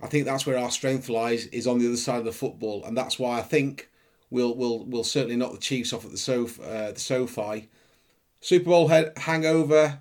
I 0.00 0.06
think 0.06 0.24
that's 0.24 0.46
where 0.46 0.56
our 0.56 0.70
strength 0.70 1.10
lies, 1.10 1.44
is 1.48 1.66
on 1.66 1.78
the 1.78 1.88
other 1.88 1.96
side 1.98 2.20
of 2.20 2.24
the 2.24 2.32
football. 2.32 2.82
And 2.86 2.96
that's 2.96 3.18
why 3.18 3.38
I 3.38 3.42
think 3.42 3.90
we'll, 4.30 4.54
we'll, 4.54 4.86
we'll 4.86 5.04
certainly 5.04 5.36
knock 5.36 5.52
the 5.52 5.58
Chiefs 5.58 5.92
off 5.92 6.06
at 6.06 6.10
the, 6.10 6.16
Sof- 6.16 6.58
uh, 6.58 6.92
the 6.92 7.00
SoFi 7.00 7.68
Super 8.42 8.70
Bowl 8.70 8.88
hangover, 8.88 10.00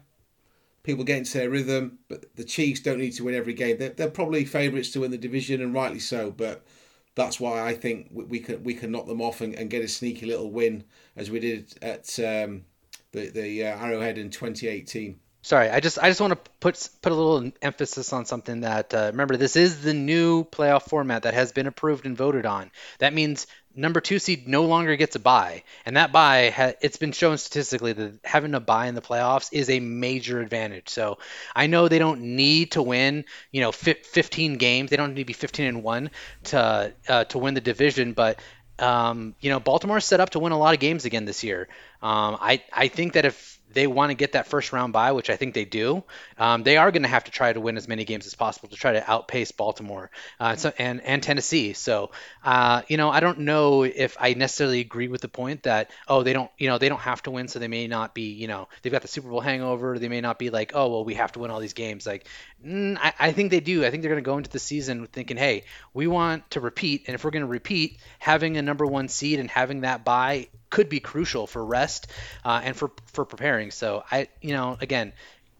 people 0.82 1.04
get 1.04 1.20
into 1.20 1.38
their 1.38 1.50
rhythm, 1.50 2.00
but 2.10 2.36
the 2.36 2.44
Chiefs 2.44 2.80
don't 2.80 2.98
need 2.98 3.12
to 3.12 3.24
win 3.24 3.36
every 3.36 3.54
game. 3.54 3.78
They're, 3.78 3.90
they're 3.90 4.10
probably 4.10 4.46
favourites 4.46 4.90
to 4.92 5.02
win 5.02 5.12
the 5.12 5.18
division, 5.18 5.62
and 5.62 5.74
rightly 5.76 6.00
so. 6.00 6.32
But 6.32 6.66
that's 7.14 7.40
why 7.40 7.62
I 7.62 7.76
think 7.76 8.10
we, 8.12 8.24
we 8.26 8.40
can 8.40 8.64
we 8.64 8.74
can 8.74 8.92
knock 8.92 9.06
them 9.06 9.22
off 9.22 9.42
and, 9.42 9.54
and 9.54 9.70
get 9.70 9.84
a 9.84 9.88
sneaky 9.88 10.26
little 10.26 10.50
win 10.50 10.84
as 11.16 11.30
we 11.30 11.40
did 11.40 11.78
at 11.84 12.18
um, 12.20 12.66
the 13.12 13.30
the 13.30 13.64
uh, 13.64 13.78
Arrowhead 13.78 14.18
in 14.18 14.32
2018. 14.32 15.20
Sorry, 15.44 15.70
I 15.70 15.80
just 15.80 15.98
I 15.98 16.08
just 16.08 16.22
want 16.22 16.34
to 16.34 16.52
put 16.60 16.88
put 17.02 17.12
a 17.12 17.16
little 17.16 17.52
emphasis 17.64 18.14
on 18.14 18.26
something 18.26 18.62
that 18.62 18.94
uh, 18.94 19.10
remember 19.12 19.38
this 19.38 19.56
is 19.56 19.82
the 19.82 19.94
new 19.94 20.44
playoff 20.44 20.84
format 20.84 21.24
that 21.24 21.34
has 21.34 21.52
been 21.52 21.66
approved 21.66 22.06
and 22.06 22.16
voted 22.16 22.46
on. 22.46 22.70
That 23.00 23.12
means 23.12 23.48
number 23.74 24.02
two 24.02 24.20
seed 24.20 24.48
no 24.48 24.66
longer 24.66 24.96
gets 24.98 25.16
a 25.16 25.20
bye, 25.20 25.64
and 25.84 25.98
that 25.98 26.12
bye 26.12 26.52
ha- 26.52 26.74
it's 26.82 26.98
been 26.98 27.12
shown 27.12 27.40
statistically 27.40 27.94
that 27.94 28.20
having 28.24 28.54
a 28.54 28.60
bye 28.60 28.86
in 28.86 28.94
the 28.94 29.02
playoffs 29.02 29.50
is 29.52 29.72
a 29.72 29.80
major 29.80 30.42
advantage. 30.42 30.90
So 30.90 31.18
I 31.56 31.66
know 31.66 31.88
they 31.88 32.00
don't 32.00 32.22
need 32.22 32.74
to 32.74 32.84
win, 32.84 33.26
you 33.52 33.62
know, 33.62 33.72
15 33.72 34.58
games. 34.58 34.92
They 34.92 34.98
don't 34.98 35.16
need 35.16 35.22
to 35.24 35.26
be 35.26 35.34
15 35.34 35.66
and 35.66 35.84
one 35.84 36.12
to 36.46 36.94
uh, 37.08 37.24
to 37.26 37.38
win 37.40 37.56
the 37.56 37.62
division, 37.62 38.14
but 38.14 38.40
um, 38.78 39.36
you 39.40 39.50
know, 39.50 39.60
Baltimore's 39.60 40.06
set 40.06 40.20
up 40.20 40.32
to 40.32 40.40
win 40.40 40.52
a 40.52 40.58
lot 40.58 40.76
of 40.76 40.80
games 40.80 41.06
again 41.06 41.26
this 41.26 41.44
year. 41.44 41.68
Um, 42.02 42.38
I 42.40 42.64
I 42.72 42.88
think 42.90 43.14
that 43.14 43.26
if 43.26 43.60
they 43.74 43.88
want 43.88 44.10
to 44.10 44.16
get 44.16 44.34
that 44.34 44.48
first 44.48 44.74
round 44.74 44.94
bye, 44.94 45.12
which 45.12 45.30
I 45.30 45.36
think 45.36 45.54
they 45.54 45.66
do, 45.66 46.04
um, 46.38 46.64
they 46.64 46.78
are 46.78 46.92
going 46.92 47.04
to 47.04 47.10
have 47.10 47.26
to 47.26 47.32
try 47.32 47.52
to 47.52 47.60
win 47.60 47.78
as 47.78 47.88
many 47.88 48.06
games 48.06 48.26
as 48.26 48.36
possible 48.36 48.70
to 48.70 48.76
try 48.76 48.94
to 48.94 49.12
outpace 49.12 49.52
Baltimore 49.52 50.12
uh, 50.40 50.56
so, 50.56 50.74
and 50.78 51.02
and 51.02 51.22
Tennessee. 51.22 51.74
So, 51.74 52.12
uh, 52.44 52.82
you 52.88 52.98
know, 52.98 53.10
I 53.10 53.20
don't 53.20 53.40
know 53.40 53.84
if 53.84 54.18
I 54.20 54.34
necessarily 54.34 54.80
agree 54.80 55.08
with 55.08 55.22
the 55.22 55.28
point 55.28 55.64
that 55.64 55.92
oh 56.08 56.24
they 56.24 56.34
don't 56.34 56.52
you 56.58 56.68
know 56.68 56.78
they 56.78 56.90
don't 56.90 57.00
have 57.00 57.22
to 57.24 57.32
win, 57.32 57.48
so 57.48 57.60
they 57.60 57.68
may 57.68 57.88
not 57.88 58.14
be 58.14 58.32
you 58.34 58.48
know 58.48 58.68
they've 58.82 58.92
got 58.92 59.02
the 59.02 59.08
Super 59.08 59.30
Bowl 59.30 59.42
hangover. 59.42 60.00
They 60.00 60.10
may 60.10 60.22
not 60.22 60.40
be 60.40 60.50
like 60.50 60.72
oh 60.76 60.90
well 60.90 61.06
we 61.06 61.16
have 61.16 61.32
to 61.34 61.40
win 61.40 61.52
all 61.52 61.60
these 61.60 61.74
games. 61.74 62.06
Like 62.06 62.28
mm, 62.66 62.98
I, 63.00 63.14
I 63.20 63.32
think 63.32 63.52
they 63.52 63.60
do. 63.60 63.86
I 63.86 63.92
think 63.92 64.04
they're 64.04 64.12
going 64.12 64.24
to 64.24 64.30
go 64.30 64.38
into 64.38 64.50
the 64.50 64.60
season 64.60 65.08
thinking 65.08 65.38
hey 65.38 65.64
we 65.94 66.08
want 66.08 66.50
to 66.52 66.60
repeat, 66.60 67.04
and 67.08 67.16
if 67.16 67.24
we're 67.24 67.32
going 67.32 67.42
to 67.42 67.48
repeat, 67.48 68.00
having 68.20 68.58
a 68.58 68.62
number 68.62 68.86
one 68.86 69.08
seed 69.08 69.40
and 69.40 69.50
having 69.50 69.82
that 69.82 70.04
bye 70.04 70.48
could 70.72 70.90
be 70.90 71.00
crucial 71.00 71.46
for 71.46 71.64
rest 71.64 72.08
uh, 72.44 72.62
and 72.64 72.76
for 72.76 72.92
for 73.08 73.26
preparing. 73.26 73.70
So 73.70 74.04
I, 74.10 74.30
you 74.42 74.54
know, 74.54 74.78
again, 74.82 75.14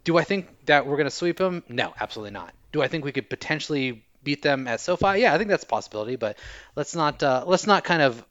do 0.04 0.18
I 0.18 0.24
think 0.24 0.66
that 0.66 0.88
we're 0.88 0.98
going 0.98 1.06
to 1.06 1.12
sweep 1.12 1.38
them? 1.38 1.64
No, 1.70 1.94
absolutely 2.00 2.32
not. 2.32 2.56
Do 2.72 2.82
I 2.82 2.88
think 2.88 3.06
we 3.06 3.12
could 3.12 3.30
potentially 3.30 4.04
beat 4.24 4.42
them 4.42 4.68
at 4.68 4.80
SoFi? 4.80 5.20
Yeah, 5.20 5.34
I 5.34 5.38
think 5.38 5.52
that's 5.52 5.66
a 5.66 5.68
possibility. 5.68 6.16
But 6.16 6.38
let's 6.76 6.96
not 6.96 7.22
uh, 7.22 7.44
let's 7.46 7.68
not 7.68 7.84
kind 7.84 8.02
of 8.02 8.26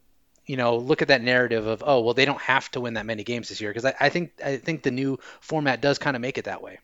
you 0.47 0.57
know 0.57 0.79
look 0.79 1.03
at 1.03 1.09
that 1.09 1.23
narrative 1.23 1.67
of 1.67 1.85
oh 1.87 2.01
well 2.01 2.15
they 2.15 2.25
don't 2.25 2.41
have 2.41 2.69
to 2.73 2.81
win 2.81 2.95
that 2.95 3.07
many 3.07 3.23
games 3.23 3.51
this 3.51 3.61
year 3.61 3.71
because 3.71 3.85
I, 3.85 3.95
I 4.01 4.09
think 4.09 4.33
I 4.45 4.57
think 4.57 4.83
the 4.83 4.91
new 4.91 5.19
format 5.41 5.81
does 5.81 5.99
kind 5.99 6.17
of 6.17 6.23
make 6.23 6.39
it 6.39 6.47
that 6.47 6.63
way. 6.63 6.81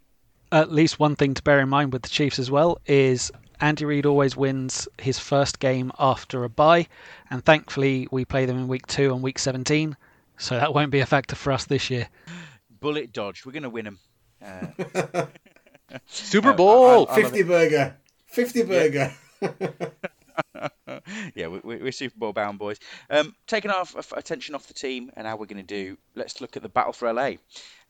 At 0.53 0.70
least 0.70 1.01
one 1.01 1.16
thing 1.16 1.34
to 1.34 1.42
bear 1.42 1.59
in 1.59 1.68
mind 1.68 1.92
with 1.92 2.03
the 2.03 2.09
Chiefs 2.09 2.38
as 2.38 2.49
well 2.49 2.78
is 2.86 3.32
Andy 3.61 3.84
Reid 3.84 4.07
always 4.07 4.36
wins 4.36 4.88
his 4.98 5.18
first 5.18 5.59
game 5.59 5.92
after 5.98 6.44
a 6.44 6.48
bye, 6.48 6.86
and 7.30 7.44
thankfully 7.44 8.09
we 8.11 8.24
play 8.24 8.46
them 8.46 8.59
in 8.59 8.68
week 8.68 8.86
two 8.86 9.12
and 9.12 9.22
week 9.22 9.38
17, 9.38 9.96
so 10.38 10.59
that 10.59 10.74
won't 10.74 10.90
be 10.90 11.00
a 11.00 11.07
factor 11.07 11.36
for 11.36 11.52
us 11.52 11.64
this 11.64 11.90
year. 11.90 12.09
Bullet 12.80 13.12
dodge. 13.12 13.44
We're 13.44 13.52
going 13.52 13.62
to 13.62 13.70
win 13.70 13.84
them. 13.84 13.98
Uh... 14.44 15.26
Super 16.07 16.52
Bowl, 16.52 17.07
I, 17.09 17.12
I, 17.12 17.16
I 17.16 17.22
50 17.22 17.42
burger, 17.44 17.96
50 18.26 18.62
burger. 18.64 19.14
Yeah. 19.40 19.50
yeah, 21.34 21.48
we, 21.48 21.74
are 21.74 21.92
Super 21.92 22.18
Bowl 22.18 22.32
bound 22.32 22.59
boys. 22.59 22.78
Um, 23.11 23.34
taking 23.46 23.70
our 23.70 23.84
attention 24.16 24.54
off 24.54 24.66
the 24.66 24.74
team 24.74 25.11
and 25.16 25.26
how 25.26 25.36
we're 25.36 25.46
going 25.46 25.64
to 25.64 25.74
do, 25.74 25.98
let's 26.14 26.40
look 26.40 26.57
at 26.57 26.62
the 26.62 26.68
battle 26.68 26.92
for 26.92 27.12
LA. 27.12 27.32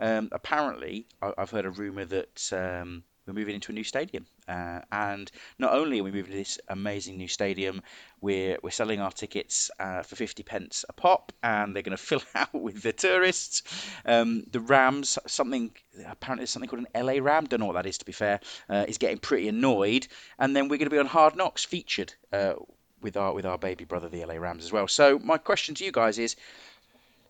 Um, 0.00 0.28
apparently, 0.32 1.06
I, 1.22 1.32
have 1.38 1.50
heard 1.50 1.66
a 1.66 1.70
rumor 1.70 2.04
that 2.04 2.52
um, 2.52 3.04
we're 3.26 3.34
moving 3.34 3.54
into 3.54 3.72
a 3.72 3.74
new 3.74 3.84
stadium. 3.84 4.26
Uh, 4.48 4.80
and 4.92 5.30
not 5.58 5.72
only 5.72 5.98
are 5.98 6.04
we 6.04 6.12
moving 6.12 6.30
to 6.30 6.38
this 6.38 6.58
amazing 6.68 7.16
new 7.16 7.28
stadium, 7.28 7.82
we're, 8.20 8.58
we're 8.62 8.70
selling 8.70 9.00
our 9.00 9.10
tickets 9.10 9.70
uh, 9.80 10.02
for 10.02 10.16
50 10.16 10.42
pence 10.42 10.84
a 10.88 10.92
pop, 10.92 11.32
and 11.42 11.74
they're 11.74 11.82
going 11.82 11.96
to 11.96 12.02
fill 12.02 12.22
out 12.34 12.54
with 12.54 12.82
the 12.82 12.92
tourists. 12.92 13.62
Um, 14.04 14.44
the 14.50 14.60
Rams, 14.60 15.18
something 15.26 15.72
apparently 16.06 16.46
something 16.46 16.68
called 16.68 16.86
an 16.92 17.06
LA 17.06 17.22
Ram, 17.22 17.46
don't 17.46 17.60
know 17.60 17.66
what 17.66 17.74
that 17.74 17.86
is 17.86 17.98
to 17.98 18.04
be 18.04 18.12
fair, 18.12 18.40
uh, 18.68 18.84
is 18.86 18.98
getting 18.98 19.18
pretty 19.18 19.48
annoyed. 19.48 20.06
And 20.38 20.54
then 20.54 20.68
we're 20.68 20.78
going 20.78 20.90
to 20.90 20.94
be 20.94 20.98
on 20.98 21.06
Hard 21.06 21.36
Knocks 21.36 21.64
featured 21.64 22.14
uh, 22.32 22.54
with 23.00 23.16
our 23.16 23.32
with 23.32 23.46
our 23.46 23.58
baby 23.58 23.84
brother, 23.84 24.08
the 24.08 24.24
LA 24.24 24.34
Rams, 24.34 24.64
as 24.64 24.72
well. 24.72 24.88
So 24.88 25.18
my 25.18 25.38
question 25.38 25.74
to 25.76 25.84
you 25.84 25.92
guys 25.92 26.18
is. 26.18 26.36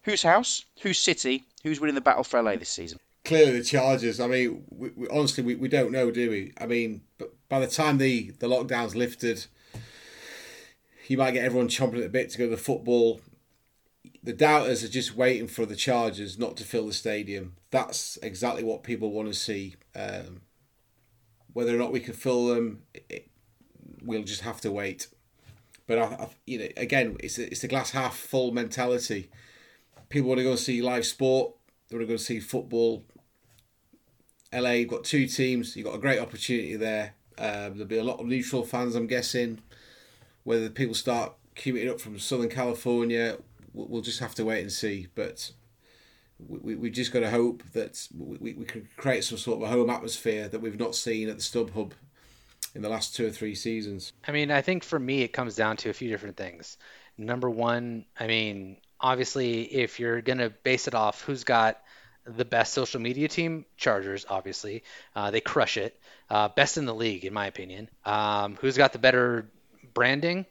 Whose 0.02 0.22
house? 0.22 0.64
Whose 0.82 1.00
city? 1.00 1.42
Who's 1.64 1.80
winning 1.80 1.96
the 1.96 2.00
battle 2.00 2.22
for 2.22 2.40
LA 2.40 2.54
this 2.54 2.70
season? 2.70 3.00
Clearly 3.26 3.58
the 3.58 3.64
Chargers. 3.64 4.20
I 4.20 4.28
mean, 4.28 4.64
we, 4.70 4.90
we, 4.96 5.08
honestly, 5.08 5.42
we, 5.42 5.56
we 5.56 5.68
don't 5.68 5.92
know, 5.92 6.10
do 6.10 6.30
we? 6.30 6.52
I 6.58 6.66
mean, 6.66 7.02
but 7.18 7.34
by 7.48 7.60
the 7.60 7.66
time 7.66 7.98
the 7.98 8.30
the 8.38 8.48
lockdown's 8.48 8.96
lifted, 8.96 9.46
you 11.08 11.18
might 11.18 11.32
get 11.32 11.44
everyone 11.44 11.68
chomping 11.68 11.96
at 11.96 12.02
the 12.02 12.08
bit 12.08 12.30
to 12.30 12.38
go 12.38 12.44
to 12.44 12.50
the 12.50 12.56
football. 12.56 13.20
The 14.22 14.32
doubters 14.32 14.82
are 14.82 14.88
just 14.88 15.16
waiting 15.16 15.48
for 15.48 15.66
the 15.66 15.76
Chargers 15.76 16.38
not 16.38 16.56
to 16.56 16.64
fill 16.64 16.86
the 16.86 16.92
stadium. 16.92 17.54
That's 17.70 18.16
exactly 18.22 18.64
what 18.64 18.82
people 18.82 19.10
want 19.10 19.28
to 19.28 19.34
see. 19.34 19.76
Um, 19.94 20.42
whether 21.52 21.74
or 21.74 21.78
not 21.78 21.92
we 21.92 22.00
can 22.00 22.14
fill 22.14 22.46
them, 22.46 22.82
it, 22.94 23.28
we'll 24.02 24.24
just 24.24 24.42
have 24.42 24.60
to 24.62 24.70
wait. 24.72 25.08
But 25.86 25.98
I, 25.98 26.04
I, 26.04 26.28
you 26.46 26.58
know, 26.58 26.68
again, 26.76 27.16
it's 27.20 27.38
it's 27.38 27.64
a 27.64 27.68
glass 27.68 27.90
half 27.90 28.16
full 28.16 28.52
mentality. 28.52 29.30
People 30.08 30.28
want 30.28 30.38
to 30.38 30.44
go 30.44 30.54
see 30.54 30.80
live 30.80 31.06
sport. 31.06 31.54
They 31.88 31.96
want 31.96 32.06
to 32.08 32.12
go 32.12 32.16
see 32.16 32.40
football. 32.40 33.04
LA, 34.52 34.70
you've 34.70 34.90
got 34.90 35.04
two 35.04 35.26
teams. 35.26 35.76
You've 35.76 35.86
got 35.86 35.94
a 35.94 36.00
great 36.00 36.18
opportunity 36.18 36.76
there. 36.76 37.14
Um, 37.38 37.74
there'll 37.74 37.86
be 37.86 37.98
a 37.98 38.04
lot 38.04 38.20
of 38.20 38.26
neutral 38.26 38.64
fans, 38.64 38.94
I'm 38.94 39.06
guessing. 39.06 39.60
Whether 40.44 40.70
people 40.70 40.94
start 40.94 41.34
queuing 41.56 41.90
up 41.90 42.00
from 42.00 42.18
Southern 42.18 42.48
California, 42.48 43.38
we'll 43.74 44.02
just 44.02 44.20
have 44.20 44.34
to 44.36 44.44
wait 44.44 44.62
and 44.62 44.72
see. 44.72 45.08
But 45.14 45.52
we, 46.38 46.74
we, 46.74 46.90
just 46.90 47.12
got 47.12 47.20
to 47.20 47.30
hope 47.30 47.62
that 47.72 48.06
we, 48.16 48.52
we 48.52 48.64
can 48.64 48.88
create 48.96 49.24
some 49.24 49.38
sort 49.38 49.58
of 49.58 49.68
a 49.68 49.72
home 49.72 49.90
atmosphere 49.90 50.48
that 50.48 50.60
we've 50.60 50.78
not 50.78 50.94
seen 50.94 51.28
at 51.28 51.36
the 51.36 51.42
StubHub 51.42 51.92
in 52.74 52.82
the 52.82 52.88
last 52.88 53.16
two 53.16 53.26
or 53.26 53.30
three 53.30 53.54
seasons. 53.54 54.12
I 54.28 54.32
mean, 54.32 54.50
I 54.50 54.60
think 54.60 54.84
for 54.84 54.98
me, 54.98 55.22
it 55.22 55.32
comes 55.32 55.56
down 55.56 55.76
to 55.78 55.90
a 55.90 55.94
few 55.94 56.08
different 56.08 56.36
things. 56.36 56.76
Number 57.18 57.48
one, 57.48 58.04
I 58.20 58.26
mean, 58.26 58.76
obviously, 59.00 59.62
if 59.62 59.98
you're 59.98 60.20
going 60.20 60.38
to 60.38 60.50
base 60.50 60.86
it 60.86 60.94
off 60.94 61.22
who's 61.22 61.44
got 61.44 61.82
the 62.26 62.44
best 62.44 62.72
social 62.74 63.00
media 63.00 63.28
team, 63.28 63.64
Chargers, 63.76 64.26
obviously. 64.28 64.82
Uh, 65.14 65.30
they 65.30 65.40
crush 65.40 65.76
it. 65.76 65.98
Uh, 66.28 66.48
best 66.48 66.76
in 66.76 66.86
the 66.86 66.94
league, 66.94 67.24
in 67.24 67.32
my 67.32 67.46
opinion. 67.46 67.88
Um, 68.04 68.56
who's 68.60 68.76
got 68.76 68.92
the 68.92 68.98
better 68.98 69.50
branding? 69.94 70.46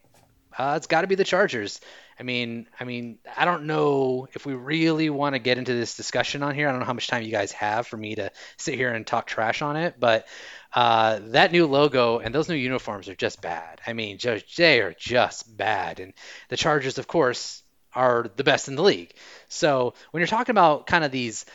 Uh, 0.58 0.76
it's 0.78 0.88
got 0.88 1.02
to 1.02 1.08
be 1.08 1.16
the 1.16 1.26
Chargers. 1.26 1.82
I 2.18 2.24
mean, 2.24 2.68
I 2.80 2.86
mean, 2.86 3.20
I 3.36 3.44
don't 3.44 3.66
know 3.66 4.28
if 4.34 4.46
we 4.46 4.54
really 4.54 5.10
want 5.10 5.36
to 5.36 5.40
get 5.40 5.58
into 5.58 5.74
this 5.74 5.98
discussion 5.98 6.44
on 6.44 6.56
here. 6.56 6.70
I 6.70 6.72
don't 6.72 6.80
know 6.80 6.86
how 6.86 6.94
much 6.94 7.08
time 7.08 7.24
you 7.24 7.32
guys 7.32 7.52
have 7.52 7.88
for 7.88 7.98
me 7.98 8.16
to 8.16 8.32
sit 8.58 8.76
here 8.76 8.94
and 8.94 9.06
talk 9.06 9.28
trash 9.28 9.62
on 9.62 9.76
it, 9.76 9.96
but 10.00 10.26
uh, 10.74 11.20
that 11.26 11.52
new 11.52 11.68
logo 11.68 12.20
and 12.20 12.34
those 12.34 12.48
new 12.48 12.56
uniforms 12.56 13.10
are 13.10 13.16
just 13.16 13.42
bad. 13.42 13.82
I 13.86 13.92
mean, 13.92 14.18
just, 14.18 14.56
they 14.56 14.80
are 14.80 14.96
just 14.98 15.58
bad. 15.58 16.00
And 16.00 16.14
the 16.48 16.56
Chargers, 16.56 16.98
of 16.98 17.08
course, 17.08 17.62
are 17.94 18.30
the 18.36 18.44
best 18.44 18.68
in 18.68 18.76
the 18.76 18.84
league. 18.84 19.14
So 19.50 19.94
when 20.12 20.20
you're 20.20 20.28
talking 20.28 20.52
about 20.54 20.88
kind 20.88 21.04
of 21.04 21.12
these 21.12 21.46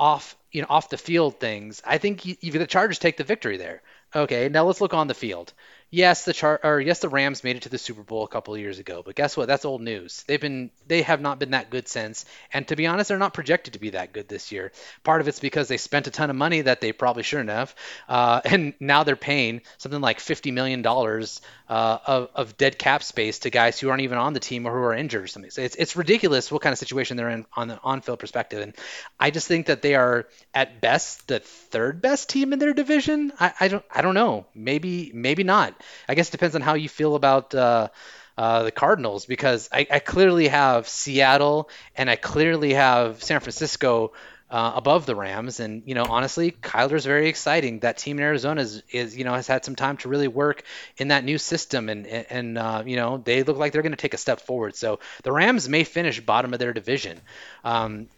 off, 0.00 0.34
you 0.50 0.62
know, 0.62 0.66
off 0.70 0.88
the 0.88 0.96
field 0.98 1.38
things, 1.38 1.82
I 1.86 1.98
think 1.98 2.24
you, 2.24 2.36
the 2.40 2.66
Chargers 2.66 2.98
take 2.98 3.18
the 3.18 3.24
victory 3.24 3.58
there. 3.58 3.82
Okay, 4.16 4.48
now 4.48 4.64
let's 4.64 4.80
look 4.80 4.94
on 4.94 5.06
the 5.06 5.14
field 5.14 5.52
yes, 5.90 6.24
the 6.24 6.32
char 6.32 6.60
or 6.62 6.80
yes, 6.80 7.00
the 7.00 7.08
Rams 7.08 7.44
made 7.44 7.56
it 7.56 7.62
to 7.62 7.68
the 7.68 7.78
Super 7.78 8.02
Bowl 8.02 8.24
a 8.24 8.28
couple 8.28 8.54
of 8.54 8.60
years 8.60 8.78
ago, 8.78 9.02
but 9.04 9.14
guess 9.14 9.36
what? 9.36 9.46
That's 9.48 9.64
old 9.64 9.80
news. 9.80 10.22
They've 10.26 10.40
been 10.40 10.70
they 10.86 11.02
have 11.02 11.20
not 11.20 11.38
been 11.38 11.50
that 11.52 11.70
good 11.70 11.88
since, 11.88 12.24
and 12.52 12.66
to 12.68 12.76
be 12.76 12.86
honest, 12.86 13.08
they're 13.08 13.18
not 13.18 13.34
projected 13.34 13.74
to 13.74 13.78
be 13.80 13.90
that 13.90 14.12
good 14.12 14.28
this 14.28 14.52
year. 14.52 14.72
Part 15.04 15.20
of 15.20 15.28
it's 15.28 15.40
because 15.40 15.68
they 15.68 15.76
spent 15.76 16.06
a 16.06 16.10
ton 16.10 16.30
of 16.30 16.36
money 16.36 16.62
that 16.62 16.80
they 16.80 16.92
probably 16.92 17.22
shouldn't 17.22 17.50
have, 17.50 17.74
uh, 18.08 18.40
and 18.46 18.74
now 18.80 19.04
they're 19.04 19.16
paying 19.16 19.62
something 19.78 20.00
like 20.00 20.20
fifty 20.20 20.50
million 20.50 20.82
dollars 20.82 21.40
uh, 21.68 21.98
of, 22.06 22.30
of 22.34 22.56
dead 22.56 22.78
cap 22.78 23.02
space 23.02 23.40
to 23.40 23.50
guys 23.50 23.78
who 23.78 23.88
aren't 23.90 24.02
even 24.02 24.18
on 24.18 24.32
the 24.32 24.40
team 24.40 24.66
or 24.66 24.72
who 24.72 24.82
are 24.82 24.94
injured 24.94 25.24
or 25.24 25.26
something. 25.28 25.50
So 25.50 25.62
it's 25.62 25.76
it's 25.76 25.96
ridiculous 25.96 26.50
what 26.50 26.62
kind 26.62 26.72
of 26.72 26.78
situation 26.78 27.16
they're 27.16 27.30
in 27.30 27.46
on 27.54 27.68
the 27.68 27.78
on-field 27.82 28.18
perspective, 28.18 28.60
and 28.62 28.74
I 29.18 29.30
just 29.30 29.46
think 29.48 29.66
that 29.66 29.82
they 29.82 29.94
are 29.94 30.26
at 30.54 30.80
best 30.80 31.28
the 31.28 31.40
third 31.40 32.00
best 32.02 32.28
team 32.28 32.52
in 32.52 32.58
their 32.58 32.72
division. 32.74 33.32
I, 33.38 33.52
I 33.60 33.68
don't 33.68 33.84
I 33.90 34.02
don't 34.02 34.14
know. 34.14 34.46
Maybe 34.54 35.10
maybe 35.14 35.44
not. 35.44 35.74
I 36.08 36.14
guess 36.14 36.28
it 36.28 36.32
depends 36.32 36.54
on 36.54 36.62
how 36.62 36.74
you 36.74 36.88
feel 36.88 37.14
about 37.14 37.54
uh, 37.54 37.88
uh, 38.36 38.62
the 38.64 38.70
Cardinals 38.70 39.26
because 39.26 39.68
I, 39.72 39.86
I, 39.90 39.98
clearly 39.98 40.48
have 40.48 40.88
Seattle 40.88 41.68
and 41.94 42.08
I 42.08 42.16
clearly 42.16 42.72
have 42.74 43.22
San 43.22 43.40
Francisco 43.40 44.12
uh, 44.50 44.72
above 44.74 45.06
the 45.06 45.14
Rams. 45.14 45.60
And 45.60 45.82
you 45.86 45.94
know, 45.94 46.04
honestly, 46.08 46.50
Kyler's 46.50 47.04
very 47.04 47.28
exciting. 47.28 47.80
That 47.80 47.98
team 47.98 48.18
in 48.18 48.24
Arizona 48.24 48.62
is, 48.62 48.82
is 48.90 49.16
you 49.16 49.24
know 49.24 49.34
has 49.34 49.46
had 49.46 49.64
some 49.64 49.76
time 49.76 49.96
to 49.98 50.08
really 50.08 50.28
work 50.28 50.62
in 50.96 51.08
that 51.08 51.24
new 51.24 51.38
system, 51.38 51.88
and 51.88 52.06
and 52.06 52.58
uh, 52.58 52.82
you 52.84 52.96
know 52.96 53.18
they 53.18 53.42
look 53.42 53.58
like 53.58 53.72
they're 53.72 53.82
going 53.82 53.92
to 53.92 53.98
take 53.98 54.14
a 54.14 54.18
step 54.18 54.40
forward. 54.40 54.74
So 54.74 55.00
the 55.22 55.32
Rams 55.32 55.68
may 55.68 55.84
finish 55.84 56.20
bottom 56.20 56.52
of 56.52 56.58
their 56.58 56.72
division. 56.72 57.20
Um, 57.64 58.08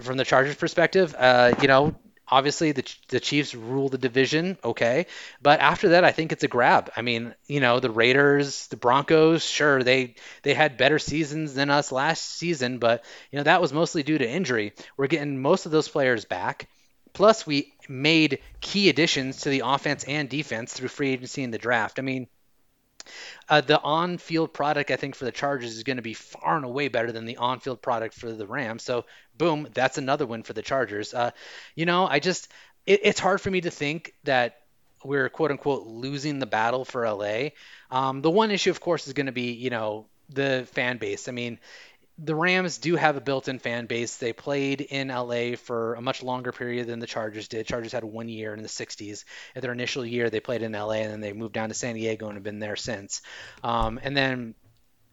from 0.00 0.16
the 0.16 0.24
Chargers' 0.24 0.56
perspective, 0.56 1.14
uh, 1.18 1.54
you 1.60 1.68
know, 1.68 1.94
obviously 2.32 2.72
the 2.72 2.84
the 3.08 3.20
Chiefs 3.20 3.54
rule 3.54 3.88
the 3.90 3.98
division, 3.98 4.58
okay, 4.64 5.06
but 5.42 5.60
after 5.60 5.90
that, 5.90 6.04
I 6.04 6.12
think 6.12 6.32
it's 6.32 6.44
a 6.44 6.48
grab. 6.48 6.90
I 6.96 7.02
mean, 7.02 7.34
you 7.46 7.60
know, 7.60 7.78
the 7.78 7.90
Raiders, 7.90 8.66
the 8.68 8.76
Broncos, 8.76 9.44
sure 9.44 9.82
they 9.82 10.14
they 10.42 10.54
had 10.54 10.78
better 10.78 10.98
seasons 10.98 11.54
than 11.54 11.70
us 11.70 11.92
last 11.92 12.24
season, 12.24 12.78
but 12.78 13.04
you 13.30 13.36
know 13.38 13.44
that 13.44 13.60
was 13.60 13.72
mostly 13.72 14.02
due 14.02 14.18
to 14.18 14.28
injury. 14.28 14.72
We're 14.96 15.08
getting 15.08 15.40
most 15.42 15.66
of 15.66 15.72
those 15.72 15.88
players 15.88 16.24
back. 16.24 16.68
Plus, 17.12 17.46
we 17.46 17.74
made 17.88 18.38
key 18.62 18.88
additions 18.88 19.42
to 19.42 19.50
the 19.50 19.62
offense 19.66 20.04
and 20.04 20.28
defense 20.30 20.72
through 20.72 20.88
free 20.88 21.10
agency 21.12 21.42
and 21.44 21.52
the 21.52 21.58
draft. 21.58 21.98
I 21.98 22.02
mean, 22.02 22.26
uh, 23.48 23.60
the 23.60 23.80
on-field 23.80 24.52
product, 24.52 24.90
I 24.90 24.96
think, 24.96 25.14
for 25.14 25.24
the 25.24 25.32
Chargers 25.32 25.76
is 25.76 25.82
going 25.82 25.96
to 25.96 26.02
be 26.02 26.14
far 26.14 26.56
and 26.56 26.64
away 26.64 26.88
better 26.88 27.12
than 27.12 27.26
the 27.26 27.36
on-field 27.36 27.82
product 27.82 28.14
for 28.14 28.32
the 28.32 28.46
Rams. 28.46 28.82
So, 28.82 29.04
boom, 29.36 29.68
that's 29.72 29.98
another 29.98 30.26
win 30.26 30.42
for 30.42 30.52
the 30.52 30.62
Chargers. 30.62 31.14
Uh, 31.14 31.30
you 31.74 31.86
know, 31.86 32.06
I 32.06 32.18
just 32.18 32.48
it, 32.86 33.00
it's 33.04 33.20
hard 33.20 33.40
for 33.40 33.50
me 33.50 33.60
to 33.62 33.70
think 33.70 34.14
that 34.24 34.56
we're 35.04 35.28
quote 35.28 35.50
unquote 35.50 35.86
losing 35.86 36.38
the 36.38 36.46
battle 36.46 36.84
for 36.84 37.08
LA. 37.08 37.50
Um, 37.90 38.22
the 38.22 38.30
one 38.30 38.50
issue, 38.50 38.70
of 38.70 38.80
course, 38.80 39.06
is 39.06 39.12
going 39.12 39.26
to 39.26 39.32
be 39.32 39.52
you 39.52 39.70
know 39.70 40.06
the 40.28 40.66
fan 40.72 40.98
base. 40.98 41.28
I 41.28 41.32
mean, 41.32 41.58
the 42.24 42.34
Rams 42.36 42.78
do 42.78 42.94
have 42.94 43.16
a 43.16 43.20
built-in 43.20 43.58
fan 43.58 43.86
base. 43.86 44.16
They 44.16 44.32
played 44.32 44.80
in 44.80 45.08
LA 45.08 45.56
for 45.56 45.94
a 45.94 46.00
much 46.00 46.22
longer 46.22 46.52
period 46.52 46.86
than 46.86 47.00
the 47.00 47.06
Chargers 47.06 47.48
did. 47.48 47.66
Chargers 47.66 47.92
had 47.92 48.04
one 48.04 48.28
year 48.28 48.54
in 48.54 48.62
the 48.62 48.68
60s. 48.68 49.24
At 49.56 49.62
their 49.62 49.72
initial 49.72 50.06
year, 50.06 50.30
they 50.30 50.38
played 50.38 50.62
in 50.62 50.72
LA, 50.72 50.92
and 50.92 51.12
then 51.12 51.20
they 51.20 51.32
moved 51.32 51.54
down 51.54 51.70
to 51.70 51.74
San 51.74 51.96
Diego 51.96 52.26
and 52.26 52.36
have 52.36 52.44
been 52.44 52.60
there 52.60 52.76
since. 52.76 53.22
Um, 53.64 53.98
and 54.00 54.16
then, 54.16 54.54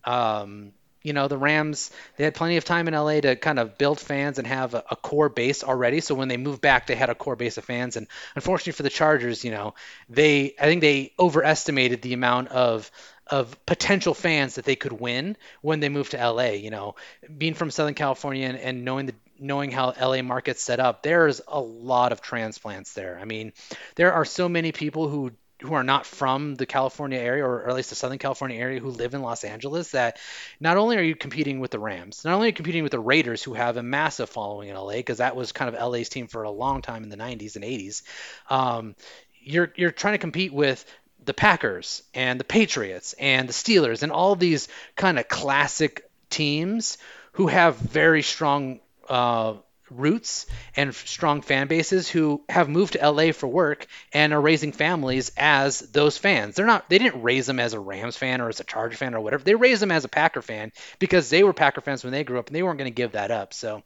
um, 0.03 0.71
you 1.01 1.13
know, 1.13 1.27
the 1.27 1.37
Rams 1.37 1.91
they 2.17 2.25
had 2.25 2.35
plenty 2.35 2.57
of 2.57 2.65
time 2.65 2.87
in 2.87 2.93
LA 2.93 3.21
to 3.21 3.35
kind 3.35 3.57
of 3.57 3.77
build 3.77 3.99
fans 3.99 4.37
and 4.37 4.45
have 4.45 4.73
a, 4.75 4.83
a 4.91 4.95
core 4.95 5.29
base 5.29 5.63
already. 5.63 6.01
So 6.01 6.13
when 6.13 6.27
they 6.27 6.37
moved 6.37 6.61
back, 6.61 6.85
they 6.85 6.95
had 6.95 7.09
a 7.09 7.15
core 7.15 7.37
base 7.37 7.57
of 7.57 7.63
fans. 7.63 7.95
And 7.95 8.05
unfortunately 8.35 8.73
for 8.73 8.83
the 8.83 8.89
Chargers, 8.89 9.43
you 9.43 9.51
know, 9.51 9.75
they 10.09 10.55
I 10.59 10.65
think 10.65 10.81
they 10.81 11.13
overestimated 11.17 12.01
the 12.01 12.13
amount 12.13 12.49
of 12.49 12.91
of 13.29 13.65
potential 13.65 14.13
fans 14.13 14.55
that 14.55 14.65
they 14.65 14.75
could 14.75 14.93
win 14.93 15.37
when 15.61 15.79
they 15.79 15.89
move 15.89 16.09
to 16.09 16.17
LA. 16.17 16.51
You 16.51 16.71
know, 16.71 16.95
being 17.37 17.53
from 17.53 17.71
Southern 17.71 17.93
California 17.93 18.47
and, 18.47 18.57
and 18.57 18.85
knowing 18.85 19.07
the 19.07 19.15
knowing 19.39 19.71
how 19.71 19.93
LA 19.99 20.21
market's 20.21 20.61
set 20.61 20.79
up, 20.79 21.01
there's 21.01 21.41
a 21.47 21.59
lot 21.59 22.11
of 22.11 22.21
transplants 22.21 22.93
there. 22.93 23.17
I 23.19 23.25
mean, 23.25 23.53
there 23.95 24.13
are 24.13 24.25
so 24.25 24.49
many 24.49 24.71
people 24.71 25.07
who 25.07 25.31
who 25.61 25.73
are 25.73 25.83
not 25.83 26.05
from 26.05 26.55
the 26.55 26.65
California 26.65 27.19
area 27.19 27.45
or, 27.45 27.67
at 27.67 27.75
least 27.75 27.89
the 27.89 27.95
Southern 27.95 28.17
California 28.17 28.57
area 28.57 28.79
who 28.79 28.89
live 28.89 29.13
in 29.13 29.21
Los 29.21 29.43
Angeles 29.43 29.91
that 29.91 30.17
not 30.59 30.77
only 30.77 30.95
are 30.97 31.01
you 31.01 31.15
competing 31.15 31.59
with 31.59 31.71
the 31.71 31.79
Rams, 31.79 32.23
not 32.23 32.33
only 32.33 32.47
are 32.47 32.49
you 32.49 32.53
competing 32.53 32.83
with 32.83 32.93
the 32.93 32.99
Raiders 32.99 33.43
who 33.43 33.53
have 33.53 33.75
a 33.75 33.83
massive 33.83 34.29
following 34.29 34.69
in 34.69 34.75
LA 34.75 34.93
because 34.93 35.17
that 35.17 35.35
was 35.35 35.51
kind 35.51 35.73
of 35.73 35.91
LA's 35.91 36.09
team 36.09 36.27
for 36.27 36.43
a 36.43 36.51
long 36.51 36.81
time 36.81 37.03
in 37.03 37.09
the 37.09 37.17
90s 37.17 37.55
and 37.55 37.65
80s. 37.65 38.03
Um, 38.49 38.95
you're 39.41 39.71
you're 39.75 39.91
trying 39.91 40.13
to 40.13 40.19
compete 40.19 40.53
with 40.53 40.85
the 41.29 41.33
Packers 41.35 42.01
and 42.15 42.39
the 42.39 42.43
Patriots 42.43 43.13
and 43.19 43.47
the 43.47 43.53
Steelers 43.53 44.01
and 44.01 44.11
all 44.11 44.35
these 44.35 44.67
kind 44.95 45.19
of 45.19 45.27
classic 45.27 46.09
teams 46.31 46.97
who 47.33 47.45
have 47.45 47.75
very 47.75 48.23
strong 48.23 48.79
uh, 49.07 49.53
roots 49.91 50.47
and 50.75 50.95
strong 50.95 51.43
fan 51.43 51.67
bases 51.67 52.09
who 52.09 52.41
have 52.49 52.67
moved 52.67 52.93
to 52.93 53.11
LA 53.11 53.31
for 53.31 53.45
work 53.45 53.85
and 54.11 54.33
are 54.33 54.41
raising 54.41 54.71
families 54.71 55.31
as 55.37 55.81
those 55.81 56.17
fans. 56.17 56.55
They're 56.55 56.65
not 56.65 56.89
they 56.89 56.97
didn't 56.97 57.21
raise 57.21 57.45
them 57.45 57.59
as 57.59 57.73
a 57.73 57.79
Rams 57.79 58.17
fan 58.17 58.41
or 58.41 58.49
as 58.49 58.59
a 58.59 58.63
Charger 58.63 58.97
fan 58.97 59.13
or 59.13 59.21
whatever. 59.21 59.43
They 59.43 59.53
raised 59.53 59.83
them 59.83 59.91
as 59.91 60.05
a 60.05 60.09
Packer 60.09 60.41
fan 60.41 60.71
because 60.97 61.29
they 61.29 61.43
were 61.43 61.53
Packer 61.53 61.81
fans 61.81 62.03
when 62.03 62.11
they 62.11 62.23
grew 62.23 62.39
up 62.39 62.47
and 62.47 62.55
they 62.55 62.63
weren't 62.63 62.79
going 62.79 62.91
to 62.91 62.95
give 62.95 63.11
that 63.11 63.29
up. 63.29 63.53
So 63.53 63.83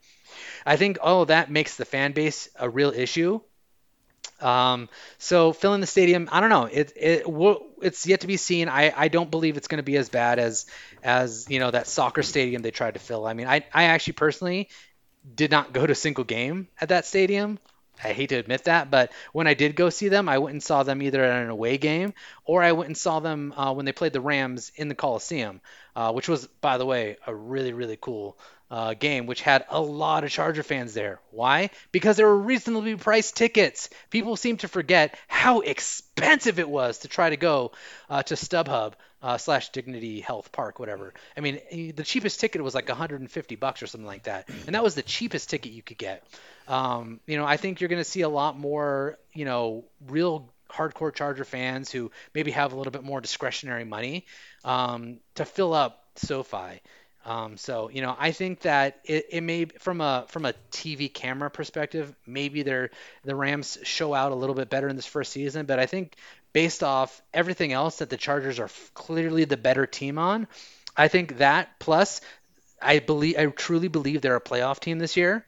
I 0.66 0.78
think 0.78 0.98
all 1.02 1.24
of 1.24 1.28
that 1.28 1.52
makes 1.52 1.76
the 1.76 1.84
fan 1.84 2.14
base 2.14 2.48
a 2.58 2.70
real 2.70 2.92
issue 2.92 3.42
um, 4.42 4.90
so 5.18 5.54
filling 5.54 5.82
the 5.82 5.88
stadium, 5.88 6.30
I 6.32 6.40
don't 6.40 6.50
know. 6.50 6.66
It 6.66 6.94
it 6.96 7.24
it's 7.82 8.06
yet 8.06 8.22
to 8.22 8.28
be 8.28 8.38
seen. 8.38 8.70
I, 8.70 8.94
I 8.96 9.08
don't 9.08 9.32
believe 9.32 9.58
it's 9.58 9.68
going 9.68 9.78
to 9.78 9.84
be 9.84 9.98
as 9.98 10.10
bad 10.10 10.40
as 10.40 10.66
as 11.04 11.48
you 11.50 11.60
know 11.60 11.72
that 11.72 11.88
soccer 11.88 12.24
stadium 12.24 12.62
they 12.62 12.72
tried 12.72 12.96
to 12.96 13.00
fill. 13.00 13.26
I 13.26 13.34
mean, 13.34 13.48
I 13.48 13.66
I 13.74 13.86
actually 13.86 14.14
personally 14.14 14.70
did 15.36 15.52
not 15.52 15.74
go 15.74 15.86
to 15.86 15.92
a 15.92 15.96
single 15.96 16.24
game 16.24 16.68
at 16.80 16.90
that 16.90 17.06
stadium. 17.06 17.60
I 18.04 18.12
hate 18.12 18.30
to 18.30 18.36
admit 18.36 18.66
that, 18.66 18.90
but 18.90 19.12
when 19.34 19.48
I 19.48 19.54
did 19.54 19.76
go 19.76 19.90
see 19.90 20.10
them, 20.10 20.28
I 20.28 20.40
went 20.40 20.54
and 20.54 20.64
saw 20.64 20.84
them 20.84 21.02
either 21.02 21.24
at 21.24 21.44
an 21.44 21.50
away 21.50 21.78
game 21.78 22.14
or 22.44 22.64
I 22.64 22.72
went 22.72 22.88
and 22.88 22.98
saw 22.98 23.20
them 23.20 23.54
uh, 23.56 23.74
when 23.74 23.86
they 23.86 23.92
played 23.92 24.14
the 24.14 24.20
Rams 24.20 24.72
in 24.76 24.88
the 24.88 24.96
Coliseum, 24.96 25.62
uh, 25.96 26.12
which 26.12 26.28
was, 26.28 26.48
by 26.48 26.78
the 26.80 26.86
way, 26.88 27.18
a 27.28 27.34
really, 27.34 27.72
really 27.72 27.98
cool 28.02 28.38
uh, 28.74 28.96
game, 28.96 29.28
which 29.28 29.44
had 29.44 29.64
a 29.70 29.80
lot 29.80 30.24
of 30.24 30.32
Charger 30.32 30.64
fans 30.64 30.96
there. 30.96 31.20
Why? 31.30 31.70
Because 31.92 32.18
there 32.18 32.26
were 32.26 32.40
reasonably 32.40 32.96
priced 32.96 33.38
tickets. 33.38 33.88
People 34.10 34.36
seem 34.36 34.58
to 34.58 34.68
forget 34.68 35.16
how 35.28 35.60
expensive 35.60 36.58
it 36.58 36.68
was 36.68 36.98
to 37.00 37.08
try 37.08 37.30
to 37.30 37.38
go 37.38 37.74
uh, 38.10 38.24
to 38.24 38.34
StubHub 38.34 38.94
uh, 39.22 39.38
slash 39.38 39.70
Dignity 39.70 40.22
Health 40.22 40.52
Park, 40.52 40.80
whatever. 40.80 41.14
I 41.38 41.42
mean, 41.42 41.60
eh, 41.70 41.92
the 41.96 42.02
cheapest 42.02 42.40
ticket 42.40 42.64
was 42.64 42.74
like 42.74 42.90
150 42.90 43.56
bucks 43.58 43.84
or 43.84 43.86
something 43.86 44.08
like 44.08 44.24
that, 44.24 44.50
and 44.66 44.74
that 44.74 44.84
was 44.84 44.96
the 44.96 45.04
cheapest 45.04 45.52
ticket 45.52 45.72
you 45.72 45.84
could 45.84 46.00
get. 46.00 46.26
Um, 46.68 47.20
you 47.28 47.38
know, 47.38 47.46
I 47.46 47.58
think 47.58 47.80
you're 47.80 47.90
going 47.90 48.02
to 48.02 48.10
see 48.10 48.22
a 48.22 48.30
lot 48.30 48.58
more, 48.58 49.20
you 49.36 49.46
know, 49.46 49.86
real 50.08 50.52
hardcore 50.68 51.14
Charger 51.14 51.46
fans 51.46 51.92
who 51.92 52.10
maybe 52.34 52.50
have 52.50 52.74
a 52.74 52.76
little 52.76 52.92
bit 52.92 53.04
more 53.04 53.22
discretionary 53.22 53.84
money 53.84 54.26
um, 54.66 55.20
to 55.36 55.46
fill 55.46 55.76
up 55.76 56.08
SoFi. 56.16 56.82
Um, 57.26 57.56
so 57.58 57.90
you 57.90 58.02
know, 58.02 58.16
I 58.18 58.32
think 58.32 58.62
that 58.62 59.00
it, 59.06 59.28
it 59.32 59.42
may 59.42 59.66
from 59.66 60.02
a 60.02 60.26
from 60.28 60.46
a 60.46 60.54
TV 60.72 61.14
camera 61.14 61.50
perspective, 61.50 62.14
maybe 62.28 62.64
they're 62.64 62.90
the 63.24 63.36
Rams 63.36 63.78
show 63.84 64.14
out 64.14 64.32
a 64.32 64.36
little 64.36 64.56
bit 64.56 64.70
better 64.70 64.90
in 64.90 64.96
this 64.96 65.06
first 65.06 65.32
season, 65.32 65.66
but 65.66 65.80
I 65.80 65.86
think 65.86 66.16
based 66.52 66.84
off 66.84 67.22
everything 67.34 67.72
else 67.72 67.98
that 67.98 68.10
the 68.10 68.18
Chargers 68.18 68.60
are 68.60 68.70
clearly 68.94 69.46
the 69.46 69.58
better 69.58 69.86
team 69.86 70.18
on, 70.20 70.48
I 70.98 71.08
think 71.08 71.38
that 71.38 71.80
plus 71.80 72.20
I 72.82 73.00
believe 73.00 73.38
I 73.38 73.46
truly 73.46 73.88
believe 73.88 74.22
they're 74.22 74.36
a 74.36 74.42
playoff 74.42 74.80
team 74.80 75.00
this 75.00 75.16
year. 75.16 75.46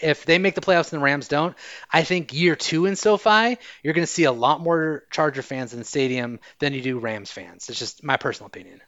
If 0.00 0.24
they 0.24 0.38
make 0.38 0.56
the 0.56 0.62
playoffs 0.62 0.92
and 0.92 1.00
the 1.00 1.04
Rams 1.04 1.28
don't, 1.28 1.54
I 1.92 2.02
think 2.02 2.32
year 2.32 2.56
two 2.56 2.86
in 2.86 2.96
SoFi, 2.96 3.58
you're 3.84 3.94
going 3.94 4.06
to 4.06 4.12
see 4.12 4.24
a 4.24 4.32
lot 4.32 4.60
more 4.60 5.04
Charger 5.12 5.42
fans 5.42 5.74
in 5.74 5.78
the 5.78 5.84
stadium 5.84 6.40
than 6.58 6.72
you 6.72 6.82
do 6.82 6.98
Rams 6.98 7.30
fans. 7.30 7.68
It's 7.68 7.78
just 7.78 8.02
my 8.02 8.16
personal 8.16 8.48
opinion 8.48 8.80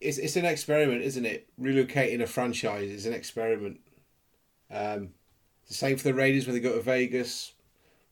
it's 0.00 0.18
it's 0.18 0.36
an 0.36 0.44
experiment, 0.44 1.02
isn't 1.02 1.26
it? 1.26 1.48
Relocating 1.60 2.22
a 2.22 2.26
franchise 2.26 2.90
is 2.90 3.06
an 3.06 3.12
experiment. 3.14 3.80
Um, 4.70 5.10
The 5.68 5.74
same 5.74 5.96
for 5.96 6.04
the 6.04 6.14
Raiders 6.14 6.46
when 6.46 6.54
they 6.54 6.60
go 6.60 6.74
to 6.74 6.82
Vegas. 6.82 7.52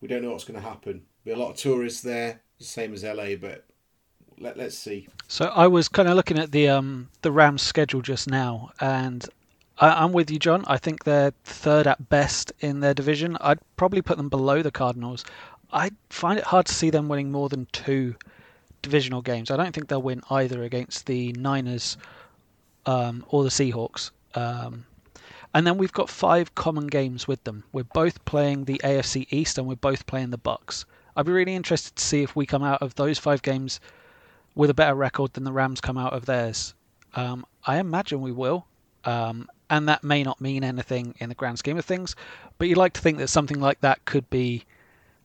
We 0.01 0.09
don't 0.09 0.23
know 0.23 0.33
what's 0.33 0.45
going 0.45 0.61
to 0.61 0.69
happen. 0.69 1.03
Be 1.25 1.31
a 1.33 1.37
lot 1.37 1.51
of 1.51 1.57
tourists 1.57 2.03
there, 2.03 2.41
the 2.59 2.65
same 2.65 2.93
as 2.93 3.03
LA, 3.03 3.35
but 3.37 3.65
let, 4.39 4.57
let's 4.57 4.77
see. 4.79 5.09
So 5.29 5.47
I 5.47 5.67
was 5.67 5.89
kind 5.89 6.09
of 6.09 6.15
looking 6.17 6.39
at 6.39 6.53
the 6.53 6.69
um 6.69 7.09
the 7.23 7.33
Rams 7.33 7.63
schedule 7.63 8.03
just 8.03 8.29
now, 8.29 8.71
and 8.81 9.27
I, 9.79 10.05
I'm 10.05 10.13
with 10.13 10.31
you, 10.31 10.39
John. 10.39 10.65
I 10.67 10.77
think 10.79 11.05
they're 11.05 11.33
third 11.45 11.87
at 11.87 12.09
best 12.09 12.53
in 12.61 12.81
their 12.81 12.95
division. 12.95 13.37
I'd 13.41 13.59
probably 13.77 14.03
put 14.03 14.17
them 14.17 14.29
below 14.29 14.63
the 14.63 14.71
Cardinals. 14.71 15.25
I 15.73 15.91
find 16.11 16.39
it 16.39 16.45
hard 16.45 16.67
to 16.67 16.75
see 16.75 16.91
them 16.91 17.09
winning 17.09 17.33
more 17.33 17.49
than 17.49 17.67
two 17.73 18.15
divisional 18.83 19.23
games. 19.23 19.51
I 19.51 19.57
don't 19.57 19.75
think 19.75 19.89
they'll 19.89 20.03
win 20.03 20.23
either 20.31 20.63
against 20.63 21.07
the 21.07 21.33
Niners 21.33 21.97
um, 22.87 23.25
or 23.29 23.43
the 23.43 23.51
Seahawks. 23.51 24.11
Um, 24.35 24.87
and 25.55 25.67
then 25.67 25.79
we've 25.79 25.93
got 25.93 26.11
five 26.11 26.55
common 26.55 26.87
games 26.87 27.27
with 27.27 27.43
them. 27.45 27.65
We're 27.73 27.85
both 27.85 28.25
playing 28.25 28.65
the 28.65 28.81
AFC 28.85 29.27
East 29.31 29.59
and 29.59 29.67
we're 29.67 29.77
both 29.77 30.07
playing 30.07 30.31
the 30.31 30.39
Bucks. 30.39 30.85
I'd 31.17 31.27
be 31.27 31.33
really 31.33 31.55
interested 31.55 31.97
to 31.97 32.05
see 32.05 32.23
if 32.23 32.37
we 32.37 32.45
come 32.45 32.63
out 32.63 32.83
of 32.83 32.95
those 32.97 33.19
five 33.19 33.41
games 33.43 33.81
with 34.55 34.71
a 34.71 34.75
better 34.75 34.95
record 34.95 35.33
than 35.33 35.45
the 35.45 35.53
Rams 35.53 35.81
come 35.81 35.97
out 35.97 36.13
of 36.13 36.27
theirs. 36.27 36.75
Um, 37.15 37.47
I 37.67 37.79
imagine 37.79 38.21
we 38.21 38.33
will, 38.33 38.67
um, 39.05 39.49
and 39.71 39.89
that 39.89 40.05
may 40.05 40.23
not 40.23 40.41
mean 40.41 40.63
anything 40.63 41.15
in 41.19 41.31
the 41.31 41.35
grand 41.35 41.59
scheme 41.59 41.79
of 41.79 41.85
things, 41.85 42.15
but 42.59 42.69
you'd 42.69 42.77
like 42.77 42.93
to 42.95 43.01
think 43.01 43.19
that 43.19 43.29
something 43.29 43.61
like 43.61 43.81
that 43.81 44.05
could 44.05 44.29
be 44.29 44.65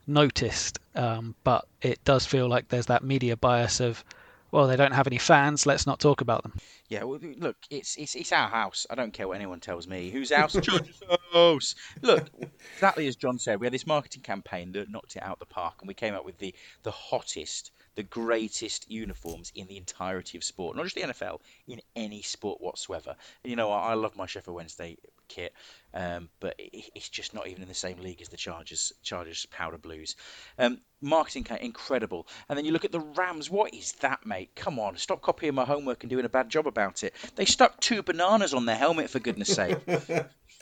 noticed. 0.08 0.80
Um, 0.96 1.36
but 1.44 1.66
it 1.82 2.04
does 2.04 2.26
feel 2.26 2.48
like 2.48 2.68
there's 2.70 2.88
that 2.88 3.04
media 3.04 3.38
bias 3.38 3.80
of, 3.80 4.04
well, 4.52 4.68
they 4.68 4.76
don't 4.76 4.94
have 4.94 5.08
any 5.08 5.18
fans. 5.18 5.66
Let's 5.66 5.88
not 5.88 6.00
talk 6.00 6.22
about 6.22 6.44
them. 6.44 6.54
Yeah, 6.92 7.06
well, 7.06 7.20
look, 7.38 7.56
it's 7.70 7.96
it's 7.96 8.16
it's 8.16 8.34
our 8.34 8.50
house. 8.50 8.86
I 8.90 8.96
don't 8.96 9.14
care 9.14 9.26
what 9.26 9.38
anyone 9.38 9.62
tells 9.62 9.88
me. 9.88 10.10
Whose 10.10 10.30
house? 10.36 10.52
George's 10.52 11.02
house. 11.32 11.74
Look, 12.02 12.30
exactly 12.74 13.08
as 13.08 13.16
John 13.16 13.40
said, 13.40 13.62
we 13.62 13.66
had 13.66 13.74
this 13.74 13.88
marketing 13.88 14.24
campaign 14.24 14.74
that 14.74 14.92
knocked 14.92 15.16
it 15.16 15.24
out 15.24 15.36
of 15.36 15.40
the 15.40 15.46
park, 15.46 15.76
and 15.80 15.88
we 15.88 15.94
came 15.94 16.14
up 16.14 16.26
with 16.26 16.38
the 16.38 16.54
the 16.84 16.92
hottest, 16.92 17.72
the 17.96 18.04
greatest 18.04 18.92
uniforms 18.92 19.54
in 19.56 19.68
the 19.68 19.78
entirety 19.78 20.38
of 20.38 20.44
sport, 20.44 20.76
not 20.76 20.84
just 20.84 20.96
the 20.96 21.04
NFL, 21.04 21.40
in 21.66 21.80
any 21.96 22.24
sport 22.24 22.60
whatsoever. 22.60 23.16
You 23.46 23.56
know, 23.56 23.72
I, 23.72 23.92
I 23.92 23.94
love 23.94 24.18
my 24.18 24.26
Sheffield 24.26 24.58
Wednesday 24.58 24.98
kit, 25.30 25.54
um, 25.94 26.28
but 26.42 26.56
it, 26.60 26.92
it's 26.94 27.08
just 27.08 27.34
not 27.34 27.48
even 27.48 27.62
in 27.62 27.70
the 27.70 27.74
same 27.74 28.00
league 28.00 28.22
as 28.22 28.28
the 28.28 28.36
Chargers 28.36 28.92
Chargers 29.02 29.46
powder 29.46 29.78
blues. 29.78 30.18
Um, 30.60 30.82
marketing 31.02 31.48
incredible, 31.62 32.28
and 32.50 32.58
then 32.58 32.66
you 32.66 32.74
look 32.74 32.86
at 32.86 32.92
the 32.92 33.00
Rams. 33.00 33.50
What 33.50 33.74
is 33.74 33.94
that, 34.02 34.26
mate? 34.26 34.52
Come 34.56 34.78
on, 34.78 34.98
stop 34.98 35.22
copying 35.22 35.56
my 35.56 35.64
homework 35.64 36.04
and 36.04 36.10
doing 36.10 36.26
a 36.26 36.30
bad 36.30 36.50
job 36.50 36.68
about 36.68 36.81
it. 37.04 37.14
They 37.36 37.46
stuck 37.46 37.80
two 37.80 38.04
bananas 38.04 38.54
on 38.54 38.66
their 38.66 38.76
helmet 38.76 39.10
for 39.10 39.20
goodness 39.20 39.54
sake. 39.54 39.78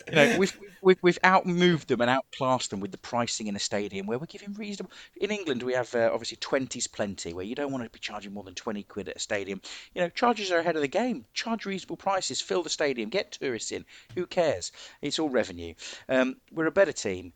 you 0.07 0.15
know, 0.15 0.37
we've, 0.37 0.59
we've, 0.81 0.97
we've 1.01 1.21
outmoved 1.23 1.87
them 1.87 2.01
and 2.01 2.09
outclassed 2.09 2.69
them 2.69 2.79
with 2.79 2.91
the 2.91 2.97
pricing 2.97 3.47
in 3.47 3.55
a 3.55 3.59
stadium 3.59 4.07
where 4.07 4.17
we're 4.17 4.25
giving 4.25 4.53
reasonable. 4.53 4.91
In 5.17 5.31
England, 5.31 5.63
we 5.63 5.73
have 5.73 5.93
uh, 5.95 6.09
obviously 6.11 6.37
20's 6.37 6.87
plenty, 6.87 7.33
where 7.33 7.45
you 7.45 7.55
don't 7.55 7.71
want 7.71 7.83
to 7.83 7.89
be 7.89 7.99
charging 7.99 8.33
more 8.33 8.43
than 8.43 8.55
20 8.55 8.83
quid 8.83 9.09
at 9.09 9.17
a 9.17 9.19
stadium. 9.19 9.61
You 9.93 10.01
know, 10.01 10.09
charges 10.09 10.51
are 10.51 10.59
ahead 10.59 10.75
of 10.75 10.81
the 10.81 10.87
game. 10.87 11.25
Charge 11.33 11.65
reasonable 11.65 11.97
prices, 11.97 12.41
fill 12.41 12.63
the 12.63 12.69
stadium, 12.69 13.09
get 13.09 13.31
tourists 13.31 13.71
in. 13.71 13.85
Who 14.15 14.25
cares? 14.25 14.71
It's 15.01 15.19
all 15.19 15.29
revenue. 15.29 15.73
Um, 16.07 16.37
we're 16.51 16.67
a 16.67 16.71
better 16.71 16.93
team. 16.93 17.33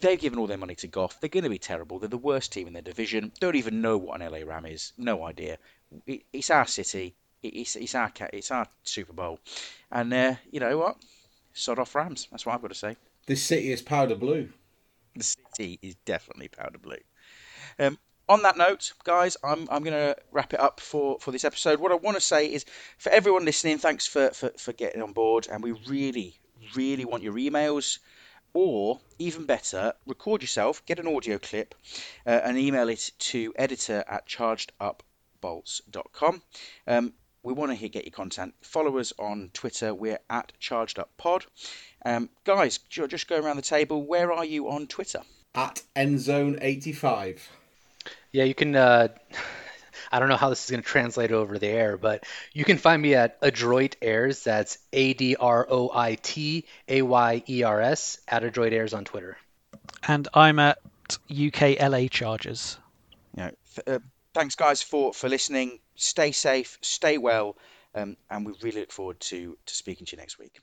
They've 0.00 0.20
given 0.20 0.38
all 0.38 0.46
their 0.46 0.56
money 0.58 0.76
to 0.76 0.86
Goff. 0.86 1.20
They're 1.20 1.28
going 1.28 1.44
to 1.44 1.50
be 1.50 1.58
terrible. 1.58 1.98
They're 1.98 2.08
the 2.08 2.16
worst 2.16 2.52
team 2.52 2.68
in 2.68 2.72
their 2.74 2.82
division. 2.82 3.32
Don't 3.40 3.56
even 3.56 3.80
know 3.80 3.98
what 3.98 4.20
an 4.20 4.30
LA 4.30 4.38
Ram 4.44 4.66
is. 4.66 4.92
No 4.96 5.24
idea. 5.24 5.58
It's 6.06 6.50
our 6.50 6.66
city. 6.66 7.16
It, 7.44 7.58
it's, 7.58 7.76
it's 7.76 7.94
our 7.94 8.12
it's 8.32 8.50
our 8.50 8.66
Super 8.82 9.12
Bowl, 9.12 9.38
and 9.90 10.12
uh, 10.12 10.34
you 10.50 10.60
know 10.60 10.78
what? 10.78 10.96
sod 11.54 11.78
off 11.78 11.94
Rams. 11.94 12.28
That's 12.30 12.44
what 12.44 12.54
I've 12.54 12.62
got 12.62 12.68
to 12.68 12.74
say. 12.74 12.96
This 13.26 13.42
city 13.42 13.72
is 13.72 13.80
powder 13.80 14.16
blue. 14.16 14.50
The 15.16 15.24
city 15.24 15.78
is 15.80 15.94
definitely 16.04 16.48
powder 16.48 16.76
blue. 16.78 16.98
Um, 17.78 17.96
on 18.28 18.42
that 18.42 18.58
note, 18.58 18.92
guys, 19.04 19.36
I'm, 19.42 19.66
I'm 19.70 19.82
going 19.84 19.94
to 19.94 20.16
wrap 20.32 20.52
it 20.52 20.60
up 20.60 20.80
for, 20.80 21.18
for 21.20 21.30
this 21.30 21.44
episode. 21.44 21.78
What 21.80 21.92
I 21.92 21.94
want 21.94 22.16
to 22.16 22.20
say 22.20 22.46
is 22.46 22.66
for 22.98 23.10
everyone 23.10 23.44
listening, 23.44 23.78
thanks 23.78 24.04
for, 24.06 24.30
for, 24.30 24.50
for 24.58 24.72
getting 24.72 25.02
on 25.02 25.12
board. 25.12 25.46
And 25.50 25.62
we 25.62 25.72
really, 25.86 26.40
really 26.74 27.04
want 27.04 27.22
your 27.22 27.34
emails. 27.34 27.98
Or, 28.56 29.00
even 29.18 29.46
better, 29.46 29.94
record 30.06 30.40
yourself, 30.40 30.86
get 30.86 31.00
an 31.00 31.08
audio 31.08 31.38
clip, 31.38 31.74
uh, 32.24 32.40
and 32.44 32.56
email 32.56 32.88
it 32.88 33.10
to 33.18 33.52
editor 33.56 34.04
at 34.06 34.28
chargedupbolts.com. 34.28 36.42
Um, 36.86 37.14
we 37.44 37.52
want 37.52 37.78
to 37.78 37.88
get 37.88 38.04
your 38.04 38.10
content. 38.10 38.54
Follow 38.62 38.98
us 38.98 39.12
on 39.18 39.50
Twitter. 39.52 39.94
We're 39.94 40.18
at 40.30 40.52
Charged 40.58 40.98
Up 40.98 41.10
Pod. 41.18 41.44
Um, 42.04 42.30
guys, 42.44 42.78
just 42.78 43.28
go 43.28 43.38
around 43.38 43.56
the 43.56 43.62
table. 43.62 44.02
Where 44.02 44.32
are 44.32 44.44
you 44.44 44.70
on 44.70 44.86
Twitter? 44.86 45.20
At 45.54 45.82
Endzone85. 45.94 47.40
Yeah, 48.32 48.44
you 48.44 48.54
can. 48.54 48.74
Uh, 48.74 49.08
I 50.12 50.18
don't 50.18 50.28
know 50.28 50.36
how 50.36 50.48
this 50.48 50.64
is 50.64 50.70
going 50.70 50.82
to 50.82 50.88
translate 50.88 51.32
over 51.32 51.58
the 51.58 51.68
air, 51.68 51.96
but 51.96 52.24
you 52.52 52.64
can 52.64 52.78
find 52.78 53.00
me 53.00 53.14
at 53.14 53.36
Adroit 53.42 53.96
Ayers. 54.02 54.42
That's 54.42 54.78
A 54.92 55.12
D 55.14 55.36
R 55.36 55.66
O 55.68 55.90
I 55.92 56.16
T 56.16 56.64
A 56.88 57.02
Y 57.02 57.42
E 57.48 57.62
R 57.62 57.80
S 57.80 58.18
at 58.26 58.42
Adroit 58.42 58.72
Ayers 58.72 58.94
on 58.94 59.04
Twitter. 59.04 59.36
And 60.06 60.26
I'm 60.34 60.58
at 60.58 60.78
UK 61.30 61.80
LA 61.80 62.08
Chargers. 62.08 62.78
Yeah. 63.36 63.50
uh, 63.86 63.98
thanks, 64.32 64.54
guys, 64.54 64.82
for 64.82 65.12
for 65.12 65.28
listening 65.28 65.80
stay 65.96 66.32
safe, 66.32 66.78
stay 66.82 67.18
well, 67.18 67.56
um, 67.94 68.16
and 68.30 68.46
we 68.46 68.52
really 68.62 68.80
look 68.80 68.92
forward 68.92 69.20
to, 69.20 69.56
to 69.66 69.74
speaking 69.74 70.06
to 70.06 70.16
you 70.16 70.20
next 70.20 70.38
week. 70.38 70.60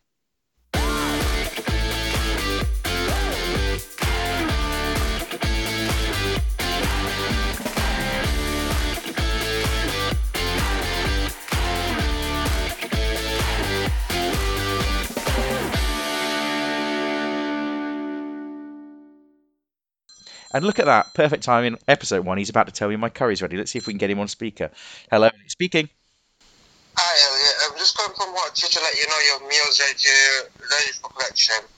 And 20.53 20.65
look 20.65 20.80
at 20.80 20.86
that, 20.86 21.14
perfect 21.14 21.44
timing. 21.44 21.78
Episode 21.88 22.26
one, 22.26 22.38
he's 22.38 22.49
about 22.49 22.68
to 22.68 22.73
tell 22.73 22.90
me 22.90 22.95
my 22.95 23.10
curry's 23.10 23.41
ready. 23.41 23.57
Let's 23.57 23.72
see 23.72 23.80
if 23.80 23.88
we 23.88 23.94
can 23.94 23.98
get 23.98 24.10
him 24.10 24.19
on 24.19 24.28
speaker. 24.28 24.69
Hello, 25.10 25.30
speaking. 25.48 25.90
Hi, 26.98 27.14
Elliot. 27.32 27.72
I'm 27.72 27.78
just 27.78 27.95
calling 27.95 28.14
from 28.15 28.34
what 28.34 28.53
to 28.56 28.80
let 28.82 28.95
you 28.95 29.07
know 29.07 29.19
your 29.32 29.40
meal's 29.48 29.80
ready, 29.80 29.95
ready 30.60 30.91
for 31.02 31.10
collection. 31.10 31.56